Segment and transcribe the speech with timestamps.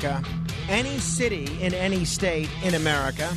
[0.00, 0.28] America,
[0.68, 3.30] any city in any state in America,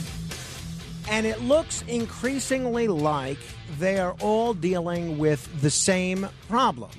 [1.10, 3.38] and it looks increasingly like
[3.80, 6.92] they are all dealing with the same problem.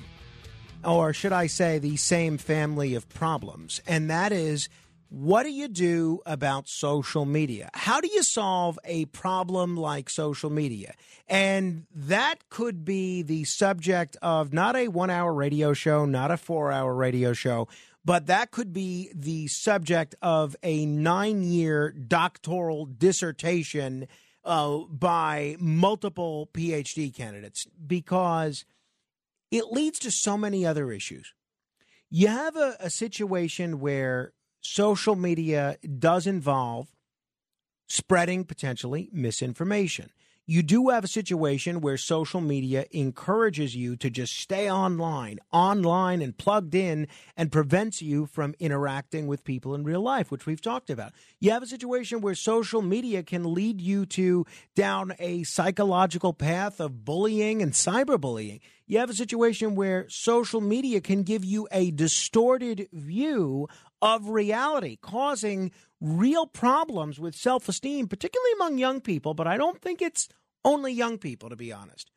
[0.83, 3.81] Or should I say, the same family of problems.
[3.87, 4.69] And that is
[5.09, 7.69] what do you do about social media?
[7.73, 10.93] How do you solve a problem like social media?
[11.27, 16.37] And that could be the subject of not a one hour radio show, not a
[16.37, 17.67] four hour radio show,
[18.05, 24.07] but that could be the subject of a nine year doctoral dissertation
[24.45, 28.63] uh, by multiple PhD candidates because
[29.51, 31.33] it leads to so many other issues.
[32.11, 36.87] You have a, a situation where social media does involve
[37.87, 40.11] spreading potentially misinformation.
[40.47, 46.21] You do have a situation where social media encourages you to just stay online, online
[46.21, 50.61] and plugged in, and prevents you from interacting with people in real life, which we've
[50.61, 51.13] talked about.
[51.39, 56.79] You have a situation where social media can lead you to down a psychological path
[56.79, 58.59] of bullying and cyberbullying.
[58.85, 63.67] You have a situation where social media can give you a distorted view
[64.05, 69.33] of reality, causing real problems with self esteem, particularly among young people.
[69.33, 70.29] But I don't think it's
[70.63, 72.11] only young people, to be honest,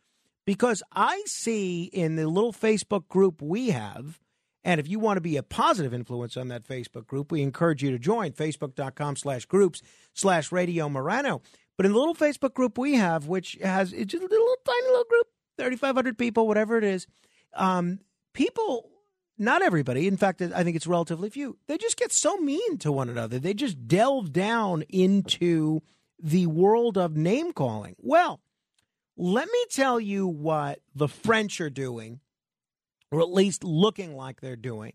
[0.44, 4.20] because I see in the little Facebook group we have.
[4.64, 7.82] And if you want to be a positive influence on that Facebook group, we encourage
[7.82, 9.80] you to join facebook.com slash groups
[10.12, 11.40] slash radio Morano.
[11.78, 15.04] But in the little Facebook group we have, which has it's a little tiny little
[15.04, 17.06] group, 3,500 people, whatever it is,
[17.54, 18.00] um,
[18.34, 18.90] people
[19.38, 22.92] not everybody, in fact, I think it's relatively few, they just get so mean to
[22.92, 23.38] one another.
[23.38, 25.80] They just delve down into
[26.20, 27.94] the world of name calling.
[27.98, 28.40] Well,
[29.16, 32.20] let me tell you what the French are doing,
[33.10, 34.92] or at least looking like they're doing.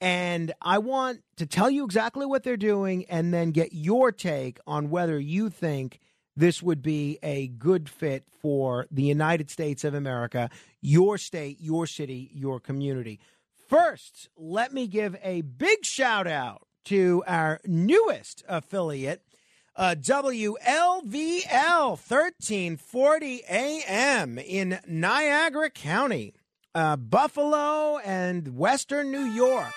[0.00, 4.58] And I want to tell you exactly what they're doing and then get your take
[4.66, 6.00] on whether you think
[6.36, 10.48] this would be a good fit for the United States of America,
[10.80, 13.20] your state, your city, your community.
[13.70, 19.22] First, let me give a big shout out to our newest affiliate,
[19.76, 26.34] uh, WLVL 1340 AM in Niagara County,
[26.74, 29.70] uh, Buffalo, and Western New York.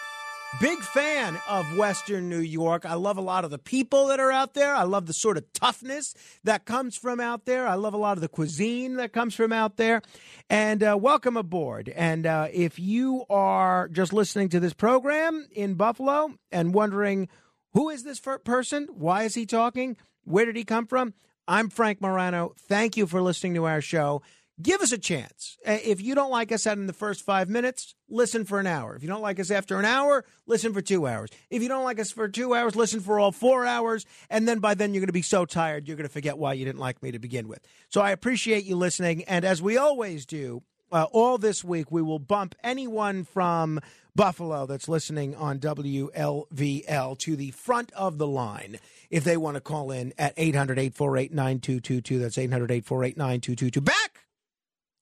[0.62, 2.86] Big fan of Western New York.
[2.86, 4.74] I love a lot of the people that are out there.
[4.74, 7.68] I love the sort of toughness that comes from out there.
[7.68, 10.02] I love a lot of the cuisine that comes from out there.
[10.50, 11.90] And uh, welcome aboard.
[11.90, 17.30] And uh, if you are just listening to this program in Buffalo and wondering
[17.74, 18.88] who is this person?
[18.94, 19.98] Why is he talking?
[20.24, 21.16] Where did he come from?
[21.48, 22.54] I'm Frank Morano.
[22.58, 24.22] Thank you for listening to our show
[24.62, 25.58] give us a chance.
[25.66, 28.96] If you don't like us out in the first five minutes, listen for an hour.
[28.96, 31.30] If you don't like us after an hour, listen for two hours.
[31.50, 34.06] If you don't like us for two hours, listen for all four hours.
[34.30, 36.54] And then by then, you're going to be so tired, you're going to forget why
[36.54, 37.60] you didn't like me to begin with.
[37.90, 39.24] So I appreciate you listening.
[39.24, 43.80] And as we always do, uh, all this week, we will bump anyone from
[44.16, 48.78] Buffalo that's listening on WLVL to the front of the line
[49.10, 52.20] if they want to call in at 800 848 9222.
[52.20, 53.82] That's 800 848 9222.
[53.82, 54.24] Back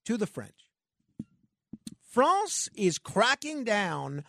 [0.06, 0.68] to the French.
[2.10, 4.24] France is cracking down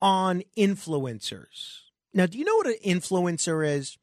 [0.00, 1.80] on influencers.
[2.14, 3.98] Now, do you know what an influencer is?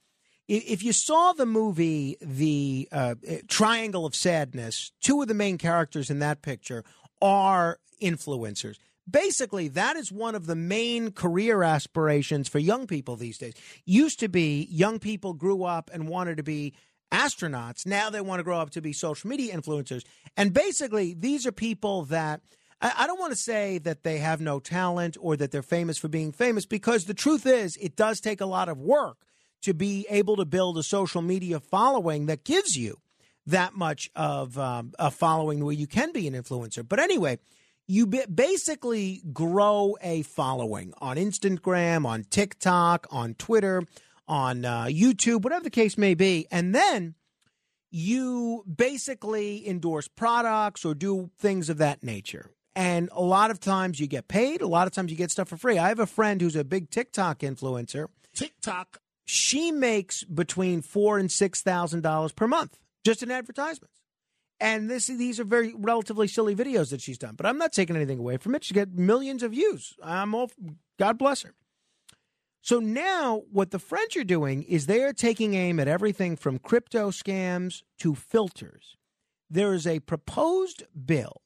[0.48, 3.16] If you saw the movie, The uh,
[3.48, 6.84] Triangle of Sadness, two of the main characters in that picture
[7.22, 8.76] are influencers.
[9.10, 13.54] Basically, that is one of the main career aspirations for young people these days.
[13.86, 16.74] Used to be young people grew up and wanted to be
[17.14, 17.86] astronauts.
[17.86, 20.04] Now they want to grow up to be social media influencers.
[20.36, 22.42] And basically, these are people that
[22.82, 26.10] I, don't want to say that they have no talent or that they're famous for
[26.10, 29.18] being famous because the truth is, it does take a lot of work
[29.62, 32.98] to be able to build a social media following that gives you
[33.46, 36.88] that much of um, a following where you can be an influencer.
[36.88, 37.40] But anyway,
[37.88, 43.84] you basically grow a following on Instagram, on TikTok, on Twitter,
[44.28, 46.48] on uh, YouTube, whatever the case may be.
[46.52, 47.16] And then
[47.92, 52.52] you basically endorse products or do things of that nature.
[52.76, 55.50] And a lot of times you get paid, a lot of times you get stuff
[55.50, 55.78] for free.
[55.78, 58.08] I have a friend who's a big TikTok influencer.
[58.34, 59.00] TikTok.
[59.26, 64.02] She makes between four and six thousand dollars per month just in advertisements.
[64.60, 67.36] And this these are very relatively silly videos that she's done.
[67.36, 68.64] But I'm not taking anything away from it.
[68.64, 69.94] She get millions of views.
[70.04, 70.50] I'm all
[70.98, 71.54] God bless her.
[72.64, 76.60] So now what the French are doing is they are taking aim at everything from
[76.60, 78.96] crypto scams to filters.
[79.50, 81.42] There is a proposed bill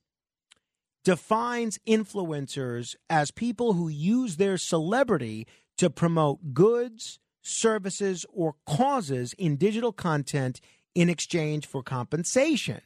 [1.04, 5.48] defines influencers as people who use their celebrity
[5.78, 10.62] to promote goods, services, or causes in digital content
[10.94, 12.82] in exchange for compensation.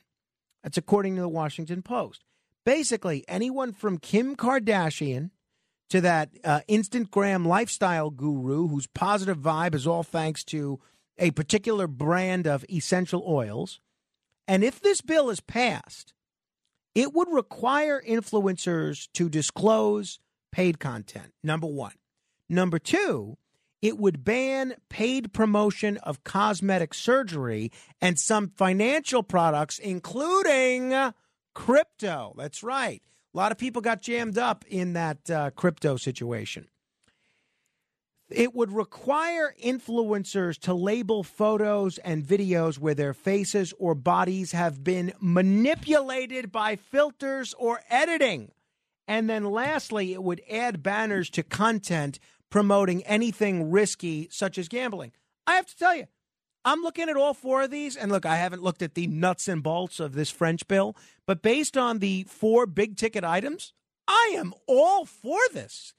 [0.64, 2.24] That's according to the Washington Post.
[2.64, 5.32] Basically, anyone from Kim Kardashian
[5.92, 10.80] to that uh, Instagram lifestyle guru whose positive vibe is all thanks to
[11.18, 13.82] a particular brand of essential oils.
[14.48, 16.14] And if this bill is passed,
[16.96, 20.20] it would require influencers to disclose
[20.52, 21.94] paid content, number one.
[22.48, 23.38] Number two,
[23.82, 30.94] it would ban paid promotion of cosmetic surgery and some financial products, including
[31.54, 32.34] crypto.
[32.38, 33.02] That's right.
[33.34, 36.68] A lot of people got jammed up in that uh, crypto situation.
[38.30, 44.84] It would require influencers to label photos and videos where their faces or bodies have
[44.84, 48.52] been manipulated by filters or editing.
[49.08, 52.20] And then lastly, it would add banners to content
[52.50, 55.12] promoting anything risky, such as gambling.
[55.46, 56.06] I have to tell you,
[56.64, 59.48] I'm looking at all four of these, and look, I haven't looked at the nuts
[59.48, 63.74] and bolts of this French bill, but based on the four big ticket items,
[64.08, 65.94] I am all for this.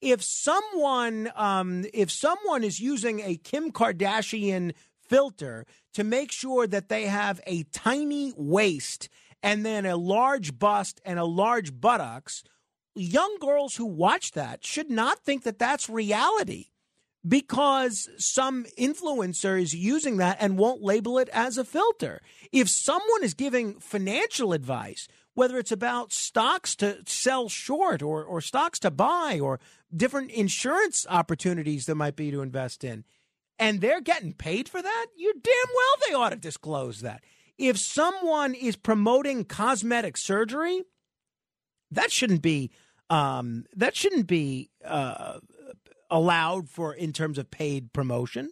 [0.00, 4.72] If someone, um, if someone is using a Kim Kardashian
[5.08, 9.08] filter to make sure that they have a tiny waist
[9.42, 12.42] and then a large bust and a large buttocks,
[12.94, 16.66] young girls who watch that should not think that that's reality
[17.28, 22.20] because some influencer is using that and won't label it as a filter.
[22.52, 28.40] If someone is giving financial advice, whether it's about stocks to sell short or, or
[28.40, 29.60] stocks to buy or
[29.94, 33.04] different insurance opportunities there might be to invest in,
[33.58, 37.22] and they're getting paid for that, you damn well they ought to disclose that.
[37.58, 40.84] If someone is promoting cosmetic surgery,
[41.90, 42.70] that shouldn't be
[43.10, 45.38] um, that shouldn't be uh,
[46.10, 48.50] allowed for in terms of paid promotion.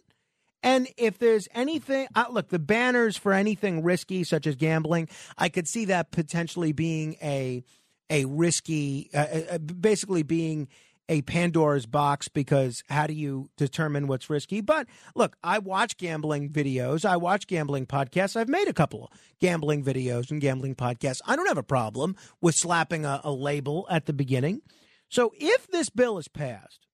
[0.63, 5.07] And if there's anything, uh, look, the banners for anything risky, such as gambling,
[5.37, 7.63] I could see that potentially being a
[8.09, 10.69] a risky, uh, uh, uh, basically being
[11.09, 14.61] a Pandora's box because how do you determine what's risky?
[14.61, 17.05] But look, I watch gambling videos.
[17.05, 18.35] I watch gambling podcasts.
[18.35, 21.21] I've made a couple gambling videos and gambling podcasts.
[21.25, 24.61] I don't have a problem with slapping a, a label at the beginning.
[25.09, 26.86] So if this bill is passed,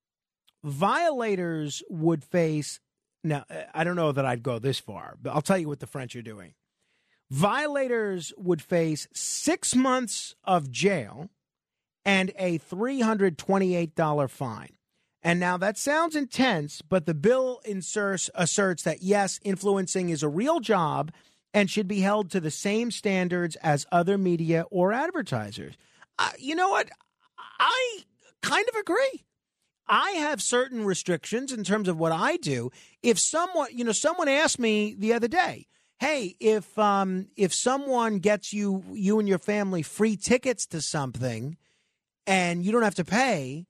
[0.63, 2.79] violators would face.
[3.23, 5.87] Now, I don't know that I'd go this far, but I'll tell you what the
[5.87, 6.53] French are doing.
[7.29, 11.29] Violators would face six months of jail
[12.05, 14.77] and a $328 fine.
[15.23, 20.27] And now that sounds intense, but the bill inserts, asserts that yes, influencing is a
[20.27, 21.11] real job
[21.53, 25.75] and should be held to the same standards as other media or advertisers.
[26.19, 26.89] Uh, you know what?
[27.59, 27.99] I
[28.41, 29.23] kind of agree.
[29.87, 32.71] I have certain restrictions in terms of what I do.
[33.01, 35.67] If someone, you know, someone asked me the other day,
[35.99, 41.57] "Hey, if um, if someone gets you you and your family free tickets to something,
[42.25, 43.65] and you don't have to pay,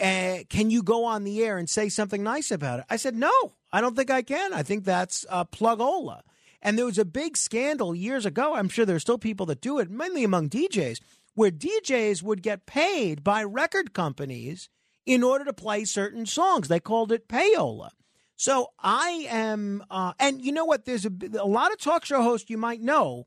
[0.00, 3.14] uh, can you go on the air and say something nice about it?" I said,
[3.14, 3.32] "No,
[3.70, 4.54] I don't think I can.
[4.54, 6.22] I think that's uh, plugola."
[6.62, 8.54] And there was a big scandal years ago.
[8.54, 11.00] I'm sure there are still people that do it, mainly among DJs,
[11.34, 14.68] where DJs would get paid by record companies
[15.10, 16.68] in order to play certain songs.
[16.68, 17.90] They called it payola.
[18.36, 20.84] So I am, uh, and you know what?
[20.84, 23.26] There's a, a lot of talk show hosts you might know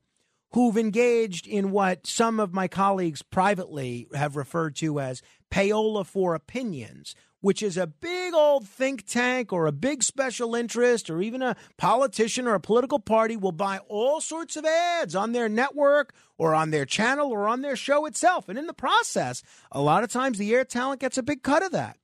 [0.54, 5.22] who've engaged in what some of my colleagues privately have referred to as
[5.52, 11.10] payola for opinions, which is a big old think tank or a big special interest
[11.10, 15.34] or even a politician or a political party will buy all sorts of ads on
[15.34, 18.48] their network or on their channel or on their show itself.
[18.48, 21.66] And in the process, a lot of times the air talent gets a big cut
[21.66, 21.98] of that.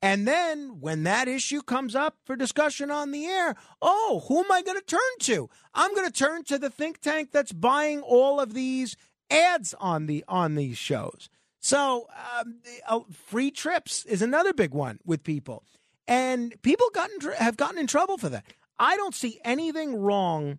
[0.00, 4.52] And then when that issue comes up for discussion on the air, oh, who am
[4.52, 5.50] I going to turn to?
[5.74, 8.96] I'm going to turn to the think tank that's buying all of these
[9.28, 11.28] ads on the on these shows.
[11.64, 12.56] So, um,
[12.86, 15.64] uh, free trips is another big one with people.
[16.06, 18.44] And people gotten, have gotten in trouble for that.
[18.78, 20.58] I don't see anything wrong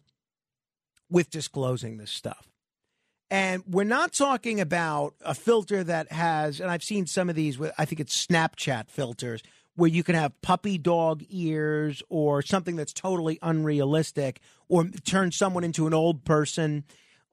[1.08, 2.50] with disclosing this stuff.
[3.30, 7.60] And we're not talking about a filter that has, and I've seen some of these
[7.60, 9.44] with, I think it's Snapchat filters,
[9.76, 15.64] where you can have puppy dog ears or something that's totally unrealistic or turn someone
[15.64, 16.84] into an old person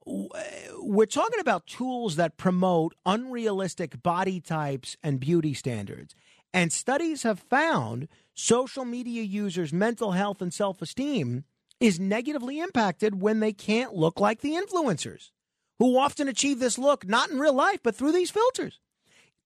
[0.05, 6.15] we're talking about tools that promote unrealistic body types and beauty standards.
[6.53, 11.45] And studies have found social media users' mental health and self esteem
[11.79, 15.31] is negatively impacted when they can't look like the influencers,
[15.79, 18.79] who often achieve this look not in real life, but through these filters.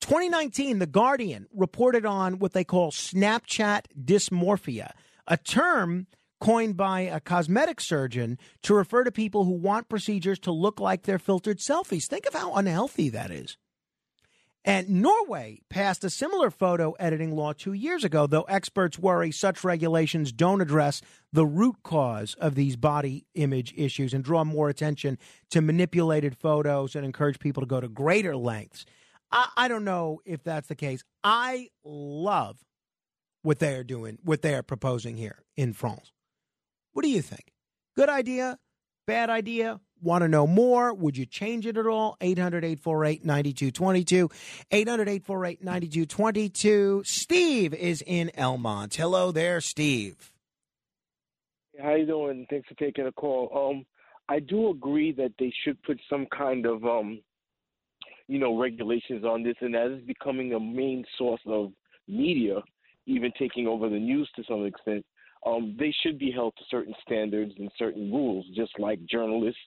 [0.01, 4.91] 2019, The Guardian reported on what they call Snapchat dysmorphia,
[5.25, 6.07] a term
[6.39, 11.03] coined by a cosmetic surgeon to refer to people who want procedures to look like
[11.03, 12.05] their filtered selfies.
[12.05, 13.57] Think of how unhealthy that is.
[14.67, 19.63] And Norway passed a similar photo editing law two years ago, though experts worry such
[19.63, 21.01] regulations don't address
[21.31, 25.17] the root cause of these body image issues and draw more attention
[25.51, 28.85] to manipulated photos and encourage people to go to greater lengths.
[29.31, 31.01] I, I don't know if that's the case.
[31.23, 32.57] I love
[33.43, 36.11] what they are doing, what they are proposing here in France.
[36.97, 37.53] What do you think?
[37.95, 38.57] Good idea?
[39.05, 39.79] Bad idea?
[40.01, 40.91] Want to know more?
[40.95, 42.17] Would you change it at all?
[42.21, 44.29] 800 848 9222.
[44.71, 47.03] 800 848 9222.
[47.05, 48.95] Steve is in Elmont.
[48.95, 50.33] Hello there, Steve.
[51.79, 52.47] How you doing?
[52.49, 53.51] Thanks for taking the call.
[53.53, 53.85] Um,
[54.27, 57.21] I do agree that they should put some kind of um,
[58.27, 61.73] you know, regulations on this, and that is becoming a main source of
[62.07, 62.63] media,
[63.05, 65.05] even taking over the news to some extent
[65.47, 69.59] um, they should be held to certain standards and certain rules, just like journalists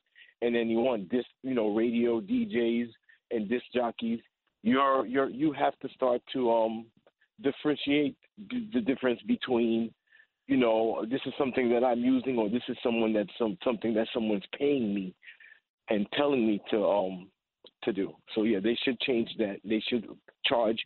[0.42, 1.08] and anyone.
[1.10, 2.88] This, you know, radio DJs
[3.30, 4.20] and disc jockeys.
[4.62, 6.87] You're you're you have to start to um,
[7.42, 8.16] differentiate
[8.72, 9.92] the difference between,
[10.46, 13.94] you know, this is something that I'm using or this is someone that's some something
[13.94, 15.14] that someone's paying me
[15.88, 17.28] and telling me to um
[17.84, 18.12] to do.
[18.34, 19.56] So yeah, they should change that.
[19.64, 20.06] They should
[20.44, 20.78] charge.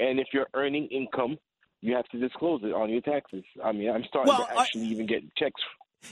[0.00, 1.38] And if you're earning income
[1.80, 3.44] you have to disclose it on your taxes.
[3.64, 5.60] I mean, I'm starting well, to actually I, even get checks.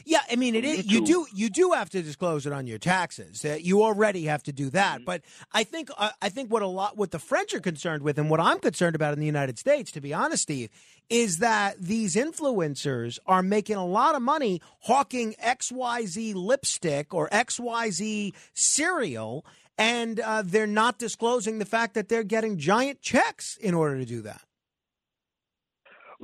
[0.05, 0.87] Yeah, I mean, it is.
[0.87, 3.45] You do you do have to disclose it on your taxes.
[3.45, 4.97] Uh, you already have to do that.
[4.97, 5.05] Mm-hmm.
[5.05, 5.23] But
[5.53, 8.29] I think uh, I think what a lot what the French are concerned with, and
[8.29, 10.69] what I'm concerned about in the United States, to be honest, Steve,
[11.09, 18.35] is that these influencers are making a lot of money hawking XYZ lipstick or XYZ
[18.53, 19.45] cereal,
[19.79, 24.05] and uh, they're not disclosing the fact that they're getting giant checks in order to
[24.05, 24.43] do that.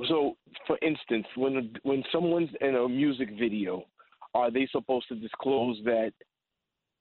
[0.09, 0.35] So,
[0.67, 3.85] for instance, when when someone's in a music video,
[4.33, 6.11] are they supposed to disclose that?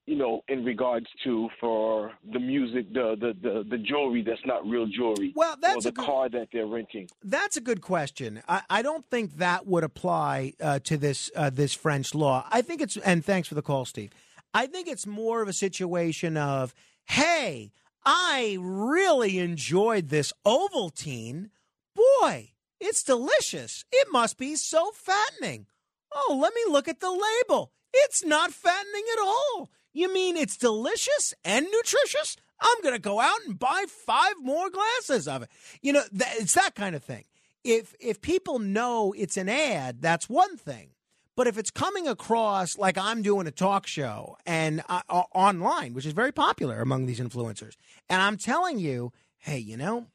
[0.07, 4.65] You know, in regards to for the music, the the the, the jewelry that's not
[4.67, 5.33] real jewelry.
[5.35, 7.09] Well, that's or the good, car that they're renting.
[7.23, 8.43] That's a good question.
[8.47, 12.47] I, I don't think that would apply uh, to this uh, this French law.
[12.51, 14.13] I think it's and thanks for the call, Steve.
[14.53, 16.75] I think it's more of a situation of,
[17.07, 17.73] hey,
[18.05, 21.51] I really enjoyed this Ovaltine.
[21.97, 22.51] Boy,
[22.81, 23.85] it's delicious.
[23.93, 25.67] It must be so fattening.
[26.15, 27.73] Oh, let me look at the label.
[27.93, 29.71] It's not fattening at all.
[29.93, 32.37] You mean it's delicious and nutritious?
[32.61, 35.51] I'm going to go out and buy five more glasses of it.
[35.83, 37.25] You know, it's that kind of thing.
[37.63, 40.91] If if people know it's an ad, that's one thing.
[41.37, 46.07] But if it's coming across like I'm doing a talk show and uh, online, which
[46.07, 47.75] is very popular among these influencers,
[48.09, 50.07] and I'm telling you, hey, you know,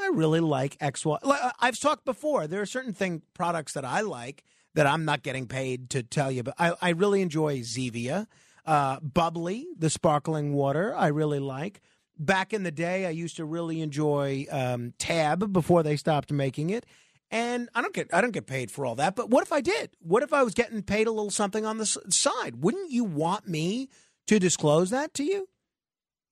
[0.00, 1.04] I really like X.
[1.04, 1.18] Y.
[1.22, 2.46] Uh, I've talked before.
[2.46, 6.30] There are certain thing products that I like that I'm not getting paid to tell
[6.30, 8.26] you, but I, I really enjoy Zevia,
[8.64, 10.94] uh, bubbly, the sparkling water.
[10.96, 11.80] I really like.
[12.18, 16.70] Back in the day, I used to really enjoy um, Tab before they stopped making
[16.70, 16.84] it,
[17.30, 19.14] and I don't get I don't get paid for all that.
[19.14, 19.90] But what if I did?
[20.00, 22.62] What if I was getting paid a little something on the side?
[22.62, 23.88] Wouldn't you want me
[24.26, 25.48] to disclose that to you?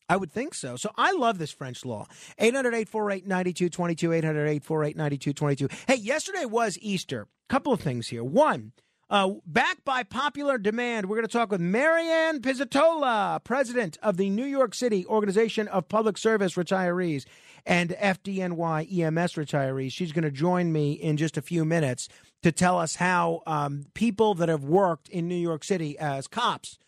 [0.09, 0.77] I would think so.
[0.77, 2.07] So I love this French law.
[2.39, 4.13] 800 848 9222.
[4.13, 5.69] 800 848 9222.
[5.87, 7.27] Hey, yesterday was Easter.
[7.49, 8.25] Couple of things here.
[8.25, 8.73] One,
[9.09, 14.31] uh, back by popular demand, we're going to talk with Marianne Pizzitola, president of the
[14.31, 17.25] New York City Organization of Public Service Retirees
[17.65, 19.93] and FDNY EMS retirees.
[19.93, 22.09] She's going to join me in just a few minutes
[22.43, 26.79] to tell us how um, people that have worked in New York City as cops,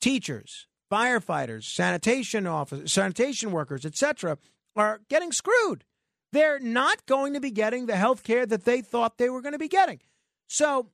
[0.00, 4.36] teachers, firefighters, sanitation officers, sanitation workers, etc.,
[4.76, 5.84] are getting screwed.
[6.32, 9.52] They're not going to be getting the health care that they thought they were going
[9.52, 10.00] to be getting.
[10.48, 10.88] So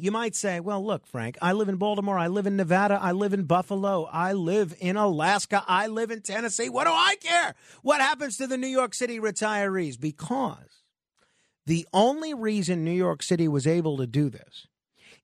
[0.00, 2.16] You might say, well, look, Frank, I live in Baltimore.
[2.16, 3.00] I live in Nevada.
[3.02, 4.04] I live in Buffalo.
[4.04, 5.64] I live in Alaska.
[5.66, 6.68] I live in Tennessee.
[6.68, 7.56] What do I care?
[7.82, 9.98] What happens to the New York City retirees?
[9.98, 10.84] Because
[11.66, 14.68] the only reason New York City was able to do this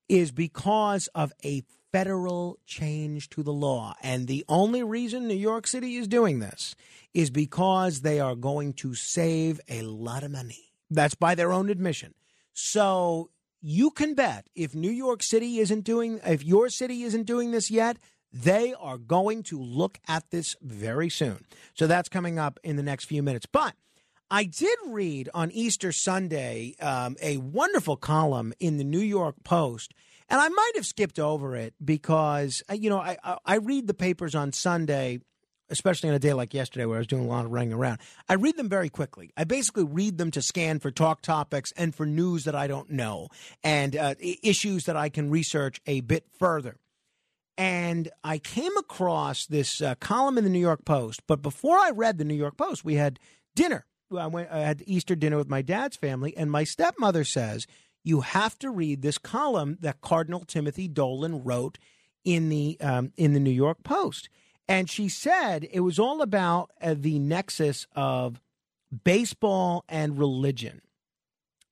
[0.09, 1.63] is because of a
[1.95, 3.95] federal change to the law.
[4.03, 6.75] And the only reason New York City is doing this
[7.13, 10.73] is because they are going to save a lot of money.
[10.91, 12.13] That's by their own admission.
[12.51, 13.29] So
[13.61, 17.71] you can bet if New York City isn't doing, if your city isn't doing this
[17.71, 17.95] yet,
[18.33, 21.45] they are going to look at this very soon.
[21.75, 23.45] So that's coming up in the next few minutes.
[23.45, 23.73] But
[24.29, 29.93] I did read on Easter Sunday um, a wonderful column in the New York Post
[30.29, 34.35] and I might have skipped over it because you know I I read the papers
[34.35, 35.19] on Sunday,
[35.69, 37.99] especially on a day like yesterday where I was doing a lot of running around.
[38.27, 39.31] I read them very quickly.
[39.37, 42.91] I basically read them to scan for talk topics and for news that I don't
[42.91, 43.29] know
[43.63, 46.77] and uh, issues that I can research a bit further.
[47.57, 51.21] And I came across this uh, column in the New York Post.
[51.25, 53.17] But before I read the New York Post, we had
[53.55, 53.85] dinner.
[54.15, 57.65] I, went, I had Easter dinner with my dad's family, and my stepmother says
[58.05, 61.79] you have to read this column that Cardinal Timothy Dolan wrote
[62.23, 64.29] in the um, in the New York Post,
[64.67, 68.39] and she said it was all about uh, the nexus of
[69.03, 70.81] baseball and religion,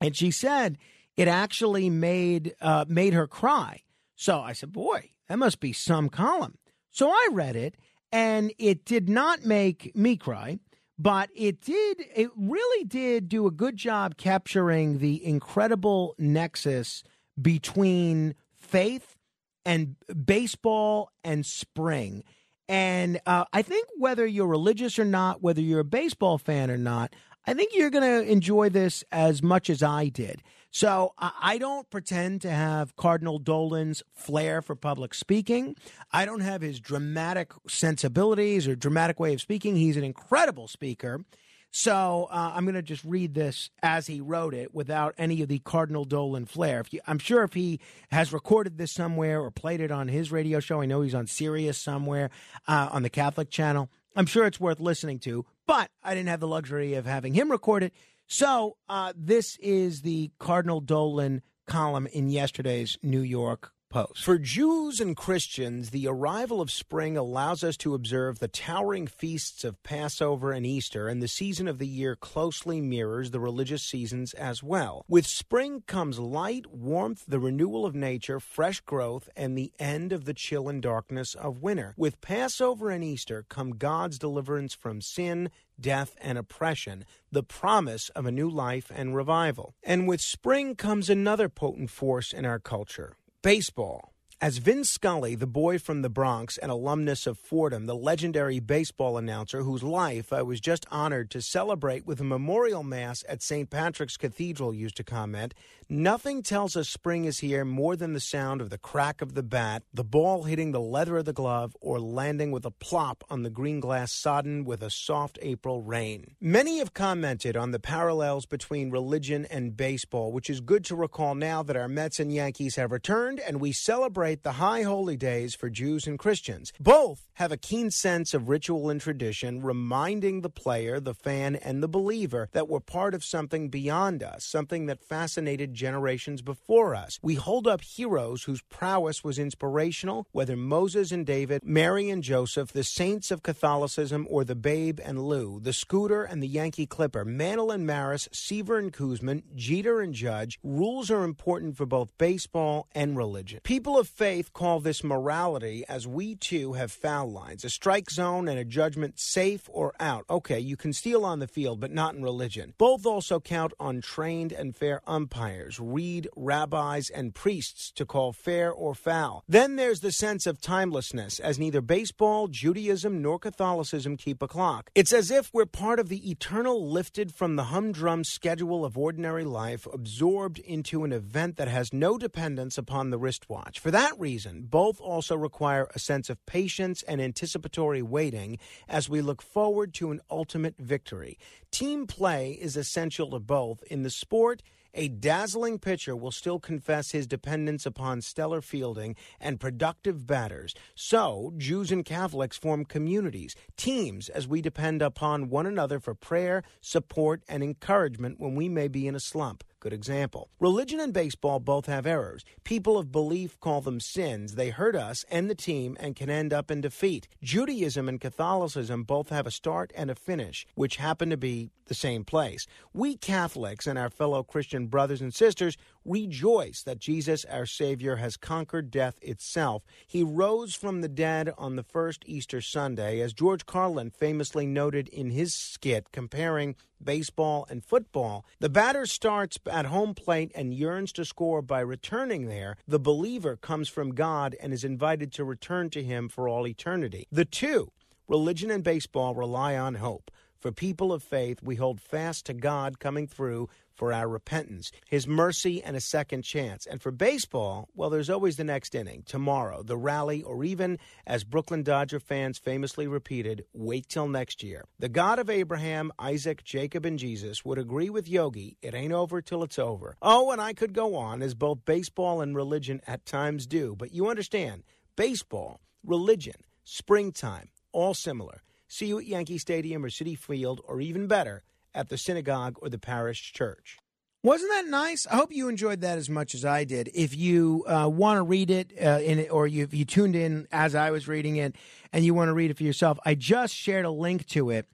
[0.02, 0.80] and she said
[1.16, 3.82] it actually made uh, made her cry.
[4.16, 6.58] So I said, "Boy, that must be some column."
[6.90, 7.76] So I read it,
[8.12, 10.60] and it did not make me cry
[10.98, 17.04] but it did it really did do a good job capturing the incredible nexus
[17.42, 19.18] between faith
[19.66, 19.96] and
[20.26, 22.24] baseball and spring.
[22.70, 26.78] And uh, i think whether you're religious or not whether you're a baseball fan or
[26.78, 27.14] not
[27.46, 30.42] i think you're going to enjoy this as much as i did
[30.76, 35.76] so I don't pretend to have Cardinal Dolan's flair for public speaking.
[36.12, 39.76] I don't have his dramatic sensibilities or dramatic way of speaking.
[39.76, 41.24] He's an incredible speaker.
[41.70, 45.48] So uh, I'm going to just read this as he wrote it without any of
[45.48, 46.84] the Cardinal Dolan flair.
[46.90, 50.60] You, I'm sure if he has recorded this somewhere or played it on his radio
[50.60, 52.32] show, I know he's on Sirius somewhere
[52.68, 53.92] uh, on the Catholic channel.
[54.16, 57.50] I'm sure it's worth listening to, but I didn't have the luxury of having him
[57.50, 57.94] record it.
[58.34, 64.24] So uh, this is the Cardinal Dolan column in yesterday's New York Post.
[64.26, 69.64] For Jews and Christians, the arrival of spring allows us to observe the towering feasts
[69.64, 74.34] of Passover and Easter, and the season of the year closely mirrors the religious seasons
[74.34, 75.06] as well.
[75.08, 80.26] With spring comes light, warmth, the renewal of nature, fresh growth, and the end of
[80.26, 81.94] the chill and darkness of winter.
[81.96, 88.26] With Passover and Easter come God's deliverance from sin, death, and oppression, the promise of
[88.26, 89.76] a new life and revival.
[89.84, 94.13] And with spring comes another potent force in our culture baseball.
[94.44, 99.18] As Vin Scully, the boy from the Bronx and alumnus of Fordham, the legendary baseball
[99.18, 103.70] announcer whose life I was just honored to celebrate with a memorial mass at St.
[103.70, 105.54] Patrick's Cathedral, used to comment,
[105.88, 109.44] nothing tells us spring is here more than the sound of the crack of the
[109.44, 113.44] bat, the ball hitting the leather of the glove, or landing with a plop on
[113.44, 116.36] the green glass sodden with a soft April rain.
[116.42, 121.34] Many have commented on the parallels between religion and baseball, which is good to recall
[121.34, 125.18] now that our Mets and Yankees have returned and we celebrate celebrate the high holy
[125.18, 126.74] days for Jews and Christians.
[126.80, 131.82] Both have a keen sense of ritual and tradition, reminding the player, the fan, and
[131.82, 137.20] the believer that we're part of something beyond us, something that fascinated generations before us.
[137.22, 142.72] We hold up heroes whose prowess was inspirational, whether Moses and David, Mary and Joseph,
[142.72, 147.26] the saints of Catholicism, or the Babe and Lou, the Scooter and the Yankee Clipper,
[147.26, 150.60] Mantle and Maris, Seaver and Koosman, Jeter and Judge.
[150.64, 153.60] Rules are important for both baseball and religion.
[153.64, 158.48] People of faith call this morality, as we too have foul lines a strike zone
[158.48, 160.26] and a judgment safe or out.
[160.30, 162.74] Okay, you can steal on the field, but not in religion.
[162.78, 168.72] Both also count on trained and fair umpires, read rabbis and priests to call fair
[168.72, 169.44] or foul.
[169.48, 174.92] Then there's the sense of timelessness, as neither baseball, Judaism, nor Catholicism keep a clock.
[174.94, 179.46] It's as if we're part of the eternal lifted from the humdrum schedule of ordinary
[179.46, 183.80] life, absorbed into an event that has no dependence upon the wristwatch.
[183.80, 189.08] For that that reason, both also require a sense of patience and anticipatory waiting as
[189.08, 191.40] we look forward to an ultimate victory.
[191.72, 193.82] Team play is essential to both.
[193.84, 194.62] In the sport,
[194.94, 200.76] a dazzling pitcher will still confess his dependence upon stellar fielding and productive batters.
[200.96, 206.62] So, Jews and Catholics form communities, teams, as we depend upon one another for prayer,
[206.82, 209.64] support, and encouragement when we may be in a slump.
[209.84, 210.50] Good example.
[210.62, 212.46] Religion and baseball both have errors.
[212.64, 214.56] People of belief call them sins.
[214.56, 217.28] They hurt us and the team and can end up in defeat.
[217.44, 221.94] Judaism and Catholicism both have a start and a finish, which happen to be the
[221.94, 222.66] same place.
[222.94, 228.38] We Catholics and our fellow Christian brothers and sisters rejoice that Jesus, our Savior, has
[228.38, 229.84] conquered death itself.
[230.06, 235.08] He rose from the dead on the first Easter Sunday, as George Carlin famously noted
[235.08, 238.46] in his skit comparing baseball and football.
[238.60, 242.78] The batter starts at home plate and yearns to score by returning there.
[242.88, 247.28] The believer comes from God and is invited to return to Him for all eternity.
[247.32, 247.92] The two,
[248.28, 250.32] religion and baseball, rely on hope.
[250.60, 255.28] For people of faith, we hold fast to God coming through for our repentance, His
[255.28, 256.86] mercy, and a second chance.
[256.86, 261.44] And for baseball, well, there's always the next inning, tomorrow, the rally, or even, as
[261.44, 264.86] Brooklyn Dodger fans famously repeated, wait till next year.
[265.00, 269.42] The God of Abraham, Isaac, Jacob, and Jesus would agree with Yogi, it ain't over
[269.42, 270.16] till it's over.
[270.22, 274.14] Oh, and I could go on, as both baseball and religion at times do, but
[274.14, 274.84] you understand,
[275.16, 278.64] baseball, religion, springtime, all similar.
[278.88, 282.90] See you at Yankee Stadium or Citi Field, or even better, at the synagogue or
[282.90, 283.98] the parish church.
[284.44, 285.26] Wasn't that nice?
[285.28, 287.10] I hope you enjoyed that as much as I did.
[287.14, 290.68] If you uh, want to read it, uh, in or you, if you tuned in
[290.70, 291.78] as I was reading it,
[292.12, 294.86] and you want to read it for yourself, I just shared a link to it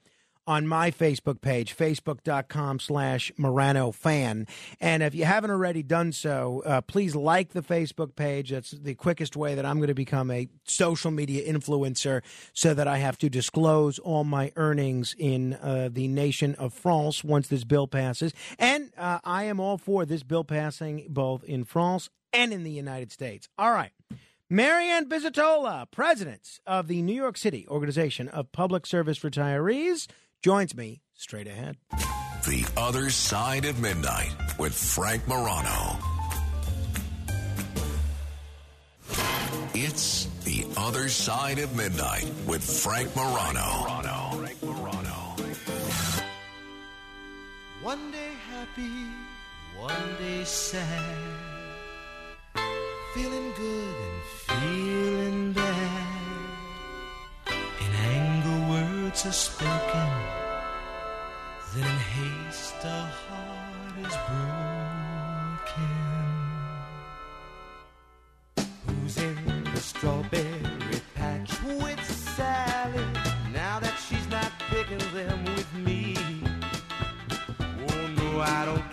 [0.46, 4.46] on my Facebook page, facebook.com slash Morano fan.
[4.80, 8.50] And if you haven't already done so, uh, please like the Facebook page.
[8.50, 12.22] That's the quickest way that I'm going to become a social media influencer
[12.52, 17.22] so that I have to disclose all my earnings in uh, the nation of France
[17.22, 18.32] once this bill passes.
[18.58, 22.70] And uh, I am all for this bill passing both in France and in the
[22.70, 23.48] United States.
[23.58, 23.92] All right.
[24.52, 30.08] Marianne Pizzitola, president of the New York City Organization of Public Service Retirees,
[30.42, 31.76] joins me straight ahead.
[32.46, 35.98] The Other Side of Midnight with Frank Morano.
[39.74, 43.84] It's The Other Side of Midnight with Frank Morano.
[44.36, 45.36] Frank Morano.
[47.82, 48.90] One day happy,
[49.78, 51.16] one day sad.
[53.14, 55.69] Feeling good and feeling bad.
[59.10, 60.08] Words are spoken.
[61.74, 65.96] Then in haste, a heart is broken.
[68.86, 73.04] Who's in the strawberry patch with Sally?
[73.52, 76.16] Now that she's not picking them with me.
[77.88, 78.89] Oh no, I don't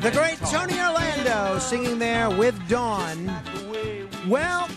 [0.00, 3.26] The great Tony Orlando singing there with Dawn.
[4.28, 4.68] Well.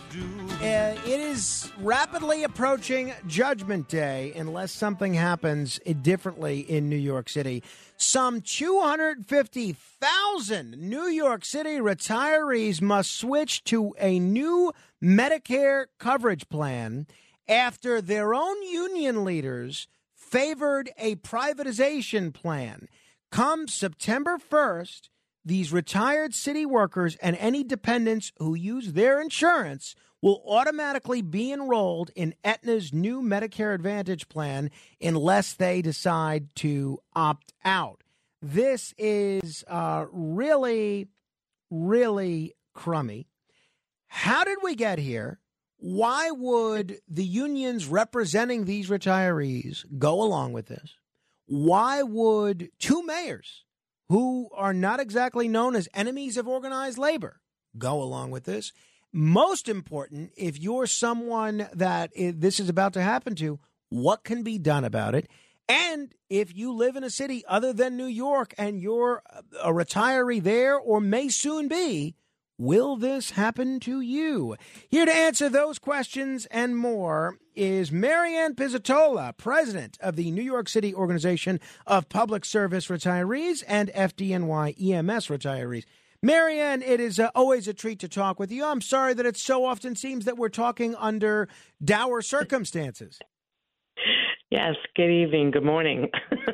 [0.61, 7.63] Uh, it is rapidly approaching Judgment Day unless something happens differently in New York City.
[7.97, 14.71] Some 250,000 New York City retirees must switch to a new
[15.03, 17.07] Medicare coverage plan
[17.47, 22.87] after their own union leaders favored a privatization plan.
[23.31, 25.07] Come September 1st,
[25.45, 32.11] these retired city workers and any dependents who use their insurance will automatically be enrolled
[32.13, 34.69] in Aetna's new Medicare Advantage plan
[35.01, 38.03] unless they decide to opt out.
[38.41, 41.07] This is uh, really,
[41.69, 43.27] really crummy.
[44.07, 45.39] How did we get here?
[45.77, 50.95] Why would the unions representing these retirees go along with this?
[51.53, 53.65] Why would two mayors
[54.07, 57.41] who are not exactly known as enemies of organized labor
[57.77, 58.71] go along with this?
[59.11, 63.59] Most important, if you're someone that this is about to happen to,
[63.89, 65.27] what can be done about it?
[65.67, 69.21] And if you live in a city other than New York and you're
[69.61, 72.15] a retiree there or may soon be,
[72.61, 74.55] will this happen to you?
[74.87, 80.69] Here to answer those questions and more is Marianne Pizzitola, president of the New York
[80.69, 85.85] City Organization of Public Service Retirees and FDNY EMS retirees.
[86.21, 88.63] Marianne, it is uh, always a treat to talk with you.
[88.63, 91.49] I'm sorry that it so often seems that we're talking under
[91.83, 93.17] dour circumstances.
[94.51, 95.51] Yes, good evening.
[95.51, 96.09] Good morning.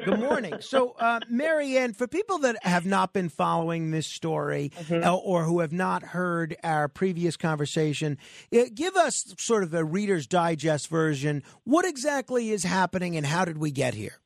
[0.05, 0.53] Good morning.
[0.61, 5.61] So, uh, Marianne, for people that have not been following this story uh, or who
[5.61, 8.17] have not heard our previous conversation,
[8.53, 11.41] uh, give us sort of a Reader's Digest version.
[11.63, 14.19] What exactly is happening and how did we get here?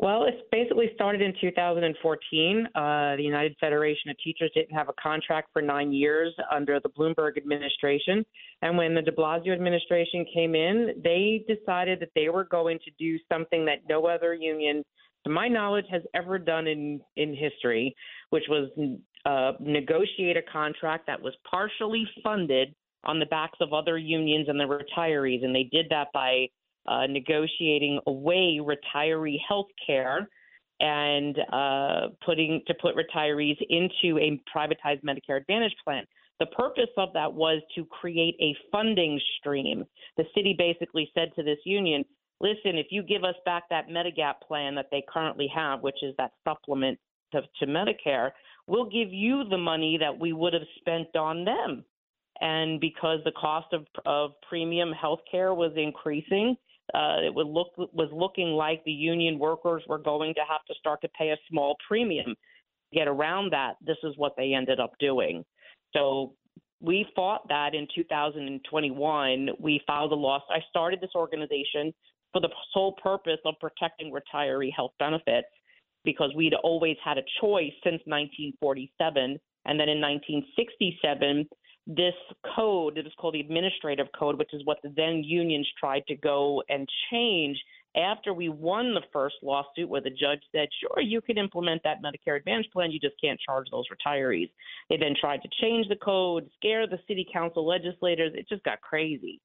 [0.00, 2.68] Well, it basically started in 2014.
[2.72, 6.88] Uh, the United Federation of Teachers didn't have a contract for nine years under the
[6.88, 8.24] Bloomberg administration.
[8.62, 12.92] And when the de Blasio administration came in, they decided that they were going to
[12.96, 14.84] do something that no other union,
[15.24, 17.92] to my knowledge, has ever done in, in history,
[18.30, 18.70] which was
[19.26, 24.60] uh, negotiate a contract that was partially funded on the backs of other unions and
[24.60, 25.44] the retirees.
[25.44, 26.46] And they did that by
[26.88, 30.28] uh, negotiating away retiree health care
[30.80, 36.04] and uh, putting to put retirees into a privatized Medicare Advantage plan.
[36.40, 39.84] The purpose of that was to create a funding stream.
[40.16, 42.04] The city basically said to this union,
[42.40, 46.14] listen, if you give us back that Medigap plan that they currently have, which is
[46.18, 46.96] that supplement
[47.32, 48.30] to, to Medicare,
[48.68, 51.84] we'll give you the money that we would have spent on them.
[52.40, 56.56] And because the cost of, of premium health care was increasing,
[56.94, 60.74] uh, it would look was looking like the union workers were going to have to
[60.78, 62.34] start to pay a small premium.
[62.92, 63.74] Get around that.
[63.84, 65.44] This is what they ended up doing.
[65.94, 66.32] So
[66.80, 69.50] we fought that in 2021.
[69.58, 70.48] We filed a lawsuit.
[70.50, 71.92] I started this organization
[72.32, 75.48] for the sole purpose of protecting retiree health benefits
[76.04, 79.38] because we'd always had a choice since 1947.
[79.66, 81.48] And then in 1967,
[81.88, 82.14] this
[82.54, 86.14] code, it was called the administrative code, which is what the then unions tried to
[86.14, 87.58] go and change
[87.96, 92.02] after we won the first lawsuit where the judge said, sure, you can implement that
[92.02, 94.50] Medicare Advantage plan, you just can't charge those retirees.
[94.90, 98.32] They then tried to change the code, scare the city council legislators.
[98.34, 99.40] It just got crazy.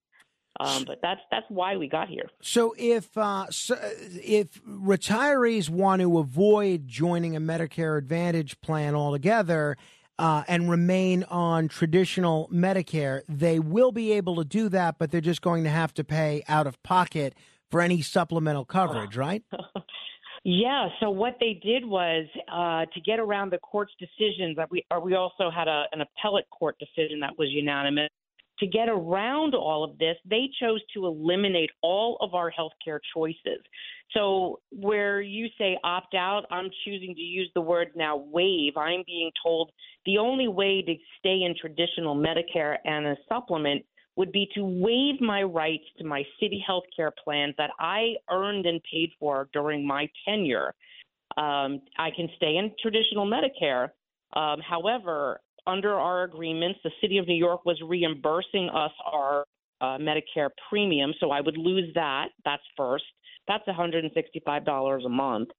[0.60, 2.30] Um, but that's that's why we got here.
[2.42, 9.78] So if uh, so if retirees want to avoid joining a Medicare Advantage plan altogether,
[10.20, 15.22] uh, and remain on traditional Medicare, they will be able to do that, but they're
[15.22, 17.34] just going to have to pay out of pocket
[17.72, 19.44] for any supplemental coverage, right?
[20.46, 20.90] Yeah.
[21.00, 24.58] So what they did was uh, to get around the court's decisions.
[24.58, 28.10] That we or we also had a, an appellate court decision that was unanimous
[28.60, 33.60] to get around all of this, they chose to eliminate all of our healthcare choices.
[34.12, 38.78] So, where you say opt out, I'm choosing to use the word now waive.
[38.78, 39.72] I'm being told
[40.06, 43.84] the only way to stay in traditional Medicare and a supplement
[44.16, 48.66] would be to waive my rights to my city health care plans that I earned
[48.68, 50.76] and paid for during my tenure.
[51.38, 53.90] Um, I can stay in traditional Medicare.
[54.36, 59.46] Um, however, under our agreements, the city of New York was reimbursing us our
[59.82, 62.30] uh, Medicare premium, so I would lose that.
[62.46, 63.04] That's first.
[63.48, 65.50] That's $165 a month.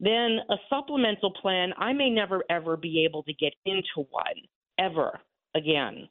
[0.00, 4.42] Then a supplemental plan, I may never ever be able to get into one
[4.78, 5.20] ever
[5.54, 6.08] again.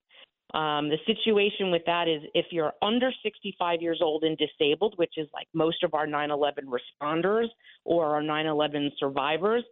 [0.54, 5.14] Um, the situation with that is if you're under 65 years old and disabled, which
[5.18, 7.48] is like most of our 9 11 responders
[7.84, 9.64] or our 9 11 survivors,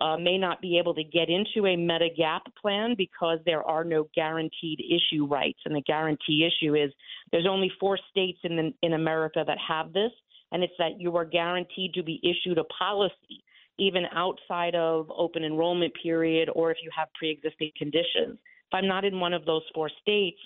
[0.00, 4.08] uh, may not be able to get into a Medigap plan because there are no
[4.14, 5.60] guaranteed issue rights.
[5.64, 6.92] And the guarantee issue is
[7.32, 10.12] there's only four states in the, in America that have this,
[10.52, 13.42] and it's that you are guaranteed to be issued a policy
[13.78, 18.38] even outside of open enrollment period or if you have pre-existing conditions.
[18.38, 20.38] If I'm not in one of those four states,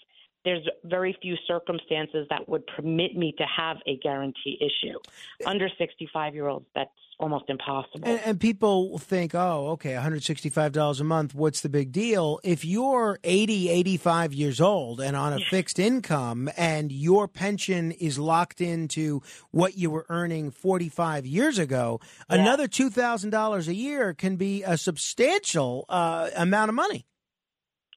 [0.45, 4.99] there's very few circumstances that would permit me to have a guarantee issue.
[5.45, 8.09] Under 65 year olds, that's almost impossible.
[8.09, 12.39] And, and, people think, oh, okay, $165 a month, what's the big deal?
[12.45, 18.19] If you're 80, 85 years old and on a fixed income and your pension is
[18.19, 19.21] locked into
[19.51, 22.37] what you were earning 45 years ago, yeah.
[22.37, 27.05] another $2,000 a year can be a substantial uh, amount of money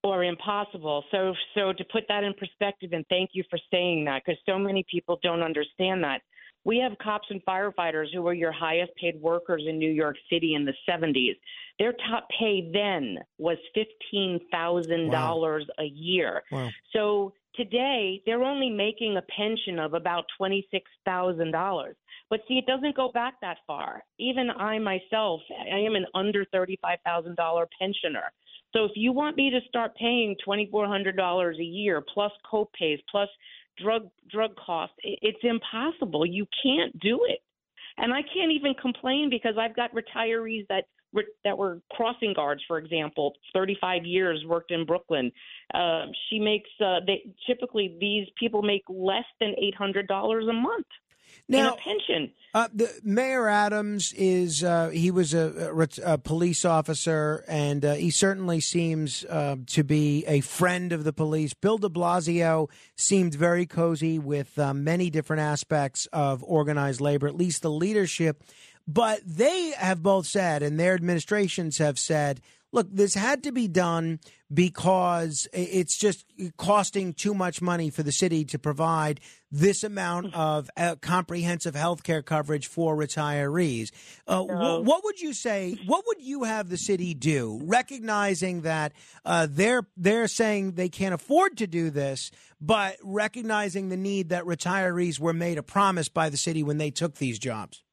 [0.04, 1.04] or impossible.
[1.12, 4.58] So, so to put that in perspective, and thank you for saying that, because so
[4.58, 6.22] many people don't understand that.
[6.64, 10.54] We have cops and firefighters who were your highest paid workers in New York City
[10.54, 11.36] in the 70s.
[11.80, 15.60] Their top pay then was $15,000 wow.
[15.80, 16.44] a year.
[16.52, 16.70] Wow.
[16.94, 21.94] So today, they're only making a pension of about $26,000.
[22.30, 24.04] But see, it doesn't go back that far.
[24.20, 25.42] Even I myself,
[25.74, 28.32] I am an under $35,000 pensioner.
[28.74, 33.30] So if you want me to start paying $2,400 a year plus copays plus
[33.82, 34.96] drug drug costs.
[35.04, 36.26] It's impossible.
[36.26, 37.40] You can't do it.
[37.98, 40.86] And I can't even complain because I've got retirees that
[41.44, 45.30] that were crossing guards, for example, 35 years worked in Brooklyn.
[45.74, 50.86] Uh, she makes uh, they typically these people make less than $800 a month
[51.48, 52.32] now, pension.
[52.54, 57.94] Uh, the, Mayor Adams is uh, he was a, a, a, police officer, and uh,
[57.94, 61.54] he certainly seems uh, to be a friend of the police.
[61.54, 67.36] Bill De Blasio seemed very cozy with uh, many different aspects of organized labor, at
[67.36, 68.44] least the leadership
[68.88, 73.68] But they have both said, and their administrations have said, look, this had to be
[73.68, 74.20] done
[74.54, 76.26] because it's just
[76.58, 79.20] costing too much money for the city to provide
[79.52, 83.92] this amount of uh, comprehensive health care coverage for retirees.
[84.28, 85.78] Uh, wh- what would you say?
[85.86, 88.94] What would you have the city do, recognizing that
[89.26, 94.44] uh, they're they're saying they can't afford to do this, but recognizing the need that
[94.44, 97.84] retirees were made a promise by the city when they took these jobs?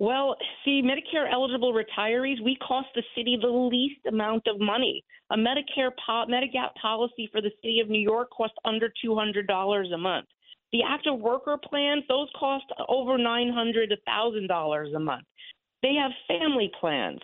[0.00, 0.34] Well,
[0.64, 5.04] see, Medicare eligible retirees, we cost the city the least amount of money.
[5.30, 9.98] A Medicare po- Medigap policy for the city of New York costs under $200 a
[9.98, 10.26] month.
[10.72, 15.26] The active worker plans, those cost over $900 to $1,000 a month.
[15.82, 17.20] They have family plans.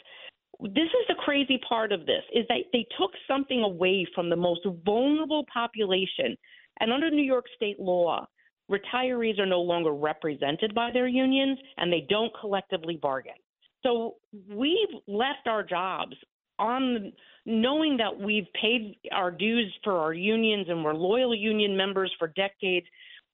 [0.60, 4.36] This is the crazy part of this is that they took something away from the
[4.36, 6.36] most vulnerable population.
[6.80, 8.26] And under New York state law,
[8.70, 13.34] retirees are no longer represented by their unions and they don't collectively bargain.
[13.82, 14.16] So
[14.48, 16.16] we've left our jobs
[16.58, 17.12] on
[17.44, 22.28] knowing that we've paid our dues for our unions and we're loyal union members for
[22.28, 22.86] decades.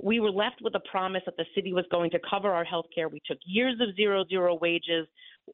[0.02, 2.86] We were left with a promise that the city was going to cover our health
[2.94, 3.08] care.
[3.08, 5.06] We took years of zero zero wages,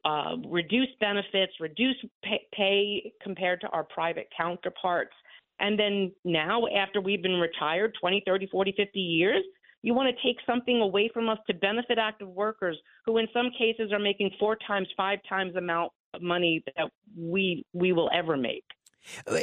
[0.03, 5.13] uh, reduced benefits, reduced pay, pay compared to our private counterparts.
[5.59, 9.43] And then now, after we've been retired 20, 30, 40, 50 years,
[9.81, 13.49] you want to take something away from us to benefit active workers who, in some
[13.57, 18.09] cases, are making four times, five times the amount of money that we we will
[18.13, 18.63] ever make.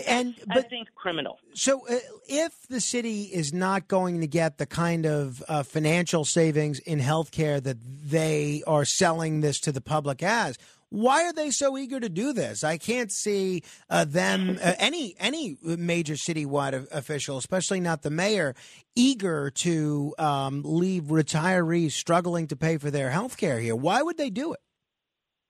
[0.07, 1.39] And but, I think criminal.
[1.55, 1.97] So, uh,
[2.29, 7.01] if the city is not going to get the kind of uh, financial savings in
[7.01, 10.59] healthcare that they are selling this to the public as,
[10.91, 12.63] why are they so eager to do this?
[12.63, 18.55] I can't see uh, them uh, any any major citywide official, especially not the mayor,
[18.95, 23.77] eager to um, leave retirees struggling to pay for their health care here.
[23.77, 24.61] Why would they do it?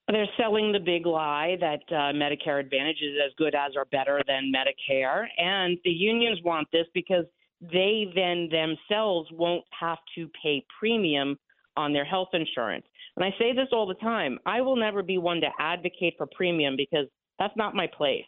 [0.08, 4.22] They're selling the big lie that uh, Medicare Advantage is as good as or better
[4.26, 7.24] than Medicare, and the unions want this because
[7.60, 11.36] they then themselves won't have to pay premium
[11.76, 12.86] on their health insurance.
[13.16, 16.26] And I say this all the time I will never be one to advocate for
[16.34, 17.06] premium because
[17.38, 18.24] that's not my place.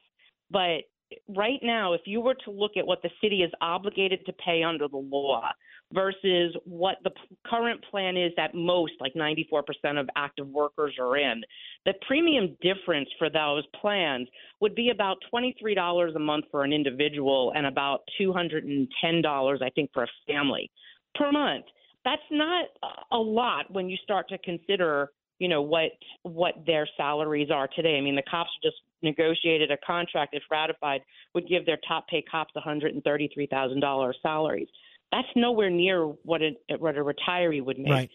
[0.50, 0.82] But
[1.28, 4.62] right now, if you were to look at what the city is obligated to pay
[4.62, 5.50] under the law
[5.92, 7.11] versus what the
[7.46, 9.62] current plan is that most, like 94%
[9.98, 11.42] of active workers are in,
[11.87, 14.28] the premium difference for those plans
[14.61, 20.04] would be about $23 a month for an individual and about $210, I think, for
[20.04, 20.70] a family
[21.14, 21.64] per month
[22.09, 22.64] that's not
[23.12, 25.92] a lot when you start to consider you know what
[26.23, 27.97] what their salaries are today.
[27.99, 31.03] I mean, the cops just negotiated a contract, if ratified,
[31.35, 34.68] would give their top paid cops one hundred and thirty three thousand dollars salaries.
[35.12, 37.92] That's nowhere near what a what a retiree would make.
[37.92, 38.11] Right.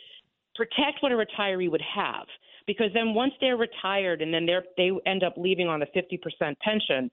[0.55, 2.27] Protect what a retiree would have,
[2.67, 6.17] because then once they're retired and then they're they end up leaving on a fifty
[6.17, 7.09] percent pension,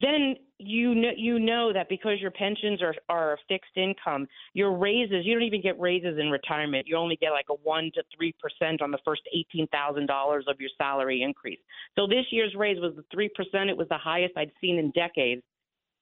[0.00, 4.76] then you know you know that because your pensions are are a fixed income, your
[4.76, 6.86] raises you don't even get raises in retirement.
[6.86, 10.44] You only get like a one to three percent on the first eighteen thousand dollars
[10.48, 11.58] of your salary increase.
[11.96, 13.70] So this year's raise was the three percent.
[13.70, 15.42] It was the highest I'd seen in decades.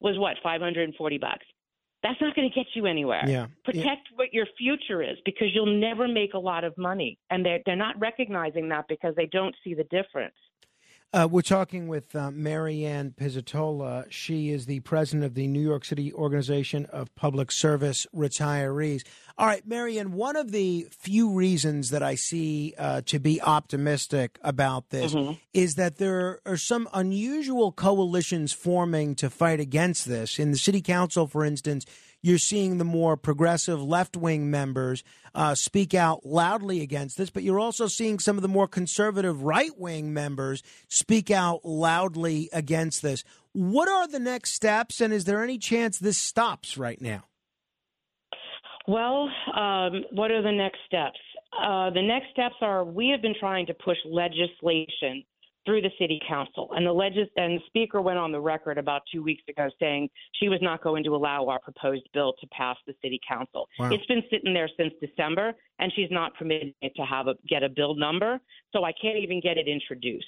[0.00, 1.46] Was what five hundred and forty bucks.
[2.02, 3.24] That's not going to get you anywhere.
[3.26, 3.46] Yeah.
[3.64, 4.16] Protect yeah.
[4.16, 7.76] what your future is because you'll never make a lot of money, and they're they're
[7.76, 10.34] not recognizing that because they don't see the difference.
[11.12, 14.04] Uh, we're talking with uh, Marianne Pizzitola.
[14.10, 19.02] She is the president of the New York City Organization of Public Service Retirees.
[19.38, 24.38] All right, Marianne, one of the few reasons that I see uh, to be optimistic
[24.42, 25.34] about this mm-hmm.
[25.54, 30.38] is that there are some unusual coalitions forming to fight against this.
[30.38, 31.86] In the city council, for instance,
[32.26, 37.44] you're seeing the more progressive left wing members uh, speak out loudly against this, but
[37.44, 43.00] you're also seeing some of the more conservative right wing members speak out loudly against
[43.00, 43.22] this.
[43.52, 47.22] What are the next steps, and is there any chance this stops right now?
[48.88, 51.20] Well, um, what are the next steps?
[51.56, 55.22] Uh, the next steps are we have been trying to push legislation
[55.66, 56.70] through the city council.
[56.74, 60.08] And the legis- and the speaker went on the record about two weeks ago saying
[60.40, 63.68] she was not going to allow our proposed bill to pass the city council.
[63.78, 63.90] Wow.
[63.90, 67.62] It's been sitting there since December, and she's not permitting it to have a get
[67.62, 68.38] a bill number,
[68.72, 70.26] so I can't even get it introduced.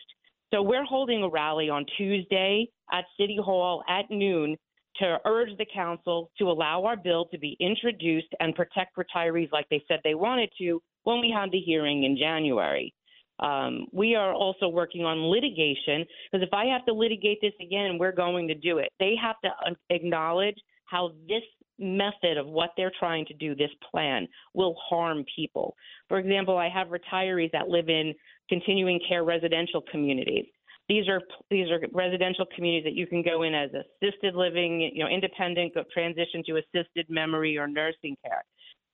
[0.52, 4.56] So we're holding a rally on Tuesday at City Hall at noon
[4.96, 9.66] to urge the council to allow our bill to be introduced and protect retirees like
[9.70, 12.92] they said they wanted to when we had the hearing in January.
[13.40, 17.98] Um, we are also working on litigation because if I have to litigate this again,
[17.98, 18.88] we're going to do it.
[18.98, 21.42] They have to uh, acknowledge how this
[21.78, 25.76] method of what they're trying to do, this plan, will harm people.
[26.08, 28.14] For example, I have retirees that live in
[28.48, 30.46] continuing care residential communities.
[30.88, 31.20] These are
[31.50, 35.74] these are residential communities that you can go in as assisted living, you know, independent,
[35.74, 38.42] go transition to assisted memory or nursing care.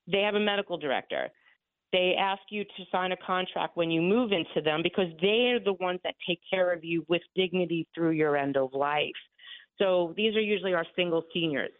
[0.05, 1.29] They have a medical director.
[1.95, 5.61] They ask you to sign a contract when you move into them because they are
[5.63, 9.21] the ones that take care of you with dignity through your end of life.
[9.79, 11.71] So these are usually our single seniors.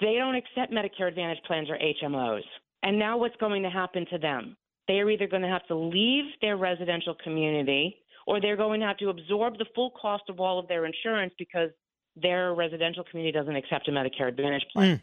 [0.00, 2.40] They don't accept Medicare Advantage plans or HMOs.
[2.82, 4.56] And now what's going to happen to them?
[4.88, 8.86] They are either going to have to leave their residential community or they're going to
[8.86, 11.68] have to absorb the full cost of all of their insurance because
[12.16, 14.96] their residential community doesn't accept a Medicare Advantage plan.
[14.96, 15.00] Mm.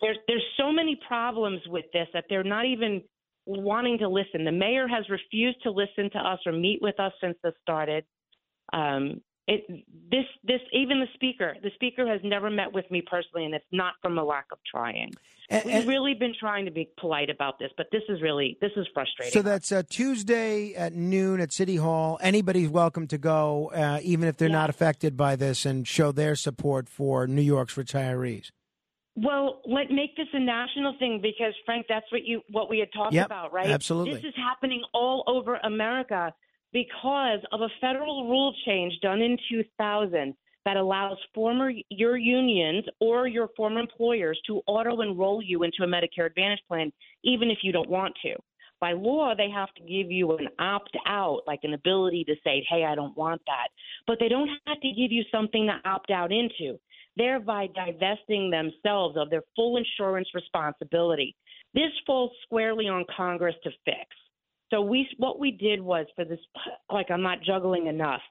[0.00, 3.02] There's there's so many problems with this that they're not even
[3.46, 4.44] wanting to listen.
[4.44, 8.04] The mayor has refused to listen to us or meet with us since this started.
[8.72, 13.44] Um, it, this this even the speaker the speaker has never met with me personally
[13.44, 15.12] and it's not from a lack of trying
[15.50, 18.70] and, we've really been trying to be polite about this but this is really this
[18.76, 23.70] is frustrating so that's uh, tuesday at noon at city hall anybody's welcome to go
[23.74, 24.54] uh, even if they're yeah.
[24.54, 28.50] not affected by this and show their support for new york's retirees
[29.16, 32.88] well, let make this a national thing because Frank, that's what you what we had
[32.92, 33.68] talked yep, about, right?
[33.68, 34.14] Absolutely.
[34.14, 36.34] This is happening all over America
[36.72, 40.34] because of a federal rule change done in 2000
[40.64, 45.86] that allows former your unions or your former employers to auto enroll you into a
[45.86, 46.92] Medicare Advantage plan
[47.22, 48.34] even if you don't want to.
[48.80, 52.66] By law, they have to give you an opt out, like an ability to say,
[52.68, 53.68] hey, I don't want that.
[54.06, 56.78] But they don't have to give you something to opt out into
[57.16, 61.34] thereby divesting themselves of their full insurance responsibility.
[61.74, 64.08] This falls squarely on Congress to fix.
[64.70, 66.38] So we what we did was for this
[66.90, 68.22] like I'm not juggling enough.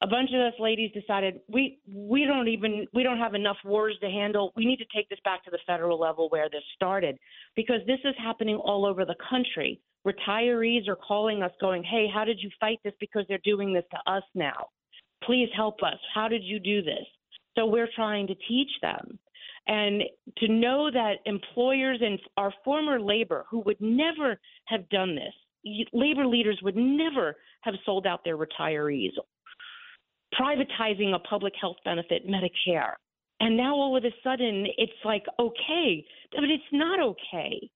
[0.00, 3.96] A bunch of us ladies decided we we don't even we don't have enough wars
[4.00, 4.52] to handle.
[4.56, 7.18] We need to take this back to the federal level where this started
[7.56, 9.80] because this is happening all over the country.
[10.06, 13.84] Retirees are calling us going, "Hey, how did you fight this because they're doing this
[13.90, 14.68] to us now?
[15.24, 15.98] Please help us.
[16.14, 17.06] How did you do this?"
[17.58, 19.18] So we're trying to teach them.
[19.66, 20.02] And
[20.38, 26.26] to know that employers and our former labor, who would never have done this, labor
[26.26, 29.10] leaders would never have sold out their retirees,
[30.40, 32.92] privatizing a public health benefit, Medicare.
[33.40, 36.04] And now all of a sudden it's like, okay,
[36.34, 37.68] but it's not okay.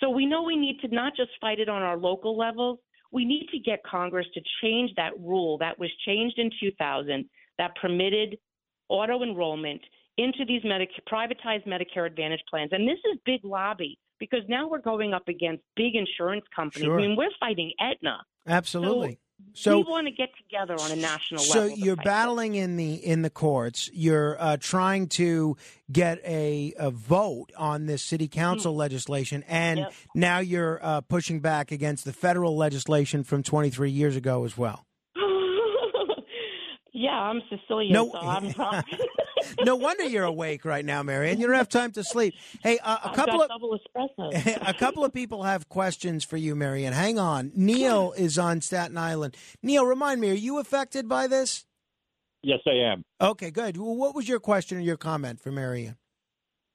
[0.00, 2.78] So we know we need to not just fight it on our local levels,
[3.10, 7.24] we need to get Congress to change that rule that was changed in 2000
[7.56, 8.36] that permitted
[8.88, 9.80] auto enrollment
[10.16, 12.70] into these Medicare, privatized Medicare Advantage plans.
[12.72, 16.86] And this is big lobby because now we're going up against big insurance companies.
[16.86, 16.98] Sure.
[16.98, 18.18] I mean, we're fighting Aetna.
[18.46, 19.20] Absolutely.
[19.54, 21.76] So, so we want to get together on a national so level.
[21.76, 22.62] So you're battling this.
[22.62, 23.88] in the in the courts.
[23.92, 25.56] You're uh, trying to
[25.90, 28.78] get a, a, vote on this city council mm.
[28.78, 29.92] legislation, and yep.
[30.14, 34.87] now you're uh, pushing back against the federal legislation from 23 years ago as well.
[36.98, 38.52] Yeah, I'm Sicilian, no, so I'm
[39.64, 41.38] no wonder you're awake right now, Marianne.
[41.38, 42.34] You don't have time to sleep.
[42.60, 43.78] Hey, uh, a I've couple of double
[44.66, 46.92] a couple of people have questions for you, Marianne.
[46.92, 47.52] Hang on.
[47.54, 49.36] Neil is on Staten Island.
[49.62, 51.66] Neil, remind me, are you affected by this?
[52.42, 53.04] Yes, I am.
[53.20, 53.76] Okay, good.
[53.76, 55.98] Well, what was your question or your comment for Marianne?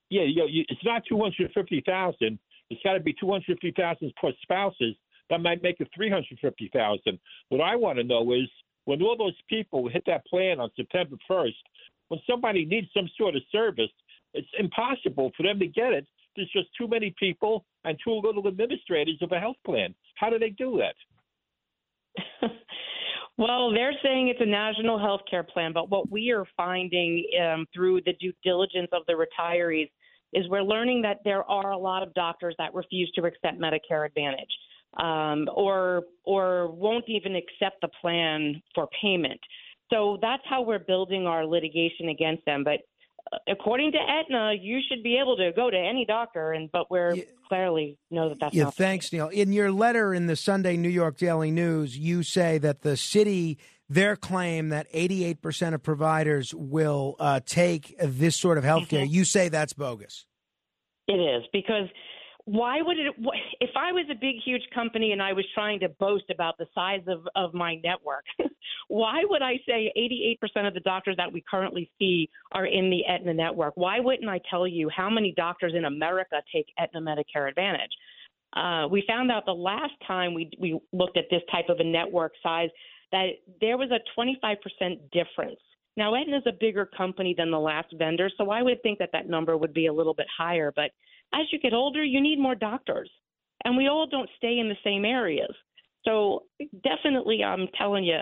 [0.09, 2.39] Yeah, you know, it's not two hundred fifty thousand.
[2.69, 4.95] It's got to be two hundred fifty thousand plus spouses.
[5.29, 7.19] That might make it three hundred fifty thousand.
[7.49, 8.47] What I want to know is
[8.85, 11.53] when all those people hit that plan on September 1st,
[12.09, 13.89] when somebody needs some sort of service,
[14.33, 16.05] it's impossible for them to get it.
[16.35, 19.93] There's just too many people and too little administrators of a health plan.
[20.15, 22.49] How do they do that?
[23.37, 27.65] well, they're saying it's a national health care plan, but what we are finding um,
[27.73, 29.89] through the due diligence of the retirees
[30.33, 34.05] is we're learning that there are a lot of doctors that refuse to accept Medicare
[34.05, 34.49] Advantage
[34.97, 39.39] um, or or won't even accept the plan for payment.
[39.91, 42.63] So that's how we're building our litigation against them.
[42.63, 42.79] But
[43.31, 46.89] uh, according to Aetna, you should be able to go to any doctor, and but
[46.89, 47.23] we're yeah.
[47.47, 48.65] clearly know that that's yeah.
[48.65, 49.27] Not thanks, Neil.
[49.27, 53.57] In your letter in the Sunday New York Daily News, you say that the city.
[53.89, 59.13] Their claim that 88% of providers will uh, take this sort of health care, mm-hmm.
[59.13, 60.25] you say that's bogus.
[61.07, 61.89] It is because
[62.45, 63.13] why would it
[63.61, 66.65] if i was a big huge company and i was trying to boast about the
[66.75, 68.25] size of, of my network
[68.89, 69.91] why would i say
[70.43, 74.29] 88% of the doctors that we currently see are in the aetna network why wouldn't
[74.29, 77.91] i tell you how many doctors in america take aetna medicare advantage
[78.55, 81.83] uh, we found out the last time we, we looked at this type of a
[81.83, 82.69] network size
[83.11, 83.29] that
[83.61, 84.57] there was a 25%
[85.11, 85.59] difference
[85.95, 89.29] Now, Aetna's a bigger company than the last vendor, so I would think that that
[89.29, 90.71] number would be a little bit higher.
[90.75, 90.91] But
[91.33, 93.09] as you get older, you need more doctors,
[93.65, 95.53] and we all don't stay in the same areas.
[96.05, 96.43] So
[96.83, 98.17] definitely, I'm telling you,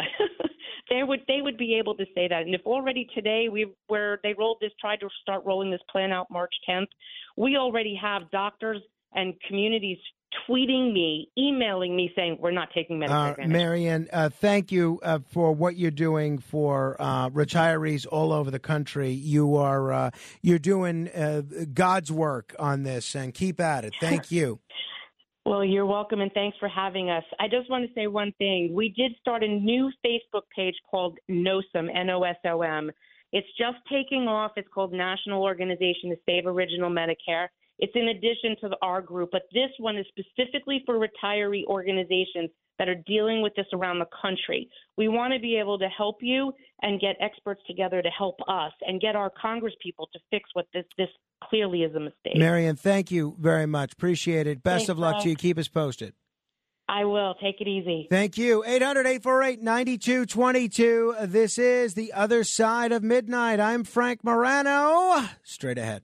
[0.89, 2.43] they would they would be able to say that.
[2.43, 6.11] And if already today we where they rolled this, tried to start rolling this plan
[6.11, 6.87] out March 10th,
[7.37, 8.81] we already have doctors
[9.13, 9.97] and communities
[10.47, 13.51] tweeting me, emailing me saying we're not taking Medicare Uh, Advantage.
[13.51, 18.59] Marianne, uh, thank you uh, for what you're doing for uh, retirees all over the
[18.59, 19.11] country.
[19.11, 20.11] You are uh,
[20.41, 21.41] you're doing uh,
[21.73, 23.93] God's work on this, and keep at it.
[23.99, 24.59] Thank you.
[25.43, 27.23] Well, you're welcome and thanks for having us.
[27.39, 28.75] I just want to say one thing.
[28.75, 32.91] We did start a new Facebook page called NOSOM, N O S O M.
[33.33, 34.51] It's just taking off.
[34.55, 37.47] It's called National Organization to Save Original Medicare.
[37.81, 42.51] It's in addition to the, our group, but this one is specifically for retiree organizations
[42.77, 44.69] that are dealing with this around the country.
[44.97, 46.53] We want to be able to help you
[46.83, 50.67] and get experts together to help us and get our Congress people to fix what
[50.73, 51.09] this this
[51.43, 52.37] clearly is a mistake.
[52.37, 53.93] Marianne, thank you very much.
[53.93, 54.61] Appreciate it.
[54.61, 55.35] Best Thanks, of luck to you.
[55.35, 56.13] Keep us posted.
[56.87, 57.35] I will.
[57.35, 58.07] Take it easy.
[58.09, 58.63] Thank you.
[58.65, 61.15] 800 848 9222.
[61.21, 63.59] This is The Other Side of Midnight.
[63.59, 65.25] I'm Frank Morano.
[65.43, 66.03] Straight ahead.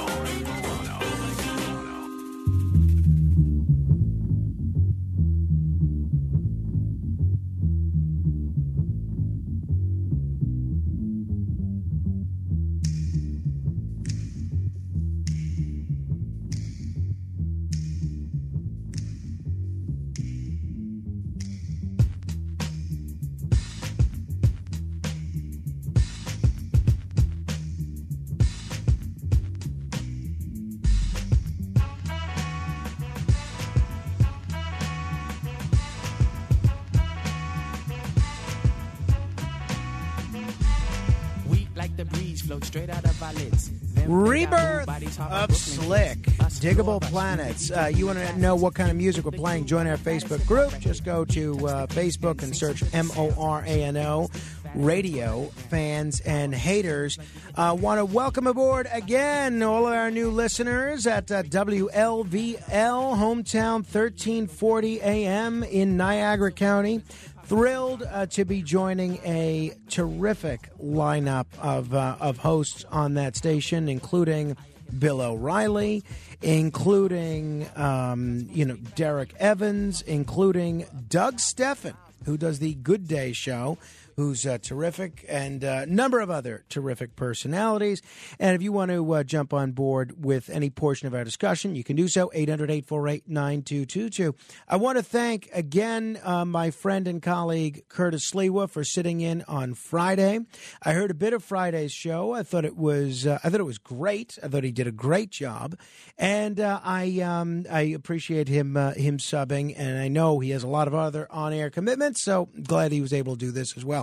[46.61, 47.71] Digable Planets.
[47.71, 49.65] Uh, you want to know what kind of music we're playing?
[49.65, 50.77] Join our Facebook group.
[50.79, 54.29] Just go to uh, Facebook and search M O R A N O
[54.75, 57.17] Radio Fans and Haters.
[57.55, 63.77] Uh, want to welcome aboard again all of our new listeners at uh, WLVL Hometown
[63.77, 67.01] 1340 AM in Niagara County.
[67.45, 73.89] Thrilled uh, to be joining a terrific lineup of uh, of hosts on that station,
[73.89, 74.55] including
[74.97, 76.03] Bill O'Reilly,
[76.41, 83.77] including um, you know Derek Evans, including Doug Steffen, who does the Good Day Show.
[84.17, 88.01] Who's uh, terrific, and a number of other terrific personalities.
[88.39, 91.75] And if you want to uh, jump on board with any portion of our discussion,
[91.75, 94.35] you can do so 800 848 9222.
[94.67, 99.43] I want to thank again uh, my friend and colleague Curtis Sliwa for sitting in
[99.47, 100.39] on Friday.
[100.81, 102.33] I heard a bit of Friday's show.
[102.33, 104.37] I thought it was uh, I thought it was great.
[104.43, 105.77] I thought he did a great job,
[106.17, 109.73] and uh, I um, I appreciate him uh, him subbing.
[109.77, 113.01] And I know he has a lot of other on air commitments, so glad he
[113.01, 114.00] was able to do this as well.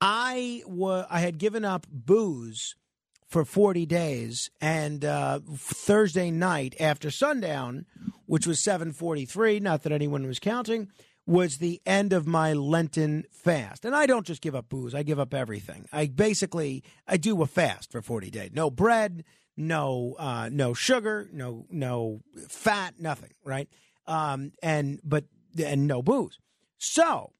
[0.00, 2.74] I wa- I had given up booze
[3.26, 7.84] for 40 days and uh, thursday night after sundown
[8.26, 10.88] which was 743 not that anyone was counting
[11.26, 13.84] was the end of my lenten fast.
[13.84, 15.88] And i don't just give up booze i give up everything.
[15.92, 18.50] I basically i do a fast for 40 days.
[18.52, 19.24] No bread
[19.56, 23.68] no uh, no sugar no no fat nothing right?
[24.06, 25.24] Um, and but
[25.58, 26.38] and no booze.
[26.78, 27.32] So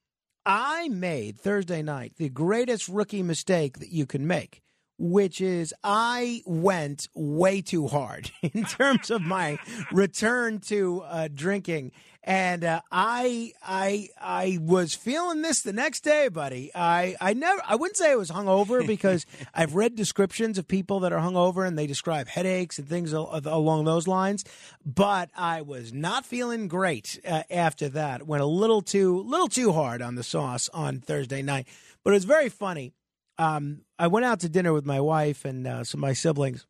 [0.46, 4.60] I made Thursday night the greatest rookie mistake that you can make,
[4.98, 9.58] which is I went way too hard in terms of my
[9.92, 11.92] return to uh, drinking.
[12.26, 16.70] And uh, I, I, I was feeling this the next day, buddy.
[16.74, 21.00] I, I never, I wouldn't say I was hungover because I've read descriptions of people
[21.00, 24.42] that are hungover and they describe headaches and things al- along those lines.
[24.86, 28.26] But I was not feeling great uh, after that.
[28.26, 31.68] Went a little too, little too hard on the sauce on Thursday night.
[32.04, 32.94] But it was very funny.
[33.36, 36.66] Um, I went out to dinner with my wife and uh, some of my siblings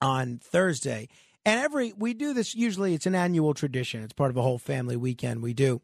[0.00, 1.08] on Thursday.
[1.44, 4.02] And every we do this usually it's an annual tradition.
[4.02, 5.80] It's part of a whole family weekend we do.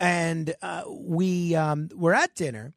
[0.00, 2.74] And uh, we um, were at dinner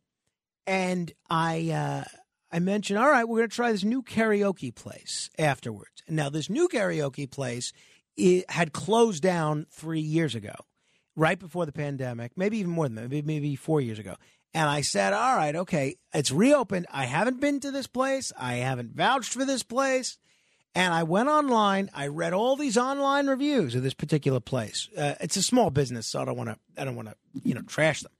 [0.66, 2.04] and I uh,
[2.52, 6.04] I mentioned, all right, we're going to try this new karaoke place afterwards.
[6.10, 7.74] Now this new karaoke place
[8.50, 10.56] had closed down 3 years ago,
[11.16, 14.16] right before the pandemic, maybe even more than that, maybe 4 years ago.
[14.58, 16.88] And I said, all right, okay, it's reopened.
[16.92, 18.34] I haven't been to this place.
[18.36, 20.18] I haven't vouched for this place.
[20.74, 21.92] And I went online.
[21.94, 24.90] I read all these online reviews of this particular place.
[24.98, 26.58] Uh, it's a small business, so I don't want to.
[26.76, 28.12] I don't want to, you know, trash them.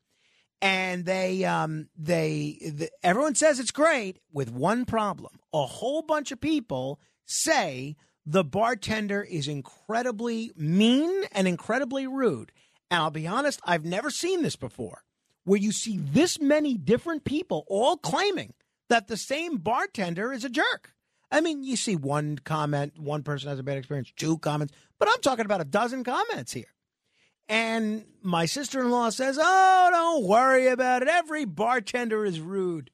[0.62, 5.40] And they, um, they, the, everyone says it's great, with one problem.
[5.54, 7.96] A whole bunch of people say
[8.28, 12.52] the bartender is incredibly mean and incredibly rude.
[12.92, 15.02] And I'll be honest, I've never seen this before,
[15.48, 18.54] where you see this many different people all claiming
[18.90, 20.94] that the same bartender is a jerk.
[21.32, 25.08] I mean, you see one comment, one person has a bad experience, two comments, but
[25.08, 26.74] I'm talking about a dozen comments here.
[27.48, 31.08] And my sister in law says, Oh, don't worry about it.
[31.08, 32.92] Every bartender is rude.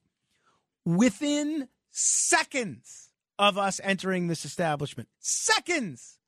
[0.85, 6.19] Within seconds of us entering this establishment, seconds,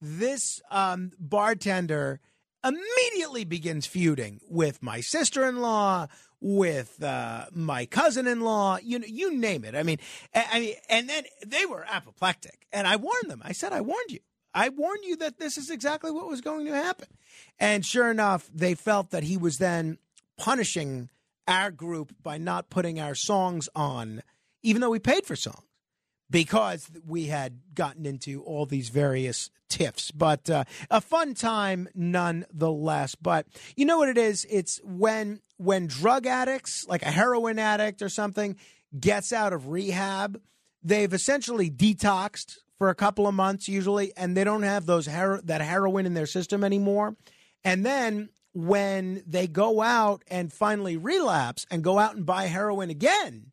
[0.00, 2.20] this um, bartender
[2.64, 6.06] immediately begins feuding with my sister in law,
[6.40, 9.74] with uh, my cousin-in-law, you know, you name it.
[9.74, 9.98] I mean,
[10.34, 13.42] I mean, and then they were apoplectic, and I warned them.
[13.44, 14.20] I said, I warned you.
[14.54, 17.08] I warned you that this is exactly what was going to happen.
[17.58, 19.98] And sure enough, they felt that he was then
[20.36, 21.08] punishing
[21.48, 24.22] our group by not putting our songs on,
[24.62, 25.64] even though we paid for songs
[26.30, 30.10] because we had gotten into all these various tiffs.
[30.10, 33.14] But uh, a fun time nonetheless.
[33.14, 33.46] But
[33.76, 34.46] you know what it is?
[34.50, 38.56] It's when when drug addicts, like a heroin addict or something,
[38.98, 40.40] gets out of rehab,
[40.82, 45.60] they've essentially detoxed for a couple of months usually, and they don't have those that
[45.60, 47.16] heroin in their system anymore.
[47.64, 52.90] And then when they go out and finally relapse and go out and buy heroin
[52.90, 53.52] again,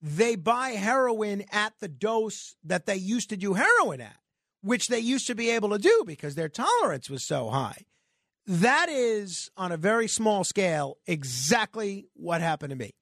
[0.00, 4.16] they buy heroin at the dose that they used to do heroin at,
[4.62, 7.84] which they used to be able to do because their tolerance was so high.
[8.46, 12.94] That is on a very small scale exactly what happened to me.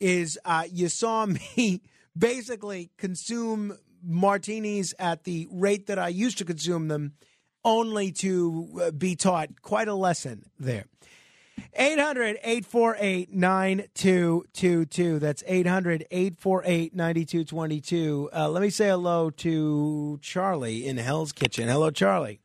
[0.00, 1.26] Is uh, you saw
[1.56, 1.82] me
[2.16, 7.14] basically consume martinis at the rate that I used to consume them,
[7.64, 10.86] only to uh, be taught quite a lesson there.
[11.74, 15.18] 800 848 9222.
[15.18, 18.30] That's 800 848 9222.
[18.34, 21.68] Uh, let me say hello to Charlie in Hell's Kitchen.
[21.68, 22.40] Hello, Charlie.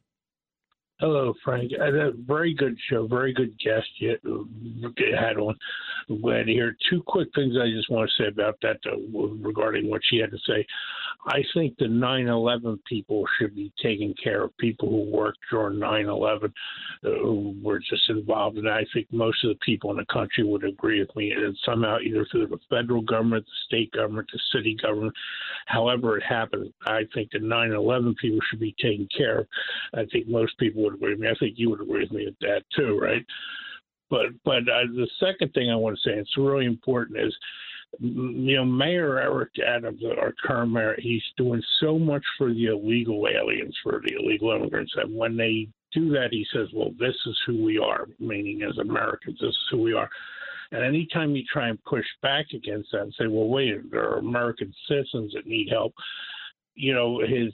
[0.99, 1.71] Hello, Frank.
[1.79, 4.17] Had a very good show, very good guest you
[5.15, 5.55] had on.
[6.09, 6.75] I'm glad to hear.
[6.89, 8.97] Two quick things I just want to say about that though,
[9.39, 10.65] regarding what she had to say.
[11.25, 16.53] I think the 9/11 people should be taking care of people who worked during 9/11,
[17.03, 20.43] uh, who were just involved, and I think most of the people in the country
[20.43, 21.31] would agree with me.
[21.31, 25.13] And somehow, either through the federal government, the state government, the city government,
[25.65, 29.47] however it happened, I think the 9/11 people should be taken care of.
[29.95, 31.29] I think most people would agree with me.
[31.29, 33.25] I think you would agree with me with that too, right?
[34.09, 37.35] But but uh, the second thing I want to say, it's really important, is
[37.99, 43.27] you know Mayor Eric Adams, our current mayor, he's doing so much for the illegal
[43.27, 47.37] aliens, for the illegal immigrants, and when they do that, he says, "Well, this is
[47.45, 50.09] who we are," meaning as Americans, this is who we are.
[50.71, 54.17] And anytime you try and push back against that and say, "Well, wait, there are
[54.17, 55.93] American citizens that need help,"
[56.77, 57.51] you know, his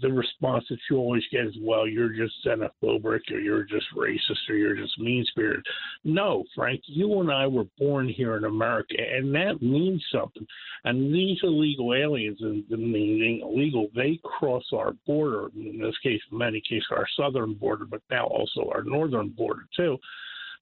[0.00, 4.48] the response that you always get is, well, you're just xenophobic or you're just racist
[4.48, 5.64] or you're just mean spirited.
[6.04, 10.46] No, Frank, you and I were born here in America, and that means something.
[10.84, 16.38] And these illegal aliens, and meaning illegal, they cross our border, in this case, in
[16.38, 19.98] many cases, our southern border, but now also our northern border, too.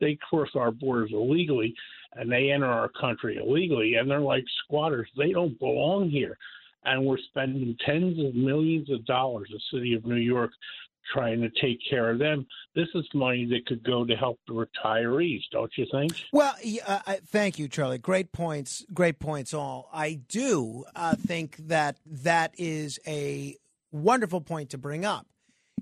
[0.01, 1.74] They cross our borders illegally
[2.14, 5.09] and they enter our country illegally, and they're like squatters.
[5.16, 6.39] They don't belong here
[6.84, 10.50] and we're spending tens of millions of dollars, the city of New York,
[11.12, 12.46] trying to take care of them.
[12.74, 16.12] This is money that could go to help the retirees, don't you think?
[16.32, 16.54] Well,
[17.26, 17.98] thank you, Charlie.
[17.98, 18.84] Great points.
[18.92, 19.88] Great points, all.
[19.92, 23.56] I do uh, think that that is a
[23.90, 25.26] wonderful point to bring up.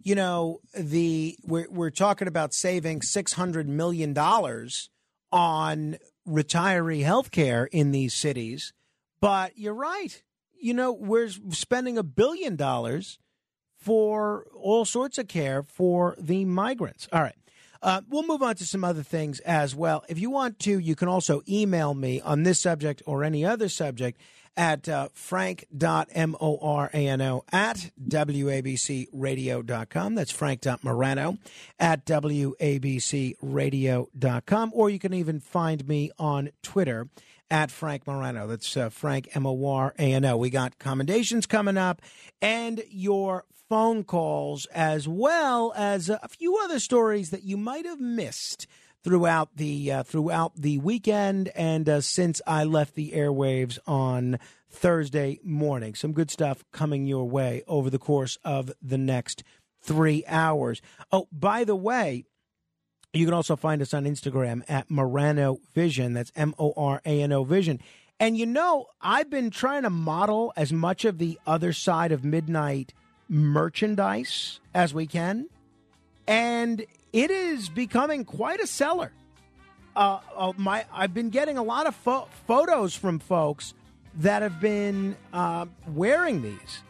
[0.03, 4.91] You know, the we're, we're talking about saving six hundred million dollars
[5.33, 5.97] on
[6.29, 8.73] retiree health care in these cities,
[9.21, 10.23] but you're right
[10.61, 13.19] you know, we're spending a billion dollars
[13.79, 17.09] for all sorts of care for the migrants.
[17.13, 17.37] All right.
[17.83, 20.03] Uh, we'll move on to some other things as well.
[20.09, 23.69] If you want to, you can also email me on this subject or any other
[23.69, 24.21] subject
[24.57, 30.15] at uh, frank.morano at wabcradio.com.
[30.15, 31.37] That's frank.morano
[31.79, 34.73] at wabcradio.com.
[34.75, 37.11] Or you can even find me on Twitter
[37.51, 38.47] at Frank Morano.
[38.47, 40.37] That's uh, Frank M O R A N O.
[40.37, 42.03] We got commendations coming up
[42.41, 48.01] and your phone calls as well as a few other stories that you might have
[48.01, 48.67] missed
[49.03, 54.39] throughout the uh, throughout the weekend and uh, since I left the airwaves on
[54.69, 55.95] Thursday morning.
[55.95, 59.43] Some good stuff coming your way over the course of the next
[59.81, 60.83] three hours.
[61.13, 62.25] Oh, by the way,
[63.13, 66.13] you can also find us on Instagram at Morano Vision.
[66.13, 67.81] That's M O R A N O Vision.
[68.19, 72.25] And you know, I've been trying to model as much of the other side of
[72.25, 72.93] midnight
[73.29, 75.49] merchandise as we can.
[76.27, 79.13] And it is becoming quite a seller.
[79.95, 83.75] Uh, uh, my, I've been getting a lot of fo- photos from folks
[84.17, 86.83] that have been uh, wearing these.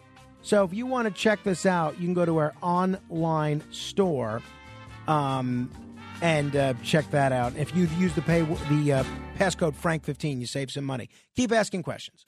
[0.42, 4.42] So if you want to check this out, you can go to our online store
[5.08, 5.70] um,
[6.22, 7.54] and uh, check that out.
[7.56, 9.04] If you use the pay the uh,
[9.38, 11.08] passcode Frank15, you save some money.
[11.36, 12.24] Keep asking questions.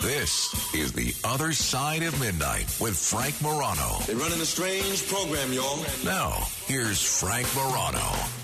[0.00, 3.98] This is The Other Side of Midnight with Frank Morano.
[4.06, 5.84] They're running a strange program, y'all.
[6.04, 8.37] Now, here's Frank Morano.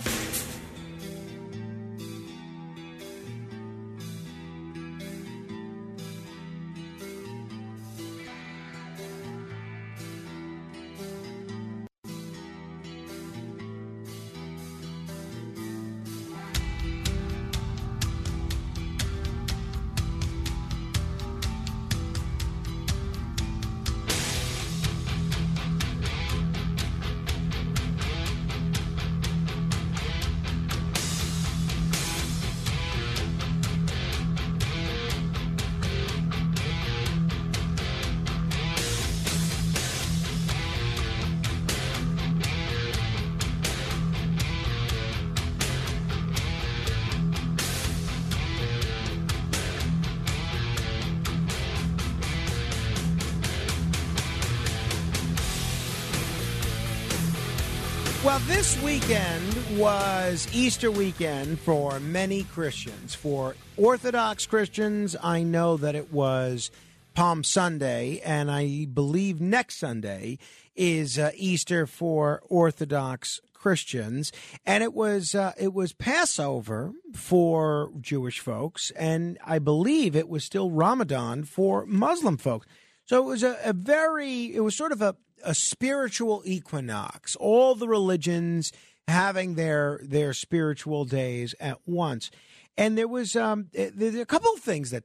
[58.34, 63.14] Well, this weekend was Easter weekend for many Christians.
[63.14, 66.72] For Orthodox Christians, I know that it was
[67.14, 70.38] Palm Sunday, and I believe next Sunday
[70.74, 74.32] is uh, Easter for Orthodox Christians,
[74.66, 80.42] and it was uh, it was Passover for Jewish folks, and I believe it was
[80.42, 82.66] still Ramadan for Muslim folks.
[83.04, 85.14] So it was a, a very it was sort of a
[85.44, 87.36] a spiritual equinox.
[87.36, 88.72] All the religions
[89.08, 92.30] having their their spiritual days at once.
[92.76, 95.04] And there was um, there's a couple of things that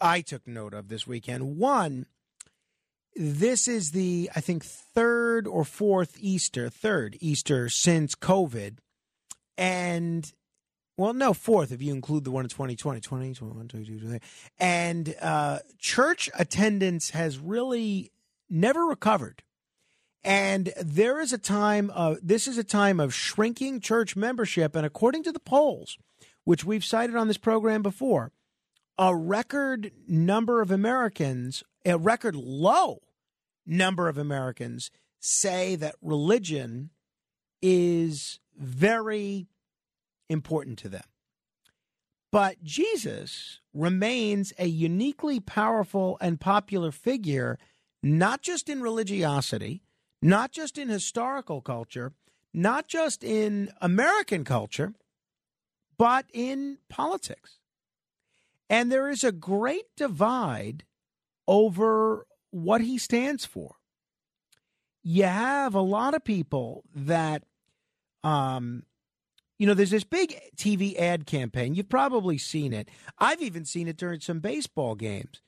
[0.00, 1.56] I took note of this weekend.
[1.56, 2.06] One,
[3.14, 8.78] this is the I think third or fourth Easter, third Easter since COVID,
[9.56, 10.30] and
[10.98, 14.20] well, no, fourth if you include the one in 2020, 20, 21, 22, 23.
[14.58, 18.12] And uh, church attendance has really
[18.48, 19.42] never recovered.
[20.26, 24.74] And there is a time of this is a time of shrinking church membership.
[24.74, 25.96] And according to the polls,
[26.42, 28.32] which we've cited on this program before,
[28.98, 33.02] a record number of Americans, a record low
[33.64, 36.90] number of Americans say that religion
[37.62, 39.46] is very
[40.28, 41.04] important to them.
[42.32, 47.58] But Jesus remains a uniquely powerful and popular figure,
[48.02, 49.82] not just in religiosity,
[50.22, 52.12] not just in historical culture,
[52.52, 54.94] not just in American culture,
[55.98, 57.58] but in politics.
[58.68, 60.84] And there is a great divide
[61.46, 63.76] over what he stands for.
[65.02, 67.44] You have a lot of people that,
[68.24, 68.82] um,
[69.58, 71.74] you know, there's this big TV ad campaign.
[71.74, 72.88] You've probably seen it.
[73.18, 75.42] I've even seen it during some baseball games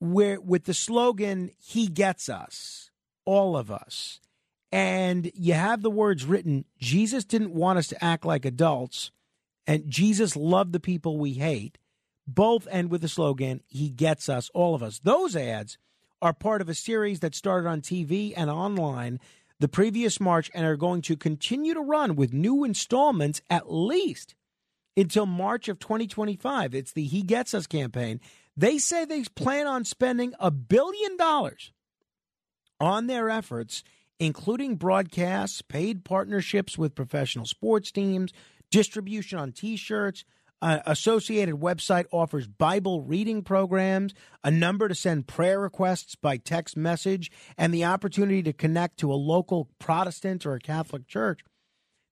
[0.00, 2.89] where with the slogan, He Gets Us,
[3.30, 4.18] all of us.
[4.72, 9.12] And you have the words written Jesus didn't want us to act like adults,
[9.68, 11.78] and Jesus loved the people we hate.
[12.26, 14.98] Both end with the slogan, He gets us, all of us.
[14.98, 15.78] Those ads
[16.20, 19.20] are part of a series that started on TV and online
[19.60, 24.34] the previous March and are going to continue to run with new installments at least
[24.96, 26.74] until March of 2025.
[26.74, 28.20] It's the He Gets Us campaign.
[28.56, 31.72] They say they plan on spending a billion dollars
[32.80, 33.84] on their efforts,
[34.18, 38.32] including broadcasts, paid partnerships with professional sports teams,
[38.70, 40.24] distribution on t shirts.
[40.62, 44.12] Uh, Associated website offers Bible reading programs,
[44.44, 49.10] a number to send prayer requests by text message, and the opportunity to connect to
[49.10, 51.40] a local Protestant or a Catholic church.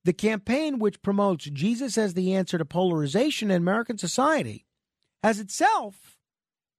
[0.04, 4.64] The campaign, which promotes Jesus as the answer to polarization in American society,
[5.22, 6.16] has itself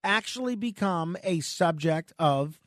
[0.03, 2.59] actually become a subject of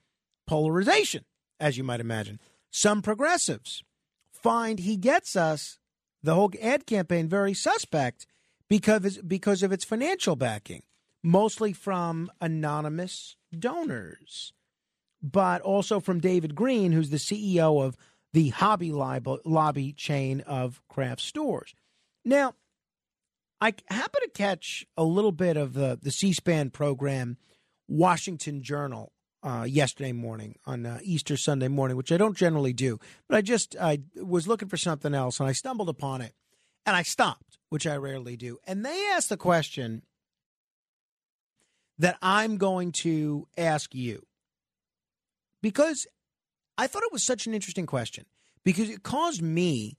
[0.47, 1.25] polarization,
[1.61, 2.41] as you might imagine.
[2.71, 3.83] Some progressives
[4.33, 5.79] find he gets us,
[6.23, 8.27] the whole ad campaign, very suspect
[8.69, 10.83] because, because of its financial backing,
[11.23, 14.53] mostly from anonymous donors,
[15.23, 17.97] but also from David Green, who's the CEO of
[18.33, 21.75] the Hobby Lobby chain of craft stores.
[22.25, 22.55] Now,
[23.61, 27.37] I happen to catch a little bit of the, the C SPAN program,
[27.87, 29.12] Washington Journal,
[29.43, 33.43] uh, yesterday morning on uh, Easter Sunday morning, which I don't generally do, but I
[33.43, 36.35] just I was looking for something else and I stumbled upon it
[36.87, 38.59] and I stopped, which I rarely do.
[38.67, 40.03] And they asked the question
[41.99, 44.27] that I'm going to ask you
[45.61, 46.07] because
[46.79, 48.27] I thought it was such an interesting question
[48.65, 49.99] because it caused me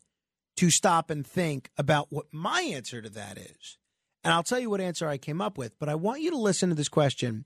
[0.57, 3.77] to stop and think about what my answer to that is.
[4.23, 6.37] And I'll tell you what answer I came up with, but I want you to
[6.37, 7.45] listen to this question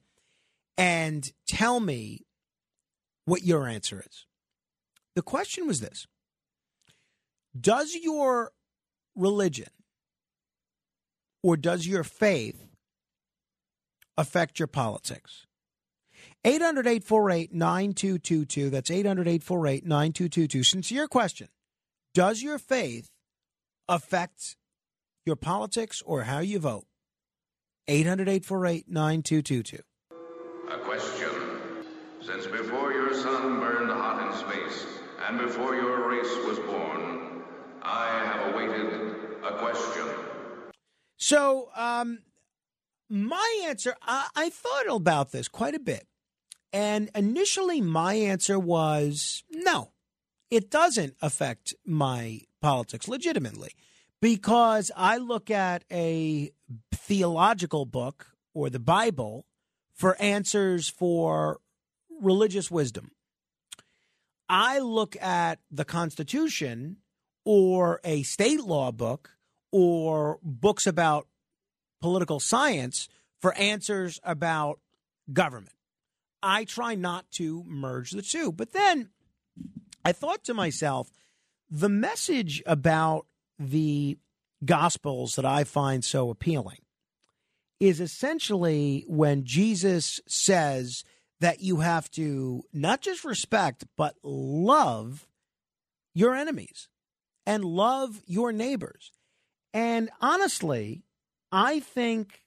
[0.78, 2.26] and tell me
[3.26, 4.26] what your answer is.
[5.16, 6.06] The question was this
[7.60, 8.52] Does your
[9.16, 9.70] religion
[11.44, 12.68] or does your faith
[14.18, 15.48] affect your politics?
[16.46, 18.70] 800 848 9222.
[18.70, 20.64] That's 800 848 9222.
[20.64, 21.48] Sincere question
[22.14, 23.10] Does your faith
[23.90, 24.56] affect
[25.26, 26.86] your politics or how you vote?
[27.88, 29.84] 800 848 9222.
[30.70, 31.30] A question.
[32.22, 34.86] Since before your sun burned hot in space
[35.26, 37.42] and before your race was born,
[37.82, 39.14] I have awaited
[39.46, 40.08] a question.
[41.16, 42.20] So, um,
[43.10, 46.06] my answer, I, I thought about this quite a bit.
[46.74, 49.92] And initially, my answer was no,
[50.52, 53.72] it doesn't affect my politics legitimately
[54.22, 56.52] because I look at a
[56.92, 59.46] theological book or the Bible
[59.98, 61.60] for answers for
[62.22, 63.12] religious wisdom.
[64.48, 66.98] I look at the Constitution
[67.44, 69.32] or a state law book
[69.72, 71.28] or books about
[72.00, 73.10] political science
[73.42, 74.80] for answers about
[75.34, 75.76] government.
[76.42, 78.52] I try not to merge the two.
[78.52, 79.10] But then
[80.06, 81.12] I thought to myself,
[81.70, 83.26] the message about
[83.60, 84.18] the
[84.64, 86.80] Gospels that I find so appealing
[87.80, 91.04] is essentially when Jesus says
[91.40, 95.28] that you have to not just respect, but love
[96.14, 96.90] your enemies
[97.46, 99.12] and love your neighbors.
[99.74, 101.04] And honestly,
[101.52, 102.42] I think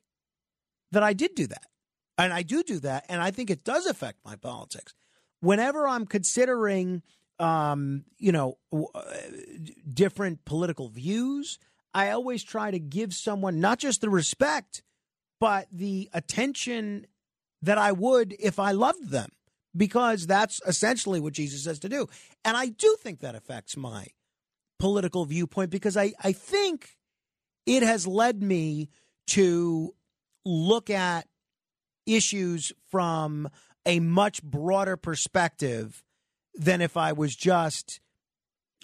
[0.91, 1.67] that I did do that.
[2.19, 3.07] And I do do that.
[3.09, 4.95] And I think it does affect my politics.
[5.41, 7.03] Whenever I'm considering,
[7.39, 9.01] um, you know, uh,
[9.89, 11.59] different political views,
[11.95, 14.83] I always try to give someone not just the respect,
[15.41, 17.07] but the attention
[17.63, 19.31] that I would if I loved them,
[19.77, 22.09] because that's essentially what Jesus says to do.
[22.45, 24.07] And I do think that affects my
[24.79, 26.97] political viewpoint because I, I think
[27.67, 28.89] it has led me
[29.29, 29.95] to
[30.45, 31.27] look at
[32.07, 33.49] issues from
[33.87, 36.03] a much broader perspective
[36.55, 38.01] than if I was just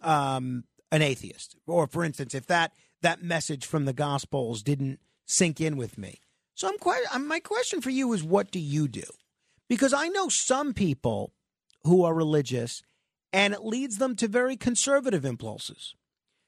[0.03, 1.57] um, an atheist.
[1.67, 6.21] Or, for instance, if that that message from the Gospels didn't sink in with me.
[6.57, 7.03] So I'm quite.
[7.21, 9.05] My question for you is, what do you do?
[9.69, 11.35] Because I know some people
[11.85, 12.83] who are religious,
[13.31, 15.95] and it leads them to very conservative impulses.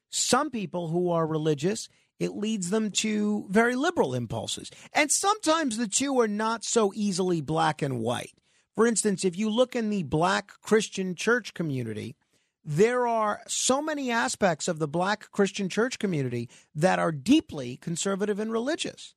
[0.08, 4.70] Some people who are religious, it leads them to very liberal impulses.
[4.94, 8.32] And sometimes the two are not so easily black and white.
[8.74, 12.16] For instance, if you look in the black Christian church community,
[12.64, 18.38] there are so many aspects of the black Christian church community that are deeply conservative
[18.38, 19.14] and religious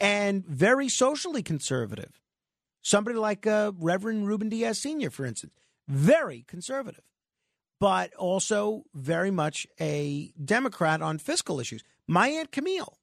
[0.00, 2.20] and very socially conservative.
[2.82, 5.52] Somebody like uh, Reverend Ruben Diaz Sr., for instance,
[5.88, 7.04] very conservative,
[7.80, 11.82] but also very much a Democrat on fiscal issues.
[12.06, 12.98] My Aunt Camille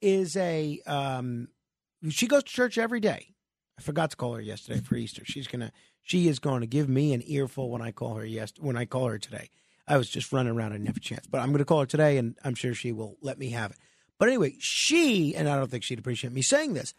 [0.00, 1.48] is a, um,
[2.08, 3.34] she goes to church every day.
[3.78, 5.22] I forgot to call her yesterday for Easter.
[5.24, 8.52] She's gonna, she is going to give me an earful when I call her yes
[8.58, 9.50] when I call her today.
[9.86, 10.72] I was just running around.
[10.72, 12.74] I didn't have a chance, but I'm going to call her today, and I'm sure
[12.74, 13.78] she will let me have it.
[14.18, 16.94] But anyway, she, and I don't think she'd appreciate me saying this,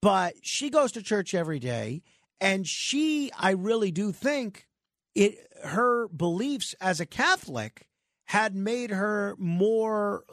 [0.00, 2.02] but she goes to church every day.
[2.40, 4.66] And she, I really do think
[5.14, 7.86] it, her beliefs as a Catholic
[8.26, 10.24] had made her more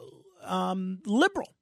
[0.42, 1.54] um, liberal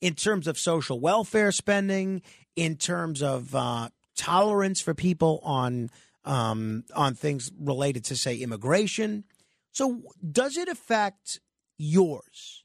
[0.00, 2.20] in terms of social welfare spending,
[2.56, 5.90] in terms of uh, tolerance for people on
[6.26, 9.24] um, on things related to, say, immigration.
[9.72, 11.40] So, does it affect
[11.76, 12.63] yours?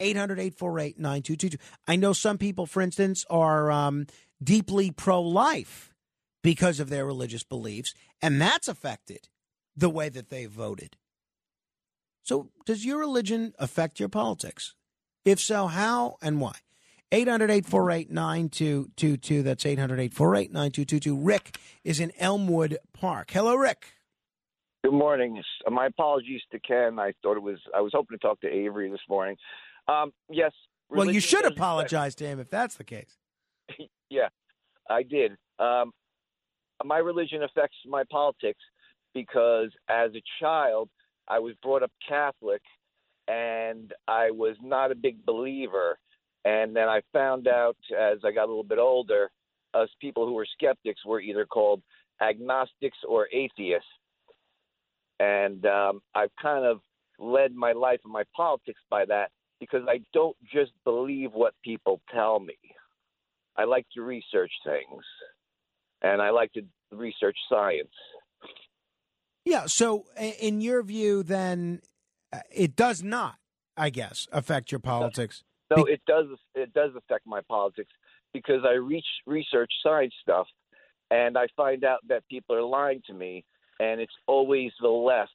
[0.00, 1.58] 800 848 9222.
[1.86, 4.06] I know some people, for instance, are um,
[4.42, 5.94] deeply pro life
[6.42, 9.28] because of their religious beliefs, and that's affected
[9.76, 10.96] the way that they voted.
[12.22, 14.74] So, does your religion affect your politics?
[15.24, 16.54] If so, how and why?
[17.10, 19.42] 800 848 9222.
[19.42, 21.16] That's 800 848 9222.
[21.16, 23.30] Rick is in Elmwood Park.
[23.30, 23.94] Hello, Rick.
[24.84, 25.42] Good morning.
[25.70, 26.98] My apologies to Ken.
[26.98, 27.58] I thought it was.
[27.74, 29.36] I was hoping to talk to Avery this morning.
[29.88, 30.52] Um, yes.
[30.90, 33.16] Well, you should apologize to him if that's the case.
[34.10, 34.28] yeah,
[34.88, 35.32] I did.
[35.58, 35.92] Um,
[36.84, 38.60] my religion affects my politics
[39.14, 40.88] because as a child,
[41.26, 42.62] I was brought up Catholic,
[43.26, 45.98] and I was not a big believer.
[46.44, 49.30] And then I found out as I got a little bit older,
[49.74, 51.82] us people who were skeptics were either called
[52.22, 53.88] agnostics or atheists.
[55.20, 56.80] And um, I've kind of
[57.18, 59.30] led my life and my politics by that
[59.60, 62.56] because I don't just believe what people tell me.
[63.56, 65.04] I like to research things,
[66.02, 67.88] and I like to research science.
[69.44, 69.66] Yeah.
[69.66, 71.80] So, in your view, then
[72.32, 73.36] uh, it does not,
[73.76, 75.42] I guess, affect your politics.
[75.74, 76.26] No, it does.
[76.54, 77.90] It does affect my politics
[78.32, 80.46] because I reach research science stuff,
[81.10, 83.44] and I find out that people are lying to me,
[83.80, 85.32] and it's always the left,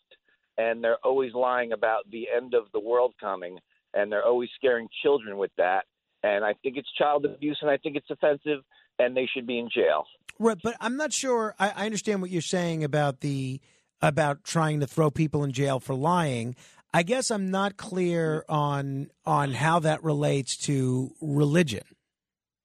[0.58, 3.58] and they're always lying about the end of the world coming,
[3.94, 5.86] and they're always scaring children with that.
[6.24, 8.64] And I think it's child abuse, and I think it's offensive,
[8.98, 10.06] and they should be in jail.
[10.40, 11.54] Right, but I'm not sure.
[11.60, 13.60] I, I understand what you're saying about the
[14.02, 16.56] about trying to throw people in jail for lying.
[16.94, 21.84] I guess I'm not clear on on how that relates to religion.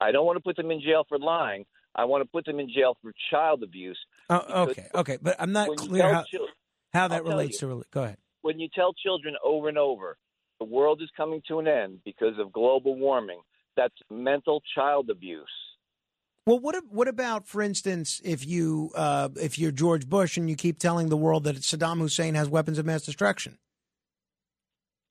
[0.01, 1.65] I don't want to put them in jail for lying.
[1.95, 3.99] I want to put them in jail for child abuse.
[4.31, 6.47] Oh, okay, okay, but I'm not clear how, chil-
[6.93, 7.69] how that relates you.
[7.69, 7.85] to.
[7.91, 8.19] Go ahead.
[8.43, 10.17] when you tell children over and over
[10.59, 13.41] the world is coming to an end because of global warming,
[13.77, 15.47] that's mental child abuse.
[16.47, 20.57] Well, what what about, for instance, if you uh, if you're George Bush and you
[20.57, 23.59] keep telling the world that Saddam Hussein has weapons of mass destruction?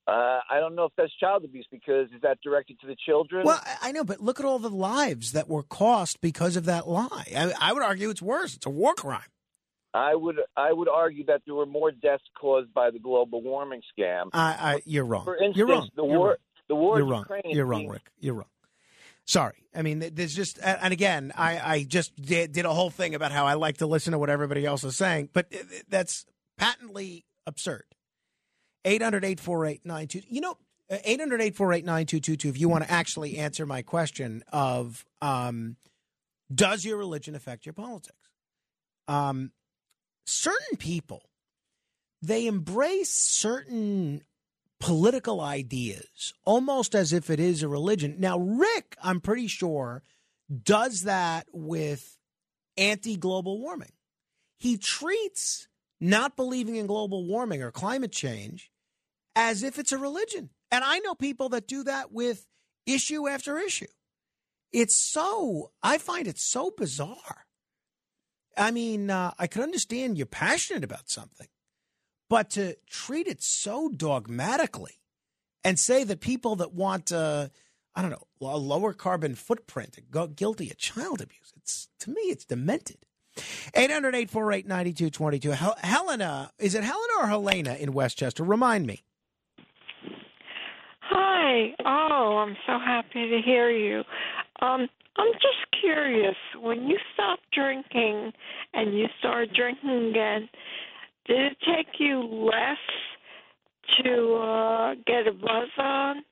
[0.08, 3.46] Uh, I don't know if that's child abuse because is that directed to the children?
[3.46, 6.64] Well, I- I know, but look at all the lives that were cost because of
[6.66, 7.26] that lie.
[7.36, 8.56] I, I would argue it's worse.
[8.56, 9.28] It's a war crime.
[9.98, 13.82] I would I would argue that there were more deaths caused by the global warming
[13.98, 14.30] scam.
[14.34, 14.40] I,
[14.74, 15.26] I you're wrong.
[15.26, 15.90] For instance, you're wrong.
[15.96, 16.38] the You're war wrong.
[16.70, 17.22] the war You're wrong.
[17.22, 18.12] Ukraine You're wrong, Rick.
[18.20, 18.50] You're wrong.
[19.26, 19.66] Sorry.
[19.76, 23.34] I mean, there's just, and again, I, I just did, did a whole thing about
[23.34, 26.26] how I like to listen to what everybody else is saying, but th- th- that's
[26.58, 27.84] patently absurd.
[28.86, 29.82] 800 848
[30.30, 30.56] You know,
[30.90, 35.76] 800 848 if you want to actually answer my question of um,
[36.54, 38.16] does your religion affect your politics?
[39.10, 39.52] Um,
[40.28, 41.24] certain people,
[42.22, 44.24] they embrace certain
[44.80, 48.16] political ideas almost as if it is a religion.
[48.20, 50.04] Now, Rick, I'm pretty sure,
[50.64, 52.18] does that with
[52.78, 53.92] anti global warming.
[54.58, 55.68] He treats
[56.00, 58.72] not believing in global warming or climate change
[59.36, 60.50] as if it's a religion.
[60.72, 62.46] And I know people that do that with
[62.86, 63.88] issue after issue.
[64.72, 67.47] It's so, I find it so bizarre.
[68.58, 71.48] I mean, uh, I can understand you're passionate about something,
[72.30, 75.00] but to treat it so dogmatically
[75.64, 77.50] and say that people that want, uh,
[77.96, 82.22] I don't know, a lower carbon footprint go- guilty of child abuse, it's to me,
[82.24, 82.98] it's demented.
[83.76, 85.52] 800 848 9222.
[85.86, 88.44] Helena, is it Helena or Helena in Westchester?
[88.44, 89.04] Remind me.
[91.02, 91.76] Hi.
[91.86, 94.04] Oh, I'm so happy to hear you.
[94.62, 96.36] Um, I'm just curious.
[96.60, 98.34] When you stopped drinking
[98.74, 100.50] and you started drinking again,
[101.26, 102.78] did it take you less
[104.04, 106.24] to uh, get a buzz on?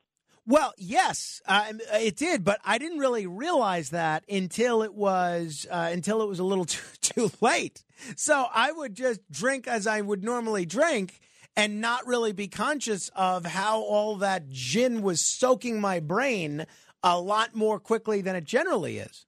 [0.47, 5.89] Well, yes, uh, it did, but I didn't really realize that until it was uh,
[5.91, 7.83] until it was a little too, too late.
[8.15, 11.19] So I would just drink as I would normally drink
[11.57, 16.65] and not really be conscious of how all that gin was soaking my brain
[17.06, 19.26] a lot more quickly than it generally is.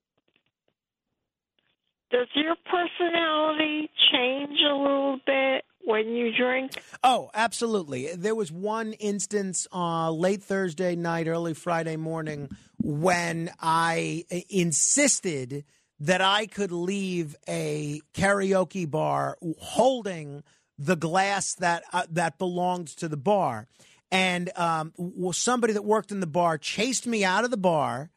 [2.10, 6.72] Does your personality change a little bit when you drink?
[7.04, 8.08] Oh, absolutely.
[8.16, 12.50] There was one instance uh, late Thursday night, early Friday morning
[12.82, 15.66] when I insisted
[16.00, 20.44] that I could leave a karaoke bar holding
[20.80, 23.68] the glass that uh, that belonged to the bar,
[24.12, 24.94] and um,
[25.34, 28.10] somebody that worked in the bar chased me out of the bar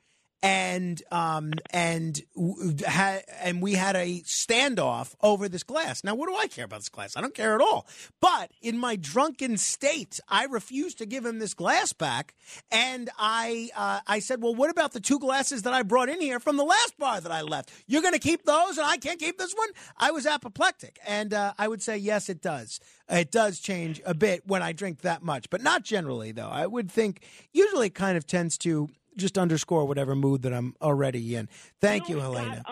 [0.42, 6.02] and um, and w- ha- and we had a standoff over this glass.
[6.02, 7.16] Now, what do I care about this glass?
[7.16, 7.86] I don't care at all.
[8.20, 12.34] But in my drunken state, I refused to give him this glass back,
[12.70, 16.20] and I uh, I said, "Well, what about the two glasses that I brought in
[16.20, 17.70] here from the last bar that I left?
[17.86, 19.68] You're going to keep those, and I can't keep this one."
[19.98, 22.80] I was apoplectic, and uh, I would say yes, it does.
[23.10, 26.48] It does change a bit when I drink that much, but not generally, though.
[26.48, 27.22] I would think
[27.52, 31.48] usually it kind of tends to just underscore whatever mood that I'm already in.
[31.80, 32.62] Thank you, Helena.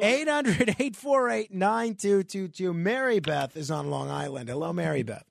[0.00, 2.72] 800 848 9222.
[2.74, 4.48] Mary Beth is on Long Island.
[4.48, 5.24] Hello, Mary Beth.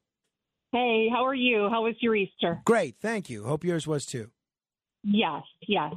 [0.71, 1.69] Hey, how are you?
[1.69, 2.61] How was your Easter?
[2.65, 2.95] Great.
[2.99, 3.43] Thank you.
[3.43, 4.31] Hope yours was too.
[5.03, 5.93] Yes, yes.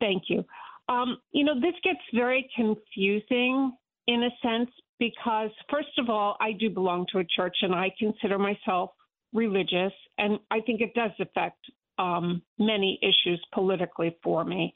[0.00, 0.44] Thank you.
[0.88, 3.72] Um, you know, this gets very confusing
[4.08, 7.92] in a sense because, first of all, I do belong to a church and I
[7.98, 8.90] consider myself
[9.32, 11.58] religious, and I think it does affect
[12.00, 14.74] um, many issues politically for me.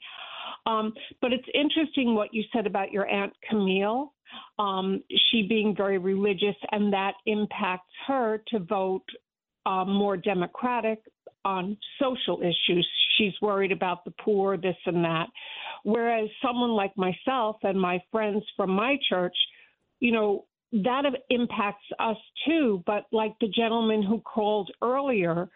[0.67, 4.13] Um, but it's interesting what you said about your Aunt Camille,
[4.57, 9.05] um, she being very religious, and that impacts her to vote
[9.65, 10.99] um, more democratic
[11.43, 12.87] on social issues.
[13.17, 15.27] She's worried about the poor, this and that.
[15.83, 19.35] Whereas someone like myself and my friends from my church,
[19.99, 22.17] you know, that impacts us
[22.47, 22.83] too.
[22.87, 25.47] But like the gentleman who called earlier,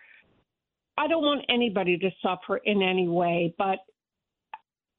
[0.99, 3.79] I don't want anybody to suffer in any way, but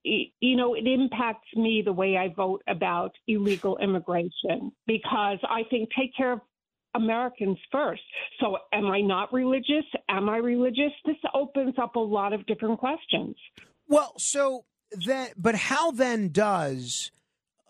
[0.03, 5.91] you know, it impacts me the way I vote about illegal immigration because I think
[5.95, 6.41] take care of
[6.95, 8.01] Americans first.
[8.41, 9.85] So, am I not religious?
[10.09, 10.91] Am I religious?
[11.05, 13.37] This opens up a lot of different questions.
[13.87, 17.13] Well, so then, but how then does,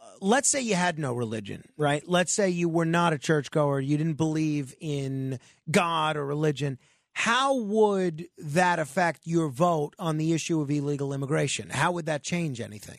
[0.01, 2.03] uh, let's say you had no religion, right?
[2.07, 6.79] Let's say you were not a churchgoer, you didn't believe in God or religion.
[7.13, 11.69] How would that affect your vote on the issue of illegal immigration?
[11.71, 12.99] How would that change anything?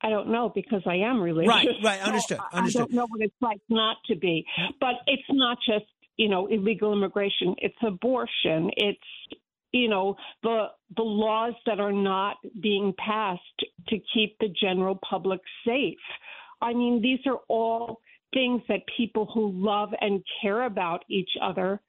[0.00, 1.48] I don't know because I am religious.
[1.48, 2.82] Right, right, So understood, I- understood.
[2.82, 4.44] I don't know what it's like not to be.
[4.80, 5.84] But it's not just,
[6.16, 7.54] you know, illegal immigration.
[7.58, 8.70] It's abortion.
[8.76, 8.98] It's,
[9.72, 13.40] you know, the the laws that are not being passed
[13.88, 15.96] to keep the general public safe.
[16.60, 18.00] I mean, these are all
[18.34, 21.80] things that people who love and care about each other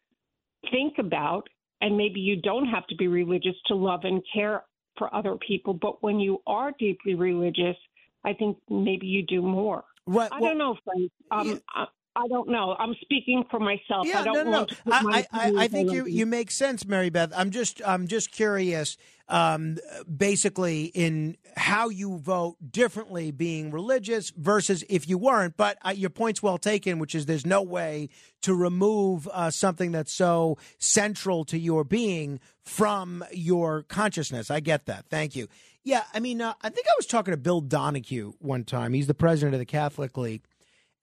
[0.72, 1.48] think about.
[1.82, 4.64] And maybe you don't have to be religious to love and care
[4.98, 5.74] for other people.
[5.74, 7.76] But when you are deeply religious,
[8.24, 9.84] I think maybe you do more.
[10.06, 11.12] Right, I well- don't know, Frank.
[11.32, 12.76] Um, I, I don't know.
[12.78, 14.06] I'm speaking for myself.
[14.06, 14.58] Yeah, I don't no, no, no.
[14.58, 17.32] want to I, I, I, I think you, you make sense, Mary Beth.
[17.36, 18.98] I'm just I'm just curious,
[19.28, 19.78] um,
[20.16, 25.58] basically in how you vote differently, being religious versus if you weren't.
[25.58, 28.10] But uh, your point's well taken, which is there's no way
[28.42, 34.52] to remove uh, something that's so central to your being from your consciousness.
[34.52, 35.08] I get that.
[35.10, 35.48] Thank you.
[35.84, 38.94] Yeah, I mean, uh, I think I was talking to Bill Donohue one time.
[38.94, 40.44] He's the president of the Catholic League.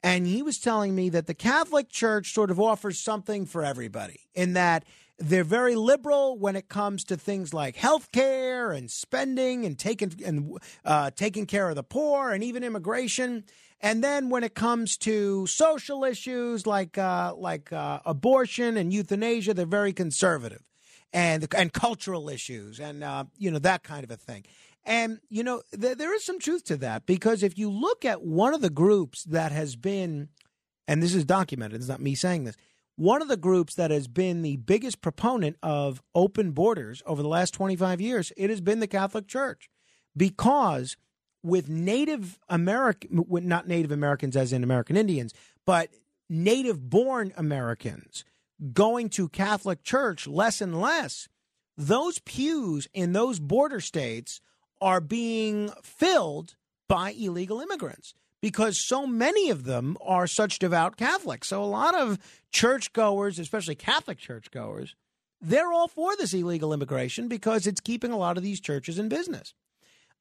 [0.02, 4.20] And he was telling me that the Catholic Church sort of offers something for everybody
[4.34, 4.84] in that
[5.18, 10.12] they're very liberal when it comes to things like health care and spending and taking
[10.24, 13.44] and uh, taking care of the poor and even immigration.
[13.82, 19.52] And then when it comes to social issues like uh, like uh, abortion and euthanasia,
[19.52, 20.62] they're very conservative,
[21.12, 24.44] and and cultural issues and uh, you know that kind of a thing.
[24.84, 28.22] And, you know, th- there is some truth to that because if you look at
[28.22, 30.28] one of the groups that has been,
[30.88, 32.56] and this is documented, it's not me saying this,
[32.96, 37.28] one of the groups that has been the biggest proponent of open borders over the
[37.28, 39.70] last 25 years, it has been the Catholic Church.
[40.16, 40.96] Because
[41.42, 45.32] with Native American, not Native Americans as in American Indians,
[45.64, 45.90] but
[46.28, 48.24] native born Americans
[48.72, 51.28] going to Catholic Church less and less,
[51.76, 54.40] those pews in those border states
[54.80, 56.56] are being filled
[56.88, 61.48] by illegal immigrants because so many of them are such devout Catholics.
[61.48, 62.18] So a lot of
[62.52, 64.94] churchgoers, especially Catholic churchgoers,
[65.40, 69.08] they're all for this illegal immigration because it's keeping a lot of these churches in
[69.08, 69.54] business.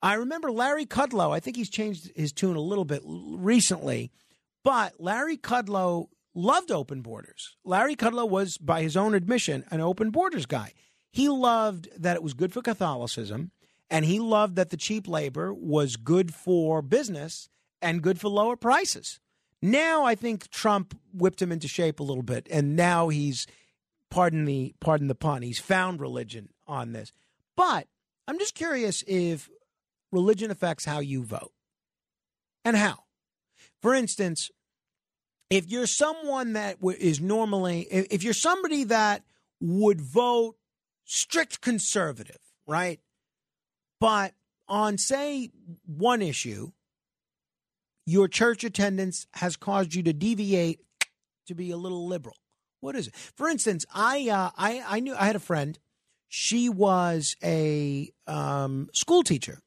[0.01, 4.11] I remember Larry Kudlow, I think he's changed his tune a little bit recently,
[4.63, 7.57] but Larry Kudlow loved open borders.
[7.65, 10.73] Larry Kudlow was, by his own admission, an open borders guy.
[11.11, 13.51] He loved that it was good for Catholicism,
[13.89, 17.49] and he loved that the cheap labor was good for business
[17.81, 19.19] and good for lower prices.
[19.61, 23.47] Now I think Trump whipped him into shape a little bit, and now he's
[24.09, 27.11] pardon the pardon the pun, he's found religion on this.
[27.55, 27.87] But
[28.27, 29.49] I'm just curious if
[30.11, 31.51] religion affects how you vote.
[32.63, 33.05] And how?
[33.81, 34.51] For instance,
[35.49, 39.23] if you're someone that is normally if if you're somebody that
[39.59, 40.55] would vote
[41.05, 42.99] strict conservative, right?
[43.99, 44.33] But
[44.67, 45.51] on, say,
[45.85, 46.71] one issue,
[48.05, 50.79] your church attendance has caused you to deviate
[51.47, 52.35] to be a little liberal.
[52.79, 53.15] What is it?
[53.15, 55.77] For instance, I uh, I I knew I had a friend.
[56.29, 59.59] She was a um, school teacher,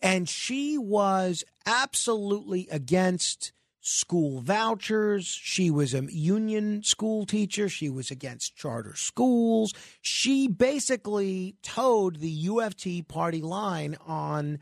[0.00, 3.52] and she was absolutely against
[3.86, 5.26] school vouchers.
[5.26, 7.68] She was a union school teacher.
[7.68, 9.74] She was against charter schools.
[10.00, 14.58] She basically toed the UFT party line on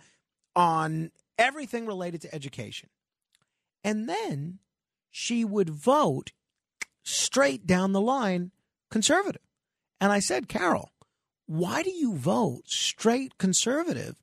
[0.57, 2.89] on everything related to education.
[3.85, 4.59] And then
[5.11, 6.33] she would vote
[7.05, 8.51] straight down the line
[8.91, 9.43] conservative.
[10.01, 10.91] And I said, Carol,
[11.47, 14.17] why do you vote straight conservative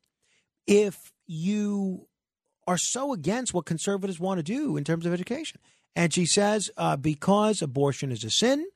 [0.66, 2.06] if you
[2.66, 5.60] are so against what conservatives want to do in terms of education?
[5.96, 8.66] And she says, uh, because abortion is a sin.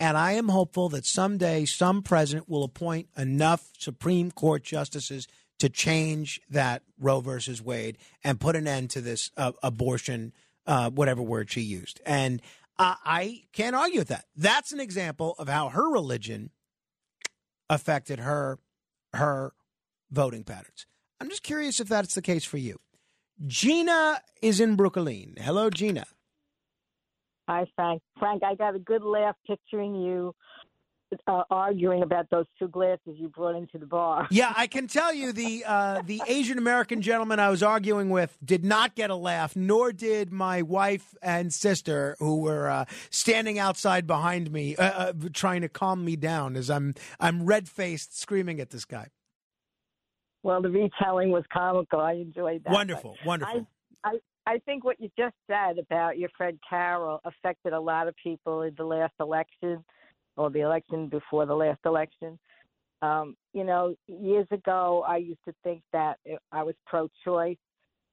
[0.00, 5.28] And I am hopeful that someday some president will appoint enough Supreme Court justices
[5.58, 10.32] to change that Roe versus Wade and put an end to this uh, abortion,
[10.66, 12.00] uh, whatever word she used.
[12.04, 12.42] And
[12.78, 14.24] I can't argue with that.
[14.34, 16.50] That's an example of how her religion
[17.70, 18.58] affected her
[19.12, 19.52] her
[20.10, 20.86] voting patterns.
[21.20, 22.80] I'm just curious if that's the case for you.
[23.46, 25.34] Gina is in Brooklyn.
[25.38, 26.04] Hello, Gina.
[27.48, 28.00] Hi, Frank.
[28.18, 30.34] Frank, I got a good laugh picturing you
[31.26, 34.28] uh, arguing about those two glasses you brought into the bar.
[34.32, 38.36] Yeah, I can tell you the uh, the Asian American gentleman I was arguing with
[38.42, 43.58] did not get a laugh, nor did my wife and sister who were uh, standing
[43.58, 48.18] outside behind me, uh, uh, trying to calm me down as I'm I'm red faced
[48.18, 49.08] screaming at this guy.
[50.42, 52.00] Well, the retelling was comical.
[52.00, 52.72] I enjoyed that.
[52.72, 53.66] Wonderful, wonderful.
[54.04, 58.08] I, I I think what you just said about your friend Carol affected a lot
[58.08, 59.84] of people in the last election
[60.36, 62.38] or the election before the last election.
[63.02, 66.18] Um, you know, years ago, I used to think that
[66.50, 67.56] I was pro choice,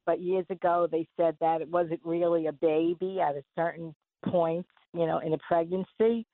[0.06, 3.96] but years ago, they said that it wasn't really a baby at a certain
[4.26, 6.26] point, you know, in a pregnancy.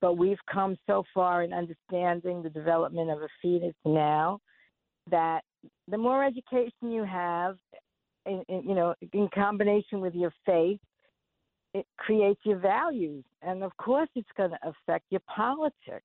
[0.00, 4.40] But we've come so far in understanding the development of a fetus now
[5.10, 5.42] that
[5.88, 7.56] the more education you have,
[8.26, 10.80] in, in, you know, in combination with your faith,
[11.74, 13.24] it creates your values.
[13.42, 16.04] And of course, it's going to affect your politics.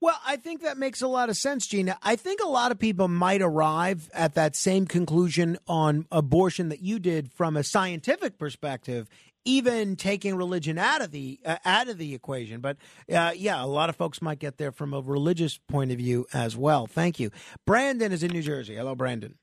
[0.00, 1.96] Well, I think that makes a lot of sense, Gina.
[2.02, 6.82] I think a lot of people might arrive at that same conclusion on abortion that
[6.82, 9.08] you did from a scientific perspective,
[9.44, 12.60] even taking religion out of the uh, out of the equation.
[12.60, 12.76] But
[13.12, 16.26] uh, yeah, a lot of folks might get there from a religious point of view
[16.32, 16.86] as well.
[16.86, 17.30] Thank you.
[17.66, 18.76] Brandon is in New Jersey.
[18.76, 19.36] Hello, Brandon.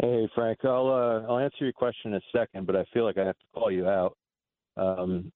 [0.00, 0.58] Hey, Frank.
[0.64, 3.38] I'll uh, I'll answer your question in a second, but I feel like I have
[3.38, 4.16] to call you out.
[4.76, 5.32] Um,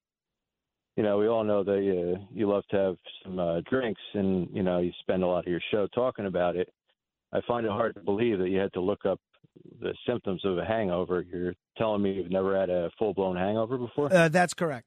[0.97, 4.49] you know, we all know that you you love to have some uh, drinks, and
[4.53, 6.69] you know, you spend a lot of your show talking about it.
[7.33, 9.21] I find it hard to believe that you had to look up
[9.81, 11.23] the symptoms of a hangover.
[11.23, 14.13] You're telling me you've never had a full blown hangover before?
[14.13, 14.87] Uh, that's correct.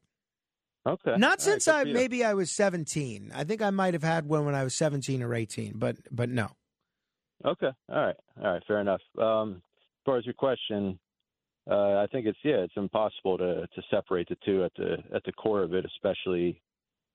[0.85, 1.15] Okay.
[1.17, 1.93] Not All since right, I you.
[1.93, 3.31] maybe I was 17.
[3.33, 6.29] I think I might have had one when I was 17 or 18, but but
[6.29, 6.49] no.
[7.45, 7.71] Okay.
[7.89, 8.15] All right.
[8.41, 8.63] All right.
[8.67, 9.01] Fair enough.
[9.19, 10.99] Um, as far as your question,
[11.69, 15.23] uh, I think it's yeah, it's impossible to to separate the two at the at
[15.23, 16.61] the core of it, especially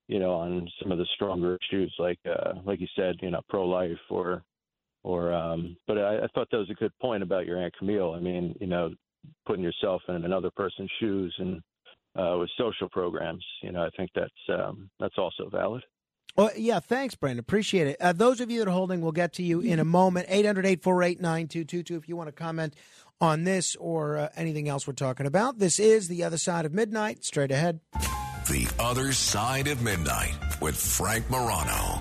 [0.06, 3.43] you know on some of the stronger issues like uh, like you said, you know,
[3.51, 4.43] pro life or
[5.03, 5.33] or.
[5.33, 8.15] Um, but I, I thought that was a good point about your aunt Camille.
[8.15, 8.91] I mean, you know,
[9.47, 11.61] putting yourself in another person's shoes and
[12.16, 15.83] uh, with social programs, you know, I think that's um, that's also valid.
[16.37, 17.41] Well, yeah, thanks, Brandon.
[17.41, 17.97] Appreciate it.
[18.01, 20.27] Uh, those of you that are holding, we'll get to you in a moment.
[20.29, 22.77] 800 848 9222 if you want to comment
[23.20, 25.59] on this or uh, anything else we're talking about.
[25.59, 27.25] This is The Other Side of Midnight.
[27.25, 27.81] Straight ahead.
[28.49, 32.01] The Other Side of Midnight with Frank Morano.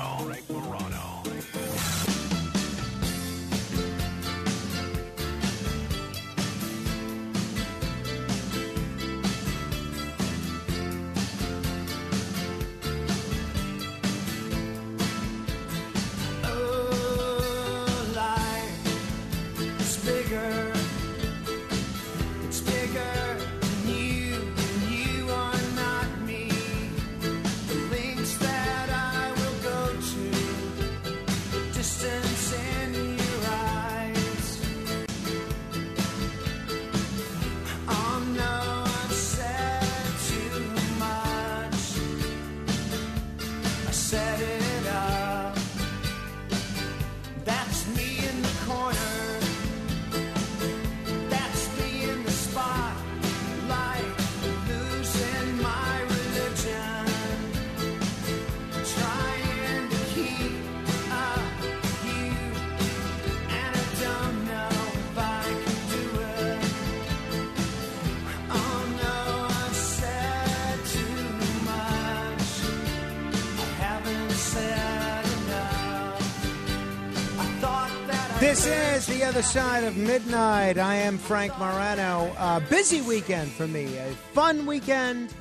[78.51, 80.77] This is the other side of midnight.
[80.77, 82.35] I am Frank Morano.
[82.37, 83.95] A busy weekend for me.
[83.95, 85.33] A fun weekend,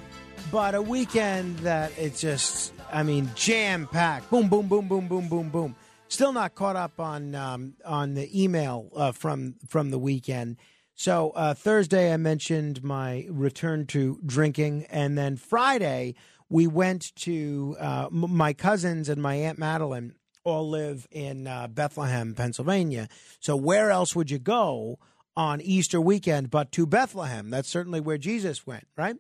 [0.53, 4.31] but a weekend that it's just, I mean, jam packed.
[4.31, 5.75] Boom, boom, boom, boom, boom, boom, boom.
[6.07, 10.57] Still not caught up on um, on the email uh, from from the weekend.
[10.95, 16.15] So uh, Thursday, I mentioned my return to drinking, and then Friday
[16.49, 21.69] we went to uh, m- my cousins and my aunt Madeline all live in uh,
[21.69, 23.09] Bethlehem, Pennsylvania.
[23.41, 24.99] So where else would you go
[25.37, 27.51] on Easter weekend but to Bethlehem?
[27.51, 29.17] That's certainly where Jesus went, right?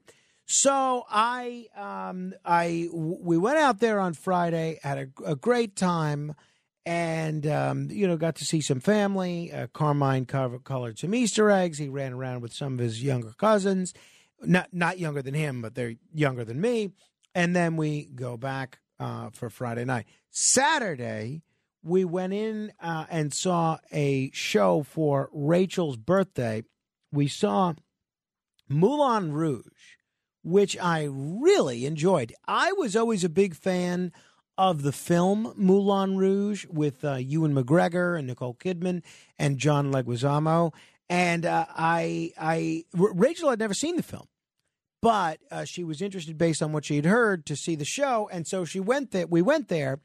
[0.47, 6.35] So I, um, I, we went out there on Friday, had a, a great time,
[6.87, 9.53] and um, you know got to see some family.
[9.53, 11.79] Uh, Carmine co- colored some Easter eggs.
[11.79, 13.93] He ran around with some of his younger cousins,
[14.43, 16.91] not not younger than him, but they're younger than me.
[17.35, 20.07] And then we go back uh, for Friday night.
[20.31, 21.43] Saturday,
[21.83, 26.63] we went in uh, and saw a show for Rachel's birthday.
[27.13, 27.75] We saw
[28.69, 29.97] Moulin Rouge,
[30.43, 32.33] which I really enjoyed.
[32.47, 34.13] I was always a big fan
[34.57, 39.03] of the film Moulin Rouge with uh, Ewan McGregor and Nicole Kidman
[39.39, 40.73] and John Leguizamo.
[41.09, 44.29] And uh, I, I, Rachel had never seen the film,
[45.03, 48.29] but uh, she was interested based on what she had heard to see the show,
[48.31, 49.27] and so she went there.
[49.27, 49.99] We went there,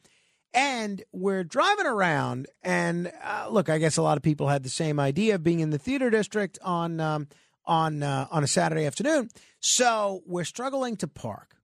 [0.55, 2.47] and we're driving around.
[2.63, 5.59] And uh, look, I guess a lot of people had the same idea of being
[5.59, 7.27] in the theater district on um,
[7.65, 9.29] on uh, on a Saturday afternoon.
[9.59, 11.57] So we're struggling to park.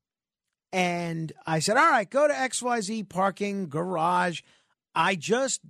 [0.74, 4.42] And I said, "All right, go to XYZ parking garage."
[4.94, 5.62] I just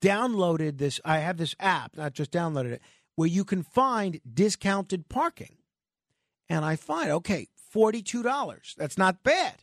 [0.00, 1.00] downloaded this.
[1.04, 2.82] I have this app, not just downloaded it,
[3.14, 5.56] where you can find discounted parking.
[6.48, 8.74] And I find, okay, $42.
[8.76, 9.62] That's not bad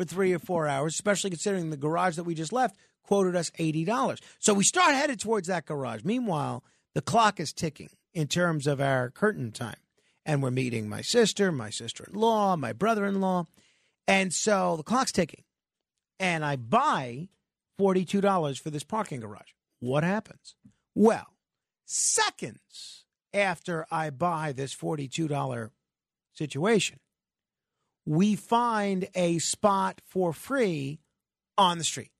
[0.00, 3.50] for three or four hours, especially considering the garage that we just left quoted us
[3.58, 4.18] $80.
[4.38, 6.04] So we start headed towards that garage.
[6.04, 6.64] Meanwhile,
[6.94, 9.76] the clock is ticking in terms of our curtain time.
[10.24, 13.44] And we're meeting my sister, my sister in law, my brother in law.
[14.08, 15.44] And so the clock's ticking.
[16.18, 17.28] And I buy
[17.78, 19.52] $42 for this parking garage.
[19.80, 20.54] What happens?
[20.94, 21.26] Well,
[21.84, 23.04] seconds
[23.34, 25.70] after I buy this $42
[26.32, 27.00] situation,
[28.06, 31.00] we find a spot for free
[31.56, 32.10] on the street.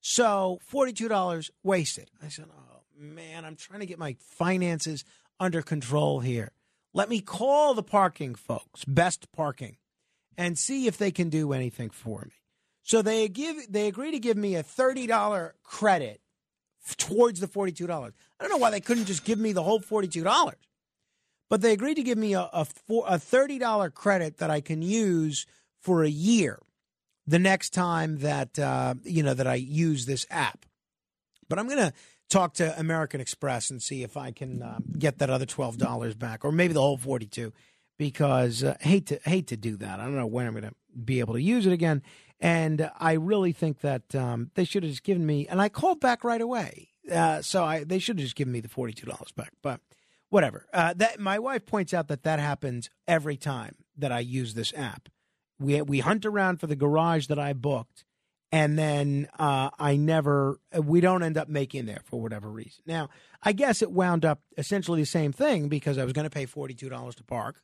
[0.00, 2.10] So $42 wasted.
[2.22, 5.04] I said, oh man, I'm trying to get my finances
[5.40, 6.52] under control here.
[6.92, 9.76] Let me call the parking folks, best parking,
[10.38, 12.32] and see if they can do anything for me.
[12.82, 16.20] So they give they agree to give me a $30 credit
[16.98, 17.90] towards the $42.
[17.90, 18.12] I
[18.42, 20.52] don't know why they couldn't just give me the whole $42
[21.48, 24.82] but they agreed to give me a, a, four, a $30 credit that I can
[24.82, 25.46] use
[25.80, 26.58] for a year
[27.26, 30.66] the next time that uh, you know that I use this app.
[31.48, 31.92] But I'm going to
[32.28, 36.14] talk to American Express and see if I can uh, get that other twelve dollars
[36.14, 37.52] back, or maybe the whole forty two,
[37.98, 40.00] because uh, hate to hate to do that.
[40.00, 42.02] I don't know when I'm going to be able to use it again,
[42.40, 45.46] and I really think that um, they should have just given me.
[45.48, 48.60] And I called back right away, uh, so I they should have just given me
[48.60, 49.80] the forty two dollars back, but
[50.34, 50.66] whatever.
[50.72, 54.74] Uh, that my wife points out that that happens every time that I use this
[54.74, 55.08] app.
[55.60, 58.04] We we hunt around for the garage that I booked,
[58.50, 62.82] and then uh, I never we don't end up making there for whatever reason.
[62.84, 63.10] Now
[63.44, 66.46] I guess it wound up essentially the same thing because I was going to pay
[66.46, 67.62] forty two dollars to park,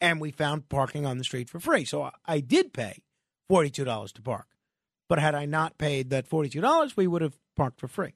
[0.00, 1.84] and we found parking on the street for free.
[1.84, 3.02] So I, I did pay
[3.48, 4.46] forty two dollars to park,
[5.10, 8.14] but had I not paid that forty two dollars, we would have parked for free.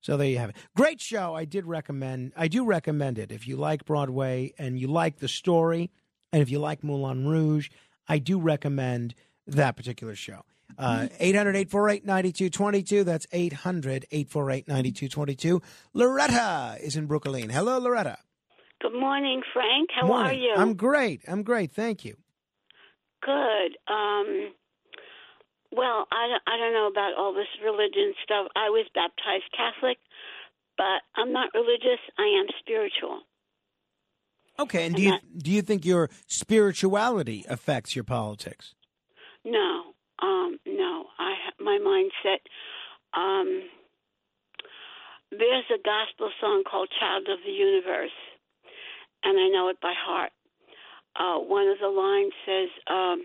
[0.00, 0.56] So there you have it.
[0.76, 1.34] Great show.
[1.34, 2.32] I did recommend.
[2.36, 5.90] I do recommend it if you like Broadway and you like the story,
[6.32, 7.68] and if you like Moulin Rouge.
[8.08, 9.14] I do recommend
[9.46, 10.42] that particular show.
[10.78, 13.04] Uh, 800 848 9222.
[13.04, 15.60] That's 800 848 9222.
[15.92, 17.50] Loretta is in Brooklyn.
[17.50, 18.18] Hello, Loretta.
[18.80, 19.90] Good morning, Frank.
[19.94, 20.30] How Morning.
[20.30, 20.54] are you?
[20.56, 21.22] I'm great.
[21.28, 21.72] I'm great.
[21.72, 22.16] Thank you.
[23.22, 23.76] good.
[23.92, 24.52] Um,
[25.72, 28.46] well, I, don't- I don't know about all this religion stuff.
[28.56, 29.98] I was baptized Catholic,
[30.76, 32.00] but I'm not religious.
[32.18, 33.20] I am spiritual.
[34.58, 38.74] Okay, and do you do you think your spirituality affects your politics?
[39.42, 41.06] No, um, no.
[41.18, 42.40] I my mindset.
[43.18, 43.62] Um,
[45.30, 48.10] there's a gospel song called "Child of the Universe,"
[49.24, 50.32] and I know it by heart.
[51.16, 53.24] Uh, one of the lines says, um,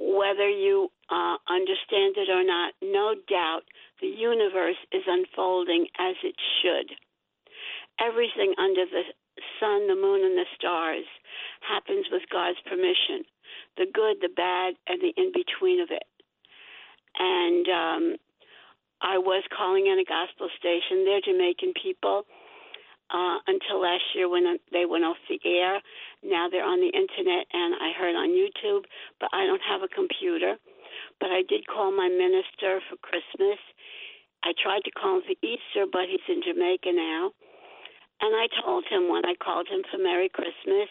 [0.00, 3.62] "Whether you uh, understand it or not, no doubt
[4.00, 6.96] the universe is unfolding as it should.
[8.00, 9.04] Everything under the
[9.60, 11.04] sun, the moon, and the stars
[11.60, 13.24] happens with God's permission.
[13.76, 16.06] The good, the bad, and the in between of it.
[17.18, 18.16] And um,
[19.00, 21.04] I was calling in a gospel station.
[21.04, 22.24] They're Jamaican people.
[23.14, 25.78] Uh, until last year when they went off the air.
[26.24, 29.94] Now they're on the internet, and I heard on YouTube, but I don't have a
[29.94, 30.58] computer.
[31.20, 33.62] But I did call my minister for Christmas.
[34.42, 37.30] I tried to call him for Easter, but he's in Jamaica now.
[38.20, 40.90] And I told him when I called him for Merry Christmas,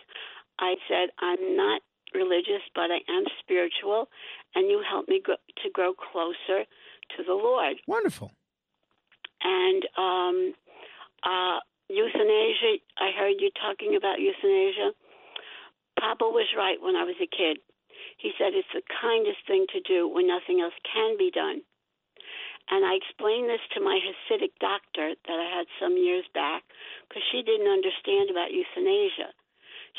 [0.59, 1.81] I said, I'm not
[2.15, 4.07] religious, but I am spiritual,
[4.55, 7.83] and you help me go, to grow closer to the Lord.
[7.85, 8.31] Wonderful.
[9.43, 10.53] And um,
[11.23, 11.59] uh,
[11.93, 14.91] euthanasia, I heard you talking about euthanasia.
[15.99, 17.61] Papa was right when I was a kid.
[18.17, 21.61] He said it's the kindest thing to do when nothing else can be done.
[22.71, 26.63] And I explained this to my Hasidic doctor that I had some years back
[27.07, 29.35] because she didn't understand about euthanasia.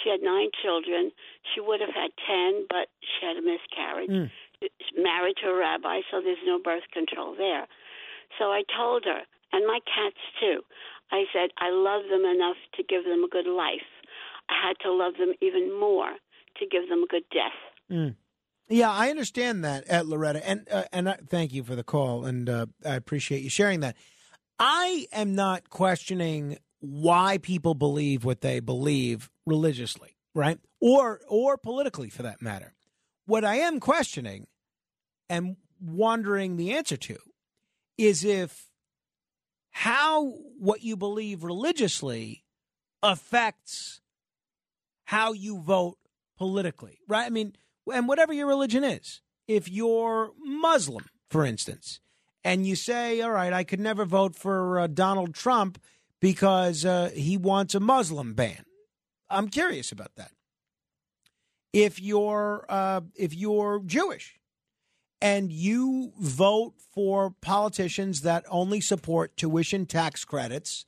[0.02, 1.12] She had nine children.
[1.54, 4.10] She would have had ten, but she had a miscarriage.
[4.10, 4.30] Mm.
[4.96, 7.68] Married to a rabbi, so there's no birth control there.
[8.38, 9.22] So I told her,
[9.52, 10.64] and my cats too.
[11.10, 13.86] I said, I love them enough to give them a good life.
[14.48, 16.10] I had to love them even more
[16.56, 17.58] to give them a good death.
[17.90, 18.16] Mm.
[18.68, 22.24] Yeah, I understand that, at Loretta, and uh, and I, thank you for the call,
[22.24, 23.96] and uh, I appreciate you sharing that.
[24.58, 32.08] I am not questioning why people believe what they believe religiously, right, or or politically,
[32.08, 32.72] for that matter.
[33.26, 34.46] What I am questioning
[35.28, 37.18] and wondering the answer to
[37.98, 38.70] is if
[39.74, 42.44] how what you believe religiously
[43.02, 44.00] affects
[45.04, 45.98] how you vote
[46.38, 47.26] politically, right?
[47.26, 47.56] I mean,
[47.92, 51.98] and whatever your religion is, if you're Muslim, for instance,
[52.44, 55.82] and you say, all right, I could never vote for uh, Donald Trump
[56.20, 58.64] because uh, he wants a Muslim ban.
[59.28, 60.30] I'm curious about that.
[61.72, 64.38] If you're uh, if you're Jewish
[65.24, 70.84] and you vote for politicians that only support tuition tax credits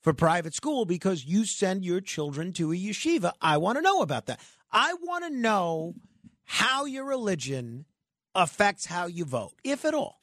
[0.00, 4.00] for private school because you send your children to a yeshiva, I want to know
[4.00, 4.38] about that.
[4.70, 5.96] I want to know
[6.44, 7.84] how your religion
[8.32, 10.20] affects how you vote, if at all.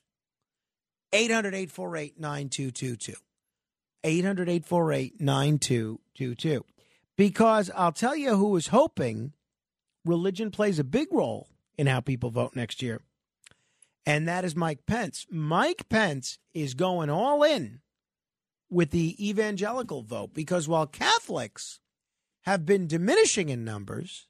[1.11, 3.19] 800 848 9222.
[4.05, 6.63] 800 848 9222.
[7.17, 9.33] Because I'll tell you who is hoping
[10.05, 13.01] religion plays a big role in how people vote next year.
[14.07, 15.25] And that is Mike Pence.
[15.29, 17.81] Mike Pence is going all in
[18.69, 21.81] with the evangelical vote because while Catholics
[22.43, 24.29] have been diminishing in numbers,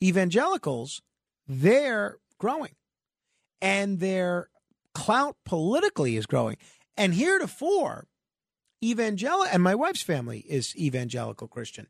[0.00, 1.02] evangelicals,
[1.48, 2.76] they're growing.
[3.60, 4.50] And their
[4.94, 6.58] clout politically is growing.
[6.96, 8.06] And heretofore,
[8.84, 11.88] evangelical, and my wife's family is evangelical Christian.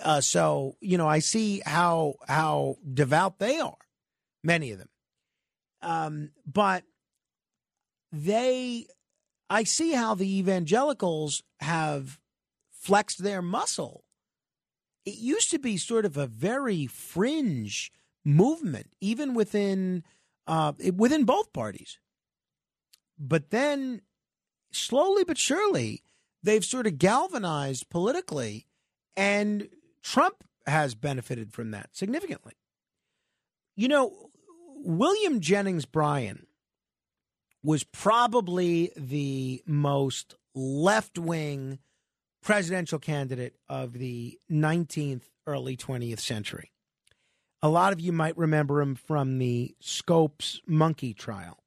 [0.00, 3.76] Uh, so you know, I see how how devout they are,
[4.44, 4.88] many of them.
[5.82, 6.84] Um, but
[8.12, 8.86] they,
[9.50, 12.18] I see how the evangelicals have
[12.70, 14.04] flexed their muscle.
[15.04, 17.90] It used to be sort of a very fringe
[18.24, 20.04] movement, even within
[20.46, 21.98] uh, within both parties.
[23.18, 24.02] But then,
[24.72, 26.02] slowly but surely,
[26.42, 28.66] they've sort of galvanized politically,
[29.16, 29.68] and
[30.02, 32.54] Trump has benefited from that significantly.
[33.76, 34.30] You know,
[34.84, 36.46] William Jennings Bryan
[37.62, 41.78] was probably the most left wing
[42.42, 46.72] presidential candidate of the 19th, early 20th century.
[47.62, 51.62] A lot of you might remember him from the Scopes monkey trial.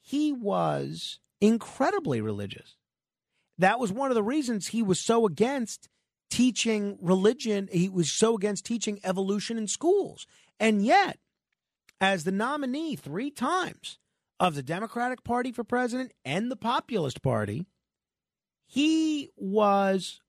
[0.00, 2.76] He was incredibly religious.
[3.58, 5.90] That was one of the reasons he was so against
[6.30, 7.68] teaching religion.
[7.70, 10.26] He was so against teaching evolution in schools.
[10.58, 11.18] And yet,
[12.00, 13.98] as the nominee three times
[14.40, 17.66] of the Democratic Party for president and the Populist Party,
[18.66, 20.20] he was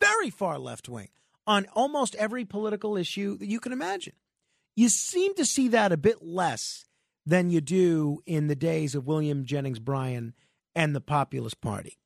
[0.00, 1.08] very far left wing
[1.46, 4.14] on almost every political issue that you can imagine.
[4.76, 6.84] You seem to see that a bit less
[7.26, 10.34] than you do in the days of William Jennings Bryan
[10.74, 11.98] and the Populist Party.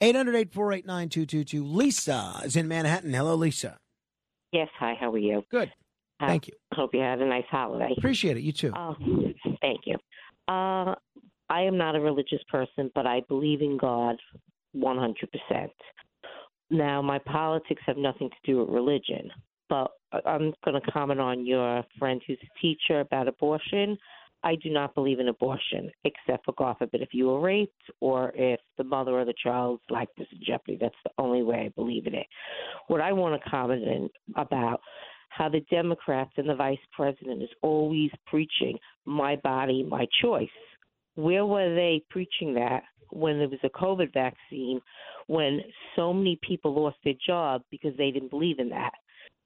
[0.00, 3.14] 800 848 Lisa is in Manhattan.
[3.14, 3.78] Hello, Lisa.
[4.52, 5.44] Yes, hi, how are you?
[5.50, 5.72] Good.
[6.20, 6.54] Thank you.
[6.72, 7.94] Hope you had a nice holiday.
[7.96, 8.42] Appreciate it.
[8.42, 8.72] You too.
[8.72, 8.94] Uh,
[9.60, 9.96] thank you.
[10.48, 10.94] Uh,
[11.48, 14.16] I am not a religious person, but I believe in God
[14.76, 15.68] 100%.
[16.70, 19.30] Now, my politics have nothing to do with religion,
[19.68, 19.92] but
[20.24, 23.96] I'm going to comment on your friend who's a teacher about abortion.
[24.42, 28.32] I do not believe in abortion, except for God forbid if you were raped or
[28.34, 30.78] if the mother or the child's life is in jeopardy.
[30.80, 32.26] That's the only way I believe in it.
[32.88, 34.80] What I want to comment in about
[35.28, 40.48] how the Democrats and the vice president is always preaching my body, my choice.
[41.14, 44.80] Where were they preaching that when there was a COVID vaccine,
[45.26, 45.60] when
[45.94, 48.92] so many people lost their job because they didn't believe in that?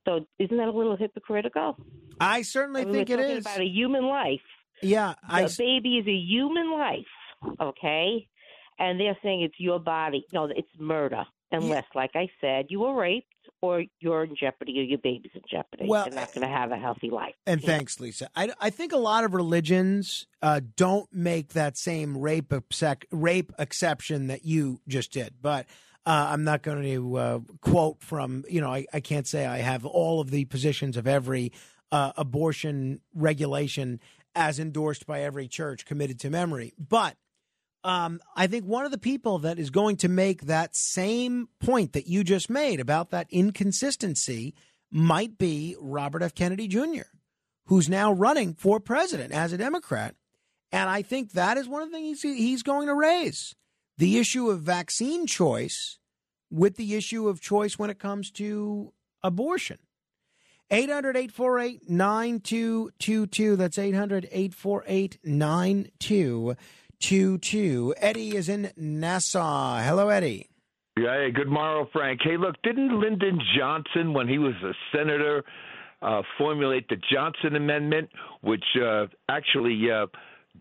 [0.07, 1.77] So isn't that a little hypocritical?
[2.21, 4.41] I certainly I mean, think we're it about a human life.
[4.83, 7.05] Yeah, I a baby is a human life,
[7.61, 8.27] okay?
[8.79, 10.25] And they're saying it's your body.
[10.33, 11.25] No, it's murder.
[11.53, 13.27] Unless, like I said, you were raped
[13.63, 15.87] or you're in jeopardy or your baby's in jeopardy.
[15.87, 17.35] Well, They're not going to have a healthy life.
[17.47, 18.29] And thanks, Lisa.
[18.35, 23.53] I, I think a lot of religions uh, don't make that same rape exec- rape
[23.59, 25.35] exception that you just did.
[25.43, 25.67] But
[26.07, 29.59] uh, I'm not going to uh, quote from you know I, I can't say I
[29.59, 31.53] have all of the positions of every
[31.93, 34.01] uh, abortion regulation
[34.35, 36.73] as endorsed by every church committed to memory.
[36.79, 37.17] But
[37.83, 41.93] um, I think one of the people that is going to make that same point
[41.95, 44.55] that you just made about that inconsistency
[44.91, 46.35] might be Robert F.
[46.35, 47.09] Kennedy Jr.,
[47.67, 50.15] who's now running for president as a Democrat.
[50.73, 53.55] And I think that is one of the things he's, going to raise
[53.99, 55.99] the issue of vaccine choice
[56.51, 58.93] with the issue of choice when it comes to
[59.23, 59.79] abortion.
[60.71, 63.57] 800 848 9222.
[63.57, 66.57] That's 800 848 9222.
[67.97, 69.79] Eddie is in Nassau.
[69.79, 70.49] Hello, Eddie.
[70.99, 72.21] Yeah, hey, good morrow, Frank.
[72.23, 75.43] Hey, look, didn't Lyndon Johnson, when he was a senator,
[76.03, 78.11] uh, formulate the Johnson Amendment,
[78.43, 80.07] which uh, actually uh,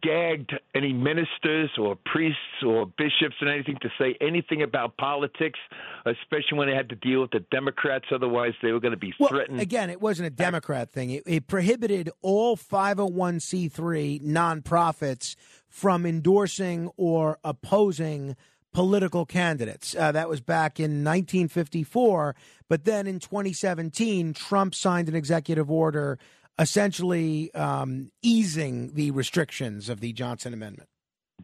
[0.02, 5.60] gagged any ministers or priests or bishops and anything to say anything about politics,
[6.06, 8.06] especially when they had to deal with the Democrats.
[8.14, 9.60] Otherwise, they were going to be Well, threatened.
[9.60, 11.10] again, it wasn't a Democrat thing.
[11.12, 15.36] It, it prohibited all 501c3 nonprofits
[15.68, 18.36] from endorsing or opposing
[18.72, 19.96] political candidates.
[19.96, 22.36] Uh, that was back in 1954.
[22.68, 26.20] But then in 2017, Trump signed an executive order
[26.60, 30.90] essentially um, easing the restrictions of the Johnson Amendment.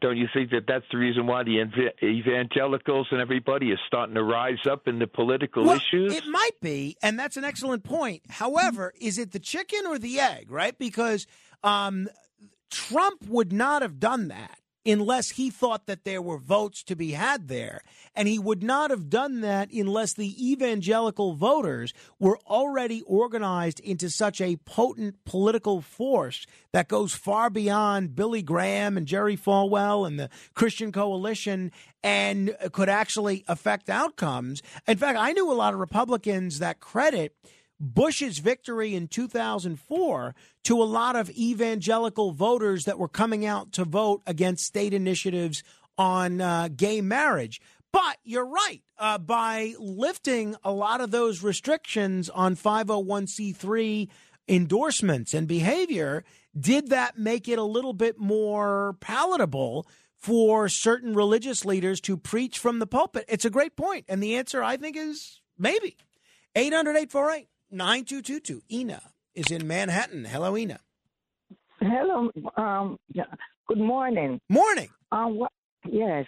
[0.02, 4.16] Don't you think that that's the reason why the ev- evangelicals and everybody is starting
[4.16, 6.14] to rise up in the political Well, issues?
[6.14, 8.24] It might be, and that's an excellent point.
[8.30, 10.78] However, is it the chicken or the egg, right?
[10.78, 11.28] Because
[11.64, 12.10] um,
[12.70, 17.12] Trump would not have done that unless he thought that there were votes to be
[17.12, 17.82] had there.
[18.16, 24.10] And he would not have done that unless the evangelical voters were already organized into
[24.10, 30.20] such a potent political force that goes far beyond Billy Graham and Jerry Falwell and
[30.20, 31.72] the Christian Coalition
[32.03, 34.62] and could actually affect outcomes.
[34.88, 37.36] In fact, I knew a lot of Republicans that credit
[37.80, 43.84] Bush's victory in 2004 to a lot of evangelical voters that were coming out to
[43.84, 45.64] vote against state initiatives
[45.97, 47.61] on uh, gay marriage.
[47.91, 48.81] But you're right.
[48.97, 54.10] Uh, by lifting a lot of those restrictions on 501c3
[54.47, 56.23] endorsements and behavior,
[56.57, 59.88] did that make it a little bit more palatable
[60.18, 63.26] for certain religious leaders to preach from the pulpit?
[63.27, 64.06] It's a great point.
[64.07, 65.97] And the answer, I think, is maybe.
[66.56, 68.61] 800 848 9222.
[68.72, 69.02] Ina
[69.34, 70.26] is in Manhattan.
[70.26, 70.80] Hello, Ina.
[71.81, 72.31] Hello.
[72.56, 73.26] Um, yeah,
[73.68, 74.39] good morning.
[74.49, 74.89] Morning.
[75.11, 75.52] Um, what,
[75.89, 76.26] yes.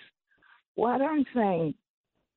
[0.76, 1.74] What I'm saying,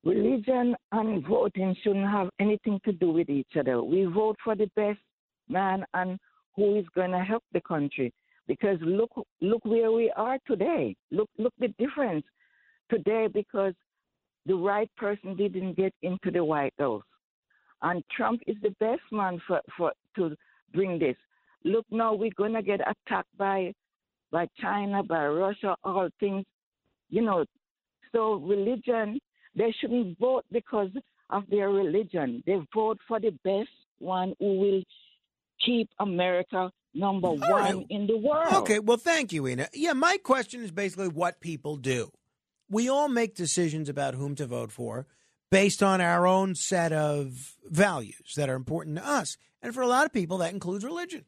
[0.05, 3.83] religion and voting shouldn't have anything to do with each other.
[3.83, 5.01] We vote for the best
[5.49, 6.19] man and
[6.57, 8.13] who is going to help the country.
[8.47, 9.11] Because look,
[9.41, 10.97] look where we are today.
[11.11, 12.25] Look, look the difference
[12.91, 13.75] today because
[14.47, 17.03] the right person didn't get into the White House,
[17.83, 20.37] and Trump is the best man for, for to
[20.73, 21.17] bring this.
[21.65, 23.75] Look now, we're gonna get attacked by
[24.33, 26.45] by China, by Russia, all things,
[27.09, 27.45] you know.
[28.13, 29.19] So religion,
[29.55, 30.91] they shouldn't vote because
[31.31, 32.43] of their religion.
[32.47, 34.83] They vote for the best one who will
[35.65, 38.53] keep America number one in the world.
[38.55, 39.69] Okay, well, thank you, Ina.
[39.73, 42.11] Yeah, my question is basically what people do.
[42.69, 45.07] We all make decisions about whom to vote for
[45.51, 49.37] based on our own set of values that are important to us.
[49.63, 51.25] And for a lot of people, that includes religion.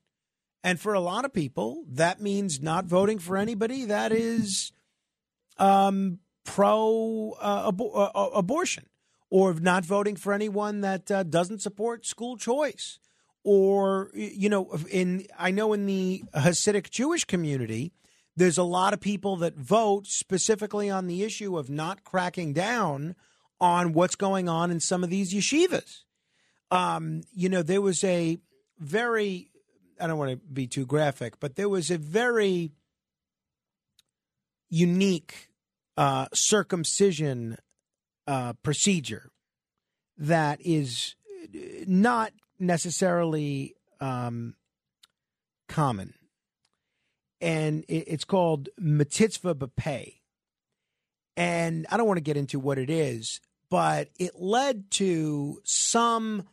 [0.65, 4.73] And for a lot of people, that means not voting for anybody that is
[5.59, 8.87] um, pro uh, abo- uh, abortion
[9.31, 12.99] or not voting for anyone that uh, doesn't support school choice
[13.45, 17.93] or you know in I know in the Hasidic Jewish community
[18.37, 23.15] there's a lot of people that vote specifically on the issue of not cracking down
[23.63, 26.01] on what's going on in some of these yeshivas.
[26.71, 28.39] Um, you know, there was a
[28.79, 29.49] very
[30.01, 32.73] I don't want to be too graphic, but there was a very
[34.69, 35.49] unique
[35.97, 37.57] uh, circumcision
[38.27, 39.31] uh, procedure
[40.19, 41.15] that is
[41.87, 44.55] not necessarily um,
[45.69, 46.15] common.
[47.43, 50.15] and it, it's called Metzitzah B'Peh.
[51.37, 53.41] And I don't want to get into what it is,
[53.73, 56.47] but it led to some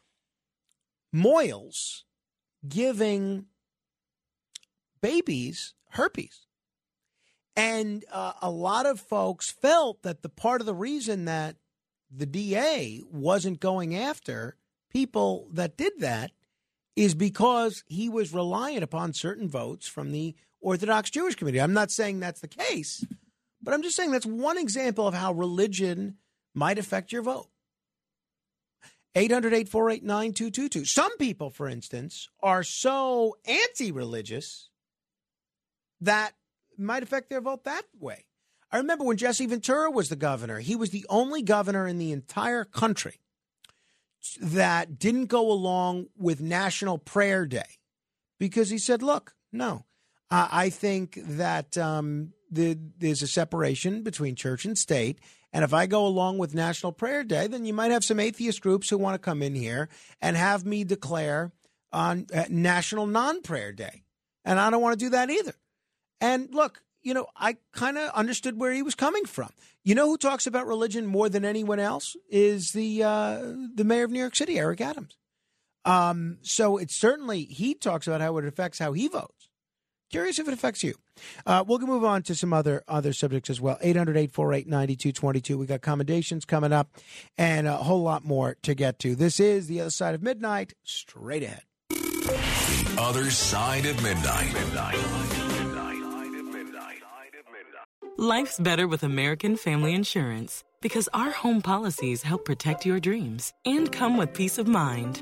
[1.14, 2.04] mohels
[2.66, 3.46] giving
[5.02, 6.48] babies herpes.
[7.58, 11.58] And uh, a lot of folks felt that the part of the reason that
[12.10, 14.56] the DA wasn't going after
[14.90, 16.32] people that did that
[16.96, 21.62] is because he was reliant upon certain votes from the Orthodox Jewish community.
[21.62, 23.04] I'm not saying that's the case,
[23.62, 26.16] but I'm just saying that's one example of how religion
[26.54, 27.50] might affect your vote.
[29.16, 30.86] 800 848 9222.
[30.86, 34.70] Some people, for instance, are so anti religious
[36.02, 36.34] that
[36.78, 38.26] might affect their vote that way.
[38.72, 42.12] I remember when Jesse Ventura was the governor, he was the only governor in the
[42.12, 43.20] entire country
[44.40, 47.80] that didn't go along with National Prayer Day
[48.40, 49.86] because he said, look, no,
[50.30, 55.20] I think that um, the, there's a separation between church and state.
[55.52, 58.62] And if I go along with National Prayer Day, then you might have some atheist
[58.62, 59.90] groups who want to come in here
[60.22, 61.52] and have me declare
[61.92, 64.04] on uh, National Non Prayer Day.
[64.46, 65.56] And I don't want to do that either.
[66.22, 69.50] And look, you know, I kind of understood where he was coming from.
[69.84, 73.42] You know who talks about religion more than anyone else is the uh,
[73.74, 75.18] the mayor of New York City, Eric Adams.
[75.86, 79.39] Um, so it's certainly he talks about how it affects how he votes.
[80.10, 80.96] Curious if it affects you.
[81.46, 83.78] Uh, we'll move on to some other other subjects as well.
[83.84, 85.56] 800-848-9222.
[85.56, 86.90] We got commendations coming up
[87.38, 89.16] and a whole lot more to get to.
[89.16, 91.62] This is The Other Side of Midnight, straight ahead.
[91.90, 94.56] The Other Side of Midnight.
[98.18, 103.90] Life's better with American Family Insurance because our home policies help protect your dreams and
[103.92, 105.22] come with peace of mind.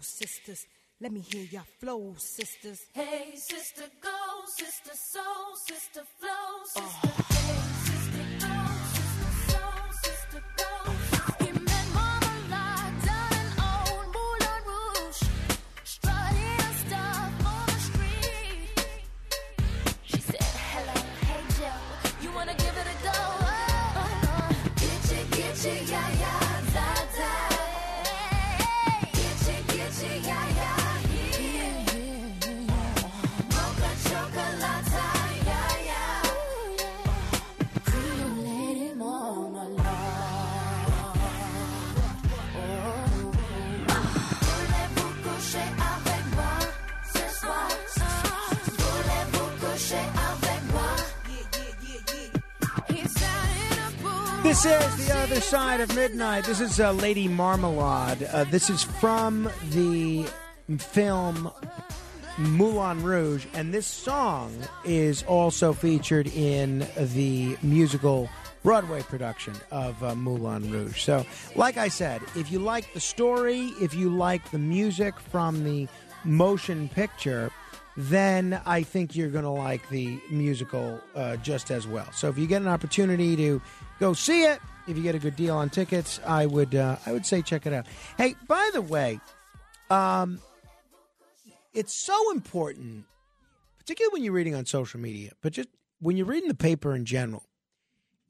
[0.00, 0.66] Sisters?
[1.00, 2.80] Let me hear your flow, sisters.
[2.92, 4.10] Hey, sister, go,
[4.56, 6.28] sister, soul, sister, flow,
[6.76, 6.90] ah.
[6.90, 7.34] sister.
[7.34, 7.87] Hey,
[54.48, 56.44] This is The Other Side of Midnight.
[56.44, 58.22] This is uh, Lady Marmalade.
[58.22, 60.26] Uh, this is from the
[60.78, 61.52] film
[62.38, 64.54] Moulin Rouge, and this song
[64.86, 68.30] is also featured in the musical
[68.62, 71.02] Broadway production of uh, Moulin Rouge.
[71.02, 75.62] So, like I said, if you like the story, if you like the music from
[75.62, 75.88] the
[76.24, 77.50] motion picture,
[77.98, 82.10] then I think you're going to like the musical uh, just as well.
[82.12, 83.60] So, if you get an opportunity to
[83.98, 87.12] go see it, if you get a good deal on tickets, I would uh, I
[87.12, 87.86] would say check it out.
[88.16, 89.20] Hey, by the way,
[89.90, 90.40] um,
[91.72, 93.04] it's so important,
[93.78, 95.68] particularly when you're reading on social media, but just
[96.00, 97.44] when you're reading the paper in general.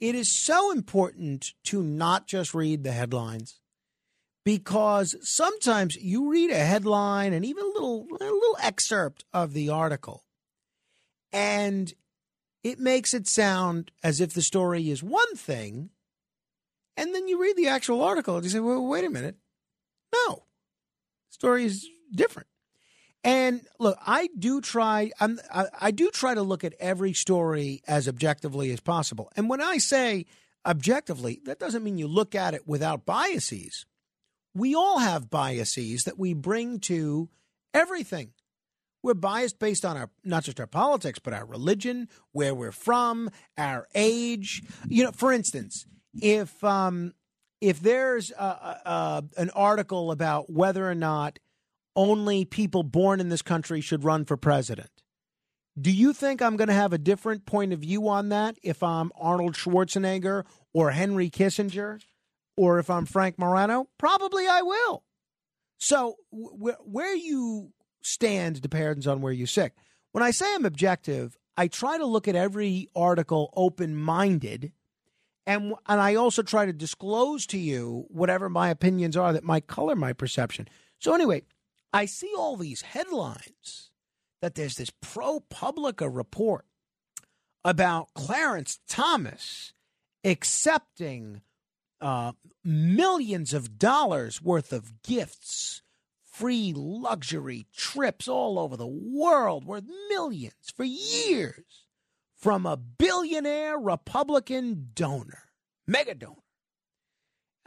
[0.00, 3.58] It is so important to not just read the headlines
[4.44, 9.70] because sometimes you read a headline and even a little a little excerpt of the
[9.70, 10.24] article
[11.32, 11.92] and
[12.64, 15.90] it makes it sound as if the story is one thing
[16.96, 19.36] and then you read the actual article and you say well wait a minute
[20.12, 20.44] no
[21.28, 22.48] the story is different
[23.24, 25.10] and look, I do try.
[25.20, 29.30] I'm, I, I do try to look at every story as objectively as possible.
[29.36, 30.26] And when I say
[30.64, 33.86] objectively, that doesn't mean you look at it without biases.
[34.54, 37.28] We all have biases that we bring to
[37.74, 38.32] everything.
[39.08, 43.30] We're biased based on our not just our politics, but our religion, where we're from,
[43.56, 44.62] our age.
[44.86, 47.14] You know, for instance, if um,
[47.62, 51.38] if there's a, a, a, an article about whether or not
[51.96, 54.90] only people born in this country should run for president.
[55.80, 58.82] Do you think I'm going to have a different point of view on that if
[58.82, 60.44] I'm Arnold Schwarzenegger
[60.74, 62.02] or Henry Kissinger
[62.58, 63.88] or if I'm Frank Morano?
[63.96, 65.02] Probably I will.
[65.78, 67.72] So wh- where you
[68.02, 69.72] stand depends on where you sit.
[70.12, 74.72] When I say I'm objective, I try to look at every article open minded.
[75.46, 79.66] And, and I also try to disclose to you whatever my opinions are that might
[79.66, 80.68] color my perception.
[80.98, 81.42] So, anyway,
[81.92, 83.90] I see all these headlines
[84.40, 86.66] that there's this ProPublica report
[87.64, 89.72] about Clarence Thomas
[90.24, 91.42] accepting
[92.00, 92.32] uh,
[92.64, 95.82] millions of dollars worth of gifts,
[96.38, 101.86] free luxury trips all over the world worth millions for years
[102.36, 105.50] from a billionaire Republican donor,
[105.86, 106.36] mega donor.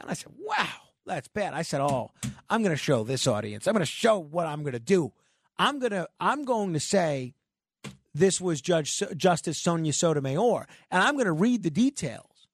[0.00, 0.68] And I said, wow,
[1.04, 1.52] that's bad.
[1.52, 2.12] I said, oh,
[2.48, 3.66] I'm going to show this audience.
[3.66, 5.12] I'm going to show what I'm going to do.
[5.58, 7.34] I'm going to I'm going to say
[8.14, 12.48] this was Judge Justice Sonia Sotomayor, and I'm going to read the details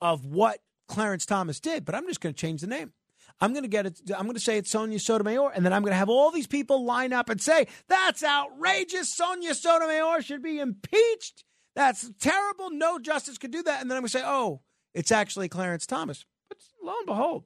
[0.00, 2.92] of what Clarence Thomas did, but I'm just going to change the name.
[3.40, 4.00] I'm going to get it.
[4.16, 6.46] I'm going to say it's Sonia Sotomayor, and then I'm going to have all these
[6.46, 9.14] people line up and say that's outrageous.
[9.14, 11.44] Sonia Sotomayor should be impeached.
[11.76, 12.70] That's terrible.
[12.70, 13.80] No justice could do that.
[13.80, 14.62] And then I'm going to say, oh,
[14.94, 16.24] it's actually Clarence Thomas.
[16.48, 17.44] But lo and behold,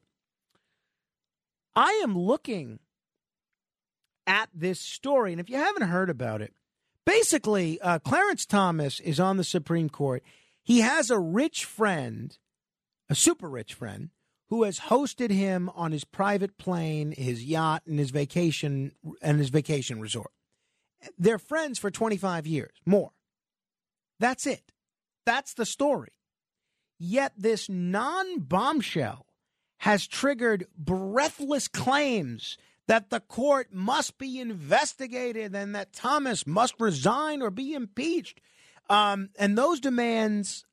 [1.74, 2.78] I am looking
[4.26, 6.54] at this story, and if you haven't heard about it,
[7.04, 10.22] basically, uh, Clarence Thomas is on the Supreme Court.
[10.62, 12.36] He has a rich friend,
[13.10, 14.10] a super rich friend,
[14.52, 18.92] who has hosted him on his private plane, his yacht, and his vacation
[19.22, 20.30] and his vacation resort.
[21.16, 23.12] They're friends for 25 years, more.
[24.20, 24.70] That's it.
[25.24, 26.10] That's the story.
[26.98, 29.24] Yet this non bombshell
[29.78, 32.58] has triggered breathless claims
[32.88, 38.42] that the court must be investigated and that Thomas must resign or be impeached.
[38.90, 40.66] Um, and those demands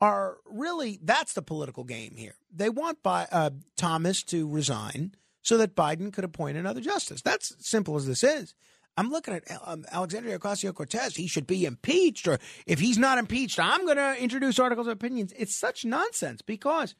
[0.00, 2.34] are really that's the political game here.
[2.54, 7.22] They want by, uh, Thomas to resign so that Biden could appoint another justice.
[7.22, 8.54] That's simple as this is.
[8.96, 11.14] I'm looking at um, Alexandria Ocasio Cortez.
[11.14, 14.92] He should be impeached, or if he's not impeached, I'm going to introduce articles of
[14.92, 15.32] opinions.
[15.36, 16.96] It's such nonsense because,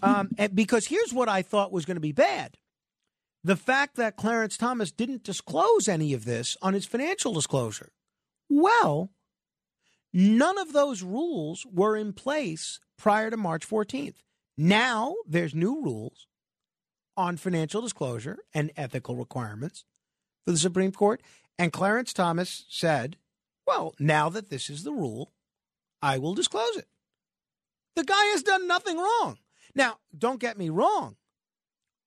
[0.00, 2.56] um, and because here's what I thought was going to be bad:
[3.42, 7.90] the fact that Clarence Thomas didn't disclose any of this on his financial disclosure.
[8.48, 9.10] Well,
[10.12, 14.16] none of those rules were in place prior to March 14th.
[14.56, 16.26] Now there's new rules
[17.16, 19.84] on financial disclosure and ethical requirements
[20.44, 21.20] for the Supreme Court.
[21.58, 23.16] And Clarence Thomas said,
[23.66, 25.32] well, now that this is the rule,
[26.00, 26.86] I will disclose it.
[27.96, 29.38] The guy has done nothing wrong.
[29.74, 31.16] Now, don't get me wrong.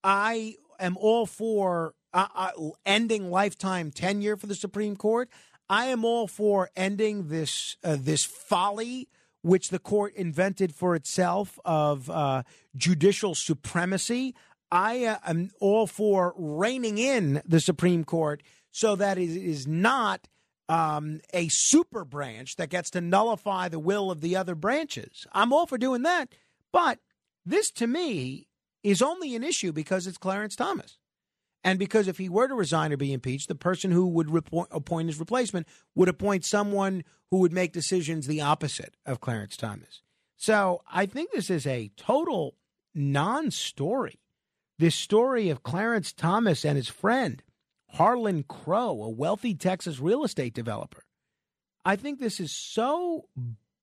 [0.04, 2.52] I am all for uh, uh,
[2.86, 5.30] ending lifetime tenure for the Supreme Court.
[5.72, 9.08] I am all for ending this uh, this folly
[9.42, 12.44] which the court invented for itself of uh,
[12.76, 14.36] judicial supremacy.
[14.70, 20.28] I uh, am all for reining in the Supreme Court so that it is not
[20.68, 25.26] um, a super branch that gets to nullify the will of the other branches.
[25.32, 26.36] I'm all for doing that.
[26.74, 27.00] But
[27.46, 28.50] this, to me,
[28.84, 30.98] is only an issue because it's Clarence Thomas.
[31.64, 34.30] And because if he were to resign or be impeached, the person who would
[34.72, 40.02] appoint his replacement would appoint someone who would make decisions the opposite of Clarence Thomas.
[40.38, 42.56] So I think this is a total
[42.96, 44.20] non story.
[44.80, 47.44] This story of Clarence Thomas and his friend,
[47.90, 51.04] Harlan Crow, a wealthy Texas real estate developer.
[51.86, 53.26] I think this is so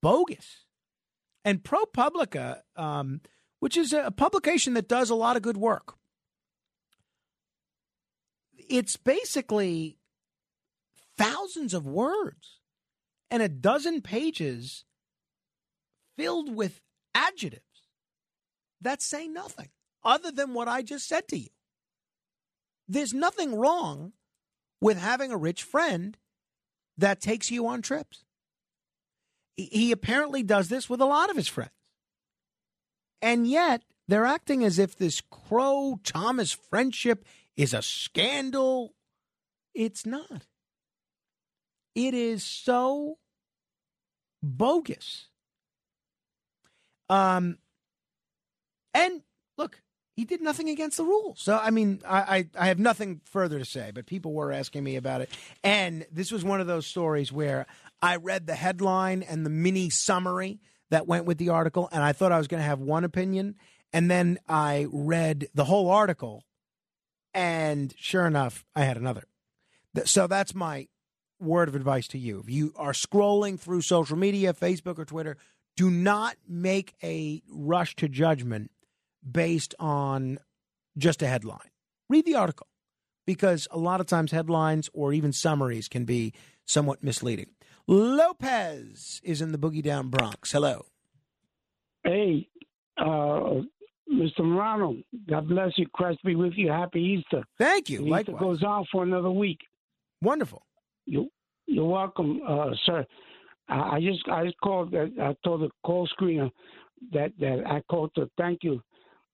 [0.02, 0.64] bogus.
[1.44, 3.20] And ProPublica, um,
[3.60, 5.94] which is a publication that does a lot of good work,
[8.68, 9.98] it's basically
[11.16, 12.60] thousands of words
[13.30, 14.84] and a dozen pages
[16.16, 16.80] filled with
[17.14, 17.62] adjectives
[18.80, 19.68] that say nothing
[20.04, 21.48] other than what I just said to you.
[22.86, 24.12] There's nothing wrong
[24.80, 26.16] with having a rich friend
[26.96, 28.24] that takes you on trips.
[29.56, 31.72] He apparently does this with a lot of his friends.
[33.20, 37.24] And yet, they're acting as if this Crow Thomas friendship
[37.58, 38.94] is a scandal.
[39.74, 40.46] It's not.
[41.94, 43.18] It is so
[44.42, 45.26] bogus.
[47.10, 47.58] Um,
[48.94, 49.22] and
[49.56, 49.82] look,
[50.14, 51.40] he did nothing against the rules.
[51.40, 54.84] So, I mean, I, I, I, have nothing further to say, but people were asking
[54.84, 55.30] me about it.
[55.64, 57.66] And this was one of those stories where
[58.02, 60.60] I read the headline and the mini summary
[60.90, 63.56] that went with the article, and I thought I was going to have one opinion.
[63.92, 66.44] And then I read the whole article,
[67.38, 69.22] and sure enough, I had another.
[70.06, 70.88] So that's my
[71.38, 72.40] word of advice to you.
[72.40, 75.36] If you are scrolling through social media, Facebook or Twitter,
[75.76, 78.72] do not make a rush to judgment
[79.30, 80.40] based on
[80.96, 81.70] just a headline.
[82.08, 82.66] Read the article
[83.24, 86.34] because a lot of times headlines or even summaries can be
[86.64, 87.50] somewhat misleading.
[87.86, 90.50] Lopez is in the Boogie Down Bronx.
[90.50, 90.86] Hello.
[92.02, 92.48] Hey,
[92.96, 93.60] uh,
[94.12, 94.40] Mr.
[94.40, 94.96] Morano,
[95.28, 95.86] God bless you.
[95.92, 96.70] Christ be with you.
[96.70, 97.42] Happy Easter.
[97.58, 98.00] Thank you.
[98.00, 98.40] Easter Likewise.
[98.40, 99.60] goes on for another week.
[100.22, 100.62] Wonderful.
[101.06, 101.28] You,
[101.66, 103.04] you're welcome, uh, sir.
[103.68, 104.94] I, I just I just called.
[104.94, 106.50] uh, I told the call screener
[107.12, 108.80] that that I called to thank you.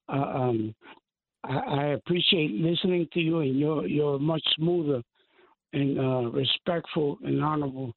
[0.08, 0.74] Uh, um,
[1.44, 5.02] I, I appreciate listening to you, and you're you're much smoother
[5.72, 7.92] and uh, respectful and honorable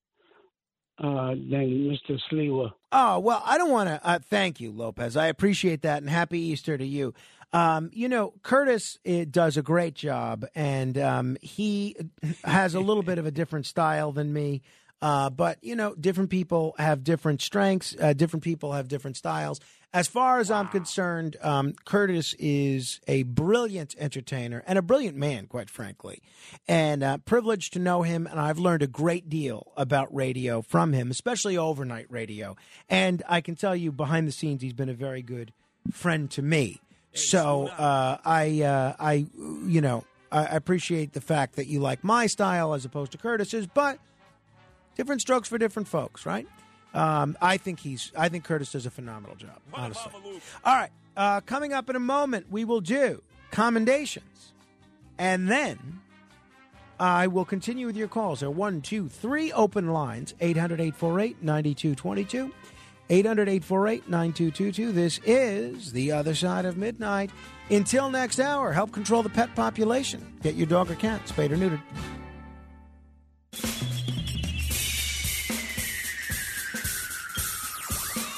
[1.00, 2.20] uh, than Mr.
[2.30, 2.74] Sliwa.
[2.92, 5.18] Oh, well, I don't want to uh, thank you, Lopez.
[5.18, 7.14] I appreciate that and happy Easter to you.
[7.54, 11.96] Um, you know, Curtis uh, does a great job, and um, he
[12.44, 14.62] has a little bit of a different style than me.
[15.02, 19.60] Uh, but, you know, different people have different strengths, uh, different people have different styles.
[19.94, 25.48] As far as I'm concerned, um, Curtis is a brilliant entertainer and a brilliant man,
[25.48, 26.22] quite frankly.
[26.68, 30.94] And uh, privileged to know him, and I've learned a great deal about radio from
[30.94, 32.58] him, especially overnight radio.
[32.90, 35.54] And I can tell you, behind the scenes, he's been a very good
[35.92, 36.82] friend to me.
[37.14, 39.26] So uh, I, uh, I,
[39.66, 43.18] you know, I I appreciate the fact that you like my style as opposed to
[43.18, 43.98] Curtis's, but
[44.98, 46.48] different strokes for different folks, right?
[46.94, 48.12] Um, I think he's.
[48.18, 49.60] I think Curtis does a phenomenal job.
[49.74, 50.12] Honestly.
[50.66, 50.90] All right.
[51.16, 53.22] Uh, coming up in a moment, we will do
[53.52, 54.54] commendations,
[55.18, 56.02] and then
[57.00, 58.42] I will continue with your calls.
[58.42, 62.54] There are one, two, three open lines 800 848 9222.
[63.10, 64.92] 800 848 9222.
[64.92, 67.32] This is The Other Side of Midnight.
[67.70, 70.38] Until next hour, help control the pet population.
[70.44, 71.82] Get your dog or cat spayed or neutered.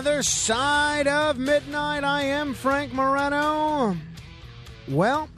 [0.00, 2.04] Other side of midnight.
[2.04, 3.94] I am Frank Morano.
[4.88, 5.28] Well,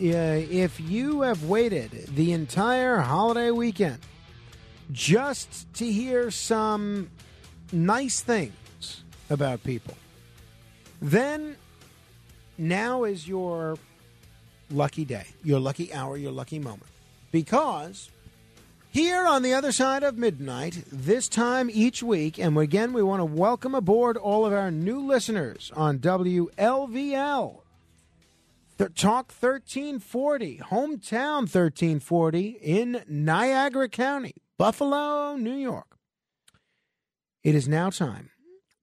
[0.00, 3.98] uh, if you have waited the entire holiday weekend
[4.92, 7.10] just to hear some
[7.72, 9.94] nice things about people,
[11.02, 11.56] then
[12.56, 13.78] now is your
[14.70, 16.86] lucky day, your lucky hour, your lucky moment.
[17.32, 18.10] Because
[18.90, 23.20] here on the other side of midnight, this time each week, and again, we want
[23.20, 27.60] to welcome aboard all of our new listeners on WLVL.
[28.78, 35.96] Talk 1340, Hometown 1340 in Niagara County, Buffalo, New York.
[37.42, 38.30] It is now time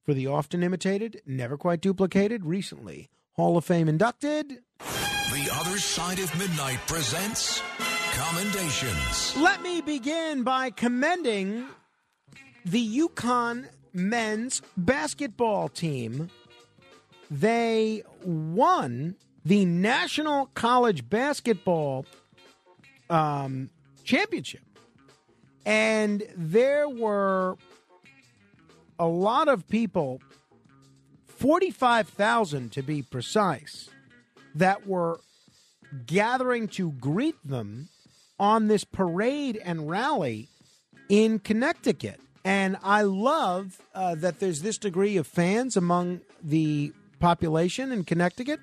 [0.04, 4.58] for the often imitated, never quite duplicated, recently Hall of Fame inducted.
[4.78, 7.62] The Other Side of Midnight presents
[8.16, 9.36] Commendations.
[9.36, 11.66] Let me begin by commending
[12.64, 16.30] the UConn men's basketball team.
[17.30, 22.06] They won the National College Basketball
[23.10, 23.68] um,
[24.02, 24.62] Championship.
[25.66, 27.58] And there were
[28.98, 30.22] a lot of people,
[31.26, 33.90] 45,000 to be precise,
[34.54, 35.20] that were
[36.06, 37.90] gathering to greet them
[38.38, 40.48] on this parade and rally
[41.08, 42.20] in Connecticut.
[42.44, 48.60] And I love uh, that there's this degree of fans among the population in Connecticut.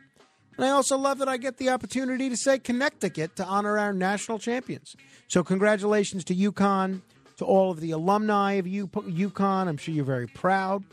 [0.56, 3.91] And I also love that I get the opportunity to say Connecticut to honor our
[3.91, 4.95] national champions.
[5.28, 7.02] So, congratulations to UConn,
[7.38, 9.68] to all of the alumni of U- UConn.
[9.68, 10.84] I'm sure you're very proud,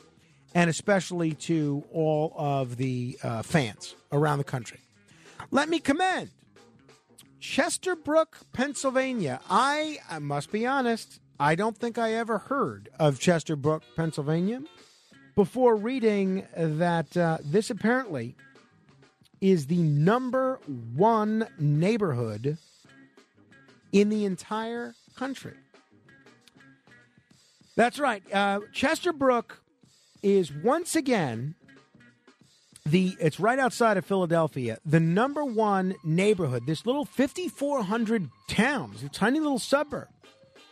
[0.54, 4.80] and especially to all of the uh, fans around the country.
[5.50, 6.30] Let me commend
[7.40, 9.40] Chesterbrook, Pennsylvania.
[9.48, 14.62] I, I must be honest, I don't think I ever heard of Chesterbrook, Pennsylvania
[15.34, 18.36] before reading that uh, this apparently
[19.40, 20.60] is the number
[20.94, 22.58] one neighborhood
[23.92, 25.54] in the entire country.
[27.74, 28.22] That's right.
[28.30, 29.52] Uh, Chesterbrook
[30.22, 31.54] is once again
[32.86, 33.16] the.
[33.20, 34.78] It's right outside of Philadelphia.
[34.84, 36.66] The number one neighborhood.
[36.66, 40.08] This little 5,400 towns, tiny little suburb,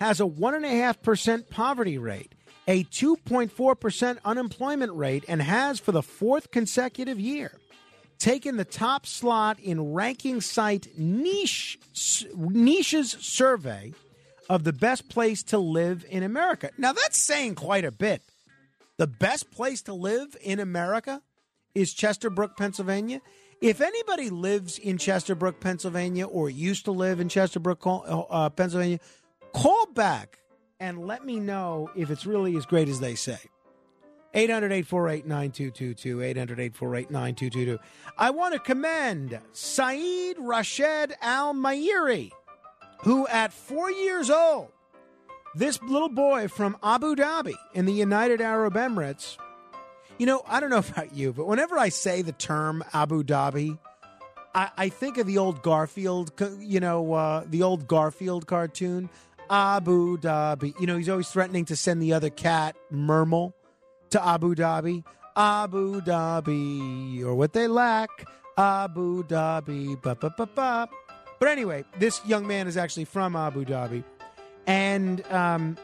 [0.00, 2.34] has a one and a half percent poverty rate,
[2.66, 7.52] a 2.4 percent unemployment rate, and has for the fourth consecutive year
[8.18, 11.78] taken the top slot in ranking site niche
[12.34, 13.92] niches survey
[14.50, 16.70] of the best place to live in America.
[16.78, 18.22] Now that's saying quite a bit.
[18.96, 21.22] The best place to live in America
[21.78, 23.20] is Chesterbrook, Pennsylvania.
[23.60, 28.98] If anybody lives in Chesterbrook, Pennsylvania, or used to live in Chesterbrook, uh, Pennsylvania,
[29.52, 30.40] call back
[30.80, 33.38] and let me know if it's really as great as they say.
[34.34, 36.22] 800 848 9222.
[36.22, 37.78] 800 848 9222.
[38.18, 42.30] I want to commend Saeed Rashid Al Mahiri,
[43.02, 44.68] who at four years old,
[45.54, 49.38] this little boy from Abu Dhabi in the United Arab Emirates,
[50.18, 53.78] you know, I don't know about you, but whenever I say the term Abu Dhabi,
[54.54, 59.08] I, I think of the old Garfield, you know, uh, the old Garfield cartoon,
[59.50, 60.78] Abu Dhabi.
[60.80, 63.52] You know, he's always threatening to send the other cat, Nermal,
[64.10, 65.04] to Abu Dhabi.
[65.36, 68.10] Abu Dhabi, or what they lack,
[68.56, 70.00] Abu Dhabi.
[70.02, 70.88] Ba, ba, ba, ba.
[71.38, 74.02] But anyway, this young man is actually from Abu Dhabi,
[74.66, 75.76] and um,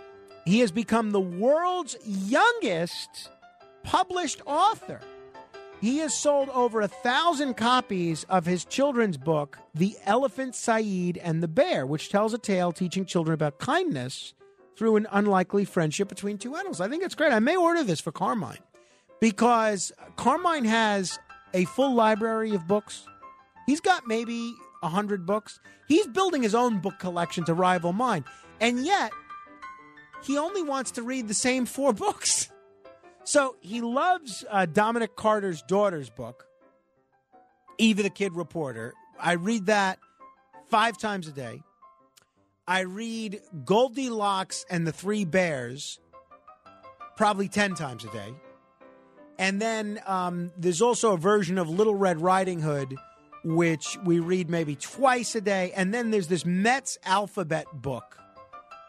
[0.45, 3.31] he has become the world's youngest
[3.85, 5.01] published author.
[5.81, 11.43] He has sold over a thousand copies of his children's book, The Elephant Saeed and
[11.43, 14.35] the Bear, which tells a tale teaching children about kindness
[14.77, 16.81] through an unlikely friendship between two animals.
[16.81, 17.33] I think it's great.
[17.33, 18.59] I may order this for Carmine
[19.21, 21.19] because Carmine has
[21.53, 23.07] a full library of books.
[23.67, 25.61] He's got maybe a hundred books.
[25.87, 28.25] He's building his own book collection to rival mine,
[28.61, 29.13] and yet
[30.23, 32.49] he only wants to read the same four books.
[33.25, 36.47] So he loves uh, Dominic Carter's daughter's book,
[37.79, 38.93] Eva the Kid Reporter.
[39.19, 39.99] I read that
[40.69, 41.63] five times a day.
[42.67, 46.01] I read Goldilocks and the Three Bears
[47.17, 48.35] probably 10 times a day.
[49.39, 52.95] And then um, there's also a version of Little Red Riding Hood,
[53.45, 55.73] which we read maybe twice a day.
[55.75, 58.19] And then there's this Mets alphabet book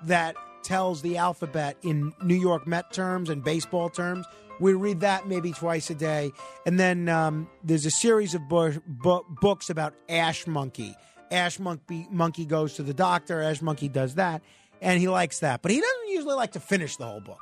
[0.03, 0.35] that
[0.65, 4.25] tells the alphabet in New York Met terms and baseball terms.
[4.59, 6.31] We read that maybe twice a day.
[6.65, 10.95] And then um, there's a series of books about Ash Monkey.
[11.31, 14.41] Ash Monkey, Monkey goes to the doctor, Ash Monkey does that,
[14.81, 15.61] and he likes that.
[15.61, 17.39] But he doesn't usually like to finish the whole book.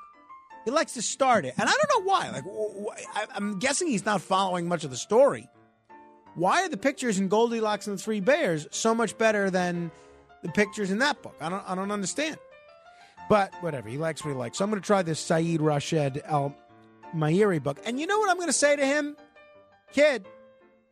[0.65, 1.53] He likes to start it.
[1.57, 2.29] And I don't know why.
[2.29, 5.47] Like, I'm guessing he's not following much of the story.
[6.35, 9.91] Why are the pictures in Goldilocks and the Three Bears so much better than
[10.41, 11.35] the pictures in that book?
[11.39, 12.37] I don't, I don't understand.
[13.29, 14.57] But whatever, he likes what he likes.
[14.57, 16.55] So I'm going to try this Saeed Rashid Al
[17.15, 17.79] Mahiri book.
[17.85, 19.15] And you know what I'm going to say to him?
[19.93, 20.25] Kid,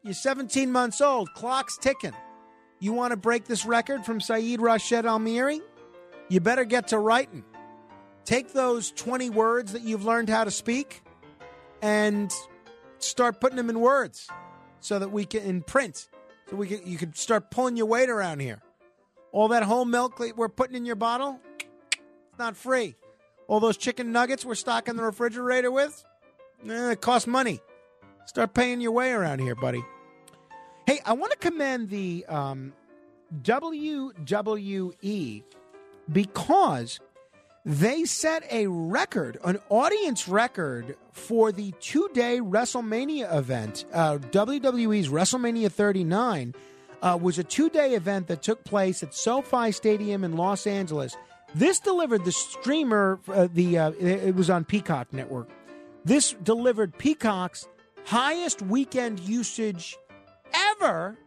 [0.04, 1.34] you're 17 months old.
[1.34, 2.14] Clock's ticking.
[2.80, 5.60] You want to break this record from Saeed Rashid Al Mahiri?
[6.30, 7.44] You better get to writing.
[8.26, 11.04] Take those 20 words that you've learned how to speak
[11.82, 12.32] and
[13.00, 14.28] start putting them in words
[14.80, 16.08] so that we can in print
[16.50, 18.62] so we can you can start pulling your weight around here
[19.32, 21.40] all that whole milk that we're putting in your bottle
[22.42, 22.96] not free
[23.48, 26.04] all those chicken nuggets we're stocking the refrigerator with
[26.68, 27.60] eh, it costs money
[28.26, 29.84] start paying your way around here buddy
[30.88, 32.74] hey i want to commend the um,
[33.44, 35.44] wwe
[36.12, 37.00] because
[37.64, 43.86] they set a record, an audience record for the two day WrestleMania event.
[43.94, 46.56] Uh, WWE's WrestleMania 39
[47.02, 51.16] uh, was a two day event that took place at SoFi Stadium in Los Angeles.
[51.54, 55.50] This delivered the streamer, uh, the uh, it was on Peacock Network.
[56.06, 57.68] This delivered Peacock's
[58.06, 59.98] highest weekend usage
[60.54, 61.18] ever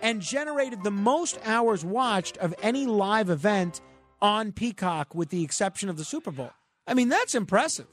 [0.00, 3.80] and generated the most hours watched of any live event
[4.22, 6.50] on Peacock, with the exception of the Super Bowl.
[6.86, 7.86] I mean, that's impressive.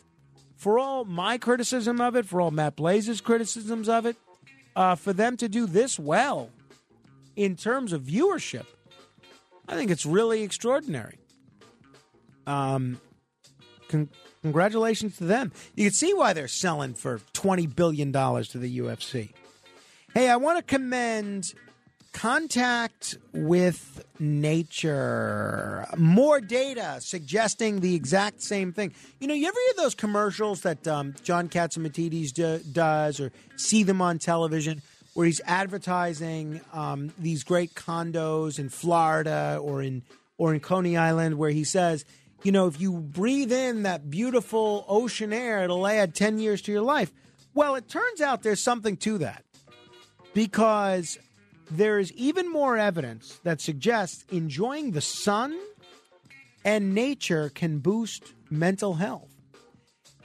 [0.55, 4.15] For all my criticism of it, for all Matt Blaze's criticisms of it,
[4.76, 6.49] uh, for them to do this well
[7.35, 8.65] in terms of viewership,
[9.68, 11.18] I think it's really extraordinary.
[12.48, 12.99] Um,
[13.88, 14.10] con-
[14.41, 15.52] congratulations to them.
[15.76, 19.34] You can see why they're selling for twenty billion dollars to the UFC.
[20.14, 21.53] Hey, I want to commend
[22.14, 25.88] Contact with Nature.
[25.98, 28.94] More data suggesting the exact same thing.
[29.20, 33.84] You know, you ever hear those commercials that um, John Catsimatidis do, does or see
[33.84, 34.82] them on television
[35.15, 40.03] where he's advertising um, these great condos in Florida or in
[40.38, 42.06] or in Coney Island, where he says,
[42.44, 46.72] you know, if you breathe in that beautiful ocean air, it'll add ten years to
[46.72, 47.11] your life.
[47.53, 49.45] Well, it turns out there's something to that
[50.34, 51.18] because
[51.72, 55.57] there is even more evidence that suggests enjoying the sun
[56.65, 59.30] and nature can boost mental health.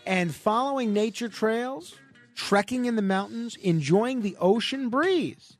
[0.07, 1.95] And following nature trails,
[2.35, 5.57] trekking in the mountains, enjoying the ocean breeze,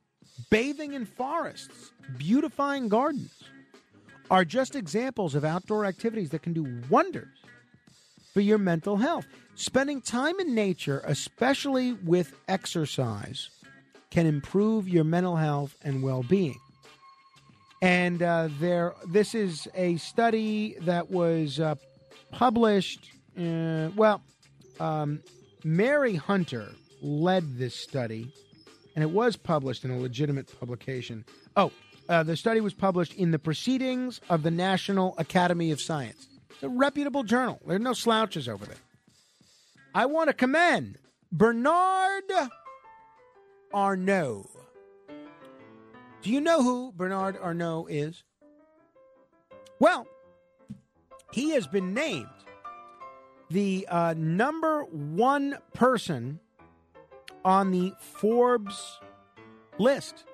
[0.51, 3.35] bathing in forests, beautifying gardens
[4.31, 7.29] are just examples of outdoor activities that can do wonders
[8.33, 9.27] for your mental health.
[9.55, 13.51] Spending time in nature, especially with exercise,
[14.11, 16.59] can improve your mental health and well-being.
[17.83, 21.77] And uh, there, this is a study that was uh,
[22.31, 23.11] published.
[23.39, 24.23] Uh, well,
[24.81, 25.21] um,
[25.65, 26.69] Mary Hunter
[27.03, 28.33] led this study,
[28.95, 31.25] and it was published in a legitimate publication.
[31.57, 31.73] Oh,
[32.09, 36.29] uh, the study was published in the Proceedings of the National Academy of Science.
[36.51, 37.61] It's a reputable journal.
[37.67, 38.77] There are no slouches over there.
[39.95, 40.99] I want to commend
[41.31, 42.25] Bernard
[43.73, 44.49] Arnault.
[46.23, 48.25] Do you know who Bernard Arnault is?
[49.79, 50.07] Well,
[51.33, 52.27] he has been named
[53.51, 56.41] the uh, number one person
[57.45, 58.99] on the Forbes
[59.79, 60.25] list.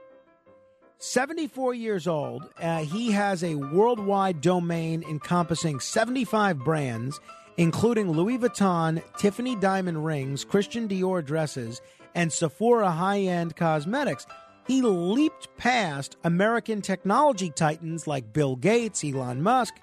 [1.05, 7.21] 74 years old, uh, he has a worldwide domain encompassing 75 brands,
[7.59, 11.83] including Louis Vuitton, Tiffany diamond rings, Christian Dior dresses,
[12.15, 14.27] and Sephora high end cosmetics.
[14.67, 19.75] He leaped past American technology titans like Bill Gates, Elon Musk,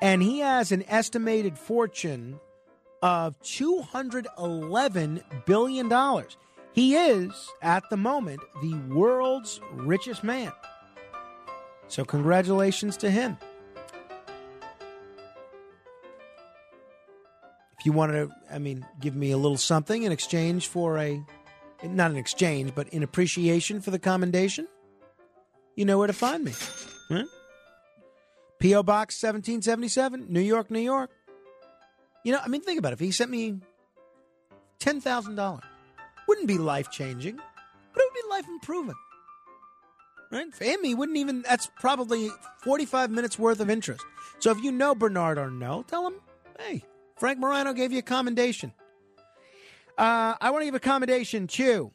[0.00, 2.40] and he has an estimated fortune
[3.02, 5.92] of $211 billion.
[6.72, 10.52] He is, at the moment, the world's richest man.
[11.88, 13.36] So, congratulations to him.
[17.78, 21.22] If you want to, I mean, give me a little something in exchange for a,
[21.82, 24.66] not an exchange, but in appreciation for the commendation,
[25.76, 26.52] you know where to find me.
[27.08, 27.24] Huh?
[28.60, 28.84] P.O.
[28.84, 31.10] Box 1777, New York, New York.
[32.24, 32.94] You know, I mean, think about it.
[32.94, 33.58] If he sent me
[34.78, 35.60] $10,000,
[36.26, 38.94] wouldn't be life changing, but it would be life improving.
[40.30, 40.54] Right?
[40.54, 42.30] For him, he wouldn't even, that's probably
[42.62, 44.04] 45 minutes worth of interest.
[44.38, 46.14] So if you know Bernard Arnault, tell him,
[46.58, 46.84] hey,
[47.16, 48.72] Frank Morano gave you a commendation.
[49.98, 51.92] Uh, I want to give a commendation to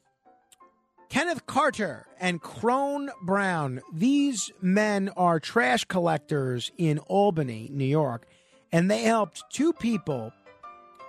[1.09, 3.81] Kenneth Carter and Crone Brown.
[3.91, 8.27] These men are trash collectors in Albany, New York,
[8.71, 10.31] and they helped two people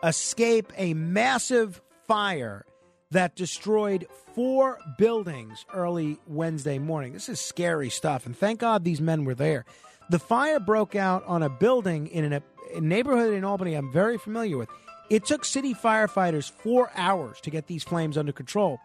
[0.02, 2.64] escape a massive fire
[3.10, 7.12] that destroyed four buildings early Wednesday morning.
[7.12, 9.64] This is scary stuff, and thank God these men were there.
[10.10, 12.42] The fire broke out on a building in a,
[12.80, 14.68] neighborhood in Albany I'm very familiar with.
[15.10, 18.78] It took city firefighters four hours to get these flames under control.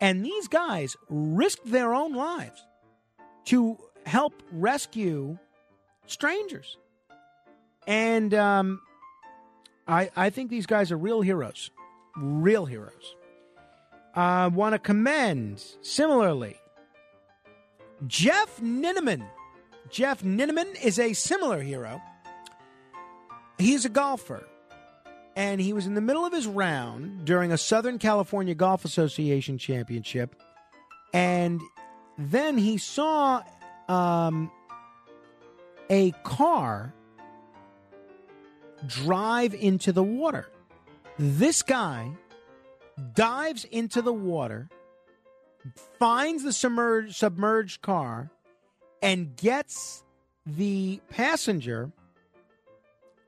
[0.00, 2.64] And these guys risked their own lives
[3.46, 5.38] to help rescue
[6.06, 6.76] strangers.
[7.86, 8.80] And um,
[9.88, 11.70] I, I think these guys are real heroes.
[12.16, 13.16] Real heroes.
[14.16, 16.56] I want to commend, similarly,
[18.06, 19.28] Jeff Ninneman.
[19.90, 22.00] Jeff Ninneman is a similar hero.
[23.58, 24.48] He's a golfer,
[25.36, 29.58] and he was in the middle of his round during a Southern California Golf Association
[29.58, 30.34] championship,
[31.12, 31.60] and
[32.16, 33.42] then he saw
[33.88, 34.50] um,
[35.90, 36.94] a car
[38.86, 40.48] drive into the water.
[41.18, 42.10] This guy
[43.14, 44.68] dives into the water,
[45.98, 48.30] finds the submerged, submerged car,
[49.02, 50.04] and gets
[50.46, 51.90] the passenger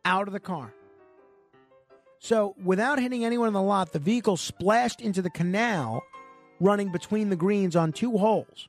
[0.04, 0.72] out of the car.
[2.20, 6.02] So, without hitting anyone in the lot, the vehicle splashed into the canal
[6.60, 8.66] running between the greens on two holes.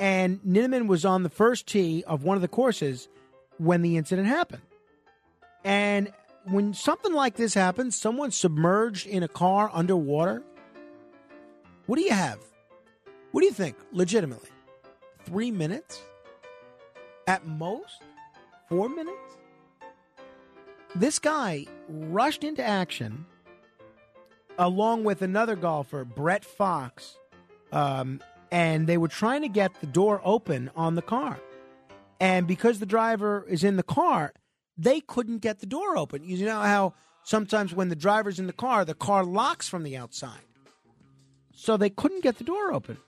[0.00, 3.08] And Ninneman was on the first tee of one of the courses
[3.58, 4.62] when the incident happened.
[5.62, 6.12] And
[6.44, 10.42] when something like this happens, someone submerged in a car underwater,
[11.86, 12.38] what do you have?
[13.32, 14.50] What do you think, legitimately?
[15.24, 16.02] Three minutes?
[17.26, 18.02] At most?
[18.68, 19.18] Four minutes?
[20.94, 23.26] This guy rushed into action
[24.58, 27.18] along with another golfer, Brett Fox,
[27.72, 28.20] um,
[28.52, 31.40] and they were trying to get the door open on the car.
[32.20, 34.32] And because the driver is in the car,
[34.76, 36.24] they couldn't get the door open.
[36.24, 36.94] You know how
[37.24, 40.40] sometimes when the driver's in the car, the car locks from the outside.
[41.54, 42.98] So they couldn't get the door open.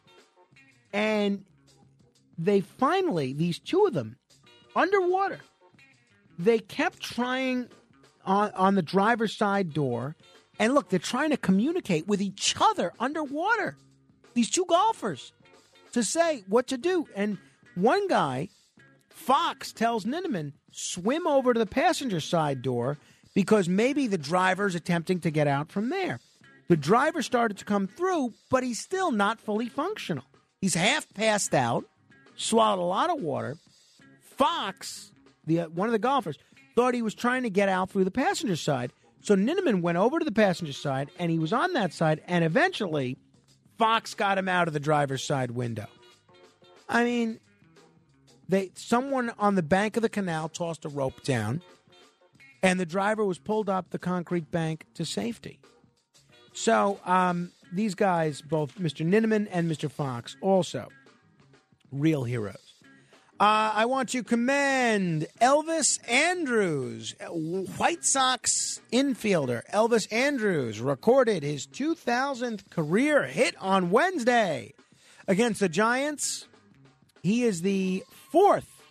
[0.93, 1.44] And
[2.38, 4.16] they finally, these two of them,
[4.74, 5.40] underwater,
[6.38, 7.68] they kept trying
[8.24, 10.16] on, on the driver's side door.
[10.59, 13.76] And look, they're trying to communicate with each other underwater.
[14.34, 15.32] These two golfers
[15.93, 17.09] to say what to do.
[17.14, 17.38] And
[17.74, 18.48] one guy,
[19.09, 22.98] Fox, tells Ninneman, swim over to the passenger side door
[23.35, 26.20] because maybe the driver's attempting to get out from there.
[26.69, 30.24] The driver started to come through, but he's still not fully functional.
[30.61, 31.85] He's half passed out,
[32.36, 33.57] swallowed a lot of water.
[34.20, 35.12] Fox,
[35.47, 36.39] the uh, one of the golfers,
[36.74, 38.93] thought he was trying to get out through the passenger side.
[39.23, 42.44] So Ninneman went over to the passenger side, and he was on that side, and
[42.44, 43.16] eventually
[43.78, 45.86] Fox got him out of the driver's side window.
[46.89, 47.40] I mean,
[48.48, 51.62] they someone on the bank of the canal tossed a rope down,
[52.62, 55.59] and the driver was pulled up the concrete bank to safety.
[56.52, 59.06] So um, these guys, both Mr.
[59.06, 59.90] Ninneman and Mr.
[59.90, 60.89] Fox, also
[61.93, 62.66] real heroes.
[63.39, 67.14] Uh, I want to commend Elvis Andrus,
[67.77, 69.60] White Sox infielder.
[69.74, 74.73] Elvis Andrus recorded his 2000th career hit on Wednesday
[75.28, 76.47] against the Giants.
[77.23, 78.05] He is the
[78.37, 78.83] fourth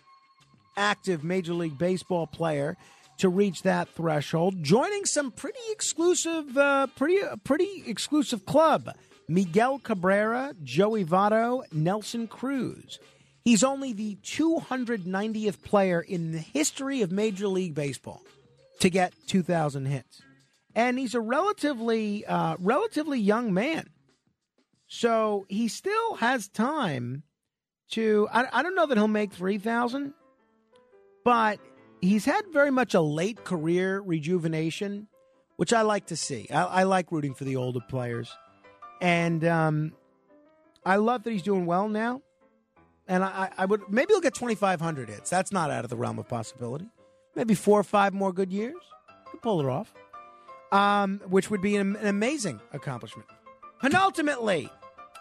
[0.76, 2.76] active Major League Baseball player
[3.18, 8.90] to reach that threshold, joining some pretty exclusive, uh, pretty pretty exclusive club:
[9.28, 12.98] Miguel Cabrera, Joey Votto, Nelson Cruz.
[13.44, 18.22] He's only the 290th player in the history of Major League Baseball
[18.80, 20.22] to get 2,000 hits,
[20.74, 23.90] and he's a relatively uh, relatively young man,
[24.88, 27.22] so he still has time
[27.90, 28.28] to.
[28.32, 30.14] I, I don't know that he'll make 3,000,
[31.24, 31.58] but
[32.00, 35.08] he's had very much a late career rejuvenation,
[35.56, 36.48] which I like to see.
[36.50, 38.30] I, I like rooting for the older players,
[39.00, 39.92] and um,
[40.84, 42.22] I love that he's doing well now.
[43.08, 45.30] And I, I would maybe he'll get twenty five hundred hits.
[45.30, 46.88] That's not out of the realm of possibility.
[47.36, 48.74] Maybe four or five more good years,
[49.30, 49.94] could pull it off,
[50.72, 53.28] um, which would be an, an amazing accomplishment.
[53.80, 54.70] Penultimately,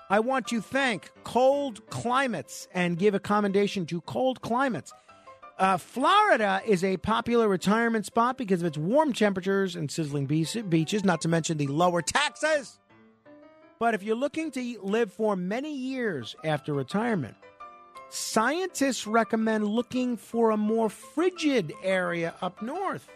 [0.08, 4.94] I want to thank Cold Climates and give a commendation to Cold Climates.
[5.58, 11.04] Uh, Florida is a popular retirement spot because of its warm temperatures and sizzling beaches,
[11.04, 12.78] not to mention the lower taxes.
[13.80, 17.36] But if you're looking to live for many years after retirement,
[18.10, 23.10] scientists recommend looking for a more frigid area up north.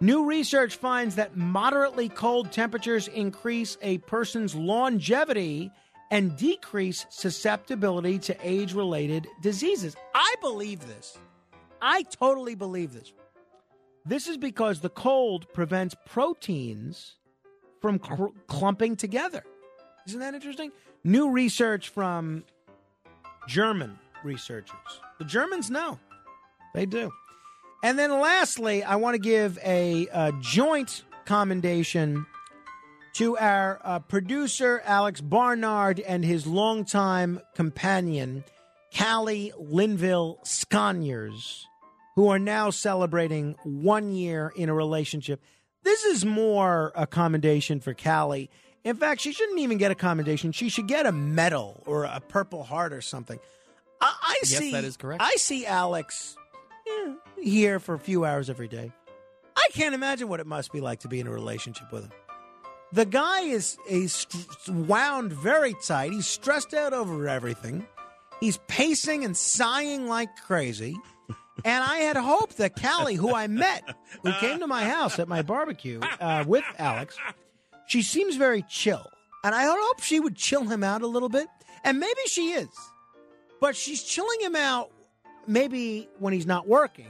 [0.00, 5.70] New research finds that moderately cold temperatures increase a person's longevity
[6.10, 9.96] and decrease susceptibility to age related diseases.
[10.14, 11.18] I believe this.
[11.80, 13.12] I totally believe this.
[14.04, 17.16] This is because the cold prevents proteins
[17.80, 17.98] from
[18.48, 19.44] clumping together.
[20.06, 20.72] Isn't that interesting?
[21.04, 22.44] New research from
[23.46, 25.00] German researchers.
[25.18, 25.98] The Germans know.
[26.74, 27.10] They do.
[27.82, 32.26] And then lastly, I want to give a, uh joint commendation
[33.14, 38.44] to our uh, producer, Alex Barnard, and his longtime companion,
[38.96, 41.62] Callie Linville Sconyers,
[42.16, 45.40] who are now celebrating one year in a relationship.
[45.82, 48.50] This is more a commendation for Callie.
[48.84, 50.52] In fact, she shouldn't even get a commendation.
[50.52, 53.38] She should get a medal or a Purple Heart or something.
[54.00, 54.72] I, I Yes, see.
[54.72, 55.22] that is correct.
[55.22, 56.36] I see Alex
[56.88, 57.12] eh,
[57.42, 58.92] here for a few hours every day.
[59.56, 62.12] I can't imagine what it must be like to be in a relationship with him.
[62.92, 64.26] The guy is is
[64.68, 66.12] wound very tight.
[66.12, 67.86] He's stressed out over everything.
[68.40, 70.96] He's pacing and sighing like crazy.
[71.64, 73.84] And I had hoped that Callie, who I met,
[74.22, 77.18] who came to my house at my barbecue uh, with Alex,
[77.86, 79.06] she seems very chill.
[79.44, 81.48] And I hope she would chill him out a little bit.
[81.84, 82.68] And maybe she is.
[83.60, 84.90] But she's chilling him out
[85.46, 87.08] maybe when he's not working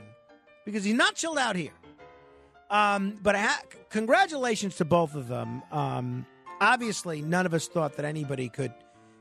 [0.64, 1.72] because he's not chilled out here.
[2.70, 5.62] Um, but ha- congratulations to both of them.
[5.72, 6.26] Um,
[6.60, 8.72] obviously, none of us thought that anybody could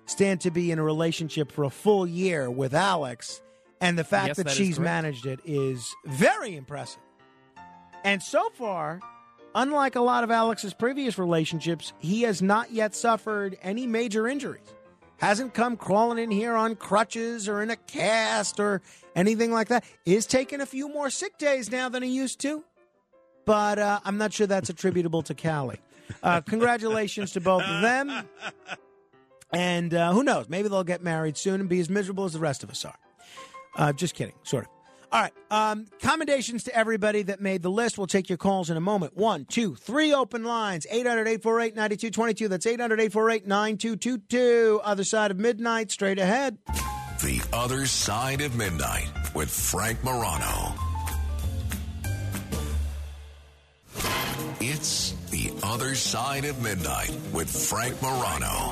[0.06, 3.42] stand to be in a relationship for a full year with Alex.
[3.82, 4.84] And the fact Yes, that, that she's correct.
[4.84, 7.02] managed it is very impressive.
[8.04, 9.00] And so far,
[9.56, 14.74] unlike a lot of Alex's previous relationships, he has not yet suffered any major injuries.
[15.18, 18.82] Hasn't come crawling in here on crutches or in a cast or
[19.16, 19.84] anything like that.
[20.06, 22.64] Is taking a few more sick days now than he used to
[23.45, 25.80] but uh, I'm not sure that's attributable to Callie.
[26.24, 28.11] Uh, congratulations to both of them.
[29.52, 30.48] And uh, who knows?
[30.49, 32.98] Maybe they'll get married soon and be as miserable as the rest of us are.
[33.76, 34.72] Uh, just kidding, sort of.
[35.11, 35.34] All right.
[35.49, 37.98] Um, commendations to everybody that made the list.
[37.98, 39.18] We'll take your calls in a moment.
[39.18, 42.48] One, two, three open lines 800 848 9222.
[42.48, 44.82] That's 800 848 9222.
[44.84, 46.60] Other side of midnight, straight ahead.
[47.22, 50.89] The Other Side of Midnight with Frank Morano.
[55.70, 58.70] Other Side of Midnight with Frank Morano.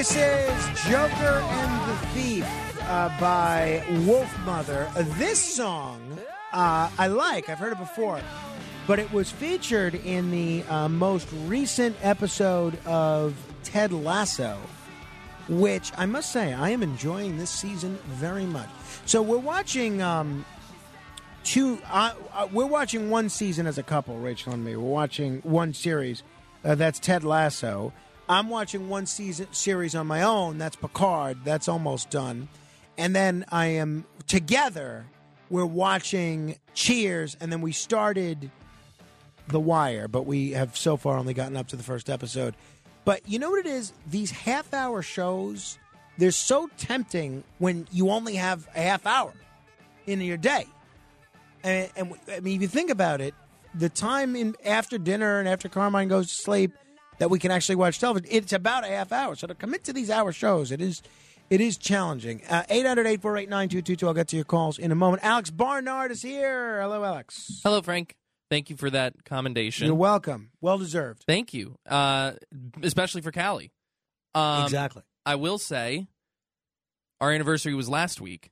[0.00, 2.46] This is Joker and the Thief
[2.84, 4.88] uh, by Wolfmother.
[4.96, 6.00] Uh, this song
[6.54, 7.50] uh, I like.
[7.50, 8.18] I've heard it before.
[8.86, 14.56] But it was featured in the uh, most recent episode of Ted Lasso,
[15.50, 18.70] which I must say I am enjoying this season very much.
[19.04, 20.46] So we're watching um,
[21.44, 21.78] two.
[21.90, 24.76] Uh, uh, we're watching one season as a couple, Rachel and me.
[24.76, 26.22] We're watching one series.
[26.62, 27.92] That's Ted Lasso.
[28.30, 30.56] I'm watching one season series on my own.
[30.56, 31.38] That's Picard.
[31.44, 32.48] That's almost done.
[32.96, 35.04] And then I am together.
[35.50, 38.48] We're watching Cheers, and then we started
[39.48, 42.54] The Wire, but we have so far only gotten up to the first episode.
[43.04, 43.92] But you know what it is?
[44.06, 45.76] These half hour shows,
[46.16, 49.34] they're so tempting when you only have a half hour
[50.06, 50.66] in your day.
[51.64, 53.34] And, and I mean, if you think about it,
[53.74, 56.72] the time in after dinner and after Carmine goes to sleep
[57.20, 59.36] that we can actually watch television, it's about a half hour.
[59.36, 61.02] So to commit to these hour shows, it is
[61.50, 62.42] it is challenging.
[62.48, 64.06] Uh, 800 848 9222.
[64.08, 65.22] I'll get to your calls in a moment.
[65.22, 66.80] Alex Barnard is here.
[66.80, 67.60] Hello, Alex.
[67.62, 68.16] Hello, Frank.
[68.50, 69.86] Thank you for that commendation.
[69.86, 70.50] You're welcome.
[70.60, 71.22] Well deserved.
[71.26, 72.32] Thank you, uh,
[72.82, 73.70] especially for Callie.
[74.34, 75.02] Um, Exactly.
[75.26, 76.06] I will say,
[77.20, 78.50] our anniversary was last week,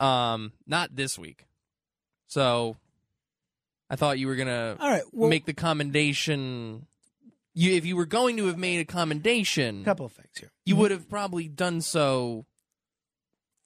[0.00, 1.46] um, not this week.
[2.26, 2.76] So,
[3.90, 6.86] I thought you were gonna All right, well- make the commendation.
[7.60, 10.50] You, if you were going to have made a commendation, a couple of things here.
[10.64, 12.46] you would have probably done so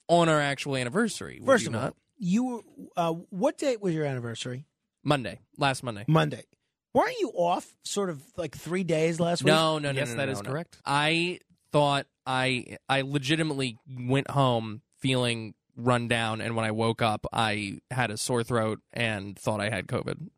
[0.09, 1.39] on our actual anniversary.
[1.41, 1.85] would First you of not?
[1.85, 2.61] all, you were,
[2.97, 4.67] uh, what date was your anniversary?
[5.05, 6.05] Monday, last Monday.
[6.09, 6.45] Monday.
[6.93, 9.53] Weren't you off sort of like three days last week?
[9.53, 9.99] No, no, no.
[9.99, 10.51] Yes, no, that no, is no.
[10.51, 10.79] correct.
[10.85, 11.41] I
[11.73, 17.81] thought I I legitimately went home feeling run down, and when I woke up, I
[17.91, 20.29] had a sore throat and thought I had COVID.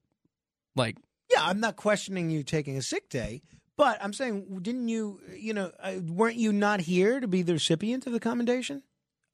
[0.74, 0.96] Like,
[1.30, 3.42] Yeah, I'm not questioning you taking a sick day,
[3.76, 7.54] but I'm saying, didn't you, you know, uh, weren't you not here to be the
[7.54, 8.82] recipient of the commendation?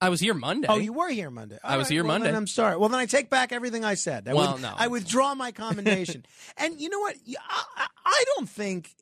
[0.01, 0.67] I was here Monday.
[0.69, 1.59] Oh, you were here Monday.
[1.63, 2.27] I was All here well, Monday.
[2.27, 2.75] Then I'm sorry.
[2.75, 4.27] Well, then I take back everything I said.
[4.27, 4.73] I Well, would- no.
[4.75, 6.25] I withdraw my commendation.
[6.57, 7.15] and you know what?
[7.49, 8.93] I, I- I don't think.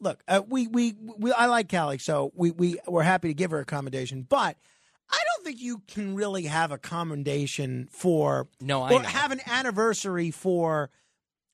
[0.00, 3.50] Look, uh, we, we we I like Callie, so we we we're happy to give
[3.50, 4.56] her a commendation, but.
[5.08, 9.08] I don't think you can really have a commendation for No, I or know.
[9.08, 10.90] have an anniversary for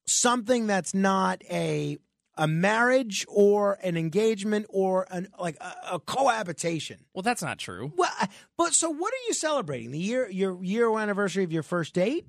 [0.06, 1.98] something that's not a
[2.36, 6.98] a marriage or an engagement or an like a, a cohabitation.
[7.14, 7.92] well, that's not true.
[7.94, 8.10] Well,
[8.56, 9.90] but so what are you celebrating?
[9.90, 12.26] The year your year anniversary of your first date?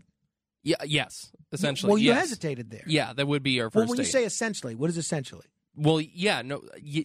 [0.61, 1.89] Yeah, yes, essentially.
[1.89, 2.21] Well, you yes.
[2.21, 2.83] hesitated there.
[2.87, 5.45] Yeah, that would be our Well, first when you say essentially, what is essentially?
[5.75, 6.61] well, yeah, no,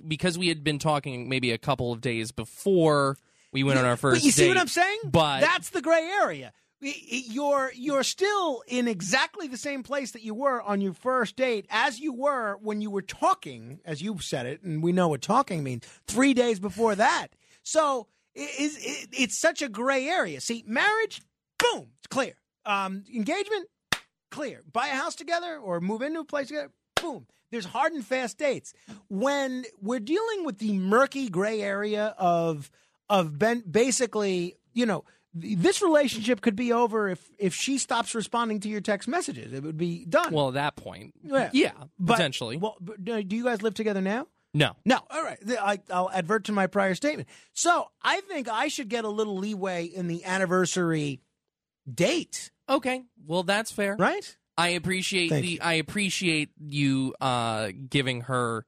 [0.06, 3.16] because we had been talking maybe a couple of days before
[3.52, 4.20] we went on our first.
[4.20, 4.58] But you see what.
[4.58, 4.98] I'm saying?
[5.04, 6.52] But that's the gray area.
[6.80, 11.66] You're you're still in exactly the same place that you were on your first date
[11.70, 15.20] as you were when you were talking, as you said it, and we know what
[15.20, 15.84] talking means.
[16.06, 17.28] Three days before that,
[17.64, 20.40] so it, it, it's such a gray area.
[20.40, 21.20] See, marriage,
[21.58, 22.34] boom, it's clear.
[22.64, 23.66] Um, engagement,
[24.30, 24.62] clear.
[24.72, 27.26] Buy a house together or move into a place together, boom.
[27.50, 28.72] There's hard and fast dates.
[29.08, 32.70] When we're dealing with the murky gray area of
[33.10, 38.60] of ben, basically, you know, this relationship could be over if if she stops responding
[38.60, 39.52] to your text messages.
[39.52, 40.32] It would be done.
[40.32, 41.50] Well, at that point, Yeah.
[41.52, 42.56] yeah, But- potentially.
[42.56, 44.26] Well, but, uh, do you guys live together now?
[44.54, 44.74] no.
[44.84, 45.00] No.
[45.10, 45.38] All right.
[45.60, 47.28] I, I'll advert to my prior statement.
[47.52, 51.20] So I think I should get a little leeway in the anniversary
[51.92, 52.50] date.
[52.68, 53.04] Okay.
[53.26, 53.96] Well, that's fair.
[53.96, 54.36] Right?
[54.56, 58.66] I appreciate Thank the I appreciate you uh giving her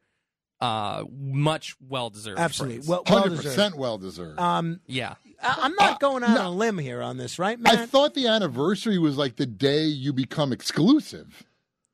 [0.60, 2.86] uh much well deserved Absolutely.
[2.86, 3.56] Well, well Hundred deserved.
[3.56, 4.38] percent well deserved.
[4.38, 5.14] Um, yeah.
[5.42, 8.26] I- I'm not going out on a limb here on this, right, I thought the
[8.28, 11.44] anniversary was like the day you become exclusive.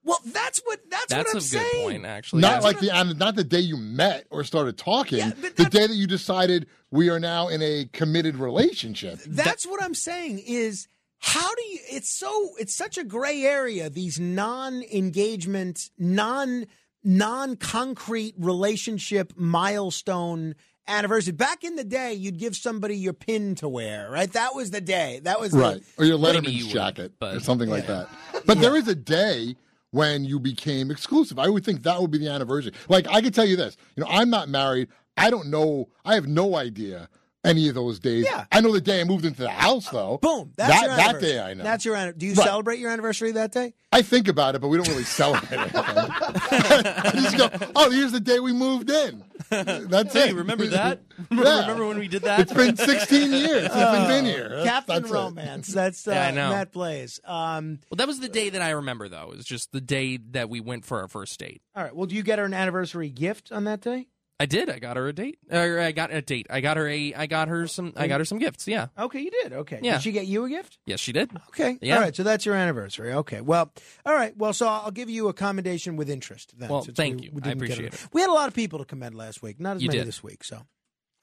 [0.04, 1.82] well, that's what that's, That's what a I'm good saying.
[1.84, 2.42] point, actually.
[2.42, 2.66] not yeah.
[2.68, 5.30] like the an- not the day you met or started talking.
[5.56, 9.18] the day that you decided we are now in a committed relationship.
[9.26, 10.86] That's what I'm saying is
[11.18, 16.66] how do you it's so it's such a gray area these non-engagement non
[17.02, 20.54] non-concrete relationship milestone
[20.88, 24.70] anniversary back in the day you'd give somebody your pin to wear right that was
[24.70, 27.42] the day that was the- right, or your Maybe Letterman's you would, jacket or but-
[27.42, 28.08] something like that.
[28.46, 29.56] But there is a day
[29.90, 31.38] when you became exclusive.
[31.38, 32.72] I would think that would be the anniversary.
[32.88, 34.88] Like I could tell you this, you know, I'm not married.
[35.16, 35.88] I don't know.
[36.04, 37.08] I have no idea
[37.46, 38.24] any of those days.
[38.24, 38.44] Yeah.
[38.52, 40.18] I know the day I moved into the house, though.
[40.20, 41.62] boom that's that your that day I know.
[41.64, 42.44] that's your anni- do you Right.
[42.46, 45.70] celebrate your anniversary that day I think about it, but we don't really celebrate it.
[45.74, 49.24] I just go, oh, here's the day we moved in.
[49.48, 50.34] That's Hey, it.
[50.34, 51.00] remember that?
[51.30, 51.60] Yeah.
[51.62, 52.40] Remember when we did that?
[52.40, 54.48] It's been 16 years since we've been here.
[54.50, 55.14] That's- Captain that's it.
[55.14, 56.50] Romance that's uh, Yeah, I know.
[56.50, 59.30] Matt Blaze um, Well, that was the day that I remember though.
[59.32, 61.62] It was just the day that we went for our first date.
[61.74, 64.68] all right well do you get her an anniversary gift on that day I did.
[64.68, 65.38] I got her a date.
[65.50, 66.46] Or I got a date.
[66.50, 67.14] I got her a.
[67.14, 67.94] I got her some.
[67.96, 68.68] I got her some gifts.
[68.68, 68.88] Yeah.
[68.98, 69.94] okay you did okay Yeah.
[69.94, 71.30] did she get you a gift Yes, she did.
[71.48, 71.78] Okay.
[71.80, 71.96] Yeah.
[71.96, 72.14] All right.
[72.14, 73.12] So that's your anniversary.
[73.14, 73.40] Okay.
[73.40, 73.72] Well.
[74.04, 74.36] All right.
[74.36, 74.52] Well.
[74.52, 76.52] So I'll give you a commendation with interest.
[76.58, 77.30] Then, Well, since thank we- you.
[77.32, 78.08] we I appreciate it.
[78.12, 79.58] We had a lot of people to commend last week.
[79.58, 80.08] Not as You many did.
[80.08, 80.44] this week.
[80.44, 80.60] So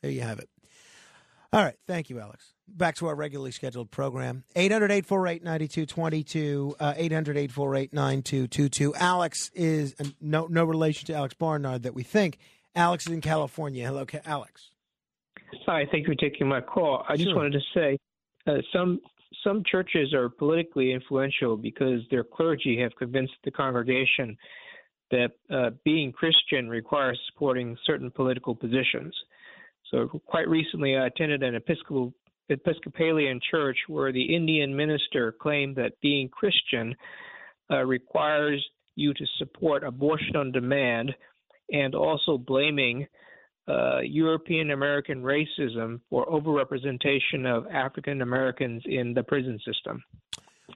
[0.01, 0.49] there you have it.
[1.51, 1.75] All right.
[1.85, 2.51] Thank you, Alex.
[2.67, 4.43] Back to our regularly scheduled program.
[4.55, 6.75] 800 848 9222.
[6.79, 8.95] 800 848 9222.
[8.95, 12.39] Alex is uh, no, no relation to Alex Barnard that we think.
[12.75, 13.85] Alex is in California.
[13.85, 14.69] Hello, Alex.
[15.65, 17.05] Hi, thank you for taking my call.
[17.07, 17.97] I just wanted to say
[18.47, 18.99] uh, some
[19.43, 24.37] some churches are politically influential because their clergy have convinced the congregation
[25.11, 29.13] that uh, being Christian requires supporting certain political positions.
[29.91, 32.13] So, quite recently, I attended an Episcopal
[32.49, 36.95] Episcopalian church where the Indian minister claimed that being Christian
[37.71, 38.63] uh, requires
[38.95, 41.13] you to support abortion on demand,
[41.71, 43.07] and also blaming
[43.67, 50.03] uh, European American racism for overrepresentation of African Americans in the prison system.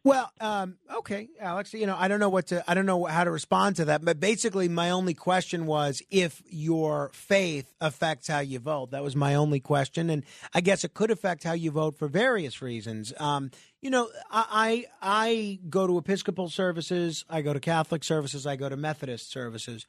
[0.04, 1.74] Well, um, okay, Alex.
[1.74, 4.04] You know, I don't know what to, I don't know how to respond to that.
[4.04, 8.92] But basically, my only question was if your faith affects how you vote.
[8.92, 10.24] That was my only question, and
[10.54, 13.14] I guess it could affect how you vote for various reasons.
[13.20, 13.52] Um,
[13.82, 18.56] you know, I, I I go to Episcopal services, I go to Catholic services, I
[18.56, 19.88] go to Methodist services,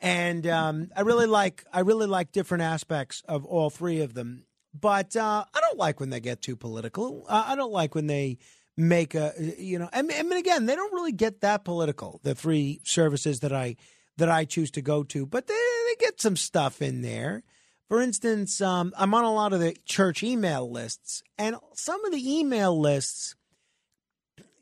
[0.00, 4.44] and um, I really like I really like different aspects of all three of them.
[4.78, 7.24] But uh, I don't like when they get too political.
[7.28, 8.38] Uh, I don't like when they
[8.76, 9.88] make a you know.
[9.92, 12.20] I mean, again, they don't really get that political.
[12.22, 13.76] The three services that I
[14.16, 17.42] that I choose to go to, but they, they get some stuff in there.
[17.88, 22.12] For instance, um, I'm on a lot of the church email lists, and some of
[22.12, 23.36] the email lists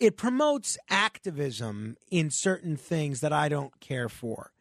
[0.03, 4.53] it promotes activism in certain things that I don't care for.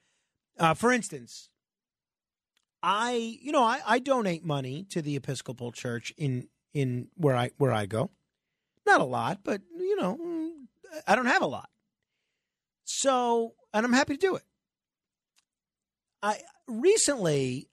[0.62, 1.50] Uh, for instance,
[2.84, 7.50] I you know I, I donate money to the Episcopal Church in in where I
[7.58, 8.12] where I go.
[8.86, 10.52] Not a lot, but you know mm,
[11.08, 11.70] I don't have a lot.
[12.84, 14.44] So and I'm happy to do it.
[16.22, 17.68] I recently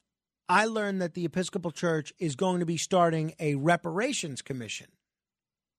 [0.48, 4.86] I learned that the Episcopal Church is going to be starting a reparations commission,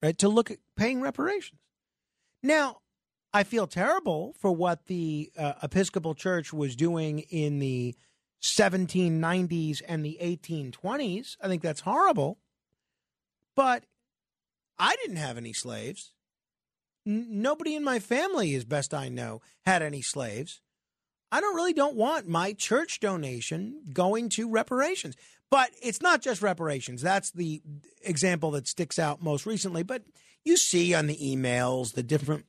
[0.03, 1.59] right, to look at paying reparations.
[2.43, 2.81] Now,
[3.33, 7.95] I feel terrible for what the uh, Episcopal Church was doing in the
[8.41, 11.37] 1790s and the 1820s.
[11.41, 12.39] I think that's horrible.
[13.55, 13.83] But
[14.79, 16.13] I didn't have any slaves.
[17.05, 20.61] N- nobody in my family, as best I know, had any slaves.
[21.31, 25.15] I don't really don't want my church donation going to reparations.
[25.51, 27.01] But it's not just reparations.
[27.01, 27.61] That's the
[28.01, 29.83] example that sticks out most recently.
[29.83, 30.03] But
[30.43, 32.45] you see on the emails the different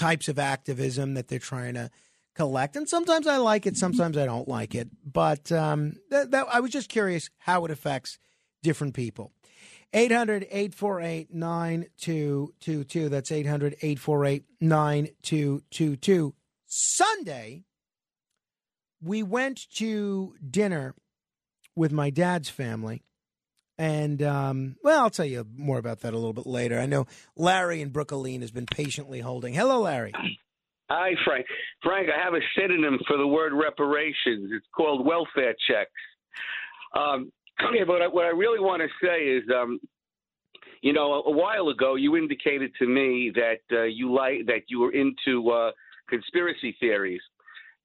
[0.00, 1.90] types of activism that they're trying to
[2.34, 2.74] collect.
[2.74, 4.88] And sometimes I like it, sometimes I don't like it.
[5.04, 8.18] But um, that, that, I was just curious how it affects
[8.62, 9.32] different people.
[9.92, 13.08] 800 848 9222.
[13.08, 16.34] That's 800 848 9222.
[16.66, 17.64] Sunday
[19.02, 20.94] we went to dinner
[21.74, 23.02] with my dad's family.
[23.80, 26.78] And, um, well, I'll tell you more about that a little bit later.
[26.78, 29.54] I know Larry in Brooklyn has been patiently holding.
[29.54, 30.12] Hello, Larry.
[30.90, 31.46] Hi, Frank.
[31.82, 34.50] Frank, I have a synonym for the word reparations.
[34.52, 35.90] It's called welfare checks.
[36.94, 37.32] Um,
[37.64, 39.80] okay, but what I, what I really want to say is, um,
[40.82, 44.64] you know, a, a while ago you indicated to me that uh, you like that
[44.68, 45.70] you were into uh,
[46.06, 47.22] conspiracy theories,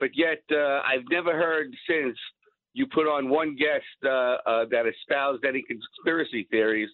[0.02, 2.18] but yet uh, I've never heard since
[2.76, 4.10] you put on one guest uh,
[4.46, 6.90] uh, that espoused any conspiracy theories.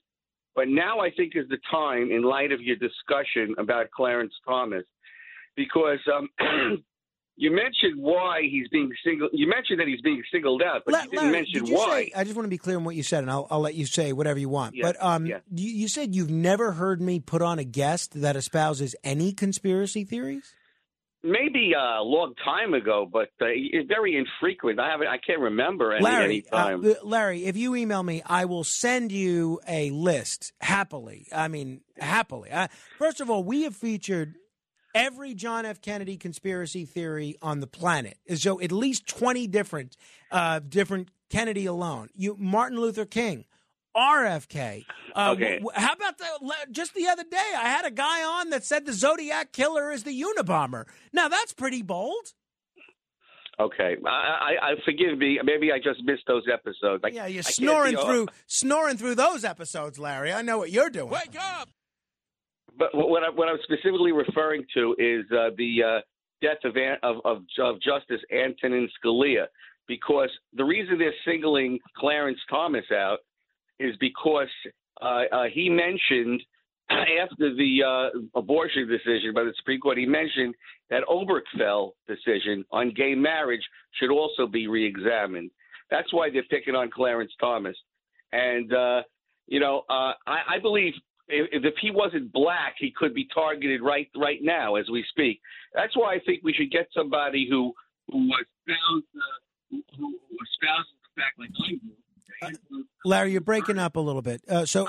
[0.56, 4.84] But now I think is the time, in light of your discussion about Clarence Thomas,
[5.56, 6.30] because um,
[7.36, 9.30] you mentioned why he's being single.
[9.34, 11.76] You mentioned that he's being singled out, but La- you didn't Larry, mention did you
[11.76, 12.04] why.
[12.06, 13.74] say- I just want to be clear on what you said, and I'll, I'll let
[13.74, 14.76] you say whatever you want.
[14.76, 15.40] Yeah, but um, yeah.
[15.52, 20.04] you, you said you've never heard me put on a guest that espouses any conspiracy
[20.04, 20.54] theories.
[21.24, 24.80] Maybe uh, a long time ago, but uh, it's very infrequent.
[24.80, 25.08] I haven't.
[25.08, 26.84] I can't remember any, Larry, any time.
[26.84, 31.28] uh, Larry, if you email me, I will send you a list happily.
[31.32, 32.50] I mean, happily.
[32.50, 34.34] Uh, first of all, we have featured
[34.96, 35.80] every John F.
[35.80, 38.18] Kennedy conspiracy theory on the planet.
[38.36, 39.98] So at least twenty different,
[40.32, 42.10] uh, different Kennedy alone.
[42.16, 43.46] You, Martin Luther King.
[43.96, 44.86] RFK.
[45.16, 45.60] Uh, Okay.
[45.60, 46.26] w- w- how about the
[46.72, 47.52] just the other day?
[47.58, 50.86] I had a guy on that said the Zodiac killer is the Unabomber.
[51.14, 52.34] Now that's pretty bold.
[53.60, 55.40] okay, I, I, I forgive me.
[55.44, 57.04] Maybe I just missed those episodes.
[57.06, 60.32] I, Yeah, you're can't snoring through snoring through those episodes, Larry.
[60.34, 61.10] I know what you're doing.
[61.10, 61.70] Wake up!
[62.78, 66.00] But what I, what I'm specifically referring to is uh, the uh,
[66.42, 69.46] death of, of of of Justice Antonin Scalia,
[69.88, 73.20] because the reason they're singling Clarence Thomas out
[73.82, 74.48] is because
[75.02, 76.42] uh, uh, he mentioned
[76.90, 80.56] after the uh, abortion decision by the Supreme Court, he mentioned
[80.90, 83.64] that Obergefell decision on gay marriage
[84.00, 85.52] should also be reexamined.
[85.90, 87.76] That's why they're picking on Clarence Thomas,
[88.32, 89.02] and uh,
[89.48, 90.94] you know uh, I, I believe
[91.28, 95.42] if, if he wasn't black, he could be targeted right right now as we speak.
[95.74, 97.74] That's why I think we should get somebody who
[98.12, 99.40] who espoused uh,
[99.70, 100.08] who, who
[100.44, 101.80] espouses the fact like I do.
[103.06, 104.42] Larry, you're breaking up a little bit.
[104.48, 104.88] Uh, so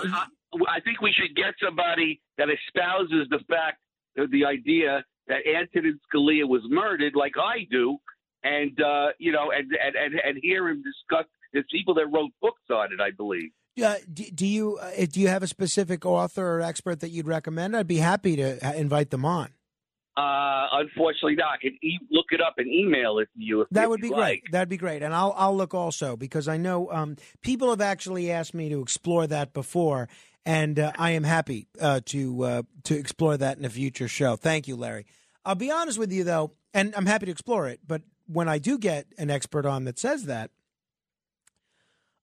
[0.68, 3.78] I think we should get somebody that espouses the fact,
[4.18, 7.96] uh, the idea that Antonin Scalia was murdered, like I do,
[8.42, 11.26] and uh, you know, and, and and and hear him discuss.
[11.52, 13.50] There's people that wrote books on it, I believe.
[13.82, 17.26] Uh, do, do you uh, do you have a specific author or expert that you'd
[17.26, 17.76] recommend?
[17.76, 19.50] I'd be happy to invite them on.
[20.14, 21.52] Uh, unfortunately, not.
[21.54, 23.62] I can e- look it up and email it to you.
[23.62, 24.18] If, That if would be great.
[24.18, 24.42] like.
[24.50, 28.30] That'd be great, and I'll I'll look also because I know um, people have actually
[28.30, 30.10] asked me to explore that before,
[30.44, 34.36] and uh, I am happy uh, to uh, to explore that in a future show.
[34.36, 35.06] Thank you, Larry.
[35.46, 37.80] I'll be honest with you though, and I'm happy to explore it.
[37.86, 40.50] But when I do get an expert on that says that,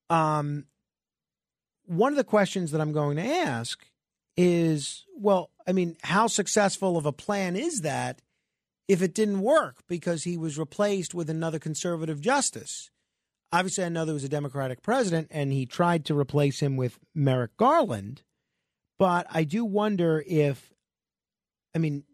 [0.08, 0.66] um,
[1.86, 3.84] one of the questions that I'm going to ask
[4.42, 8.22] is, well, I mean, how successful of a plan is that
[8.88, 12.90] if it didn't work because he was replaced with another conservative justice?
[13.52, 16.98] Obviously, I know there was a Democratic president and he tried to replace him with
[17.14, 18.22] Merrick Garland,
[18.98, 20.72] but I do wonder if,
[21.74, 22.04] I mean,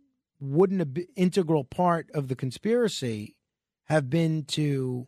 [0.40, 3.36] wouldn't an integral part of the conspiracy
[3.84, 5.06] have been to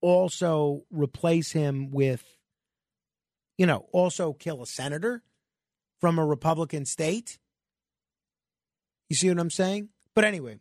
[0.00, 2.24] also replace him with,
[3.58, 5.24] you know, also kill a senator
[6.00, 7.38] from a Republican state?
[9.08, 9.90] You see what I'm saying?
[10.14, 10.58] But anyway,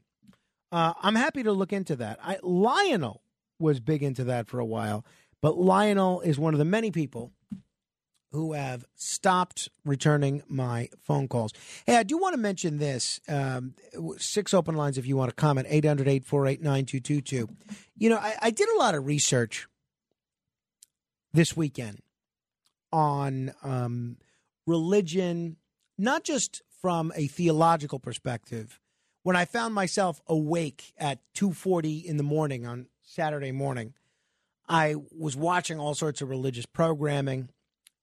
[0.71, 2.19] uh, I'm happy to look into that.
[2.21, 3.21] I, Lionel
[3.59, 5.05] was big into that for a while,
[5.41, 7.31] but Lionel is one of the many people
[8.35, 11.53] who have stopped returning my phone calls.
[11.85, 13.21] Hey, I do want to mention this.
[13.29, 13.75] Um,
[14.17, 17.47] six open lines if you want to comment 800 848 9222.
[17.97, 19.67] You know, I, I did a lot of research
[21.33, 21.99] this weekend
[22.91, 24.17] on um,
[24.65, 25.57] religion,
[25.97, 28.79] not just from a theological perspective.
[29.23, 33.93] When I found myself awake at 2:40 in the morning on Saturday morning,
[34.67, 37.49] I was watching all sorts of religious programming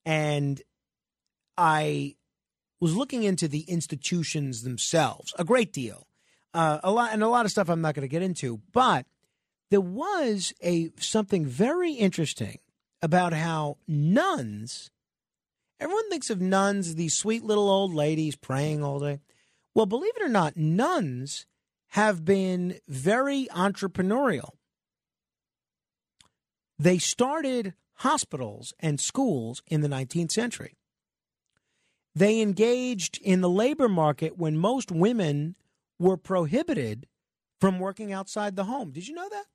[0.04, 0.60] and
[1.56, 2.16] I
[2.80, 6.06] was looking into the institutions themselves a great deal,
[6.54, 8.60] uh, a lot, and a lot of stuff I'm not going to get into.
[8.72, 9.06] But
[9.70, 12.58] there was a something very interesting
[13.00, 14.90] about how nuns.
[15.82, 19.18] Everyone thinks of nuns as these sweet little old ladies praying all day.
[19.74, 21.44] Well, believe it or not, nuns
[21.88, 24.50] have been very entrepreneurial.
[26.78, 30.76] They started hospitals and schools in the 19th century.
[32.14, 35.56] They engaged in the labor market when most women
[35.98, 37.08] were prohibited
[37.60, 38.92] from working outside the home.
[38.92, 39.46] Did you know that?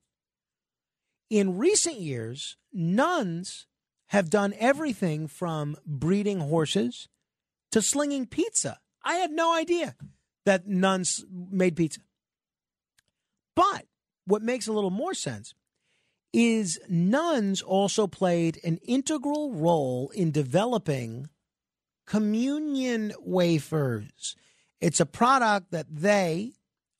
[1.30, 3.66] In recent years, nuns
[4.08, 7.08] have done everything from breeding horses
[7.70, 8.78] to slinging pizza.
[9.02, 9.96] I had no idea
[10.44, 12.00] that nuns made pizza.
[13.54, 13.86] But
[14.24, 15.54] what makes a little more sense
[16.32, 21.28] is nuns also played an integral role in developing
[22.06, 24.36] communion wafers.
[24.80, 26.52] It's a product that they,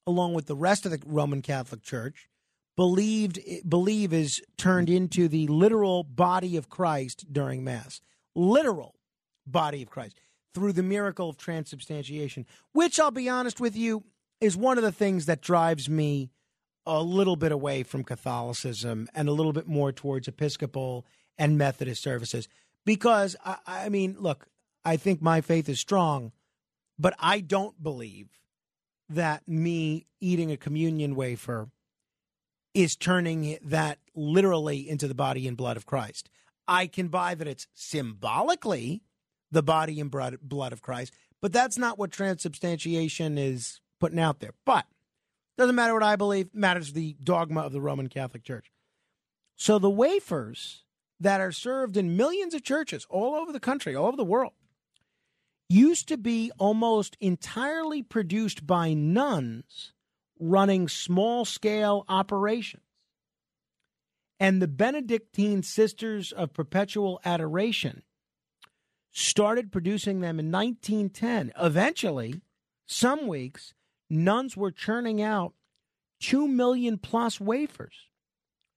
[0.07, 2.29] along with the rest of the Roman Catholic Church,
[2.79, 8.01] believed believe is turned into the literal body of Christ during Mass.
[8.37, 8.95] Literal
[9.45, 10.15] body of Christ
[10.55, 14.05] through the miracle of transubstantiation, which I'll be honest with you
[14.41, 16.31] is one of the things that drives me
[16.87, 21.05] a little bit away from Catholicism and a little bit more towards Episcopal
[21.37, 22.47] and Methodist services.
[22.87, 24.47] Because, I, I mean, look,
[24.85, 26.31] I think my faith is strong,
[26.97, 28.29] but I don't believe
[29.09, 31.71] that me eating a communion wafer
[32.79, 36.31] is turning that literally into the body and blood of Christ.
[36.69, 39.03] I can buy that it's symbolically
[39.51, 44.53] the body and blood of Christ, but that's not what transubstantiation is putting out there.
[44.65, 44.87] But
[45.57, 48.71] doesn't matter what I believe, matters the dogma of the Roman Catholic Church.
[49.57, 50.85] So the wafers
[51.19, 54.53] that are served in millions of churches all over the country, all over the world,
[55.69, 59.95] used to be almost entirely produced by nuns
[60.39, 62.83] running small scale operations.
[64.41, 68.03] And the Benedictine Sisters of Perpetual Adoration
[69.11, 71.53] started producing them in 1910.
[71.61, 72.41] Eventually,
[72.87, 73.75] some weeks,
[74.09, 75.55] nuns were churning out
[76.21, 78.07] 2 million plus wafers,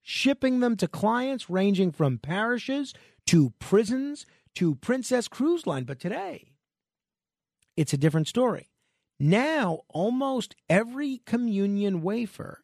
[0.02, 2.94] shipping them to clients ranging from parishes
[3.28, 4.26] to prisons
[4.56, 5.84] to Princess Cruise Line.
[5.84, 6.54] But today,
[7.78, 8.70] it's a different story.
[9.23, 12.64] Now, almost every communion wafer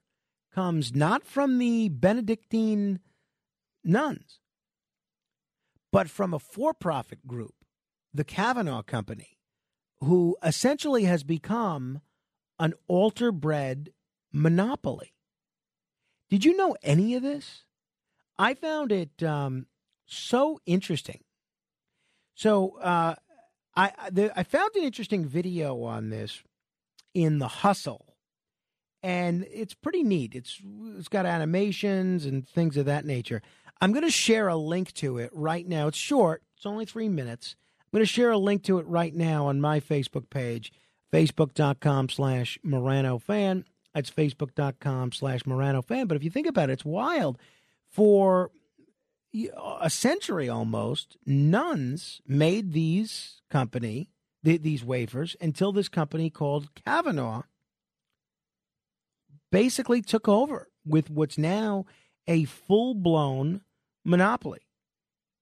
[0.51, 2.99] comes not from the Benedictine
[3.83, 4.39] nuns,
[5.91, 7.53] but from a for profit group,
[8.11, 9.37] the Cavanagh Company,
[9.99, 12.01] who essentially has become
[12.57, 13.91] an altar bread
[14.33, 15.13] monopoly.
[16.31, 17.65] Did you know any of this?
[18.39, 19.67] I found it um,
[20.07, 21.23] so interesting.
[22.33, 23.13] So uh,
[23.75, 26.41] I I- the, I found an interesting video on this
[27.13, 28.15] in the Hustle,
[29.03, 30.35] and it's pretty neat.
[30.35, 30.61] It's
[30.97, 33.41] it's got animations and things of that nature.
[33.79, 35.87] I'm going to share a link to it right now.
[35.87, 36.43] It's short.
[36.55, 37.55] It's only three minutes.
[37.79, 40.73] I'm going to share a link to it right now on my Facebook page,
[41.13, 43.65] facebook.com slash Morano fan.
[43.93, 46.07] That's facebook.com slash Morano fan.
[46.07, 47.37] But if you think about it, it's wild.
[47.89, 48.51] For
[49.81, 54.09] a century almost, nuns made these company,
[54.43, 57.43] th- these wafers, until this company called Cavanagh
[59.51, 61.85] basically took over with what's now
[62.27, 63.61] a full blown
[64.03, 64.61] monopoly.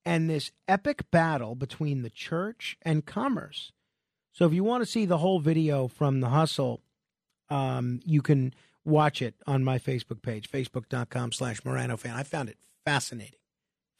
[0.05, 3.71] And this epic battle between the church and commerce.
[4.31, 6.81] So if you want to see the whole video from the hustle,
[7.49, 12.15] um, you can watch it on my Facebook page, facebook.com slash Morano fan.
[12.15, 13.39] I found it fascinating.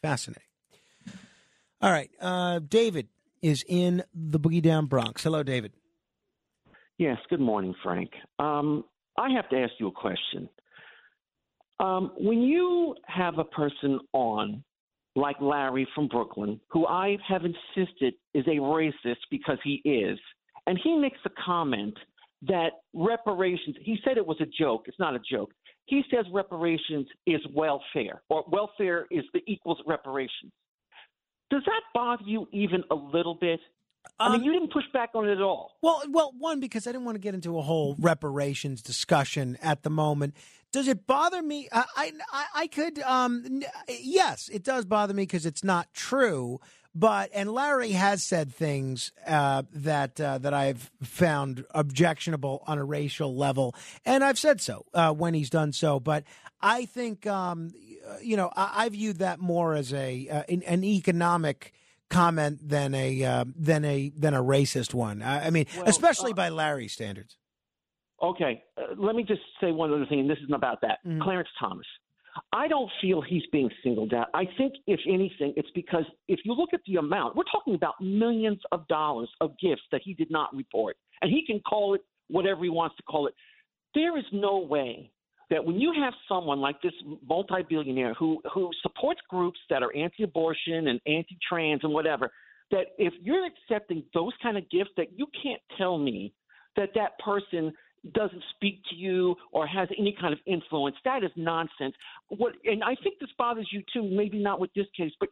[0.04, 0.44] Fascinating.
[1.82, 2.12] All right.
[2.22, 3.08] Uh, David
[3.46, 5.24] is in the Boogie Down Bronx.
[5.24, 5.72] Hello, David.
[6.98, 8.10] Yes, good morning, Frank.
[8.40, 8.86] Um,
[9.20, 10.50] I have to ask you a question.
[11.80, 14.64] Um, when you have a person on,
[15.16, 20.18] like Larry from Brooklyn, who I have insisted is a racist because he is,
[20.66, 21.96] and he makes a comment
[22.48, 24.86] that reparations, he said it was a joke.
[24.88, 25.52] It's not a joke.
[25.86, 30.52] He says reparations is welfare, or welfare is the equals reparations.
[31.50, 33.60] Does that bother you even a little bit?
[34.20, 35.78] I mean, you didn't push back on it at all.
[35.82, 39.84] Well, well, one because I didn't want to get into a whole reparations discussion at
[39.84, 40.36] the moment.
[40.72, 41.68] Does it bother me?
[41.72, 46.60] I, I, I- I could, um, yes, it does bother me because it's not true.
[46.98, 52.86] But and Larry has said things uh, that uh, that I've found objectionable on a
[52.86, 53.76] racial level,
[54.06, 56.00] and I've said so uh, when he's done so.
[56.00, 56.24] But
[56.62, 57.72] I think, um,
[58.22, 61.74] you know, I, I viewed that more as a uh, an, an economic
[62.10, 65.22] comment than a uh, than a than a racist one.
[65.22, 67.38] I, I mean, Well, especially uh, by Larry's standards.
[68.22, 71.00] Okay, uh, let me just say one other thing, and this isn't about that.
[71.22, 71.86] Clarence Thomas.
[72.52, 74.28] I don't feel he's being singled out.
[74.34, 77.94] I think, if anything, it's because if you look at the amount, we're talking about
[78.02, 80.98] millions of dollars of gifts that he did not report.
[81.22, 83.34] And he can call it whatever he wants to call it.
[83.94, 85.12] There is no way
[85.50, 86.94] that when you have someone like this
[87.28, 92.32] multi-billionaire who who supports groups that are anti-abortion and anti-trans and whatever,
[92.72, 96.34] that if you're accepting those kind of gifts, that you can't tell me
[96.76, 97.72] that that person
[98.14, 100.96] doesn't speak to you or has any kind of influence.
[101.06, 101.96] That is nonsense.
[102.30, 105.30] What and I think this bothers you too, maybe not with this case, but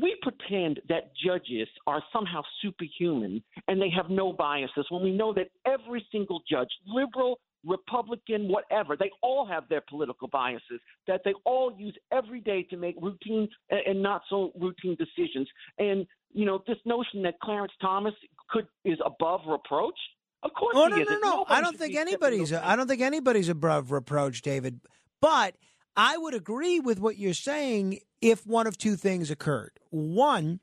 [0.00, 5.32] we pretend that judges are somehow superhuman and they have no biases when we know
[5.34, 11.34] that every single judge, liberal, Republican, whatever, they all have their political biases that they
[11.44, 15.48] all use every day to make routine and not so routine decisions.
[15.78, 18.14] And you know, this notion that Clarence Thomas
[18.50, 19.98] could is above reproach.
[20.42, 21.18] Of course, Oh no, no, no!
[21.18, 22.50] Nobody I don't think anybody's.
[22.50, 24.80] those I don't think anybody's above reproach, David.
[25.20, 25.56] But
[25.96, 29.80] I would agree with what you're saying if one of two things occurred.
[29.90, 30.60] One,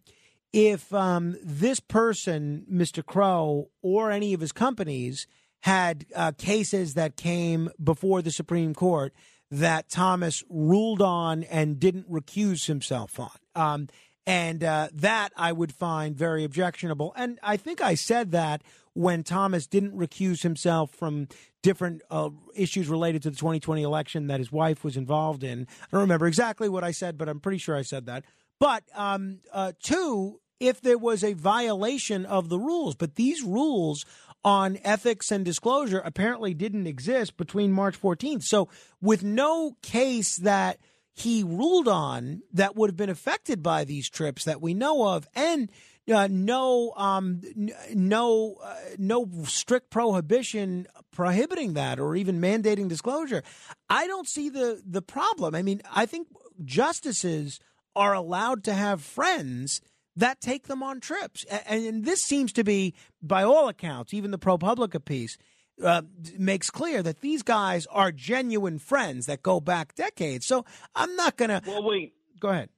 [0.53, 3.03] if um, this person, Mr.
[3.03, 5.27] Crow, or any of his companies
[5.63, 9.13] had uh, cases that came before the Supreme Court
[9.49, 13.29] that Thomas ruled on and didn't recuse himself on.
[13.55, 13.87] Um,
[14.27, 17.13] and uh, that I would find very objectionable.
[17.15, 18.61] And I think I said that
[18.91, 21.29] when Thomas didn't recuse himself from
[21.61, 25.65] different uh, issues related to the 2020 election that his wife was involved in.
[25.81, 28.25] I don't remember exactly what I said, but I'm pretty sure I said that.
[28.59, 34.05] But um, uh, two, if there was a violation of the rules, but these rules
[34.43, 38.43] on ethics and disclosure apparently didn't exist between March 14th.
[38.43, 38.69] So,
[39.01, 40.79] with no case that
[41.13, 45.27] he ruled on that would have been affected by these trips that we know of,
[45.35, 45.71] and
[46.11, 53.43] uh, no, um, n- no, uh, no strict prohibition prohibiting that or even mandating disclosure.
[53.89, 55.55] I don't see the the problem.
[55.55, 56.27] I mean, I think
[56.65, 57.59] justices
[57.95, 59.81] are allowed to have friends
[60.15, 64.31] that take them on trips, A- and, this seems to be, by all accounts, even
[64.31, 65.37] the ProPublica piece.
[65.83, 66.03] Uh,
[66.37, 70.45] makes clear that these guys are genuine friends that go back decades.
[70.45, 71.63] So I'm not going to.
[71.65, 72.13] Well, wait.
[72.39, 72.69] Go ahead.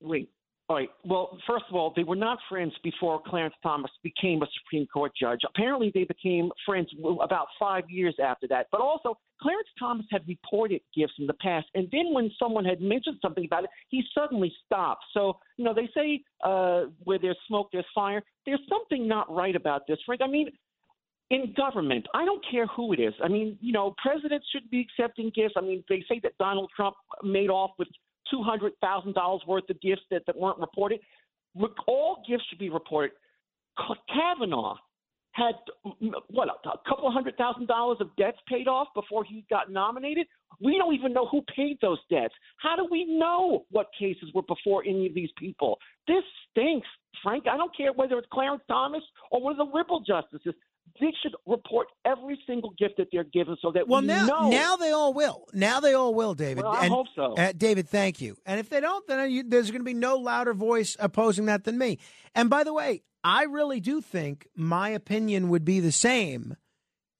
[0.00, 0.30] Wait.
[0.70, 0.88] All right.
[1.04, 5.10] Well, first of all, they were not friends before Clarence Thomas became a Supreme Court
[5.20, 5.40] judge.
[5.44, 6.88] Apparently, they became friends
[7.20, 8.68] about five years after that.
[8.70, 12.80] But also, Clarence Thomas had reported gifts in the past, and then when someone had
[12.80, 15.02] mentioned something about it, he suddenly stopped.
[15.12, 18.22] So, you know, they say uh, where there's smoke, there's fire.
[18.46, 20.20] There's something not right about this, Frank.
[20.22, 20.50] I mean,
[21.30, 23.14] in government, I don't care who it is.
[23.24, 25.54] I mean, you know, presidents should be accepting gifts.
[25.56, 27.88] I mean, they say that Donald Trump made off with
[28.30, 31.00] two hundred thousand dollars worth of gifts that, that weren't reported.
[31.54, 33.12] Re- All gifts should be reported.
[34.12, 34.76] Kavanaugh
[35.32, 35.54] had
[36.30, 40.26] what a couple hundred thousand dollars of debts paid off before he got nominated.
[40.60, 42.34] We don't even know who paid those debts.
[42.58, 45.78] How do we know what cases were before any of these people?
[46.06, 46.88] This stinks,
[47.22, 47.44] Frank.
[47.50, 50.54] I don't care whether it's Clarence Thomas or one of the liberal justices.
[51.00, 54.50] They should report every single gift that they're given so that Well, we now know.
[54.50, 55.46] now they all will.
[55.54, 56.62] Now they all will, David.
[56.64, 57.34] Well, I And- hope so.
[57.38, 58.36] uh, David, thank you.
[58.44, 61.64] And if they don't, then you, there's going to be no louder voice opposing that
[61.64, 61.98] than me.
[62.34, 66.56] And by the way, I really do think my opinion would be the same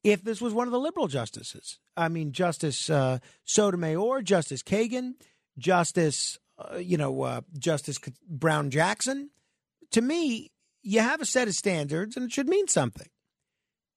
[0.05, 1.79] if this was one of the liberal justices.
[1.97, 5.13] I mean, Justice uh, Sotomayor, Justice Kagan,
[5.59, 7.99] Justice, uh, you know, uh, Justice
[8.29, 9.31] Brown Jackson.
[9.93, 10.51] To me,
[10.83, 13.09] you have a set of standards, and it should mean something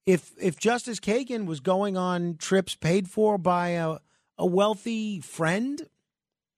[0.05, 3.97] if if Justice Kagan was going on trips paid for by a,
[4.37, 5.81] a wealthy friend,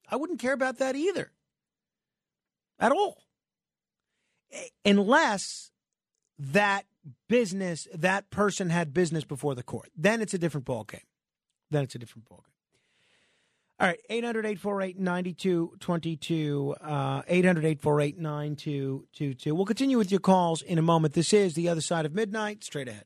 [0.10, 1.32] I wouldn't care about that either.
[2.80, 3.24] At all.
[4.84, 5.72] Unless
[6.38, 6.86] that
[7.28, 9.90] business, that person had business before the court.
[9.96, 11.04] Then it's a different ballgame.
[11.72, 12.42] Then it's a different ballgame.
[13.78, 16.76] All right, 800 848 9222.
[16.82, 19.54] Uh, 800 848 9222.
[19.54, 21.14] We'll continue with your calls in a moment.
[21.14, 22.64] This is The Other Side of Midnight.
[22.64, 23.06] Straight ahead.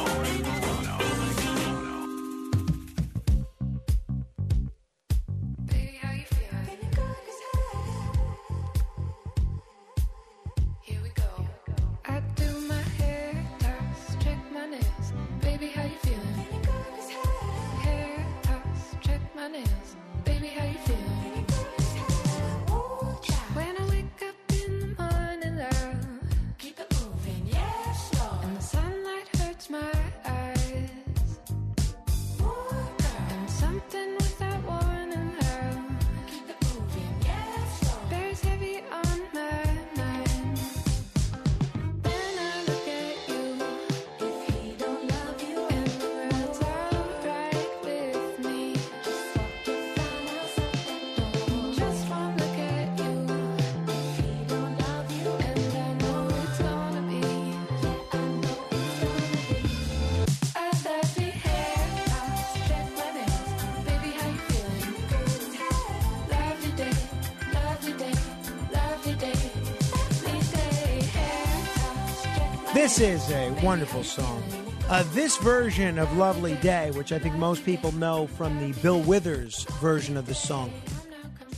[73.21, 74.43] Is a wonderful song.
[74.89, 79.01] Uh, this version of Lovely Day, which I think most people know from the Bill
[79.01, 80.71] Withers version of the song,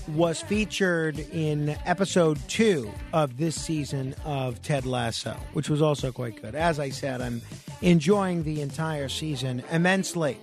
[0.09, 6.41] was featured in episode two of this season of Ted Lasso, which was also quite
[6.41, 6.55] good.
[6.55, 7.41] As I said, I'm
[7.81, 10.37] enjoying the entire season immensely.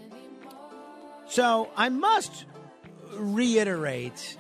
[1.29, 2.47] So I must
[3.13, 4.39] reiterate,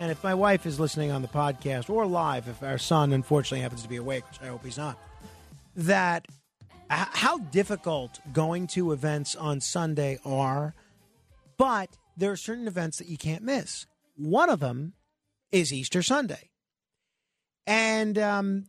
[0.00, 3.60] and if my wife is listening on the podcast or live, if our son unfortunately
[3.60, 4.98] happens to be awake, which I hope he's not,
[5.76, 6.26] that
[6.88, 10.74] how difficult going to events on Sunday are,
[11.56, 13.86] but there are certain events that you can't miss.
[14.16, 14.92] One of them
[15.50, 16.50] is Easter Sunday.
[17.66, 18.66] And um,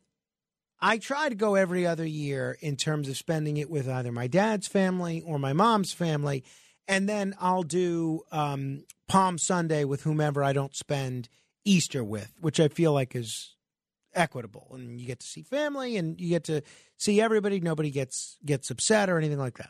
[0.80, 4.27] I try to go every other year in terms of spending it with either my
[4.27, 6.43] dad's family or my mom's family.
[6.88, 11.30] And then I'll do um, Palm Sunday with whomever I don't spend
[11.65, 13.56] Easter with, which I feel like is
[14.16, 14.72] equitable.
[14.74, 16.61] And you get to see family and you get to
[16.98, 17.59] see everybody.
[17.59, 19.69] Nobody gets gets upset or anything like that.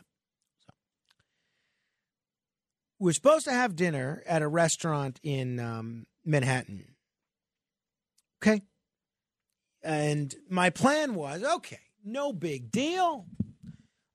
[2.98, 6.94] we're supposed to have dinner at a restaurant in um, Manhattan.
[8.42, 8.62] Okay.
[9.82, 13.26] And my plan was okay, no big deal.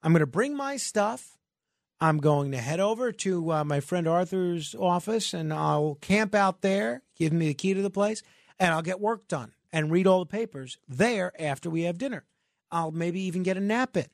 [0.01, 1.38] I'm going to bring my stuff.
[2.01, 6.61] I'm going to head over to uh, my friend Arthur's office and I'll camp out
[6.61, 8.24] there, give me the key to the place,
[8.58, 12.25] and I'll get work done and read all the papers there after we have dinner.
[12.72, 14.07] I'll maybe even get a nap in.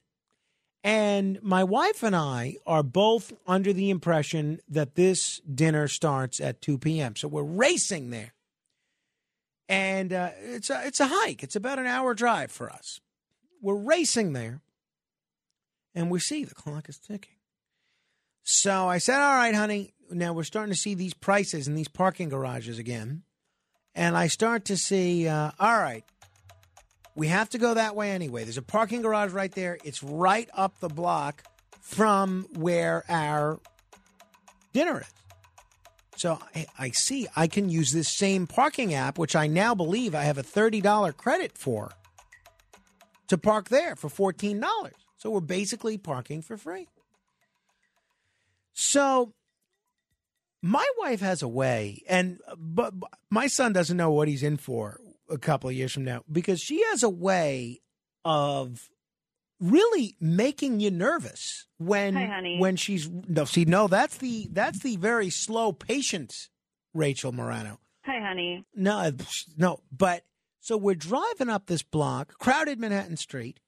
[0.84, 6.62] And my wife and I are both under the impression that this dinner starts at
[6.62, 7.16] 2 p.m.
[7.16, 8.34] So we're racing there.
[9.68, 13.02] And uh, it's, a, it's a hike, it's about an hour drive for us.
[13.62, 14.62] We're racing there,
[15.96, 17.38] and we see the clock is ticking.
[18.44, 21.88] So I said, All right, honey, now we're starting to see these prices in these
[21.88, 23.24] parking garages again.
[23.96, 26.04] And I start to see, uh, all right,
[27.16, 28.44] we have to go that way anyway.
[28.44, 29.78] There's a parking garage right there.
[29.84, 31.44] It's right up the block
[31.80, 33.60] from where our
[34.74, 35.14] dinner is.
[36.18, 40.14] So I, I see I can use this same parking app, which I now believe
[40.14, 41.92] I have a $30 credit for,
[43.28, 44.92] to park there for $14.
[45.18, 46.88] So we're basically parking for free.
[48.74, 49.34] So
[50.66, 54.58] my wife has a way, and but but my son doesn't know what he's in
[54.58, 57.82] for a couple of years from now because she has a way
[58.24, 58.90] of
[59.60, 64.96] really making you nervous when Hi, when she's no see no that's the that's the
[64.98, 66.34] very slow patient
[66.96, 67.80] Rachel Morano.
[68.06, 68.66] Hi, honey.
[68.74, 69.12] No,
[69.56, 70.24] no, but
[70.62, 73.60] so we're driving up this block, crowded Manhattan Street,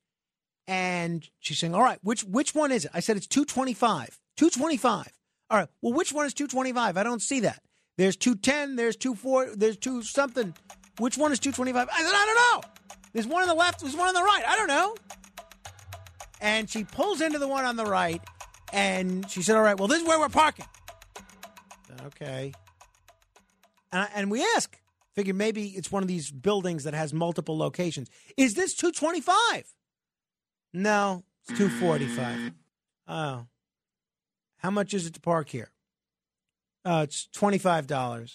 [0.66, 4.20] and she's saying, "All right, which which one is it?" I said, "It's 225.
[4.36, 5.17] 225.
[5.50, 5.68] All right.
[5.82, 6.98] Well, which one is 225?
[6.98, 7.62] I don't see that.
[7.98, 10.54] There's 210, there's 24, there's 2 something.
[11.00, 11.88] Which one is 225?
[11.92, 13.02] I said, "I don't know.
[13.14, 14.44] There's one on the left, there's one on the right.
[14.46, 14.96] I don't know."
[16.42, 18.22] And she pulls into the one on the right,
[18.72, 20.66] and she said, "All right, well, this is where we're parking."
[22.06, 22.54] Okay.
[23.92, 24.78] And, I- and we ask,
[25.16, 28.10] figure maybe it's one of these buildings that has multiple locations.
[28.36, 29.74] Is this 225?
[30.74, 32.52] No, it's 245.
[33.08, 33.48] Oh.
[34.68, 35.72] How much is it to park here?
[36.84, 38.34] Uh, it's $25.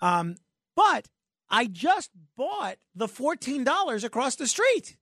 [0.00, 0.36] Um,
[0.74, 1.08] but
[1.50, 4.96] I just bought the $14 across the street.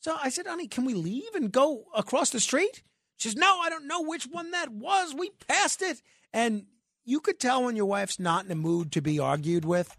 [0.00, 2.82] So I said, honey, can we leave and go across the street?
[3.16, 5.14] She says, no, I don't know which one that was.
[5.16, 6.02] We passed it.
[6.34, 6.66] And
[7.06, 9.96] you could tell when your wife's not in a mood to be argued with.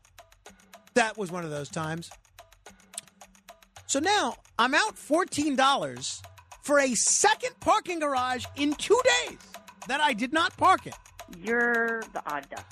[0.93, 2.11] That was one of those times.
[3.88, 6.22] So now I'm out $14
[6.65, 9.37] for a second parking garage in two days
[9.87, 10.93] that I did not park in.
[11.39, 12.65] You're the odd duck.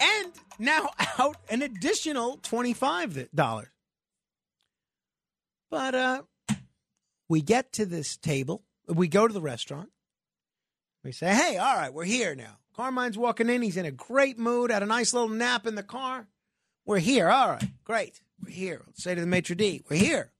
[0.00, 3.66] And now out an additional $25.
[5.70, 6.22] But uh,
[7.28, 8.62] we get to this table.
[8.86, 9.90] We go to the restaurant.
[11.02, 12.58] We say, hey, all right, we're here now.
[12.76, 13.60] Carmine's walking in.
[13.60, 16.28] He's in a great mood, had a nice little nap in the car.
[16.86, 17.28] We're here.
[17.28, 18.20] All right, great.
[18.40, 18.82] We're here.
[18.86, 20.30] Let's say to the maitre d', we're here.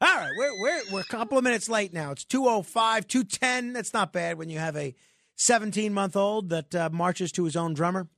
[0.00, 2.10] All right, we're, we're, we're a couple of minutes late now.
[2.10, 3.72] It's 205, 210.
[3.72, 4.94] That's not bad when you have a
[5.36, 8.08] 17 month old that uh, marches to his own drummer.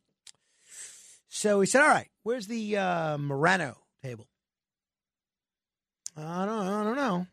[1.29, 4.27] So he said, All right, where's the uh, Morano table?
[6.17, 7.27] I don't, I don't know.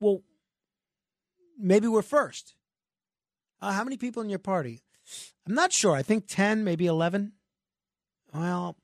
[0.00, 0.22] Well,
[1.58, 2.56] maybe we're first.
[3.60, 4.82] Uh, how many people in your party?
[5.46, 5.94] I'm not sure.
[5.94, 7.32] I think 10, maybe 11.
[8.34, 8.76] Well,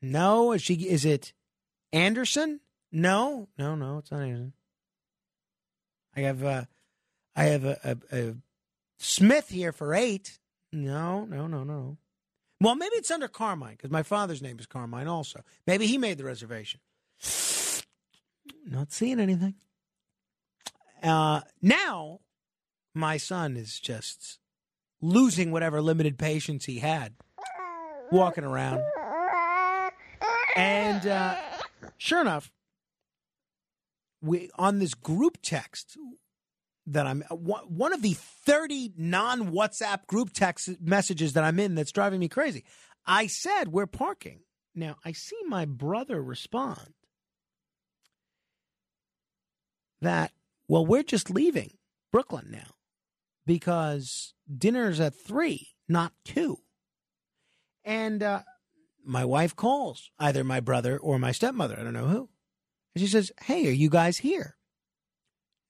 [0.00, 0.52] no.
[0.52, 1.32] Is, she, is it
[1.92, 2.60] Anderson?
[2.94, 3.98] No, no, no.
[3.98, 4.52] It's not Anderson.
[6.16, 6.64] I have, uh,
[7.34, 7.78] I have a,
[8.12, 8.34] a, a
[8.98, 10.38] Smith here for eight.
[10.72, 11.98] No, no, no, no.
[12.60, 15.42] Well, maybe it's under Carmine because my father's name is Carmine also.
[15.66, 16.80] Maybe he made the reservation.
[18.64, 19.56] Not seeing anything.
[21.02, 22.20] Uh, now,
[22.94, 24.38] my son is just
[25.02, 27.14] losing whatever limited patience he had,
[28.12, 28.82] walking around.
[30.56, 31.36] And uh,
[31.98, 32.52] sure enough,
[34.24, 35.96] we on this group text
[36.86, 41.92] that I'm one of the 30 non WhatsApp group text messages that I'm in that's
[41.92, 42.64] driving me crazy.
[43.06, 44.40] I said we're parking.
[44.74, 46.94] Now I see my brother respond
[50.00, 50.32] that
[50.68, 51.74] well we're just leaving
[52.12, 52.74] Brooklyn now
[53.46, 56.58] because dinner's at 3, not 2.
[57.84, 58.40] And uh,
[59.04, 62.28] my wife calls either my brother or my stepmother, I don't know who.
[62.94, 64.56] And she says, "Hey, are you guys here?"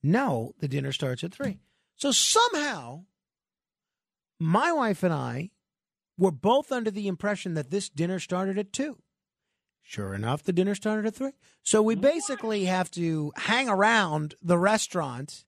[0.03, 1.61] No, the dinner starts at three.
[1.97, 3.05] So somehow,
[4.39, 5.51] my wife and I
[6.19, 8.99] were both under the impression that this dinner started at two.
[9.83, 11.33] Sure enough, the dinner started at three.
[11.63, 15.45] So we basically have to hang around the restaurant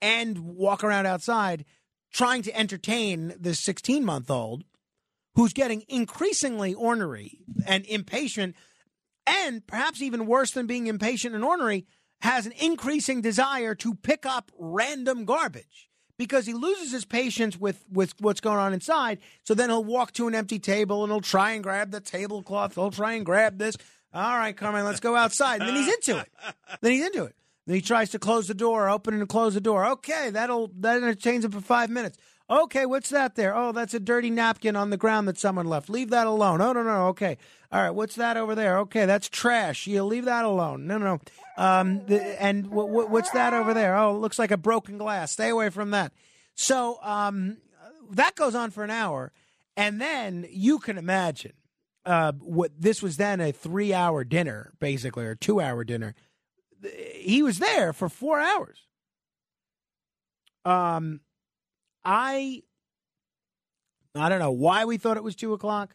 [0.00, 1.64] and walk around outside
[2.12, 4.64] trying to entertain this 16 month old
[5.34, 8.56] who's getting increasingly ornery and impatient,
[9.28, 11.86] and perhaps even worse than being impatient and ornery,
[12.20, 17.84] has an increasing desire to pick up random garbage because he loses his patience with,
[17.92, 19.18] with what's going on inside.
[19.44, 22.74] So then he'll walk to an empty table and he'll try and grab the tablecloth.
[22.74, 23.76] He'll try and grab this.
[24.12, 25.60] All right, Carmen, let's go outside.
[25.60, 26.28] And then he's into it.
[26.80, 27.36] Then he's into it.
[27.66, 29.86] Then he tries to close the door, open and close the door.
[29.86, 32.16] Okay, that'll that entertains him for five minutes.
[32.50, 33.54] Okay, what's that there?
[33.54, 35.90] Oh, that's a dirty napkin on the ground that someone left.
[35.90, 36.62] Leave that alone.
[36.62, 37.36] Oh no, no, okay.
[37.70, 38.78] All right, what's that over there?
[38.78, 39.86] Okay, that's trash.
[39.86, 40.86] You leave that alone.
[40.86, 41.20] No, no, no.
[41.62, 43.96] Um, the, and w- w- what's that over there?
[43.98, 45.32] Oh, looks like a broken glass.
[45.32, 46.12] Stay away from that.
[46.54, 47.58] So um,
[48.12, 49.32] that goes on for an hour,
[49.76, 51.52] and then you can imagine
[52.06, 56.14] uh, what this was then a three-hour dinner, basically, or two-hour dinner.
[57.14, 58.78] He was there for four hours.
[60.64, 61.20] Um,
[62.04, 62.62] I
[64.14, 65.92] I don't know why we thought it was two o'clock.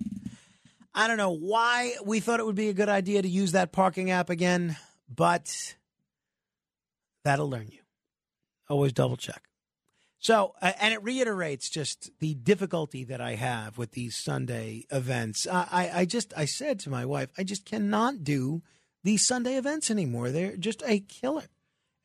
[0.96, 3.72] I don't know why we thought it would be a good idea to use that
[3.72, 4.78] parking app again,
[5.10, 5.76] but
[7.24, 7.80] that'll learn you.
[8.70, 9.44] Always double check.
[10.20, 15.46] So, uh, and it reiterates just the difficulty that I have with these Sunday events.
[15.46, 18.62] I, I, I just, I said to my wife, I just cannot do
[19.04, 20.32] these Sunday events anymore.
[20.32, 21.44] They're just a killer,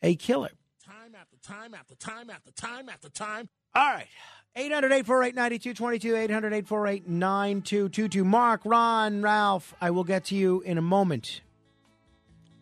[0.03, 0.51] a killer.
[0.85, 3.51] Time after time after time after time after time.
[3.75, 4.09] All right.
[4.57, 6.17] 800 848 9222.
[6.17, 8.25] 800 848 9222.
[8.25, 11.43] Mark, Ron, Ralph, I will get to you in a moment.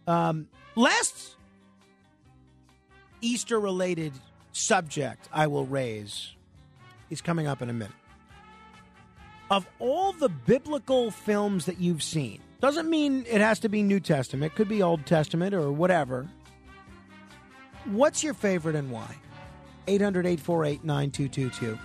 [0.06, 1.36] Um, last
[3.20, 4.12] Easter related
[4.52, 6.34] subject I will raise
[7.10, 7.94] is coming up in a minute.
[9.50, 14.00] Of all the biblical films that you've seen, doesn't mean it has to be New
[14.00, 16.26] Testament, could be Old Testament or whatever.
[17.84, 19.16] What's your favorite and why?
[19.86, 21.78] 800 848 9222.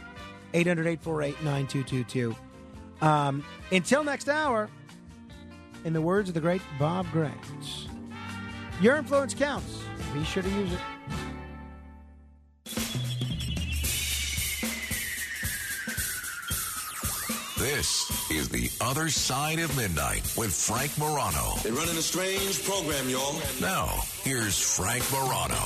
[0.53, 2.35] 800 848 9222.
[3.01, 4.69] Um, Until next hour,
[5.85, 7.35] in the words of the great Bob Grant,
[8.81, 9.83] your influence counts.
[10.13, 10.79] Be sure to use it.
[17.57, 21.53] This is The Other Side of Midnight with Frank Morano.
[21.61, 23.39] They're running a strange program, y'all.
[23.61, 25.61] Now, here's Frank Morano.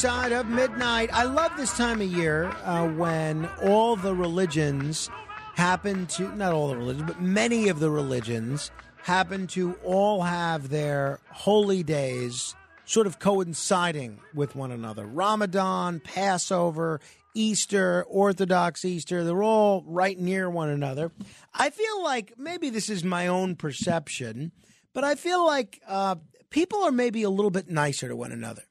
[0.00, 1.10] Side of midnight.
[1.12, 5.10] I love this time of year uh, when all the religions
[5.56, 8.70] happen to, not all the religions, but many of the religions
[9.02, 12.54] happen to all have their holy days
[12.86, 15.04] sort of coinciding with one another.
[15.04, 16.98] Ramadan, Passover,
[17.34, 21.12] Easter, Orthodox Easter, they're all right near one another.
[21.52, 24.52] I feel like maybe this is my own perception,
[24.94, 26.14] but I feel like uh,
[26.48, 28.62] people are maybe a little bit nicer to one another.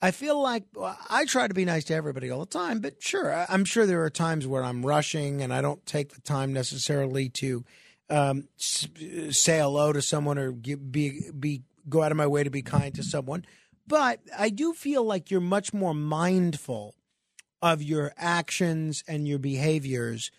[0.00, 0.64] I feel like
[1.10, 4.04] I try to be nice to everybody all the time, but sure, I'm sure there
[4.04, 7.64] are times where I'm rushing and I don't take the time necessarily to
[8.08, 12.62] um, say hello to someone or be be go out of my way to be
[12.62, 13.44] kind to someone.
[13.86, 16.94] But I do feel like you're much more mindful
[17.60, 20.30] of your actions and your behaviors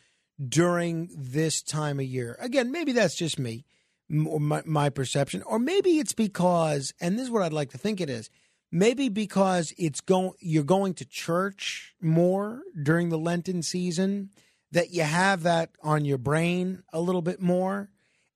[0.48, 2.38] during this time of year.
[2.40, 3.66] Again, maybe that's just me
[4.10, 8.02] my, my perception, or maybe it's because, and this is what I'd like to think
[8.02, 8.30] it is,
[8.72, 14.30] maybe because it's going, you're going to church more during the Lenten season,
[14.72, 17.90] that you have that on your brain a little bit more,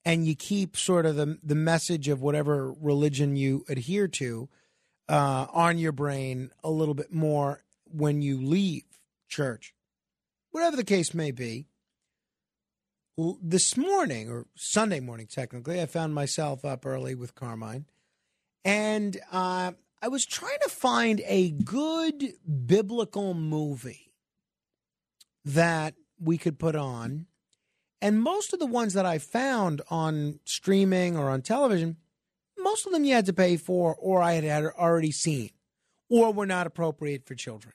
[0.05, 4.49] and you keep sort of the the message of whatever religion you adhere to
[5.07, 8.83] uh, on your brain a little bit more when you leave
[9.29, 9.73] church.
[10.51, 11.67] Whatever the case may be,
[13.41, 17.85] this morning or Sunday morning, technically, I found myself up early with Carmine,
[18.65, 19.73] and uh,
[20.03, 22.33] I was trying to find a good
[22.65, 24.11] biblical movie
[25.45, 27.27] that we could put on.
[28.01, 31.95] And most of the ones that I found on streaming or on television,
[32.59, 35.51] most of them you had to pay for, or I had, already seen,
[36.09, 37.73] or were not appropriate for children.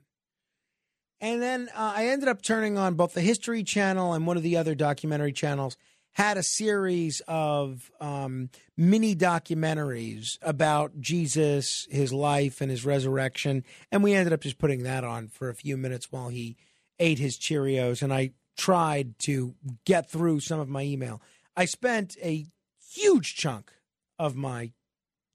[1.23, 4.43] And then uh, I ended up turning on both the History Channel and one of
[4.43, 5.79] the other documentary channels
[6.13, 13.65] had a series of um, mini documentaries about Jesus, his life, and his resurrection.
[13.93, 16.57] And we ended up just putting that on for a few minutes while he
[16.99, 18.03] ate his Cheerios.
[18.03, 19.55] And I tried to
[19.85, 21.23] get through some of my email.
[21.57, 22.47] I spent a
[22.93, 23.73] huge chunk
[24.19, 24.73] of my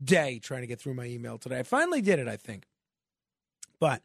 [0.03, 1.59] day trying to get through my email today.
[1.59, 2.65] I finally did it, I think.
[3.79, 4.01] But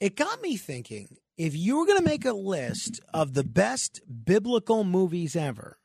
[0.00, 4.00] it got me thinking if you were going to make a list of the best
[4.24, 5.78] biblical movies ever,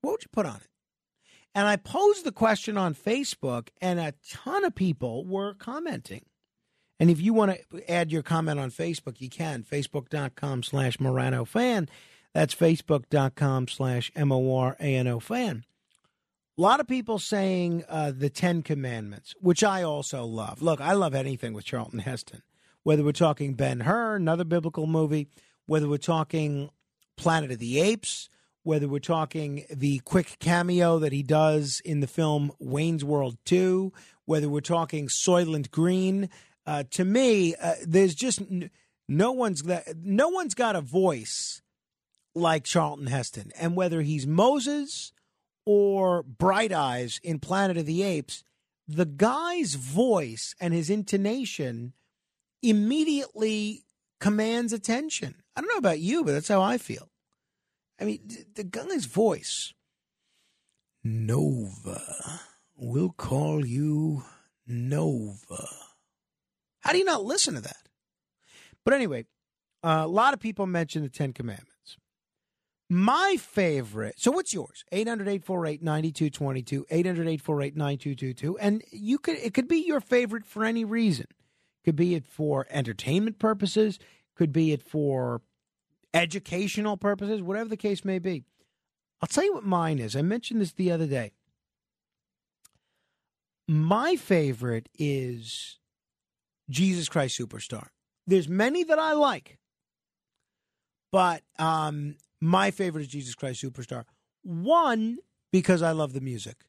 [0.00, 0.68] what would you put on it?
[1.54, 6.24] And I posed the question on Facebook, and a ton of people were commenting.
[6.98, 9.62] And if you want to add your comment on Facebook, you can.
[9.62, 11.88] Facebook.com slash Morano fan.
[12.32, 15.64] That's Facebook.com slash M O R A N O fan.
[16.56, 20.62] A lot of people saying uh, the Ten Commandments, which I also love.
[20.62, 22.42] Look, I love anything with Charlton Heston,
[22.84, 25.28] whether we're talking Ben Hur, another biblical movie,
[25.66, 26.70] whether we're talking
[27.16, 28.28] Planet of the Apes,
[28.62, 33.92] whether we're talking the quick cameo that he does in the film Wayne's World 2,
[34.26, 36.28] whether we're talking Soylent Green.
[36.66, 38.70] Uh, to me, uh, there's just n-
[39.08, 41.60] no one's got, no one's got a voice
[42.34, 45.12] like Charlton Heston, and whether he's Moses
[45.64, 48.44] or Bright Eyes in Planet of the Apes,
[48.88, 51.92] the guy's voice and his intonation
[52.68, 53.84] immediately
[54.20, 55.36] commands attention.
[55.54, 57.10] I don't know about you, but that's how I feel.
[58.00, 59.74] I mean, th- the guy's voice.
[61.02, 62.00] Nova.
[62.76, 64.24] We'll call you
[64.66, 65.68] Nova.
[66.80, 67.88] How do you not listen to that?
[68.84, 69.26] But anyway,
[69.82, 71.70] uh, a lot of people mention the Ten Commandments.
[72.90, 74.14] My favorite.
[74.18, 74.84] So what's yours?
[74.92, 78.54] 800-848-9222, 800-848-9222.
[78.60, 81.26] And you could it could be your favorite for any reason.
[81.84, 83.98] Could be it for entertainment purposes,
[84.34, 85.42] could be it for
[86.14, 88.44] educational purposes, whatever the case may be.
[89.20, 90.16] I'll tell you what mine is.
[90.16, 91.32] I mentioned this the other day.
[93.66, 95.78] My favorite is
[96.70, 97.88] Jesus Christ Superstar.
[98.26, 99.58] There's many that I like,
[101.10, 104.04] but um, my favorite is Jesus Christ Superstar.
[104.42, 105.18] One,
[105.52, 106.64] because I love the music.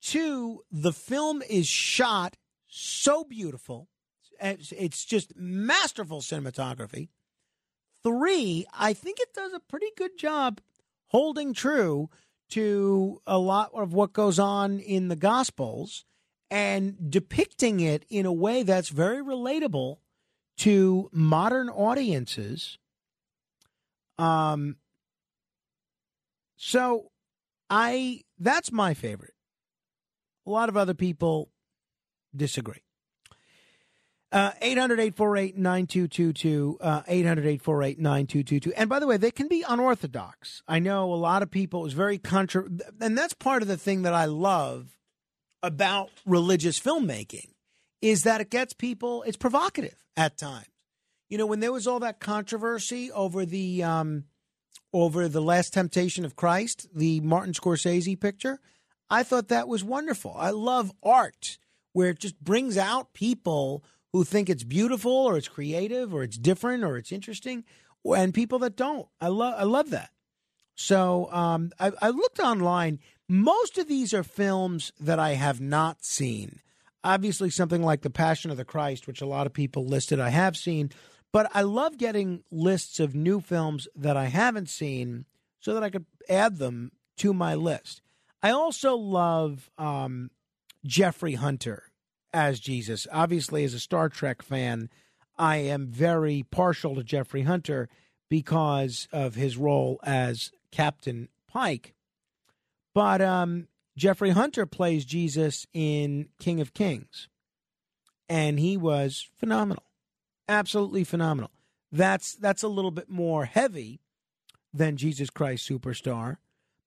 [0.00, 3.88] Two, the film is shot so beautiful.
[4.40, 7.08] It's, just masterful cinematography.
[8.02, 10.60] Three, I think it does a pretty good job
[11.08, 12.10] holding true
[12.50, 16.04] to a lot of what goes on in the Gospels
[16.50, 19.98] and depicting it in a way that's very relatable
[20.58, 22.78] to modern audiences.
[24.18, 24.76] Um,
[26.56, 27.10] so
[27.68, 29.34] I that's my favorite.
[30.46, 31.50] A lot of other people
[32.34, 32.85] disagree.
[34.32, 38.72] Uh, 800-848-9222, uh, 800-848-9222.
[38.76, 40.62] And by the way, they can be unorthodox.
[40.66, 42.64] I know a lot of people, it's very contra,
[43.00, 44.98] and that's part of the thing that I love
[45.62, 47.50] about religious filmmaking
[48.02, 49.22] is that it gets people.
[49.22, 50.66] It's provocative at times.
[51.28, 54.24] You know, when there was all that controversy over the um,
[54.92, 58.60] over the Last Temptation of Christ, the Martin Scorsese picture,
[59.10, 60.34] I thought that was wonderful.
[60.36, 61.58] I love art
[61.92, 63.82] where it just brings out people
[64.16, 67.64] who think it's beautiful or it's creative or it's different or it's interesting,
[68.02, 69.06] and people that don't.
[69.20, 70.08] I love I love that.
[70.74, 72.98] So um, I, I looked online.
[73.28, 76.60] Most of these are films that I have not seen.
[77.04, 80.30] Obviously, something like The Passion of the Christ, which a lot of people listed, I
[80.30, 80.92] have seen.
[81.30, 85.26] But I love getting lists of new films that I haven't seen
[85.60, 88.00] so that I could add them to my list.
[88.42, 90.30] I also love um,
[90.86, 91.85] Jeffrey Hunter
[92.36, 93.06] as Jesus.
[93.10, 94.90] Obviously, as a Star Trek fan,
[95.38, 97.88] I am very partial to Jeffrey Hunter
[98.28, 101.94] because of his role as Captain Pike.
[102.94, 107.28] But um, Jeffrey Hunter plays Jesus in King of Kings,
[108.28, 109.84] and he was phenomenal,
[110.46, 111.52] absolutely phenomenal.
[111.90, 114.00] That's that's a little bit more heavy
[114.74, 116.36] than Jesus Christ Superstar.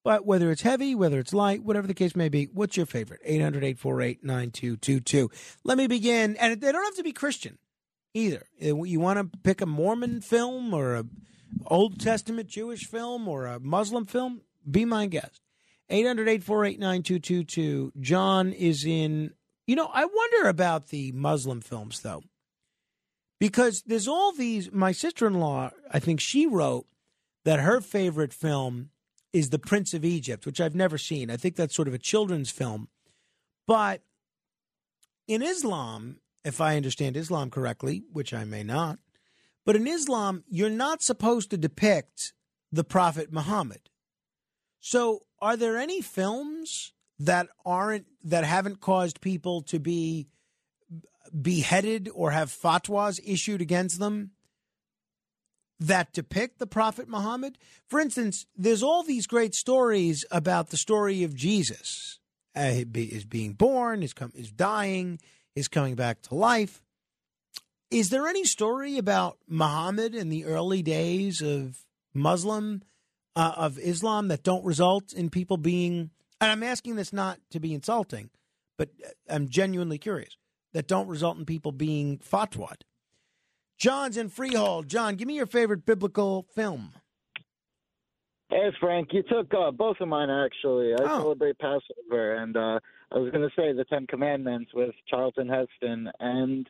[0.03, 3.22] But whether it's heavy, whether it's light, whatever the case may be, what's your favorite?
[3.24, 5.30] 800 848 9222.
[5.64, 6.38] Let me begin.
[6.38, 7.58] And they don't have to be Christian
[8.14, 8.48] either.
[8.64, 11.06] Uh, You want to pick a Mormon film or a
[11.68, 14.42] Old Testament Jewish film or a Muslim film?
[14.69, 15.42] Be my guest.
[15.90, 17.94] 800 848 9222.
[18.00, 19.32] John is in.
[19.68, 22.24] You know, I wonder about the Muslim films, though,
[23.40, 24.72] because there's all these.
[24.72, 26.86] My sister in law, I think she wrote
[27.45, 28.90] that her favorite film
[29.33, 31.30] is The Prince of Egypt, which I've never seen.
[31.30, 32.88] I think that's sort of a children's film.
[33.67, 34.01] But
[35.27, 38.99] in Islam, if I understand Islam correctly, which I may not,
[39.66, 42.33] but in Islam, you're not supposed to depict
[42.72, 43.90] the Prophet Muhammad.
[44.80, 50.27] So, are there any films that aren't that haven't caused people to be
[51.40, 54.32] beheaded or have fatwas issued against them
[55.80, 57.58] that depict the Prophet Muhammad?
[57.88, 62.19] For instance, there's all these great stories about the story of Jesus.
[62.56, 65.19] Uh, is being born, is com- is dying,
[65.56, 66.82] is coming back to life.
[67.91, 72.83] Is there any story about Muhammad in the early days of Muslim
[73.35, 76.09] uh, of Islam that don't result in people being?
[76.41, 78.30] And I'm asking this not to be insulting,
[78.77, 80.35] but uh, I'm genuinely curious
[80.74, 82.82] that don't result in people being fatwad.
[83.80, 84.90] John's in Freehold.
[84.90, 86.93] John, give me your favorite biblical film.
[88.49, 90.93] Hey, Frank, you took uh, both of mine actually.
[90.93, 92.80] I celebrate Passover, and uh,
[93.11, 96.67] I was going to say the Ten Commandments with Charlton Heston, and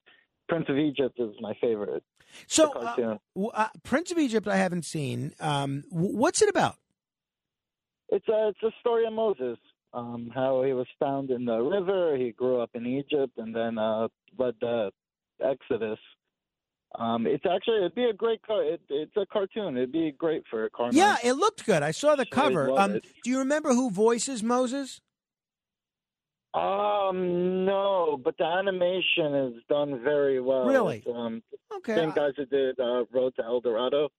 [0.50, 2.04] Prince of Egypt is my favorite.
[2.48, 3.18] So, uh,
[3.54, 5.34] uh, Prince of Egypt, I haven't seen.
[5.40, 6.76] Um, w- what's it about?
[8.10, 9.58] It's a it's a story of Moses,
[9.94, 12.18] um, how he was found in the river.
[12.18, 14.92] He grew up in Egypt, and then uh, led the
[15.44, 15.98] Exodus.
[16.98, 18.64] Um, it's actually it'd be a great car.
[18.64, 19.78] It, it's a cartoon.
[19.78, 20.90] It'd be great for a car.
[20.92, 21.84] Yeah, it looked good.
[21.84, 22.72] I saw the Sure, cover.
[22.72, 25.00] Um, do you remember who voices Moses?
[26.54, 30.66] Um, no, but the animation is done very well.
[30.66, 31.04] Really?
[31.14, 31.44] Um,
[31.78, 34.10] Okay, Same guys who did uh, Road to El Dorado.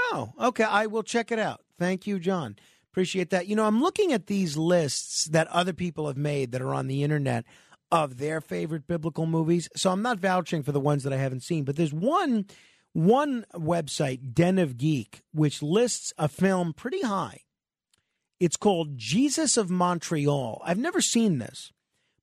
[0.00, 0.64] Oh, okay.
[0.64, 1.60] I will check it out.
[1.78, 2.56] Thank you, John.
[2.90, 3.46] Appreciate that.
[3.46, 6.86] You know, I'm looking at these lists that other people have made that are on
[6.86, 7.44] the internet
[7.90, 9.68] of their favorite biblical movies.
[9.76, 12.46] So I'm not vouching for the ones that I haven't seen, but there's one
[12.92, 17.40] one website, Den of Geek, which lists a film pretty high.
[18.40, 20.62] It's called Jesus of Montreal.
[20.64, 21.72] I've never seen this,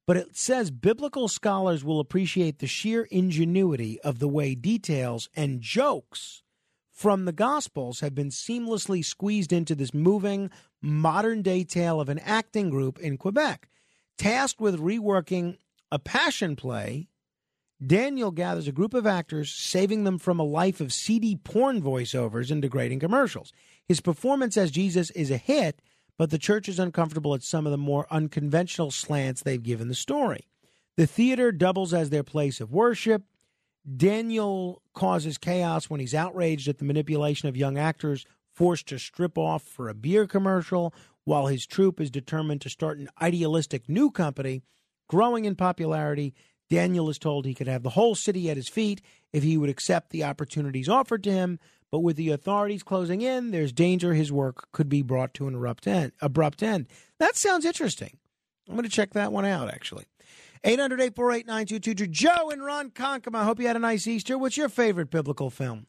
[0.08, 5.62] but it says biblical scholars will appreciate the sheer ingenuity of the way details and
[5.62, 6.42] jokes
[6.92, 10.50] from the Gospels have been seamlessly squeezed into this moving,
[10.82, 13.68] modern day tale of an acting group in Quebec.
[14.18, 15.58] Tasked with reworking
[15.92, 17.10] a passion play,
[17.86, 22.50] Daniel gathers a group of actors, saving them from a life of seedy porn voiceovers
[22.50, 23.52] and degrading commercials.
[23.86, 25.82] His performance as Jesus is a hit,
[26.18, 29.96] but the church is uncomfortable at some of the more unconventional slants they've given the
[29.96, 30.48] story.
[30.96, 33.24] The theater doubles as their place of worship.
[33.98, 39.38] Daniel causes chaos when he's outraged at the manipulation of young actors forced to strip
[39.38, 40.94] off for a beer commercial,
[41.26, 44.64] while his troupe is determined to start an idealistic new company.
[45.08, 46.34] Growing in popularity,
[46.70, 49.02] Daniel is told he could have the whole city at his feet
[49.34, 51.60] if he would accept the opportunities offered to him.
[51.92, 55.56] But with the authorities closing in, there's danger his work could be brought to an
[55.56, 56.14] abrupt end.
[56.22, 56.88] Abrupt end.
[57.20, 58.18] That sounds interesting.
[58.68, 60.06] I'm going to check that one out, actually.
[60.64, 62.08] 800 848 9222.
[62.08, 63.36] Joe and Ronkonkoma.
[63.36, 64.38] I hope you had a nice Easter.
[64.38, 65.86] What's your favorite biblical film?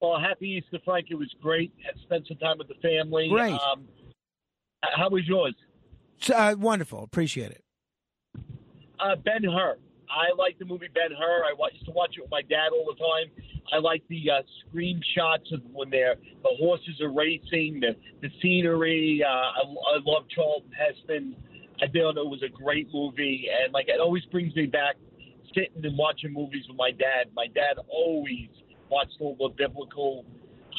[0.00, 1.06] Well, happy Easter, Frank.
[1.10, 1.72] It was great.
[1.84, 3.28] Had spent some time with the family.
[3.28, 3.52] Great.
[3.52, 3.84] Um,
[4.94, 5.54] how was yours?
[6.32, 7.02] Uh, wonderful.
[7.02, 7.64] Appreciate it.
[9.00, 9.76] Uh, ben Hur.
[10.10, 11.44] I like the movie Ben Hur.
[11.44, 13.46] I used to watch it with my dad all the time.
[13.72, 19.24] I like the uh, screenshots of when they're the horses are racing, the the scenery.
[19.26, 21.36] Uh, I, I love Charlton Heston.
[21.80, 24.96] I thought it was a great movie, and like it always brings me back
[25.54, 27.28] sitting and watching movies with my dad.
[27.34, 28.48] My dad always
[28.90, 30.24] watched all the biblical.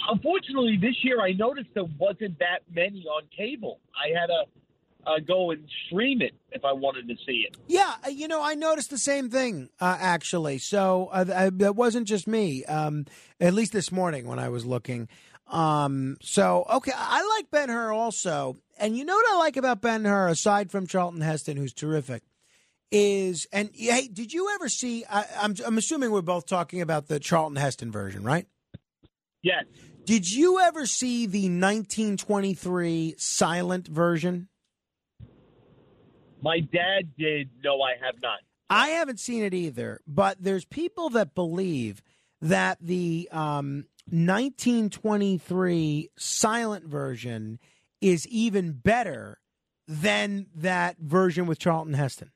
[0.10, 3.80] Unfortunately, this year I noticed there wasn't that many on cable.
[3.96, 4.44] I had to
[5.06, 7.58] uh, go and stream it if I wanted to see it.
[7.68, 10.58] Yeah, uh, you know, I noticed the same thing uh, actually.
[10.60, 12.64] So uh, uh, that wasn't just me.
[12.66, 13.06] Um,
[13.40, 15.08] at least this morning when I was looking.
[15.48, 19.82] Um, so okay, I like Ben Hur also, and you know what I like about
[19.82, 22.24] Ben Hur, aside from Charlton Heston, who's terrific,
[22.92, 25.04] is and hey, did you ever see?
[25.10, 28.48] I, I'm I'm assuming we're both talking about the Charlton Heston version, right?
[29.44, 29.66] Yes.
[30.06, 34.50] Did you ever see the 1923 silent version?
[36.42, 37.50] My dad did.
[37.64, 38.40] No, I have not.
[38.70, 42.02] I haven't seen it either, but there's people that believe
[42.42, 47.60] that the um, 1923 silent version
[48.02, 49.40] is even better
[49.88, 52.32] than that version with Charlton Heston.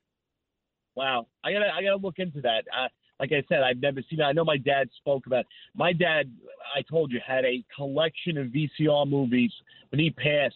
[0.95, 2.63] Wow, I gotta I gotta look into that.
[2.75, 2.87] Uh,
[3.19, 4.23] like I said, I've never seen it.
[4.23, 5.41] I know my dad spoke about.
[5.41, 5.47] It.
[5.75, 6.31] My dad,
[6.75, 9.51] I told you, had a collection of VCR movies.
[9.89, 10.55] When he passed,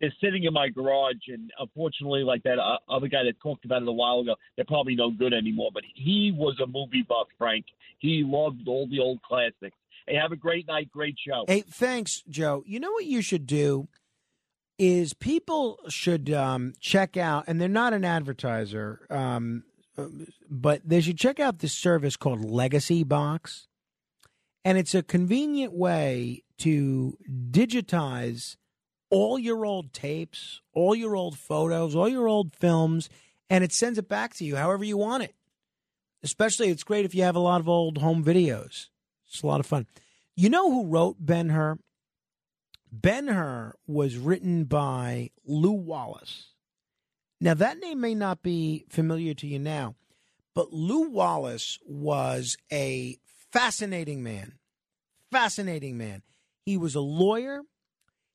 [0.00, 3.82] they're sitting in my garage, and unfortunately, like that uh, other guy that talked about
[3.82, 5.70] it a while ago, they're probably no good anymore.
[5.72, 7.64] But he was a movie buff, Frank.
[8.00, 9.76] He loved all the old classics.
[10.06, 11.44] Hey, have a great night, great show.
[11.48, 12.62] Hey, thanks, Joe.
[12.66, 13.88] You know what you should do
[14.78, 19.62] is people should um, check out, and they're not an advertiser, um,
[20.50, 23.68] but they should check out this service called Legacy Box,
[24.64, 27.16] and it's a convenient way to
[27.50, 28.56] digitize
[29.10, 33.08] all your old tapes, all your old photos, all your old films,
[33.48, 35.34] and it sends it back to you however you want it.
[36.22, 38.88] Especially, it's great if you have a lot of old home videos.
[39.28, 39.86] It's a lot of fun.
[40.34, 41.78] You know who wrote Ben Hur?
[42.90, 46.53] Ben Hur was written by Lew Wallace.
[47.40, 49.96] Now, that name may not be familiar to you now,
[50.54, 53.18] but Lew Wallace was a
[53.52, 54.54] fascinating man.
[55.30, 56.22] Fascinating man.
[56.64, 57.62] He was a lawyer.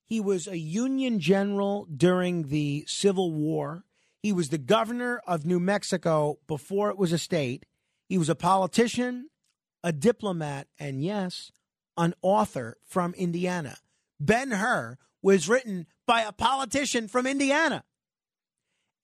[0.05, 3.83] He was a Union general during the Civil War.
[4.21, 7.65] He was the governor of New Mexico before it was a state.
[8.07, 9.29] He was a politician,
[9.83, 11.51] a diplomat, and yes,
[11.95, 13.77] an author from Indiana.
[14.19, 17.83] Ben Hur was written by a politician from Indiana.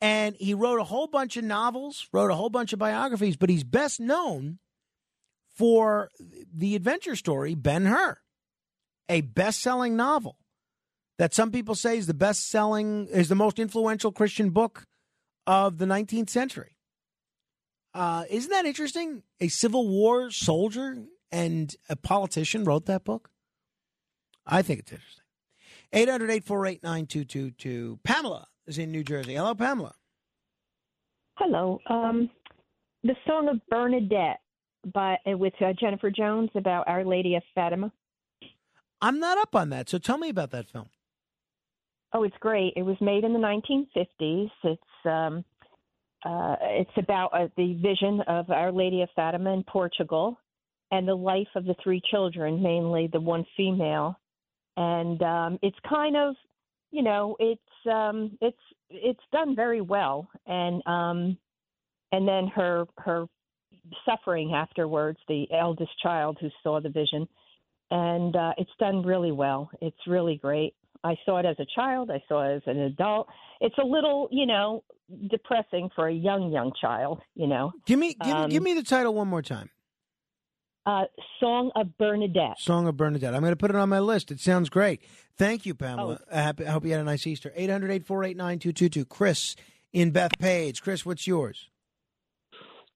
[0.05, 3.49] And he wrote a whole bunch of novels, wrote a whole bunch of biographies, but
[3.49, 4.59] he's best known
[5.55, 6.11] for
[6.53, 8.19] the adventure story Ben Hur,
[9.09, 10.37] a best selling novel
[11.17, 14.85] that some people say is the best selling, is the most influential Christian book
[15.47, 16.77] of the 19th century.
[17.95, 19.23] Uh, isn't that interesting?
[19.41, 20.99] A Civil War soldier
[21.31, 23.31] and a politician wrote that book.
[24.45, 25.23] I think it's interesting.
[25.93, 28.01] 800 848 9222.
[28.03, 29.35] Pamela is in New Jersey.
[29.35, 29.93] Hello, Pamela.
[31.37, 31.79] Hello.
[31.87, 32.29] Um,
[33.03, 34.39] the song of Bernadette
[34.93, 37.91] by uh, with uh, Jennifer Jones about Our Lady of Fatima.
[39.01, 40.89] I'm not up on that, so tell me about that film.
[42.13, 42.73] Oh, it's great.
[42.75, 44.49] It was made in the 1950s.
[44.63, 45.43] It's um,
[46.25, 50.39] uh, it's about uh, the vision of Our Lady of Fatima in Portugal
[50.91, 54.19] and the life of the three children, mainly the one female.
[54.77, 56.35] And um, it's kind of,
[56.95, 58.57] you know, it's um, it's
[58.89, 60.29] it's done very well.
[60.47, 61.37] And um,
[62.13, 63.25] and then her her
[64.05, 67.27] suffering afterwards, the eldest child who saw the vision,
[67.91, 69.69] and uh, it's done really well.
[69.81, 70.73] It's really great.
[71.03, 72.09] I saw it as a child.
[72.09, 73.27] I saw it as an adult.
[73.59, 74.83] It's a little, you know,
[75.29, 77.19] depressing for a young, young child.
[77.35, 77.73] You know.
[77.85, 79.69] Give me, give, Um, give me the title one more time.
[80.85, 81.05] Uh,
[81.39, 82.59] Song of Bernadette.
[82.59, 83.33] Song of Bernadette.
[83.33, 84.31] I'm going to put it on my list.
[84.31, 85.01] It sounds great.
[85.37, 86.19] Thank you, Pamela.
[86.31, 87.51] I, happy, I hope you had a nice Easter.
[87.55, 89.05] 800 848 9222.
[89.05, 89.55] Chris
[89.93, 90.81] in Bethpage.
[90.81, 91.69] Chris, what's yours?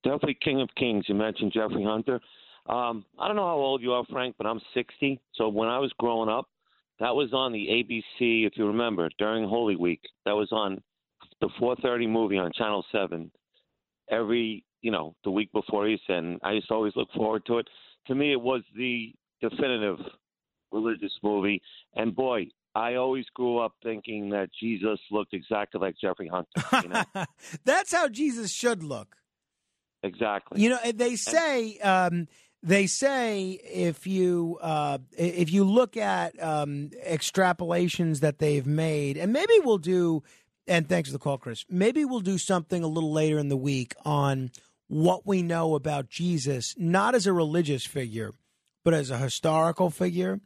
[0.03, 1.05] Definitely King of Kings.
[1.07, 2.19] You mentioned Jeffrey Hunter.
[2.67, 5.19] Um, I don't know how old you are, Frank, but I'm 60.
[5.33, 6.47] So when I was growing up,
[6.99, 10.01] that was on the ABC, if you remember, during Holy Week.
[10.25, 10.81] That was on
[11.41, 13.31] the 4:30 movie on Channel 7
[14.09, 17.59] every, you know, the week before Easter, and I used to always look forward to
[17.59, 17.67] it.
[18.07, 19.99] To me, it was the definitive
[20.71, 21.61] religious movie,
[21.95, 26.47] and boy, I always grew up thinking that Jesus looked exactly like Jeffrey Hunter.
[26.83, 27.25] You know?
[27.65, 29.15] That's how Jesus should look.
[30.03, 30.61] exactly.
[30.61, 32.27] You know, they say um,
[32.61, 39.33] they say if you uh, if you look at um, extrapolations that they've made, and
[39.33, 40.23] maybe we'll do.
[40.67, 41.65] And thanks for the call, Chris.
[41.67, 44.51] Maybe we'll do something a little later in the week on
[44.89, 48.33] what we know about Jesus, not as a religious figure,
[48.83, 50.41] but as a historical figure,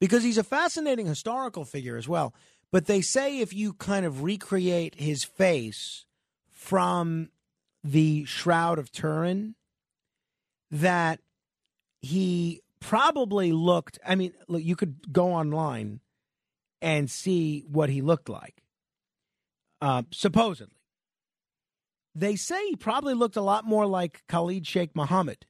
[0.00, 2.34] because he's a fascinating historical figure as well.
[2.72, 6.04] But they say if you kind of recreate his face
[6.50, 7.30] from
[7.84, 9.54] the Shroud of Turin,
[10.72, 11.20] that
[12.00, 14.00] he probably looked.
[14.04, 16.00] I mean, look, you could go online
[16.82, 18.64] and see what he looked like.
[19.80, 20.74] Uh, supposedly,
[22.14, 25.46] they say he probably looked a lot more like Khalid Sheikh Mohammed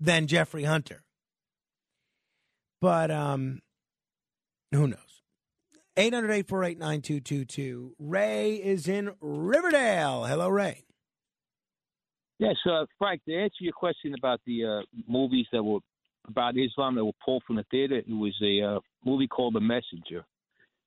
[0.00, 1.04] than Jeffrey Hunter.
[2.80, 3.60] But um,
[4.72, 5.22] who knows?
[5.96, 7.94] 800 848 9222.
[7.98, 10.24] Ray is in Riverdale.
[10.24, 10.84] Hello, Ray.
[12.38, 15.80] Yes, uh, Frank, to answer your question about the uh, movies that were
[16.28, 19.60] about Islam that were pulled from the theater, it was a uh, movie called The
[19.60, 20.24] Messenger.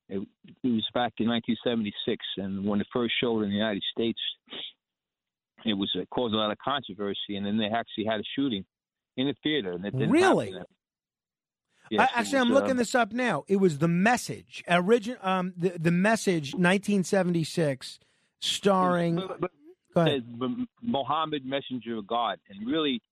[0.08, 0.26] It,
[0.62, 4.20] it was back in 1976, and when it first showed in the United States,
[5.64, 8.64] it was uh, caused a lot of controversy, and then they actually had a shooting
[9.16, 9.72] in the theater.
[9.72, 10.54] And it didn't Really?
[11.90, 13.44] Yes, it actually, I'm was, uh, looking this up now.
[13.48, 14.64] It was The Message.
[14.68, 17.98] Origin, um, the, the Message, 1976,
[18.40, 19.16] starring.
[19.16, 19.50] But- but-
[19.94, 20.22] Go ahead.
[20.24, 23.02] says M- Mohammed, messenger of God, and really,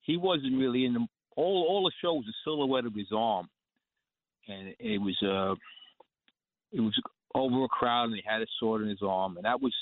[0.00, 1.06] he wasn't really in the
[1.36, 1.66] all.
[1.68, 3.50] All the show was a silhouette of his arm,
[4.48, 5.54] and it was uh,
[6.72, 6.98] it was
[7.34, 9.74] over a crowd, and he had a sword in his arm, and that was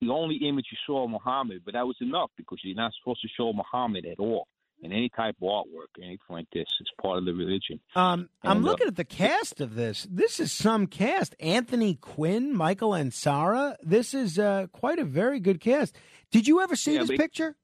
[0.00, 1.62] the only image you saw of Muhammad.
[1.64, 4.46] But that was enough because you're not supposed to show Muhammad at all
[4.82, 6.66] in any type of artwork or anything like this.
[6.80, 7.80] It's part of the religion.
[7.94, 10.06] Um, I'm And, uh, looking at the cast of this.
[10.10, 11.34] This is some cast.
[11.38, 13.76] Anthony Quinn, Michael Ansara.
[13.82, 15.94] This is uh, quite a very good cast.
[16.30, 17.56] Did you ever see Yeah, this picture?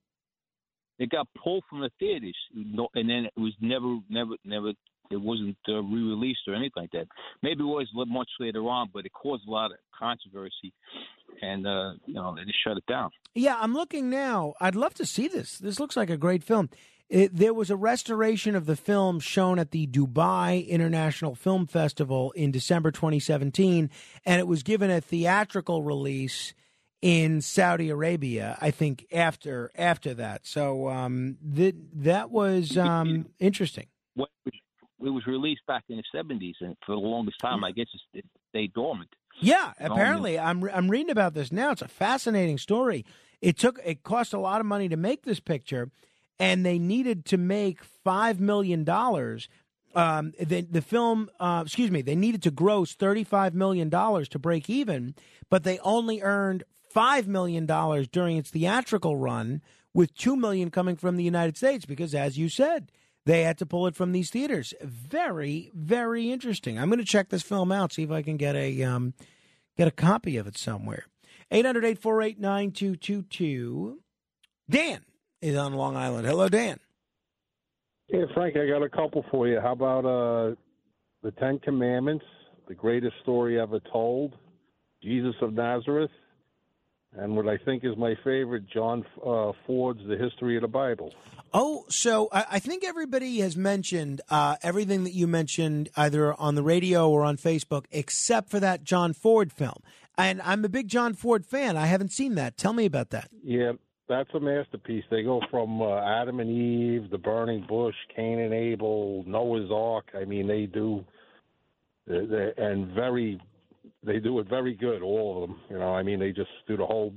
[0.99, 4.73] It got pulled from the theaters, and then it was never, never, never.
[5.11, 7.07] It wasn't uh, re-released or anything like that.
[7.43, 10.73] Maybe it was much later on, but it caused a lot of controversy,
[11.43, 13.11] and uh, you know they just shut it down.
[13.35, 14.55] Yeah, I'm looking now.
[14.61, 15.59] I'd love to see this.
[15.59, 16.71] This looks like a great film.
[17.09, 22.33] It, there was a restoration of the film shown at the Dubai International Film Festival
[22.33, 23.91] in December 2017,
[24.25, 26.53] and it was given a theatrical release
[27.03, 28.59] in Saudi Arabia.
[28.61, 30.47] I think after after that.
[30.47, 33.87] So um, that that was um, interesting.
[34.15, 34.31] What
[35.07, 38.25] it was released back in the '70s, and for the longest time, I guess it
[38.51, 39.11] stayed dormant.
[39.41, 41.71] Yeah, apparently I'm I'm reading about this now.
[41.73, 43.05] It's a fascinating story.
[43.41, 45.91] It took it cost a lot of money to make this picture,
[46.39, 49.49] and they needed to make five million dollars.
[49.95, 54.29] Um, the the film, uh, excuse me, they needed to gross thirty five million dollars
[54.31, 55.15] to break even,
[55.51, 59.61] but they only earned five million dollars during its theatrical run,
[59.93, 62.91] with two million coming from the United States because, as you said,
[63.27, 64.73] they had to pull it from these theaters.
[64.81, 66.79] Very, very interesting.
[66.79, 69.15] I'm going to check this film out, see if I can get a um,
[69.77, 71.07] get a copy of it somewhere.
[71.51, 73.99] 800 848 9222.
[74.71, 75.05] Dan
[75.43, 76.27] is on Long Island.
[76.27, 76.79] Hello, Dan.
[78.09, 79.61] Yeah, Frank, I got a couple for you.
[79.61, 80.55] How about uh,
[81.23, 82.25] the Ten Commandments,
[82.69, 84.37] the greatest story ever told,
[85.03, 86.11] Jesus of Nazareth,
[87.17, 91.13] and what I think is my favorite, John uh, Ford's The History of the Bible.
[91.53, 96.55] Oh, so I, I think everybody has mentioned uh, everything that you mentioned either on
[96.55, 99.83] the radio or on Facebook, except for that John Ford film.
[100.19, 101.77] And I'm a big John Ford fan.
[101.77, 102.57] I haven't seen that.
[102.57, 103.29] Tell me about that.
[103.43, 103.73] Yeah,
[104.09, 105.05] that's a masterpiece.
[105.11, 110.07] They go from uh, Adam and Eve, the burning bush, Cain and Abel, Noah's Ark.
[110.15, 111.05] I mean, they do,
[112.07, 113.41] and very,
[114.03, 115.03] they do it very good.
[115.03, 115.61] All of them.
[115.71, 117.15] You know, I mean, they just do the whole,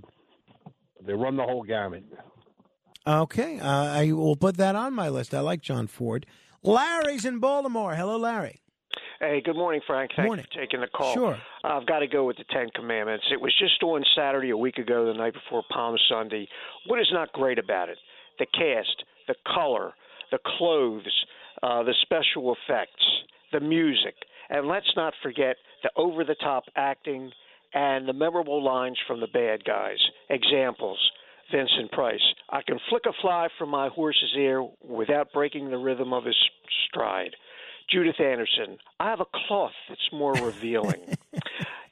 [1.05, 2.03] they run the whole gamut.
[3.07, 5.33] Okay, uh, I will put that on my list.
[5.33, 6.25] I like John Ford.
[6.61, 7.95] Larry's in Baltimore.
[7.95, 8.61] Hello, Larry.
[9.19, 10.11] Hey, good morning, Frank.
[10.15, 10.45] Thanks Morning.
[10.51, 11.13] for taking the call.
[11.13, 11.37] Sure.
[11.63, 13.25] I've got to go with the Ten Commandments.
[13.31, 16.47] It was just on Saturday a week ago, the night before Palm Sunday.
[16.87, 17.97] What is not great about it?
[18.39, 19.93] The cast, the color,
[20.31, 21.25] the clothes,
[21.61, 23.03] uh, the special effects,
[23.51, 24.15] the music,
[24.49, 27.31] and let's not forget the over-the-top acting
[27.73, 29.97] and the memorable lines from the bad guys.
[30.29, 30.99] Examples.
[31.51, 32.21] Vincent Price.
[32.49, 36.35] I can flick a fly from my horse's ear without breaking the rhythm of his
[36.87, 37.35] stride.
[37.89, 38.77] Judith Anderson.
[38.99, 41.01] I have a cloth that's more revealing.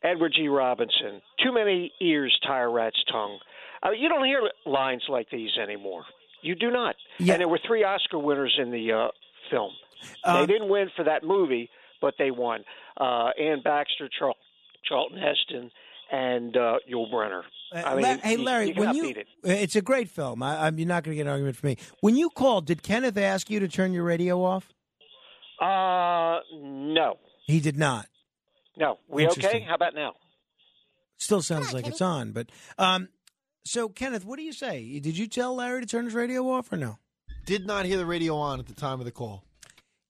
[0.03, 0.48] Edward G.
[0.48, 1.22] Robinson.
[1.44, 3.40] Too many ears tie a rat's tongue.
[3.84, 6.03] Uh, you don't hear lines like these anymore.
[6.42, 6.95] You do not.
[7.18, 7.34] Yeah.
[7.34, 9.08] And there were three Oscar winners in the uh,
[9.50, 9.72] film.
[10.26, 11.69] they didn't win for that movie,
[12.00, 12.64] but they won.
[13.00, 14.36] Uh, Anne Baxter, Char-
[14.86, 15.72] Charlton Heston,
[16.11, 17.42] and uh, Yul Brynner.
[17.74, 19.28] I mean, La- hey, Larry, you when you beat it.
[19.44, 20.42] it's a great film.
[20.42, 21.78] I, I'm, you're not going to get an argument from me.
[22.02, 24.70] When you called, did Kenneth ask you to turn your radio off?
[25.62, 28.08] Uh, no, He did not.
[28.78, 29.00] no.
[29.10, 29.60] We okay?
[29.62, 30.14] How about now?
[31.18, 33.10] Still sounds like it's on, but um,
[33.66, 35.00] So, Kenneth, what do you say?
[35.00, 37.00] Did you tell Larry to turn his radio off or no?
[37.48, 39.44] Did not hear the radio on at the time of the call.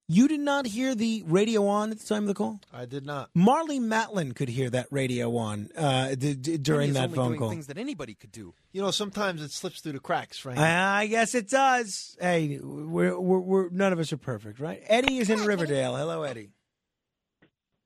[0.10, 2.62] You did not hear the radio on at the time of the call?
[2.72, 3.30] I did not.
[3.36, 7.40] Marlee Matlin could hear that radio on uh, d- d- during that only phone doing
[7.40, 7.50] call.
[7.50, 8.54] Things that anybody could do.
[8.72, 10.60] You know, sometimes it slips through the cracks, Frank.
[10.60, 12.16] I guess it does.
[12.22, 14.82] Hey, we're, we're, we're none of us are perfect, right?
[14.88, 15.98] Eddie is in Riverdale.
[15.98, 16.52] Hello, Eddie.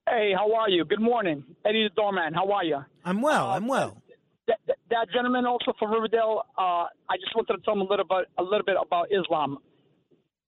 [0.08, 0.86] Hey, how are you?
[0.86, 2.36] Good morning, Eddie the doorman.
[2.36, 2.86] How are you?
[3.04, 3.50] I'm well.
[3.50, 3.98] I'm well.
[4.48, 6.44] That, that, that gentleman also from Riverdale.
[6.56, 9.58] Uh, I just wanted to tell him a little bit, a little bit about Islam.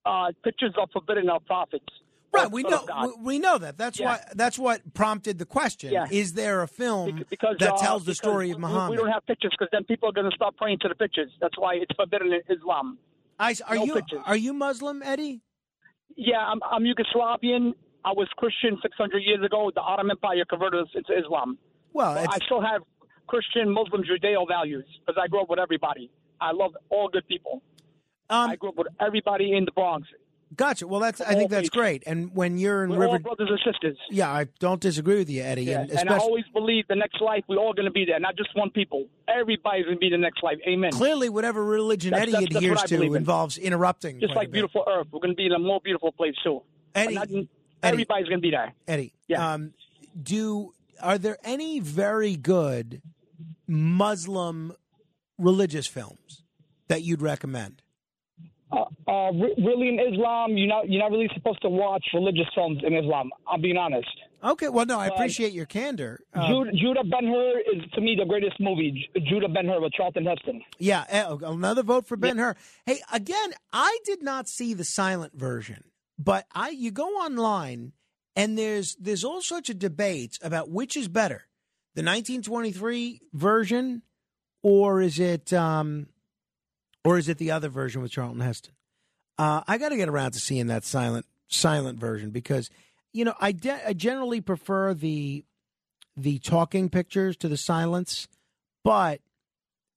[0.05, 1.85] Uh, pictures are forbidden of prophets.
[2.33, 3.77] Right, we know we, know that.
[3.77, 4.05] That's Yeah.
[4.07, 5.93] why that's what prompted the question.
[5.93, 6.07] Yeah.
[6.09, 8.89] Is there a film because that uh, tells the story of Muhammad?
[8.89, 11.29] We don't have pictures because then people are going to start praying to the pictures.
[11.39, 12.97] That's why it's forbidden in Islam.
[13.39, 14.21] I, are No you pictures.
[14.25, 15.41] are you Muslim, Eddie?
[16.15, 17.73] Yeah, I'm, I'm Yugoslavian.
[18.03, 19.71] I was Christian 600 years ago.
[19.73, 21.57] The Ottoman Empire converted us into Islam.
[21.93, 22.81] Well, I still have
[23.27, 26.09] Christian, Muslim, Judeo values because I grew up with everybody.
[26.41, 27.61] I love all good people.
[28.33, 30.07] Um, I grew up with everybody in the Bronx.
[30.55, 30.85] Gotcha.
[30.85, 32.03] Well, that's I think that's great.
[32.05, 33.97] And when you're in We're all River, brothers and sisters.
[34.11, 35.63] yeah, I don't disagree with you, Eddie.
[35.63, 38.05] Yeah, and and I especially always believe the next life we're all going to be
[38.05, 39.07] there, not just one people.
[39.27, 40.57] Everybody's going to be the next life.
[40.67, 40.91] Amen.
[40.91, 43.15] clearly, whatever religion That's- Eddie that's- that's adheres to in.
[43.15, 44.19] involves interrupting.
[44.19, 46.61] Just like beautiful Earth, we're going to be in a more beautiful place too.
[46.93, 47.29] Eddie, not-
[47.81, 48.73] everybody's going to be there.
[48.87, 49.73] Eddie, um,
[50.21, 50.71] do
[51.01, 53.01] are there any very good
[53.67, 54.73] Muslim
[55.39, 56.43] religious films
[56.87, 57.81] that you'd recommend?
[58.73, 62.47] Uh, uh, re- really, in Islam, you're not you're not really supposed to watch religious
[62.55, 63.29] films in Islam.
[63.47, 64.07] I'm being honest.
[64.43, 66.19] Okay, well, no, I But- appreciate your candor.
[66.33, 69.09] Uh, Judah, Judah Ben Hur is to me the greatest movie.
[69.15, 70.61] Ju- Judah Ben Hur with Charlton Heston.
[70.79, 72.55] Yeah, eh, another vote for Ben Hur.
[72.85, 75.83] Hey, again, I did not see the silent version,
[76.17, 77.93] but I you go online
[78.35, 81.43] and there's there's all sorts of debates about which is better,
[81.95, 84.01] the 1923 version
[84.63, 86.07] or is it um
[87.03, 88.73] or is it the other version with Charlton Heston?
[89.37, 92.69] Uh, I got to get around to seeing that silent silent version because
[93.11, 95.45] you know I, de- I generally prefer the
[96.15, 98.27] the talking pictures to the silence,
[98.83, 99.21] but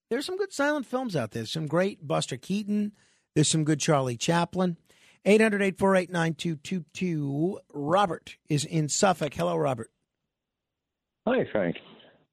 [0.09, 1.47] there's some good silent films out there.
[1.47, 2.93] Some great Buster Keaton.
[3.35, 4.77] There's some good Charlie Chaplin.
[5.25, 7.59] 800 848 9222.
[7.75, 9.35] Robert is in Suffolk.
[9.35, 9.91] Hello, Robert.
[11.27, 11.77] Hi, Frank.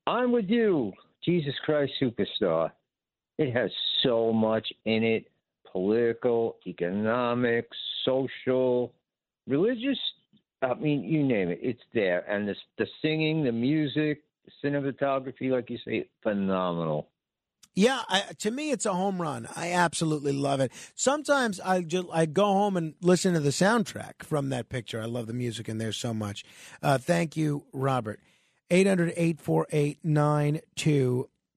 [0.06, 0.94] I'm with you,
[1.26, 2.72] Jesus Christ Superstar.
[3.38, 3.72] It has
[4.04, 5.28] so much in it
[5.72, 7.68] political, economic,
[8.06, 8.94] social,
[9.48, 9.98] religious.
[10.62, 12.20] I mean, you name it, it's there.
[12.30, 14.24] And the, the singing, the music,
[14.64, 17.10] cinematography, like you say, phenomenal.
[17.76, 19.48] Yeah, I, to me, it's a home run.
[19.56, 20.72] I absolutely love it.
[20.94, 25.02] Sometimes I just I go home and listen to the soundtrack from that picture.
[25.02, 26.46] I love the music in there so much.
[26.84, 28.20] Uh, thank you, Robert.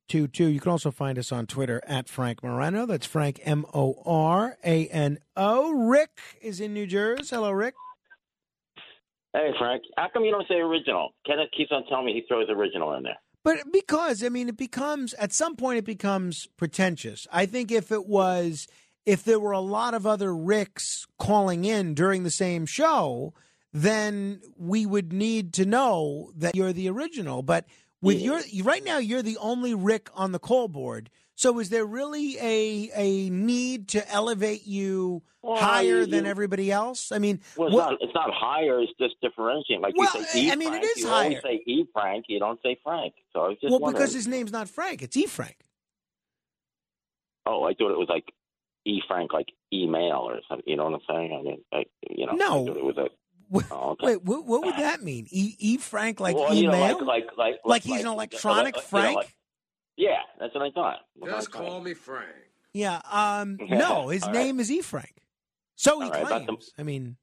[0.08, 0.52] 800-848-9222.
[0.52, 2.86] You can also find us on Twitter at Frank Morano.
[2.86, 5.72] That's Frank M O R A N O.
[5.72, 7.34] Rick is in New Jersey.
[7.34, 7.74] Hello, Rick.
[9.32, 9.82] Hey, Frank.
[9.96, 11.10] How come you don't say original?
[11.26, 13.18] Kenneth keeps on telling me he throws original in there.
[13.44, 17.26] But because I mean, it becomes at some point it becomes pretentious.
[17.32, 18.66] I think if it was,
[19.04, 23.34] if there were a lot of other Ricks calling in during the same show,
[23.72, 27.42] then we would need to know that you're the original.
[27.42, 27.66] But
[28.02, 31.10] with your right now, you're the only Rick on the call board.
[31.38, 36.30] So is there really a a need to elevate you Well, higher you- than you-
[36.30, 37.12] everybody else?
[37.12, 38.02] I mean, Well, it's what- not.
[38.02, 38.80] It's not higher.
[38.80, 39.82] It's just differentiating.
[39.82, 40.50] Like Well, you say, E.
[40.50, 41.40] I mean, it Frank, is you higher.
[41.42, 41.84] say E.
[41.92, 42.24] Frank.
[42.28, 43.14] You don't say Frank.
[43.34, 44.00] So I was just well, wondering.
[44.02, 45.26] because his name's not Frank, it's E.
[45.26, 45.58] Frank.
[47.44, 48.32] Oh, I thought it was like
[48.86, 49.00] E.
[49.06, 50.64] Frank, like email or something.
[50.68, 51.32] You know what I'm saying?
[51.38, 52.32] I mean, like, you know.
[52.32, 52.62] No.
[52.62, 53.08] I thought it was a.
[53.70, 54.06] Oh, okay.
[54.06, 55.26] Wait, what, what would that mean?
[55.30, 57.04] E, e Frank like well, you know, email?
[57.06, 59.16] like, like, like, Like he's an electronic like, you know, Frank?
[59.16, 59.36] like-
[59.96, 60.98] yeah, that's what I thought.
[61.24, 62.28] Just call me Frank.
[62.74, 63.00] Yeah.
[63.10, 63.56] Um.
[63.68, 64.82] No, his All name is E.
[64.82, 65.14] Frank.
[65.76, 66.70] So he All right, about claims.
[66.78, 67.16] I mean.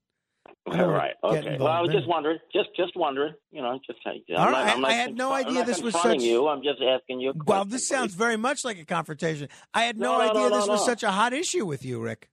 [0.68, 1.14] I All right.
[1.24, 1.58] Okay.
[1.60, 2.40] Well, I was just wondering.
[2.52, 3.34] Just, just wondering.
[3.52, 4.00] You know, just.
[4.06, 5.94] I'm All not, right, I'm not I had no confront- I'm idea not this was
[5.94, 6.48] confronting such- you.
[6.48, 7.30] I'm just asking you.
[7.30, 7.46] A question.
[7.46, 9.50] Well, this sounds very much like a confrontation.
[9.74, 11.86] I had no, No, no, idea no, no, this was such a hot issue with
[11.86, 12.30] you, Rick.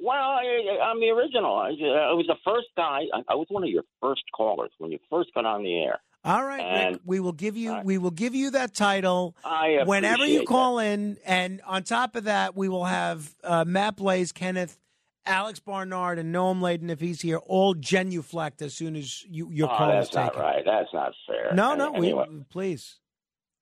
[0.00, 1.56] Well, I, I'm the original.
[1.56, 3.00] I, I was the first guy.
[3.12, 5.98] I, I was one of your first callers when you first got on the air.
[6.24, 7.02] All right, And- Rick.
[7.04, 11.16] We will give you we will give you that title I whenever you call in,
[11.24, 14.78] and on top of that, we will have uh, Matt Blaze, Kenneth,
[15.24, 19.70] Alex Barnard, and Noam Layden if he's here, all genuflect as soon as you, your
[19.70, 20.42] oh, call is that's not taken.
[20.42, 20.62] right.
[20.64, 21.54] That's not fair.
[21.54, 22.14] No, no, we,
[22.50, 22.98] please.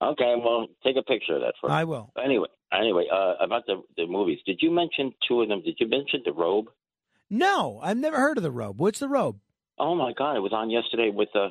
[0.03, 2.13] Okay, well, take a picture of that for I will.
[2.23, 4.39] Anyway, anyway, uh, about the the movies.
[4.47, 5.63] Did you mention two of them?
[5.63, 6.67] Did you mention the Robe?
[7.29, 8.81] No, I've never heard of the robe.
[8.81, 9.39] What's the robe?
[9.79, 11.49] Oh my God, it was on yesterday with uh,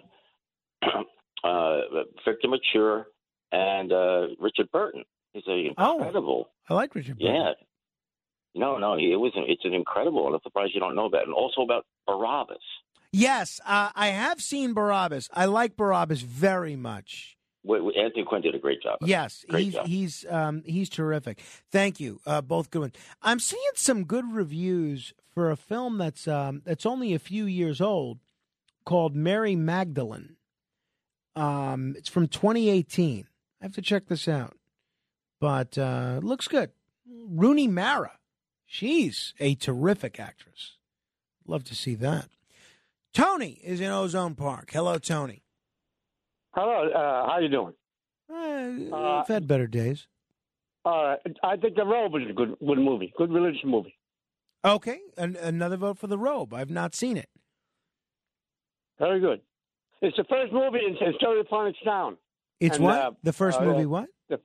[1.43, 1.81] uh,
[2.25, 3.07] Victor Mature
[3.51, 5.03] and uh, Richard Burton.
[5.33, 5.97] He's a Oh.
[5.97, 6.49] incredible.
[6.69, 7.19] I like Richard.
[7.19, 7.35] Burton.
[7.35, 7.51] Yeah.
[8.55, 9.33] No, no, it was.
[9.35, 10.25] An, It's an incredible.
[10.33, 11.23] I'm surprised you don't know that.
[11.23, 12.57] And also about Barabbas.
[13.11, 15.29] Yes, uh, I have seen Barabbas.
[15.33, 17.34] I like Barabbas very much.
[17.67, 18.99] Anthony Quinn did a great job.
[19.01, 19.87] Yes, great he's job.
[19.87, 21.41] he's um, he's terrific.
[21.71, 22.93] Thank you, uh, both good ones.
[23.21, 27.81] I'm seeing some good reviews for a film that's um, that's only a few years
[27.81, 28.19] old,
[28.85, 30.35] called Mary Magdalene.
[31.35, 33.27] Um, it's from 2018.
[33.61, 34.55] I have to check this out,
[35.39, 36.71] but uh, looks good.
[37.07, 38.19] Rooney Mara,
[38.65, 40.77] she's a terrific actress.
[41.47, 42.29] Love to see that.
[43.13, 44.71] Tony is in Ozone Park.
[44.71, 45.44] Hello, Tony.
[46.55, 47.73] Hello, uh, how you doing?
[48.31, 50.07] Uh, I've had better days.
[50.85, 53.95] Uh, I think The Robe was a good, good movie, good religious movie.
[54.63, 56.53] Okay, an- another vote for the robe.
[56.53, 57.29] I've not seen it.
[58.97, 59.41] Very good.
[60.01, 62.17] It's the first movie in, in Stereophonic Sound.
[62.59, 62.97] It's And, what?
[62.99, 64.07] uh, the first uh, movie what?
[64.29, 64.39] The,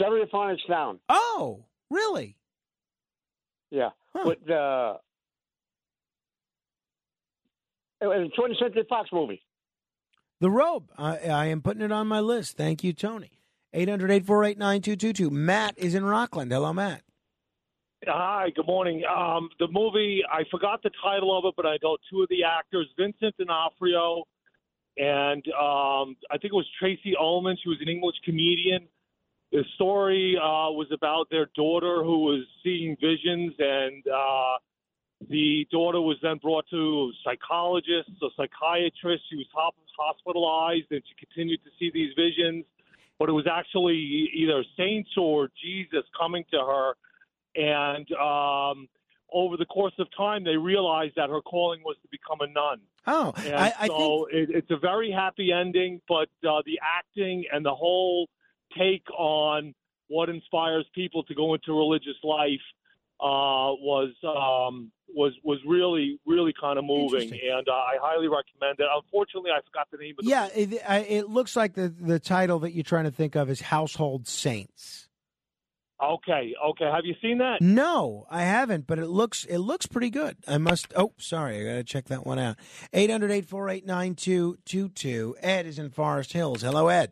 [0.00, 1.00] Stereophonic Sound.
[1.08, 2.36] Oh, really?
[3.70, 3.90] Yeah.
[4.14, 4.94] With, uh,
[8.00, 9.42] it was a 20th Century Fox movie.
[10.40, 10.90] The robe.
[10.96, 12.56] I, I am putting it on my list.
[12.56, 13.30] Thank you, Tony.
[13.72, 15.30] 800 848 9222.
[15.30, 16.52] Matt is in Rockland.
[16.52, 17.02] Hello, Matt.
[18.06, 19.02] Hi, good morning.
[19.04, 22.44] Um, the movie, I forgot the title of it, but I know two of the
[22.44, 24.22] actors, Vincent D'Onofrio,
[24.96, 27.56] and um, I think it was Tracey Ullman.
[27.60, 28.86] She was an English comedian.
[29.50, 34.58] The story uh, was about their daughter who was seeing visions, and uh,
[35.28, 39.24] the daughter was then brought to a psychologist, a psychiatrist.
[39.28, 42.64] She was hop- hospitalized, and she continued to see these visions.
[43.18, 46.94] But it was actually either saints or Jesus coming to her
[47.58, 48.88] and um,
[49.32, 52.80] over the course of time, they realized that her calling was to become a nun.
[53.06, 57.44] Oh, And I, I so it, it's a very happy ending, but uh, the acting
[57.52, 58.28] and the whole
[58.78, 59.74] take on
[60.08, 62.60] what inspires people to go into religious life
[63.20, 68.78] uh, was um, was was really really kind of moving, and uh, I highly recommend
[68.78, 68.86] it.
[68.94, 72.18] Unfortunately, I forgot the name of the Yeah, it, I, it looks like the, the
[72.18, 75.08] title that you're trying to think of is Household Saints.
[76.00, 76.84] Okay, okay.
[76.84, 77.60] Have you seen that?
[77.60, 80.36] No, I haven't, but it looks it looks pretty good.
[80.46, 80.92] I must.
[80.94, 82.56] Oh, sorry, I got to check that one out.
[82.94, 85.32] 800-848-9222.
[85.40, 86.62] Ed is in Forest Hills.
[86.62, 87.10] Hello, Ed.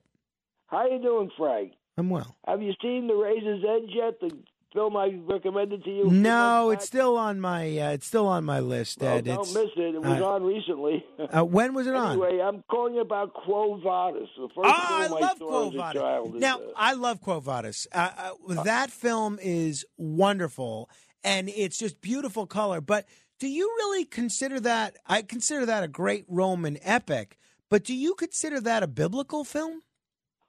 [0.68, 1.72] How are you doing, Frank?
[1.98, 2.36] I'm well.
[2.46, 4.20] Have you seen The Razor's Edge yet?
[4.20, 4.30] The
[4.76, 6.10] film I recommended to you.
[6.10, 9.70] No, it's still on my uh, it's still on my list, Well, don't It's- miss
[9.76, 9.94] it.
[9.94, 11.04] It was uh, on recently.
[11.36, 12.12] uh, when was it on?
[12.12, 14.28] Anyway, I'm calling you about Quo Vadis.
[14.36, 16.40] The first Oh, I love saw Quo Vadis.
[16.40, 17.86] Now, uh, I love Quo Vadis.
[17.90, 18.10] Uh,
[18.48, 20.90] uh, that film is wonderful,
[21.24, 22.80] and it's just beautiful color.
[22.82, 23.06] But
[23.40, 24.96] do you really consider that?
[25.06, 27.38] I consider that a great Roman epic.
[27.68, 29.82] But do you consider that a biblical film?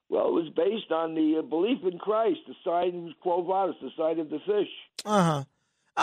[0.08, 2.40] Well, it was based on the uh, belief in Christ.
[2.46, 4.68] The sign Quo Vadis, the sign of the fish.
[5.04, 5.44] Uh huh.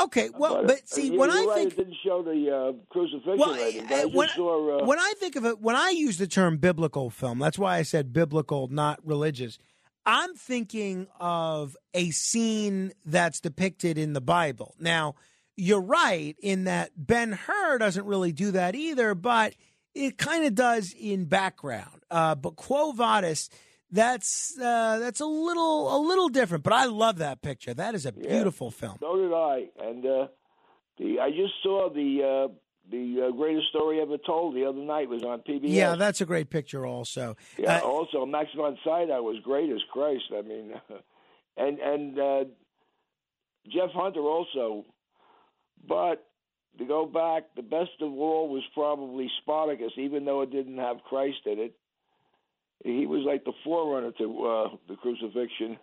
[0.04, 0.30] Okay.
[0.38, 3.38] Well, But, but, uh, see, when I right, think it didn't show the uh, crucifixion.
[3.38, 3.56] Well,
[3.88, 6.58] but I when, saw, uh, when I think of it, when I use the term
[6.58, 9.58] biblical film, that's why I said biblical, not religious.
[10.06, 14.76] I'm thinking of a scene that's depicted in the Bible.
[14.80, 15.16] Now,
[15.56, 19.56] you're right in that Ben Hur doesn't really do that either, but
[19.96, 22.04] it kind of does in background.
[22.12, 23.50] Uh, but Quo Vadis,
[23.92, 26.64] that's uh, that's a little a little different.
[26.64, 27.74] But I love that picture.
[27.74, 28.98] That is a beautiful film.
[29.00, 29.88] So did I.
[29.88, 30.28] And uh,
[30.98, 32.54] the I just saw the uh,
[32.90, 35.62] the uh, greatest story ever told the other night was on PBS.
[35.64, 36.86] Yeah, that's a great picture.
[36.86, 37.78] Also, Yeah.
[37.78, 40.26] Uh, also, Max von Sydow was great as Christ.
[40.36, 40.74] I mean,
[41.58, 42.44] and and uh,
[43.68, 44.86] Jeff Hunter also.
[45.88, 46.26] But
[46.80, 50.98] to go back, the best of all was probably Spartacus, even though it didn't have
[51.08, 51.76] Christ in it.
[52.84, 55.78] He was like the forerunner to uh, the crucifixion.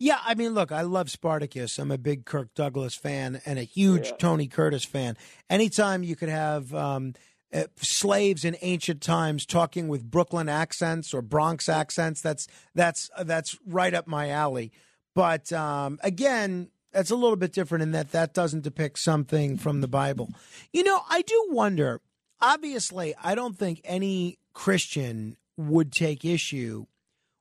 [0.00, 1.78] Yeah, I mean, look, I love Spartacus.
[1.78, 4.16] I'm a big Kirk Douglas fan and a huge Yeah.
[4.16, 5.16] Tony Curtis fan.
[5.50, 7.14] Anytime you could have um,
[7.52, 12.46] uh, slaves in ancient times talking with Brooklyn accents or Bronx accents, that's
[12.76, 14.70] that's that's right up my alley.
[15.16, 19.80] But um, again, that's a little bit different in that that doesn't depict something from
[19.80, 20.30] the Bible.
[20.72, 22.00] You know, I do wonder.
[22.40, 26.86] Obviously, I don't think any Christian would take issue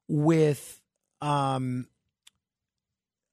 [0.10, 0.82] with
[1.22, 1.88] um,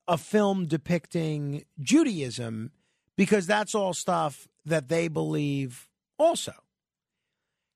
[0.06, 2.70] a film depicting Judaism
[3.16, 5.88] because that's all stuff that they believe
[6.18, 6.52] also.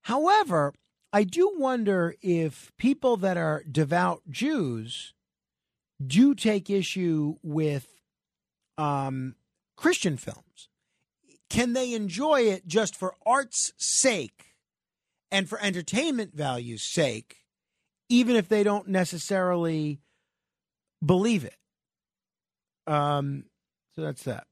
[0.03, 0.73] However,
[1.11, 5.13] I do wonder if people that are devout Jews
[6.05, 7.87] do take issue with
[8.77, 9.35] um,
[9.75, 10.69] Christian films.
[11.49, 14.48] Can they enjoy it just for art's sake
[15.31, 17.37] and for entertainment value's sake,
[18.09, 19.99] even if they don't necessarily
[21.05, 21.55] believe it.
[22.87, 23.45] Um,
[23.95, 24.47] so that's that.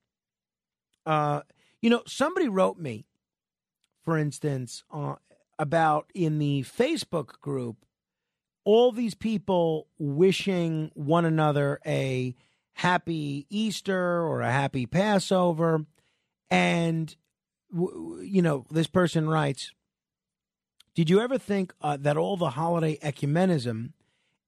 [1.05, 1.41] Uh,
[1.81, 3.05] you know, somebody wrote me,
[4.03, 5.15] for instance, uh,
[5.57, 7.77] about in the Facebook group,
[8.63, 12.35] all these people wishing one another a
[12.73, 15.85] happy Easter or a happy Passover.
[16.49, 17.15] And,
[17.73, 19.71] you know, this person writes,
[20.97, 23.91] Did you ever think uh, that all the holiday ecumenism,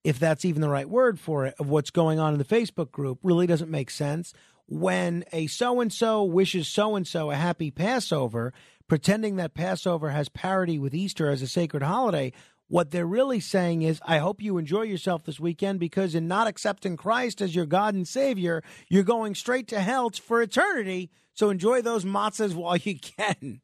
[0.03, 2.89] if that's even the right word for it, of what's going on in the Facebook
[2.91, 4.33] group really doesn't make sense?
[4.65, 8.51] When a so and so wishes so and so a happy Passover,
[8.87, 12.33] pretending that Passover has parity with Easter as a sacred holiday,
[12.67, 16.47] what they're really saying is, I hope you enjoy yourself this weekend because in not
[16.47, 21.11] accepting Christ as your God and Savior, you're going straight to hell for eternity.
[21.35, 23.61] So enjoy those matzahs while you can.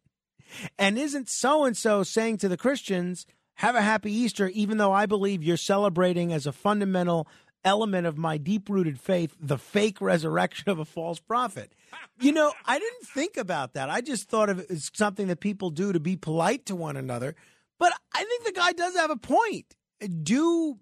[0.77, 3.25] And isn't so and so saying to the Christians,
[3.55, 7.27] have a happy Easter, even though I believe you're celebrating as a fundamental
[7.63, 11.73] element of my deep rooted faith the fake resurrection of a false prophet?
[12.19, 13.89] You know, I didn't think about that.
[13.89, 16.97] I just thought of it as something that people do to be polite to one
[16.97, 17.35] another.
[17.79, 19.75] But I think the guy does have a point.
[20.23, 20.79] Do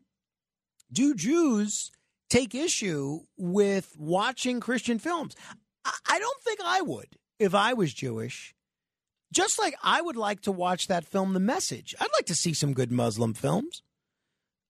[0.91, 1.91] do Jews
[2.29, 5.35] take issue with watching Christian films?
[5.85, 8.52] I, I don't think I would if I was Jewish.
[9.33, 11.95] Just like I would like to watch that film, The Message.
[11.99, 13.81] I'd like to see some good Muslim films.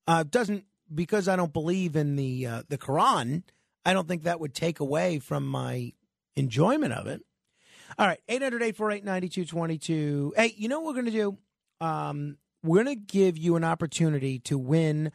[0.07, 3.43] Uh, doesn't because I don't believe in the uh, the Quran.
[3.85, 5.91] I don't think that would take away from my
[6.35, 7.21] enjoyment of it.
[7.97, 10.33] All right, 800 848 9222.
[10.35, 11.37] Hey, you know what we're going to do?
[11.85, 15.11] Um, we're going to give you an opportunity to win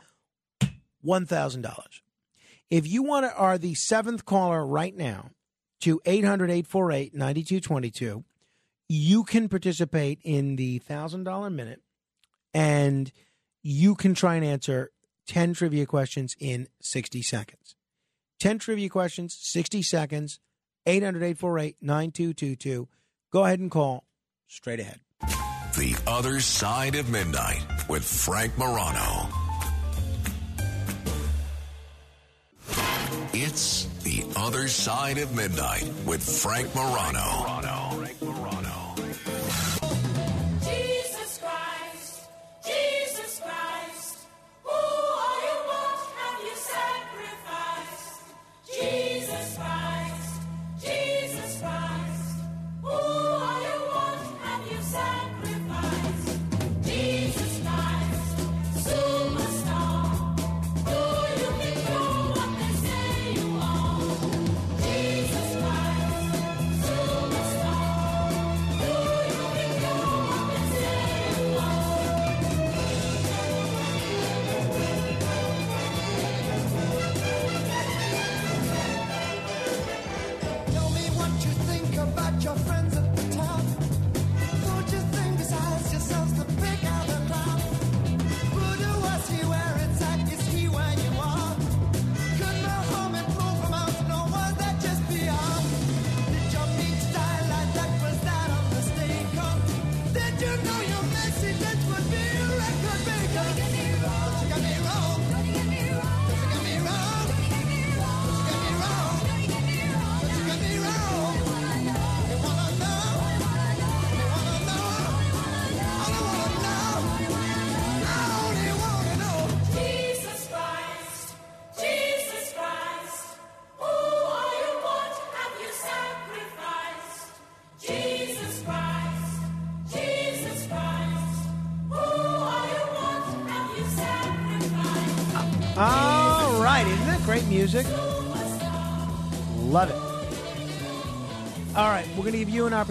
[1.05, 1.85] $1,000.
[2.71, 5.31] If you want to, are the seventh caller right now
[5.81, 8.25] to 800 848 9222,
[8.89, 11.83] you can participate in the $1,000 minute
[12.55, 13.13] and
[13.63, 14.91] you can try and answer
[15.27, 17.77] 10 trivia questions in 60 seconds.
[18.41, 20.41] 10 trivia questions, 60 seconds,
[20.87, 22.89] 800 848 9222.
[23.31, 24.05] Go ahead and call
[24.47, 25.01] straight ahead.
[25.77, 29.29] The Other Side of Midnight with Frank Morano.
[33.35, 37.78] It's The Other Side of Midnight with Frank Morano.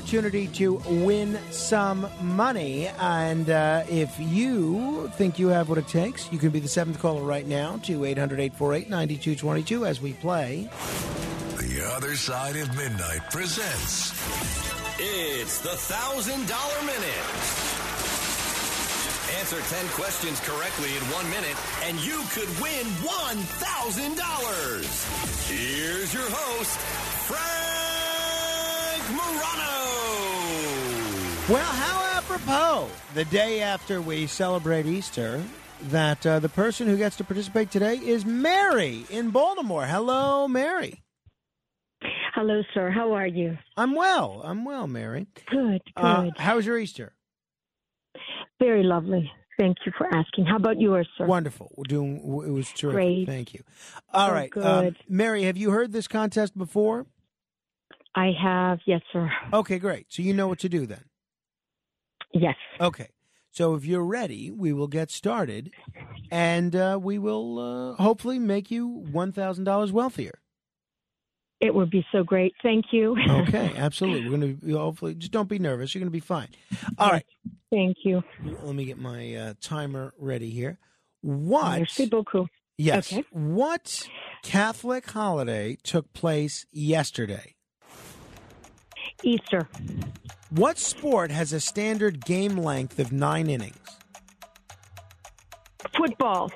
[0.07, 2.87] Opportunity to win some money.
[2.97, 6.97] And uh, if you think you have what it takes, you can be the seventh
[6.99, 10.69] caller right now to 800 848 9222 as we play.
[11.57, 14.11] The Other Side of Midnight presents
[14.97, 17.27] It's the thousand dollar minute.
[19.39, 25.49] Answer 10 questions correctly in one minute, and you could win $1,000.
[25.49, 26.79] Here's your host,
[27.27, 27.96] Frank
[29.09, 29.73] Morano.
[31.49, 35.41] Well, how apropos the day after we celebrate Easter
[35.83, 39.85] that uh, the person who gets to participate today is Mary in Baltimore.
[39.85, 41.03] Hello, Mary.
[42.35, 42.89] Hello, sir.
[42.91, 43.57] How are you?
[43.77, 44.41] I'm well.
[44.43, 45.27] I'm well, Mary.
[45.49, 46.03] Good, good.
[46.05, 47.13] Uh, how was your Easter?
[48.59, 49.31] Very lovely.
[49.57, 50.45] Thank you for asking.
[50.45, 51.25] How about yours, sir?
[51.25, 51.71] Wonderful.
[51.75, 52.17] We're doing.
[52.45, 52.93] It was terrific.
[52.95, 53.25] Great.
[53.27, 53.63] Thank you.
[54.13, 54.63] All Oh, right, good.
[54.65, 55.43] um, Mary.
[55.43, 57.05] Have you heard this contest before?
[58.17, 59.29] I have, yes, sir.
[59.53, 60.07] Okay, great.
[60.09, 61.03] So you know what to do then.
[62.33, 62.55] Yes.
[62.81, 63.09] Okay.
[63.51, 65.71] So if you're ready, we will get started,
[66.31, 70.39] and uh, we will uh, hopefully make you one thousand dollars wealthier.
[71.59, 72.53] It would be so great.
[72.63, 73.15] Thank you.
[73.29, 74.29] Okay, absolutely.
[74.29, 75.93] We're going to hopefully just don't be nervous.
[75.93, 76.49] You're going to be fine.
[76.97, 77.25] All right.
[77.71, 78.23] Thank you.
[78.63, 80.79] Let me get my uh, timer ready here.
[81.21, 81.79] What?
[81.79, 82.47] Merci beaucoup.
[82.77, 83.11] Yes.
[83.11, 83.23] Okay.
[83.31, 84.07] What
[84.43, 87.56] Catholic holiday took place yesterday?
[89.23, 89.67] Easter.
[90.49, 93.77] What sport has a standard game length of nine innings?
[95.95, 96.51] Football.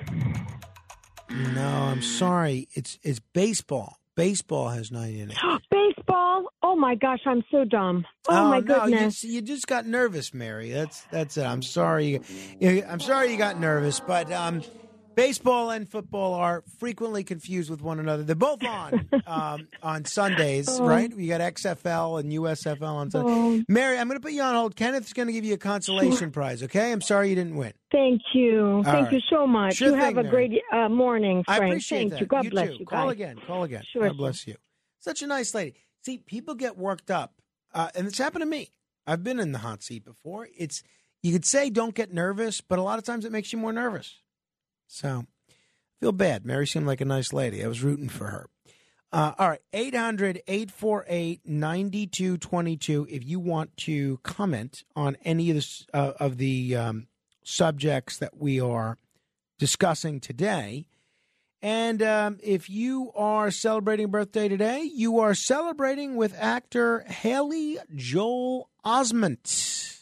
[1.30, 2.68] No, I'm sorry.
[2.74, 3.96] It's it's baseball.
[4.16, 5.38] Baseball has nine innings.
[5.70, 6.46] Baseball.
[6.62, 8.04] Oh my gosh, I'm so dumb.
[8.28, 9.20] Oh, my no, you goodness.
[9.22, 10.70] just, you just got nervous, Mary.
[10.70, 11.44] That's that's it.
[11.44, 12.06] I'm sorry.
[12.06, 12.20] You,
[12.60, 14.62] you- I'm sorry you got nervous, but um,
[15.14, 18.22] baseball and football are frequently confused with one another.
[18.22, 20.86] They're both on um, on Sundays, Oh.
[20.86, 21.12] right?
[21.14, 23.32] We got XFL and USFL on Sunday.
[23.32, 23.62] Oh.
[23.68, 24.76] Mary, I'm going to put you on hold.
[24.76, 26.62] Kenneth's going to give you a consolation prize.
[26.62, 26.92] Okay?
[26.92, 27.72] I'm sorry you didn't win.
[27.90, 28.76] Thank you.
[28.76, 29.74] All Thank you so much.
[29.76, 30.48] Sure you have a Mary.
[30.48, 31.72] great uh, morning, I Frank.
[31.72, 32.20] appreciate Thank that.
[32.20, 32.26] you.
[32.26, 32.76] God bless too.
[32.80, 33.38] you Call again.
[33.46, 33.82] Call again.
[33.92, 34.56] Sure, God bless you.
[35.00, 35.74] Such a nice lady.
[36.04, 37.34] See, people get worked up,
[37.74, 38.70] uh, and it's happened to me.
[39.06, 40.48] I've been in the hot seat before.
[40.56, 40.82] It's
[41.22, 43.72] you could say don't get nervous, but a lot of times it makes you more
[43.72, 44.20] nervous.
[44.92, 45.24] So
[46.00, 46.44] feel bad.
[46.44, 47.64] Mary seemed like a nice lady.
[47.64, 48.46] I was rooting for her.
[49.10, 53.06] Uh, all right, 800 848 9222.
[53.10, 57.06] If you want to comment on any of, this, uh, of the um,
[57.42, 58.98] subjects that we are
[59.58, 60.86] discussing today.
[61.62, 68.68] And um, if you are celebrating birthday today, you are celebrating with actor Haley Joel
[68.84, 70.00] Osment.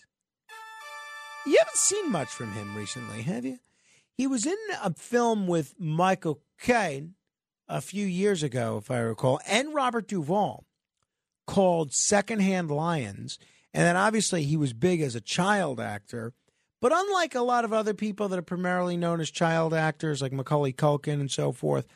[1.46, 3.58] You haven't seen much from him recently, have you?
[4.20, 7.14] He was in a film with Michael Caine
[7.66, 10.66] a few years ago, if I recall, and Robert Duvall
[11.46, 13.38] called Secondhand Lions.
[13.72, 16.34] And then obviously he was big as a child actor.
[16.82, 20.34] But unlike a lot of other people that are primarily known as child actors, like
[20.34, 21.86] Macaulay Culkin and so forth,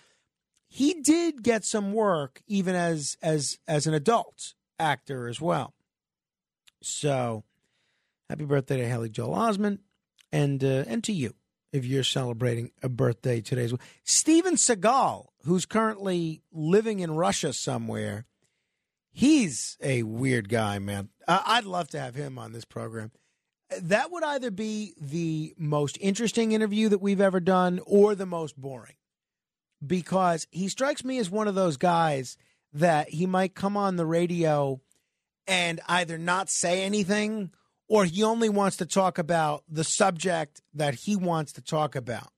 [0.66, 5.74] he did get some work even as as as an adult actor as well.
[6.80, 7.44] So,
[8.30, 9.80] happy birthday to Haley Joel Osment,
[10.32, 11.34] and uh, and to you
[11.74, 13.68] if you're celebrating a birthday today.
[14.04, 18.26] Steven Seagal, who's currently living in Russia somewhere,
[19.10, 21.08] he's a weird guy, man.
[21.26, 23.10] I'd love to have him on this program.
[23.80, 28.56] That would either be the most interesting interview that we've ever done or the most
[28.56, 28.94] boring
[29.84, 32.36] because he strikes me as one of those guys
[32.72, 34.80] that he might come on the radio
[35.48, 37.50] and either not say anything
[37.88, 42.28] or he only wants to talk about the subject that he wants to talk about.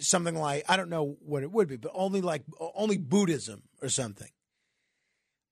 [0.00, 2.42] Something like I don't know what it would be, but only like
[2.74, 4.30] only Buddhism or something.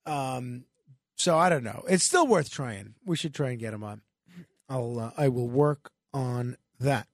[0.07, 0.65] Um,
[1.17, 1.85] so I don't know.
[1.89, 2.95] It's still worth trying.
[3.07, 4.01] We should try and get him on.
[4.69, 7.07] I'll uh, I will work on that.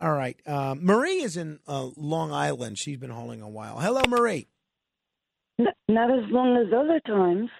[0.00, 0.40] All right.
[0.46, 2.78] Uh, Marie is in uh, Long Island.
[2.78, 3.78] She's been hauling a while.
[3.78, 4.48] Hello, Marie.
[5.58, 7.50] Not as long as other times.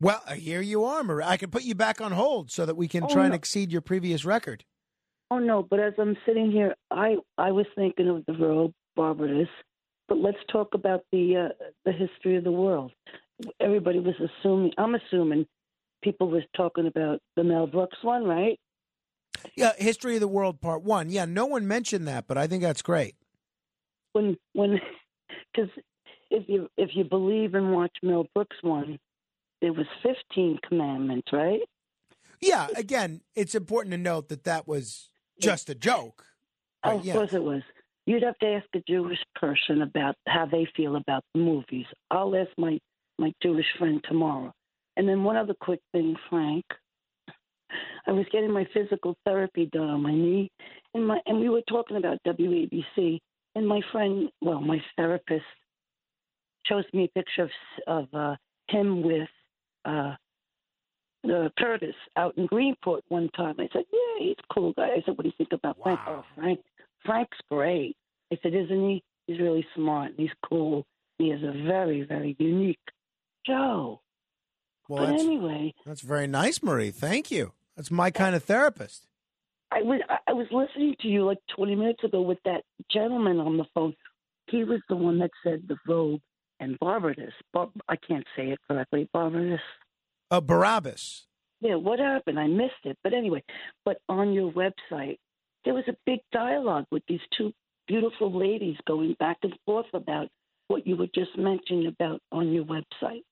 [0.00, 1.24] Well, here you are, Marie.
[1.24, 3.72] I can put you back on hold so that we can Oh, try and exceed
[3.72, 4.64] your previous record.
[5.30, 9.48] Oh no, but as I'm sitting here, I I was thinking of the Royal Barbados.
[10.08, 12.92] But let's talk about the uh, the history of the world.
[13.58, 14.72] Everybody was assuming.
[14.78, 15.46] I'm assuming
[16.02, 18.58] people was talking about the Mel Brooks one, right?
[19.56, 21.10] Yeah, History of the World Part One.
[21.10, 23.16] Yeah, no one mentioned that, but I think that's great.
[24.12, 24.78] When when
[25.54, 25.70] because
[26.30, 28.98] if you if you believe and watch Mel Brooks one,
[29.66, 31.58] there was 15 commandments, right?
[32.40, 36.24] Yeah, again, it's important to note that that was just a joke.
[36.84, 37.62] Oh, But of course it was.
[38.06, 41.86] You'd have to ask a Jewish person about how they feel about the movies.
[42.12, 42.78] I'll ask my
[43.18, 44.52] my Jewish friend tomorrow.
[44.96, 46.64] And then one other quick thing, Frank.
[48.06, 50.48] I was getting my physical therapy done on my knee,
[50.94, 53.18] and my and we were talking about WABC.
[53.56, 55.44] And my friend, well, my therapist,
[56.66, 57.50] shows me a picture of
[57.88, 58.36] of uh,
[58.68, 59.28] him with
[59.86, 60.14] uh,
[61.30, 63.54] uh, Curtis out in Greenport one time.
[63.58, 66.00] I said, "Yeah, he's a cool guy." I said, "What do you think about Frank?"
[66.06, 66.60] Oh, Frank,
[67.04, 67.96] Frank's great.
[68.32, 69.02] I said, "Isn't he?
[69.26, 70.10] He's really smart.
[70.10, 70.86] And he's cool.
[71.18, 72.78] He has a very, very unique
[73.46, 74.00] show."
[74.88, 76.90] Well, but that's, anyway, that's very nice, Marie.
[76.92, 77.52] Thank you.
[77.76, 79.06] That's my kind of therapist.
[79.72, 83.40] I was I- I was listening to you like 20 minutes ago with that gentleman
[83.40, 83.94] on the phone.
[84.48, 86.20] He was the one that said the Vogue
[86.60, 87.32] and Barbados.
[87.52, 89.08] Bar- I can't say it correctly.
[89.12, 89.60] Barbados.
[90.30, 91.26] Uh, Barabbas.
[91.60, 92.38] Yeah, what happened?
[92.38, 92.98] I missed it.
[93.02, 93.42] But anyway,
[93.84, 95.18] but on your website,
[95.64, 97.52] there was a big dialogue with these two
[97.86, 100.28] beautiful ladies going back and forth about
[100.68, 103.22] what you were just mentioning about on your website.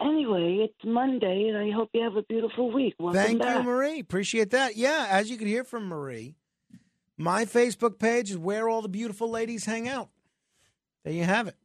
[0.00, 2.94] Anyway, it's Monday, and I hope you have a beautiful week.
[2.98, 3.56] Welcome Thank back.
[3.56, 4.00] you, Marie.
[4.00, 4.76] Appreciate that.
[4.76, 6.36] Yeah, as you can hear from Marie,
[7.16, 10.10] my Facebook page is where all the beautiful ladies hang out.
[11.02, 11.56] There you have it.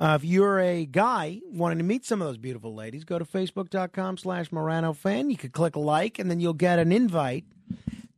[0.00, 3.24] Uh, if you're a guy wanting to meet some of those beautiful ladies, go to
[3.26, 5.28] facebook.com slash Morano fan.
[5.28, 7.44] You could click like, and then you'll get an invite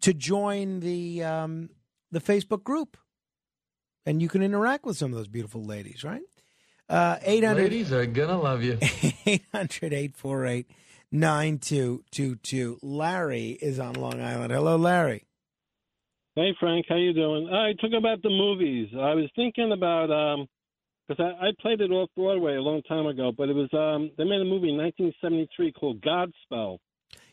[0.02, 1.70] to join the um,
[2.12, 2.96] the Facebook group.
[4.06, 6.22] And you can interact with some of those beautiful ladies, right?
[6.88, 8.78] Uh, 800 Ladies are gonna love you.
[9.26, 10.66] 800 848
[11.10, 12.78] 9222.
[12.82, 14.52] Larry is on Long Island.
[14.52, 15.26] Hello, Larry.
[16.36, 17.48] Hey Frank, how you doing?
[17.48, 18.88] I talk about the movies.
[18.94, 20.46] I was thinking about um
[21.06, 24.10] because I, I played it off Broadway a long time ago, but it was um
[24.16, 26.78] they made a movie in 1973 called Godspell.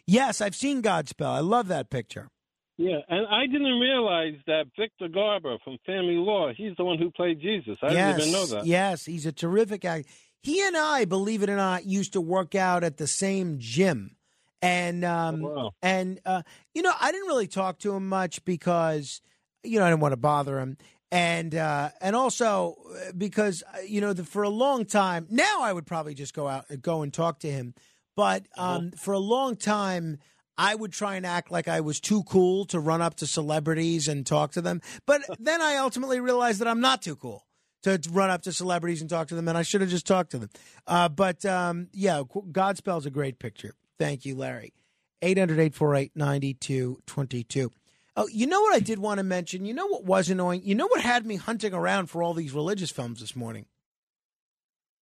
[0.05, 1.31] Yes, I've seen Godspell.
[1.31, 2.29] I love that picture.
[2.77, 7.11] Yeah, and I didn't realize that Victor Garber from Family Law, he's the one who
[7.11, 7.77] played Jesus.
[7.83, 8.65] I yes, didn't even know that.
[8.65, 10.07] Yes, he's a terrific actor.
[10.41, 14.15] He and I, believe it or not, used to work out at the same gym.
[14.61, 19.21] And um and uh you know, I didn't really talk to him much because
[19.63, 20.77] you know, I didn't want to bother him.
[21.11, 25.61] And uh and also uh, because uh, you know, the, for a long time, now
[25.61, 27.73] I would probably just go out go and talk to him.
[28.15, 30.19] But um for a long time
[30.59, 34.09] I would try and act like I was too cool to run up to celebrities
[34.09, 34.81] and talk to them.
[35.05, 37.45] But then I ultimately realized that I'm not too cool
[37.83, 40.31] to run up to celebrities and talk to them, and I should have just talked
[40.31, 40.49] to them.
[40.85, 43.73] Uh, but um, yeah, Godspell's a great picture.
[43.97, 44.73] Thank you, Larry.
[45.21, 47.71] 800 848 9222.
[48.15, 49.65] Oh, you know what I did want to mention?
[49.65, 50.61] You know what was annoying?
[50.63, 53.65] You know what had me hunting around for all these religious films this morning?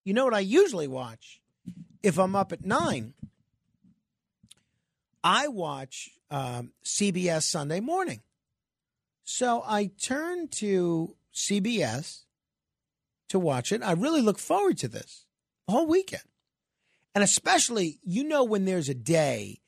[0.03, 1.41] You know what I usually watch
[2.03, 3.13] if I'm up at nine?
[5.23, 8.21] I watch um, CBS Sunday morning.
[9.23, 12.21] So I turn to CBS
[13.29, 13.83] to watch it.
[13.83, 15.25] I really look forward to this
[15.67, 16.23] whole weekend.
[17.13, 19.59] And especially, you know, when there's a day,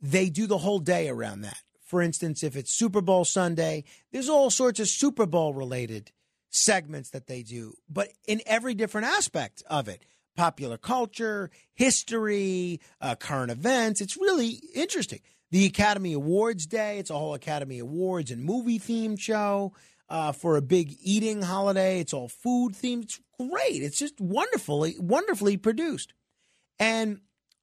[0.00, 1.62] they do the whole day around that.
[1.88, 6.12] For instance, if it's Super Bowl Sunday, there's all sorts of Super Bowl related
[6.50, 10.04] segments that they do, but in every different aspect of it
[10.36, 14.00] popular culture, history, uh, current events.
[14.00, 15.18] It's really interesting.
[15.50, 19.72] The Academy Awards Day, it's a whole Academy Awards and movie themed show
[20.08, 22.00] uh, for a big eating holiday.
[22.00, 23.04] It's all food themed.
[23.04, 23.82] It's great.
[23.82, 26.12] It's just wonderfully, wonderfully produced.
[26.78, 27.20] And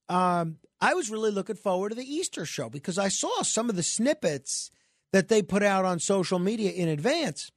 [0.08, 3.76] um, I was really looking forward to the Easter show because I saw some of
[3.76, 4.70] the snippets
[5.12, 7.50] that they put out on social media in advance.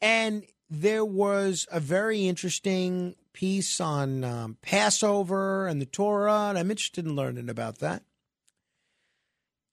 [0.00, 6.70] And there was a very interesting piece on um, Passover and the Torah, and I'm
[6.70, 8.02] interested in learning about that.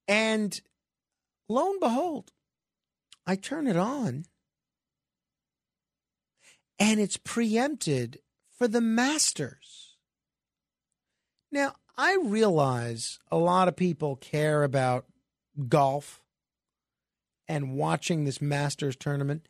[0.08, 0.60] And
[1.48, 2.32] lo and behold,
[3.26, 4.26] I turn it on,
[6.78, 8.20] and it's preempted
[8.58, 9.96] for the Masters.
[11.52, 15.06] Now, I realize a lot of people care about
[15.68, 16.22] golf
[17.48, 19.48] and watching this Masters tournament.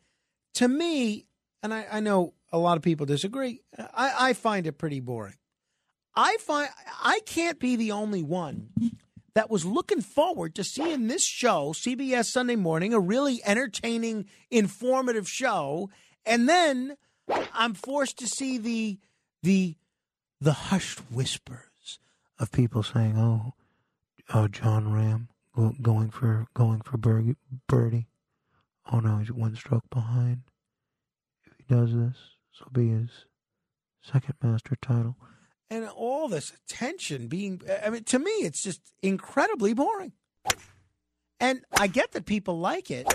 [0.54, 1.26] To me,
[1.62, 5.36] and I, I know a lot of people disagree, I, I find it pretty boring.
[6.14, 6.68] I find
[7.02, 8.68] I can't be the only one
[9.34, 15.28] that was looking forward to seeing this show, CBS Sunday Morning, a really entertaining, informative
[15.28, 15.90] show,
[16.24, 16.96] and then
[17.52, 18.98] I'm forced to see the
[19.42, 19.74] the
[20.40, 21.73] the hushed whispers
[22.38, 23.54] of people saying, "Oh,
[24.32, 25.28] oh, Jon Rahm
[25.80, 28.08] going for going for birdie.
[28.90, 30.42] Oh no, he's one stroke behind.
[31.44, 32.16] If he does this,
[32.50, 33.10] this will be his
[34.02, 35.16] second master title."
[35.70, 40.12] And all this attention being, I mean, to me, it's just incredibly boring.
[41.40, 43.12] And I get that people like it,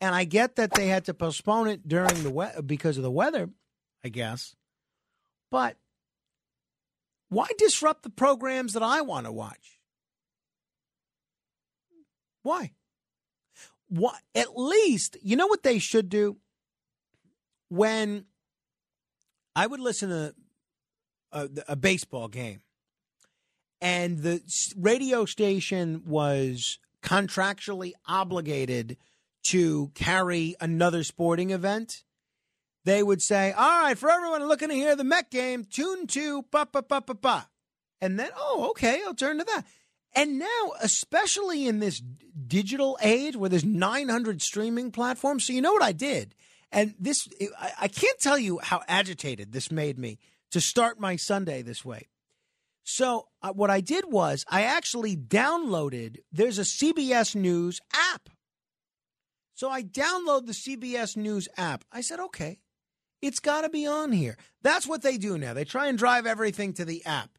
[0.00, 3.10] and I get that they had to postpone it during the we- because of the
[3.10, 3.50] weather,
[4.04, 4.54] I guess.
[5.50, 5.76] But
[7.28, 9.78] why disrupt the programs that I want to watch?
[12.42, 12.72] Why?
[13.88, 14.20] What?
[14.34, 16.38] At least, you know what they should do?
[17.68, 18.24] When
[19.54, 20.34] I would listen to
[21.32, 22.60] a, a baseball game,
[23.80, 24.40] and the
[24.76, 28.96] radio station was contractually obligated
[29.44, 32.04] to carry another sporting event,
[32.88, 36.42] they would say, "All right, for everyone looking to hear the Met game, tune to
[36.44, 37.48] pa pa pa pa pa,"
[38.00, 39.64] and then, "Oh, okay, I'll turn to that."
[40.14, 45.72] And now, especially in this digital age where there's 900 streaming platforms, so you know
[45.72, 46.34] what I did,
[46.72, 50.18] and this I, I can't tell you how agitated this made me
[50.50, 52.08] to start my Sunday this way.
[52.84, 56.18] So uh, what I did was I actually downloaded.
[56.32, 58.30] There's a CBS News app
[59.58, 61.84] So I download the CBS News app.
[61.90, 62.60] I said, okay,
[63.20, 64.36] it's got to be on here.
[64.62, 65.54] That's what they do now.
[65.54, 67.30] They try and drive everything to the app.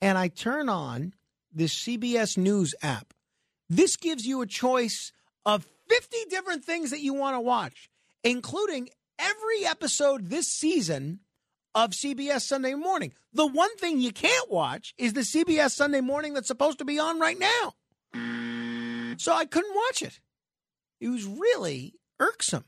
[0.00, 1.14] And I turn on
[1.52, 3.14] this CBS News app.
[3.68, 5.12] This gives you a choice
[5.44, 7.90] of 50 different things that you want to watch,
[8.22, 8.88] including
[9.18, 11.20] every episode this season
[11.74, 13.12] of CBS Sunday Morning.
[13.32, 16.98] The one thing you can't watch is the CBS Sunday Morning that's supposed to be
[16.98, 17.74] on right now.
[19.18, 20.20] So I couldn't watch it.
[21.00, 22.64] It was really irksome.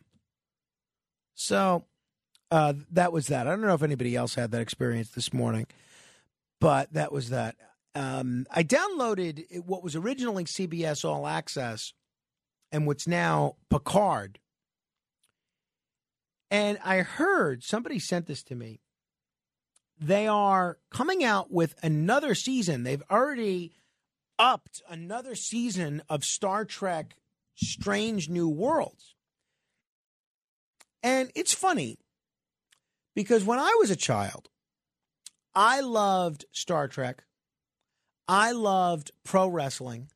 [1.35, 1.85] So
[2.51, 3.47] uh, that was that.
[3.47, 5.67] I don't know if anybody else had that experience this morning,
[6.61, 7.57] but that was that.
[7.95, 11.93] Um, I downloaded what was originally CBS All Access
[12.73, 14.39] and what's now Picard.
[16.51, 18.81] And I heard somebody sent this to me.
[19.99, 22.83] They are coming out with another season.
[22.83, 23.73] They've already
[24.39, 27.17] upped another season of Star Trek
[27.55, 29.15] Strange New Worlds.
[31.03, 31.99] And it's funny
[33.15, 34.49] because when I was a child,
[35.55, 37.25] I loved Star Trek.
[38.29, 40.11] I loved pro wrestling.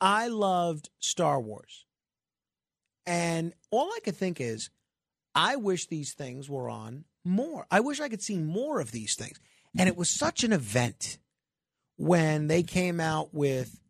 [0.00, 1.84] I loved Star Wars.
[3.06, 4.70] And all I could think is,
[5.34, 7.66] I wish these things were on more.
[7.70, 9.38] I wish I could see more of these things.
[9.78, 11.18] And it was such an event
[11.96, 13.80] when they came out with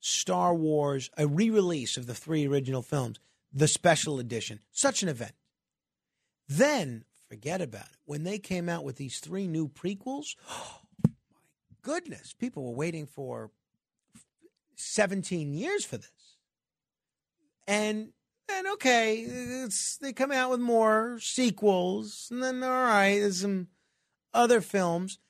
[0.00, 3.20] Star Wars, a re release of the three original films,
[3.52, 4.60] the special edition.
[4.72, 5.32] Such an event.
[6.48, 7.96] Then, forget about it.
[8.04, 11.12] When they came out with these three new prequels, oh my
[11.82, 13.50] goodness, people were waiting for
[14.74, 16.10] 17 years for this.
[17.66, 18.12] And
[18.52, 19.24] and okay,
[20.00, 23.68] they come out with more sequels, and then all right, there's some
[24.34, 25.20] other films.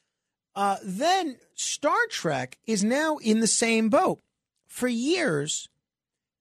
[0.55, 4.21] Uh, then Star Trek is now in the same boat.
[4.67, 5.69] For years,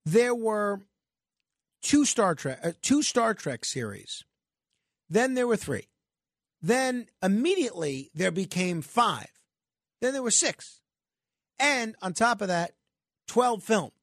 [0.06, 0.80] there were
[1.82, 4.24] two Star Trek, uh, two Star Trek series.
[5.10, 5.88] Then there were three.
[6.62, 9.30] Then immediately there became five.
[10.02, 10.82] Then there were six,
[11.60, 12.72] and on top of that,
[13.28, 13.94] twelve films.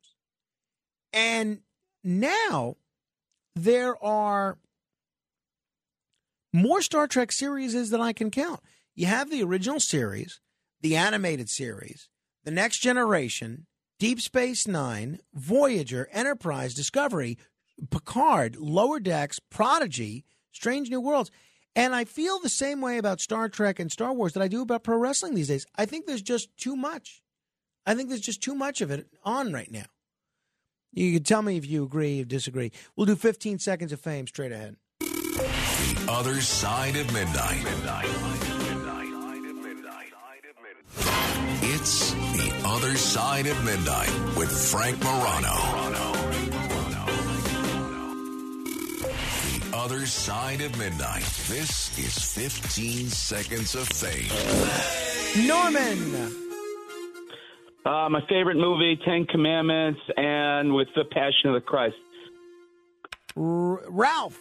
[1.12, 1.60] And
[2.04, 2.76] now
[3.54, 4.58] there are
[6.52, 8.60] more Star Trek series than I can count.
[8.94, 10.40] You have the original series,
[10.80, 12.08] the animated series,
[12.44, 13.66] The Next Generation,
[13.98, 17.38] Deep Space Nine, Voyager, Enterprise, Discovery,
[17.90, 20.24] Picard, Lower Decks, Prodigy,
[20.56, 21.30] Strange New Worlds.
[21.76, 24.62] And I feel the same way about Star Trek and Star Wars that I do
[24.62, 25.66] about pro wrestling these days.
[25.76, 27.22] I think there's just too much.
[27.84, 29.84] I think there's just too much of it on right now.
[30.92, 32.72] You can tell me if you agree or disagree.
[32.96, 34.76] We'll do 15 seconds of fame straight ahead.
[35.00, 37.66] The other side of midnight.
[41.68, 46.15] It's the other side of midnight with Frank Morano.
[49.86, 51.22] Other side of midnight.
[51.46, 55.46] This is 15 seconds of fame.
[55.46, 56.34] Norman.
[57.84, 61.94] Uh, my favorite movie, Ten Commandments, and with the Passion of the Christ.
[63.36, 64.40] R- Ralph.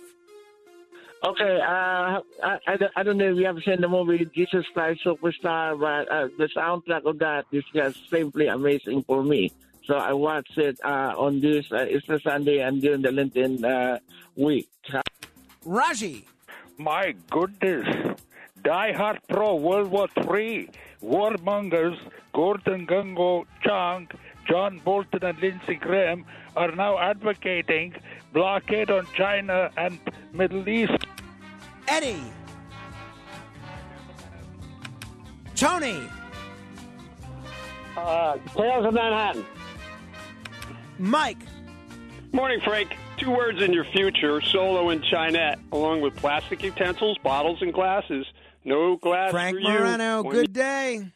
[1.23, 4.65] Okay, uh, I, I, don't- I don't know if you have seen the movie Jesus
[4.73, 9.51] Christ Superstar, but uh, the soundtrack of that is just simply amazing for me.
[9.85, 13.99] So I watched it uh, on this uh, Easter Sunday and during the Lenten uh,
[14.35, 14.67] week.
[15.65, 16.25] Raji.
[16.77, 18.15] My goodness.
[18.63, 20.69] Die Hard Pro World War III.
[21.03, 21.97] Warmongers
[22.33, 24.07] Gordon Gungo Chang,
[24.47, 27.95] John Bolton, and Lindsey Graham are now advocating
[28.33, 29.99] blockade on China and
[30.33, 31.05] Middle East.
[31.87, 32.23] Eddie.
[35.55, 36.01] Tony.
[37.97, 39.45] Uh, Tales of Manhattan.
[40.99, 41.37] Mike.
[42.35, 42.97] Morning, Frank.
[43.15, 48.25] Two words in your future solo and Chinette, along with plastic utensils, bottles, and glasses.
[48.65, 49.69] No glass Frank for you.
[49.69, 51.07] Morano, when good day.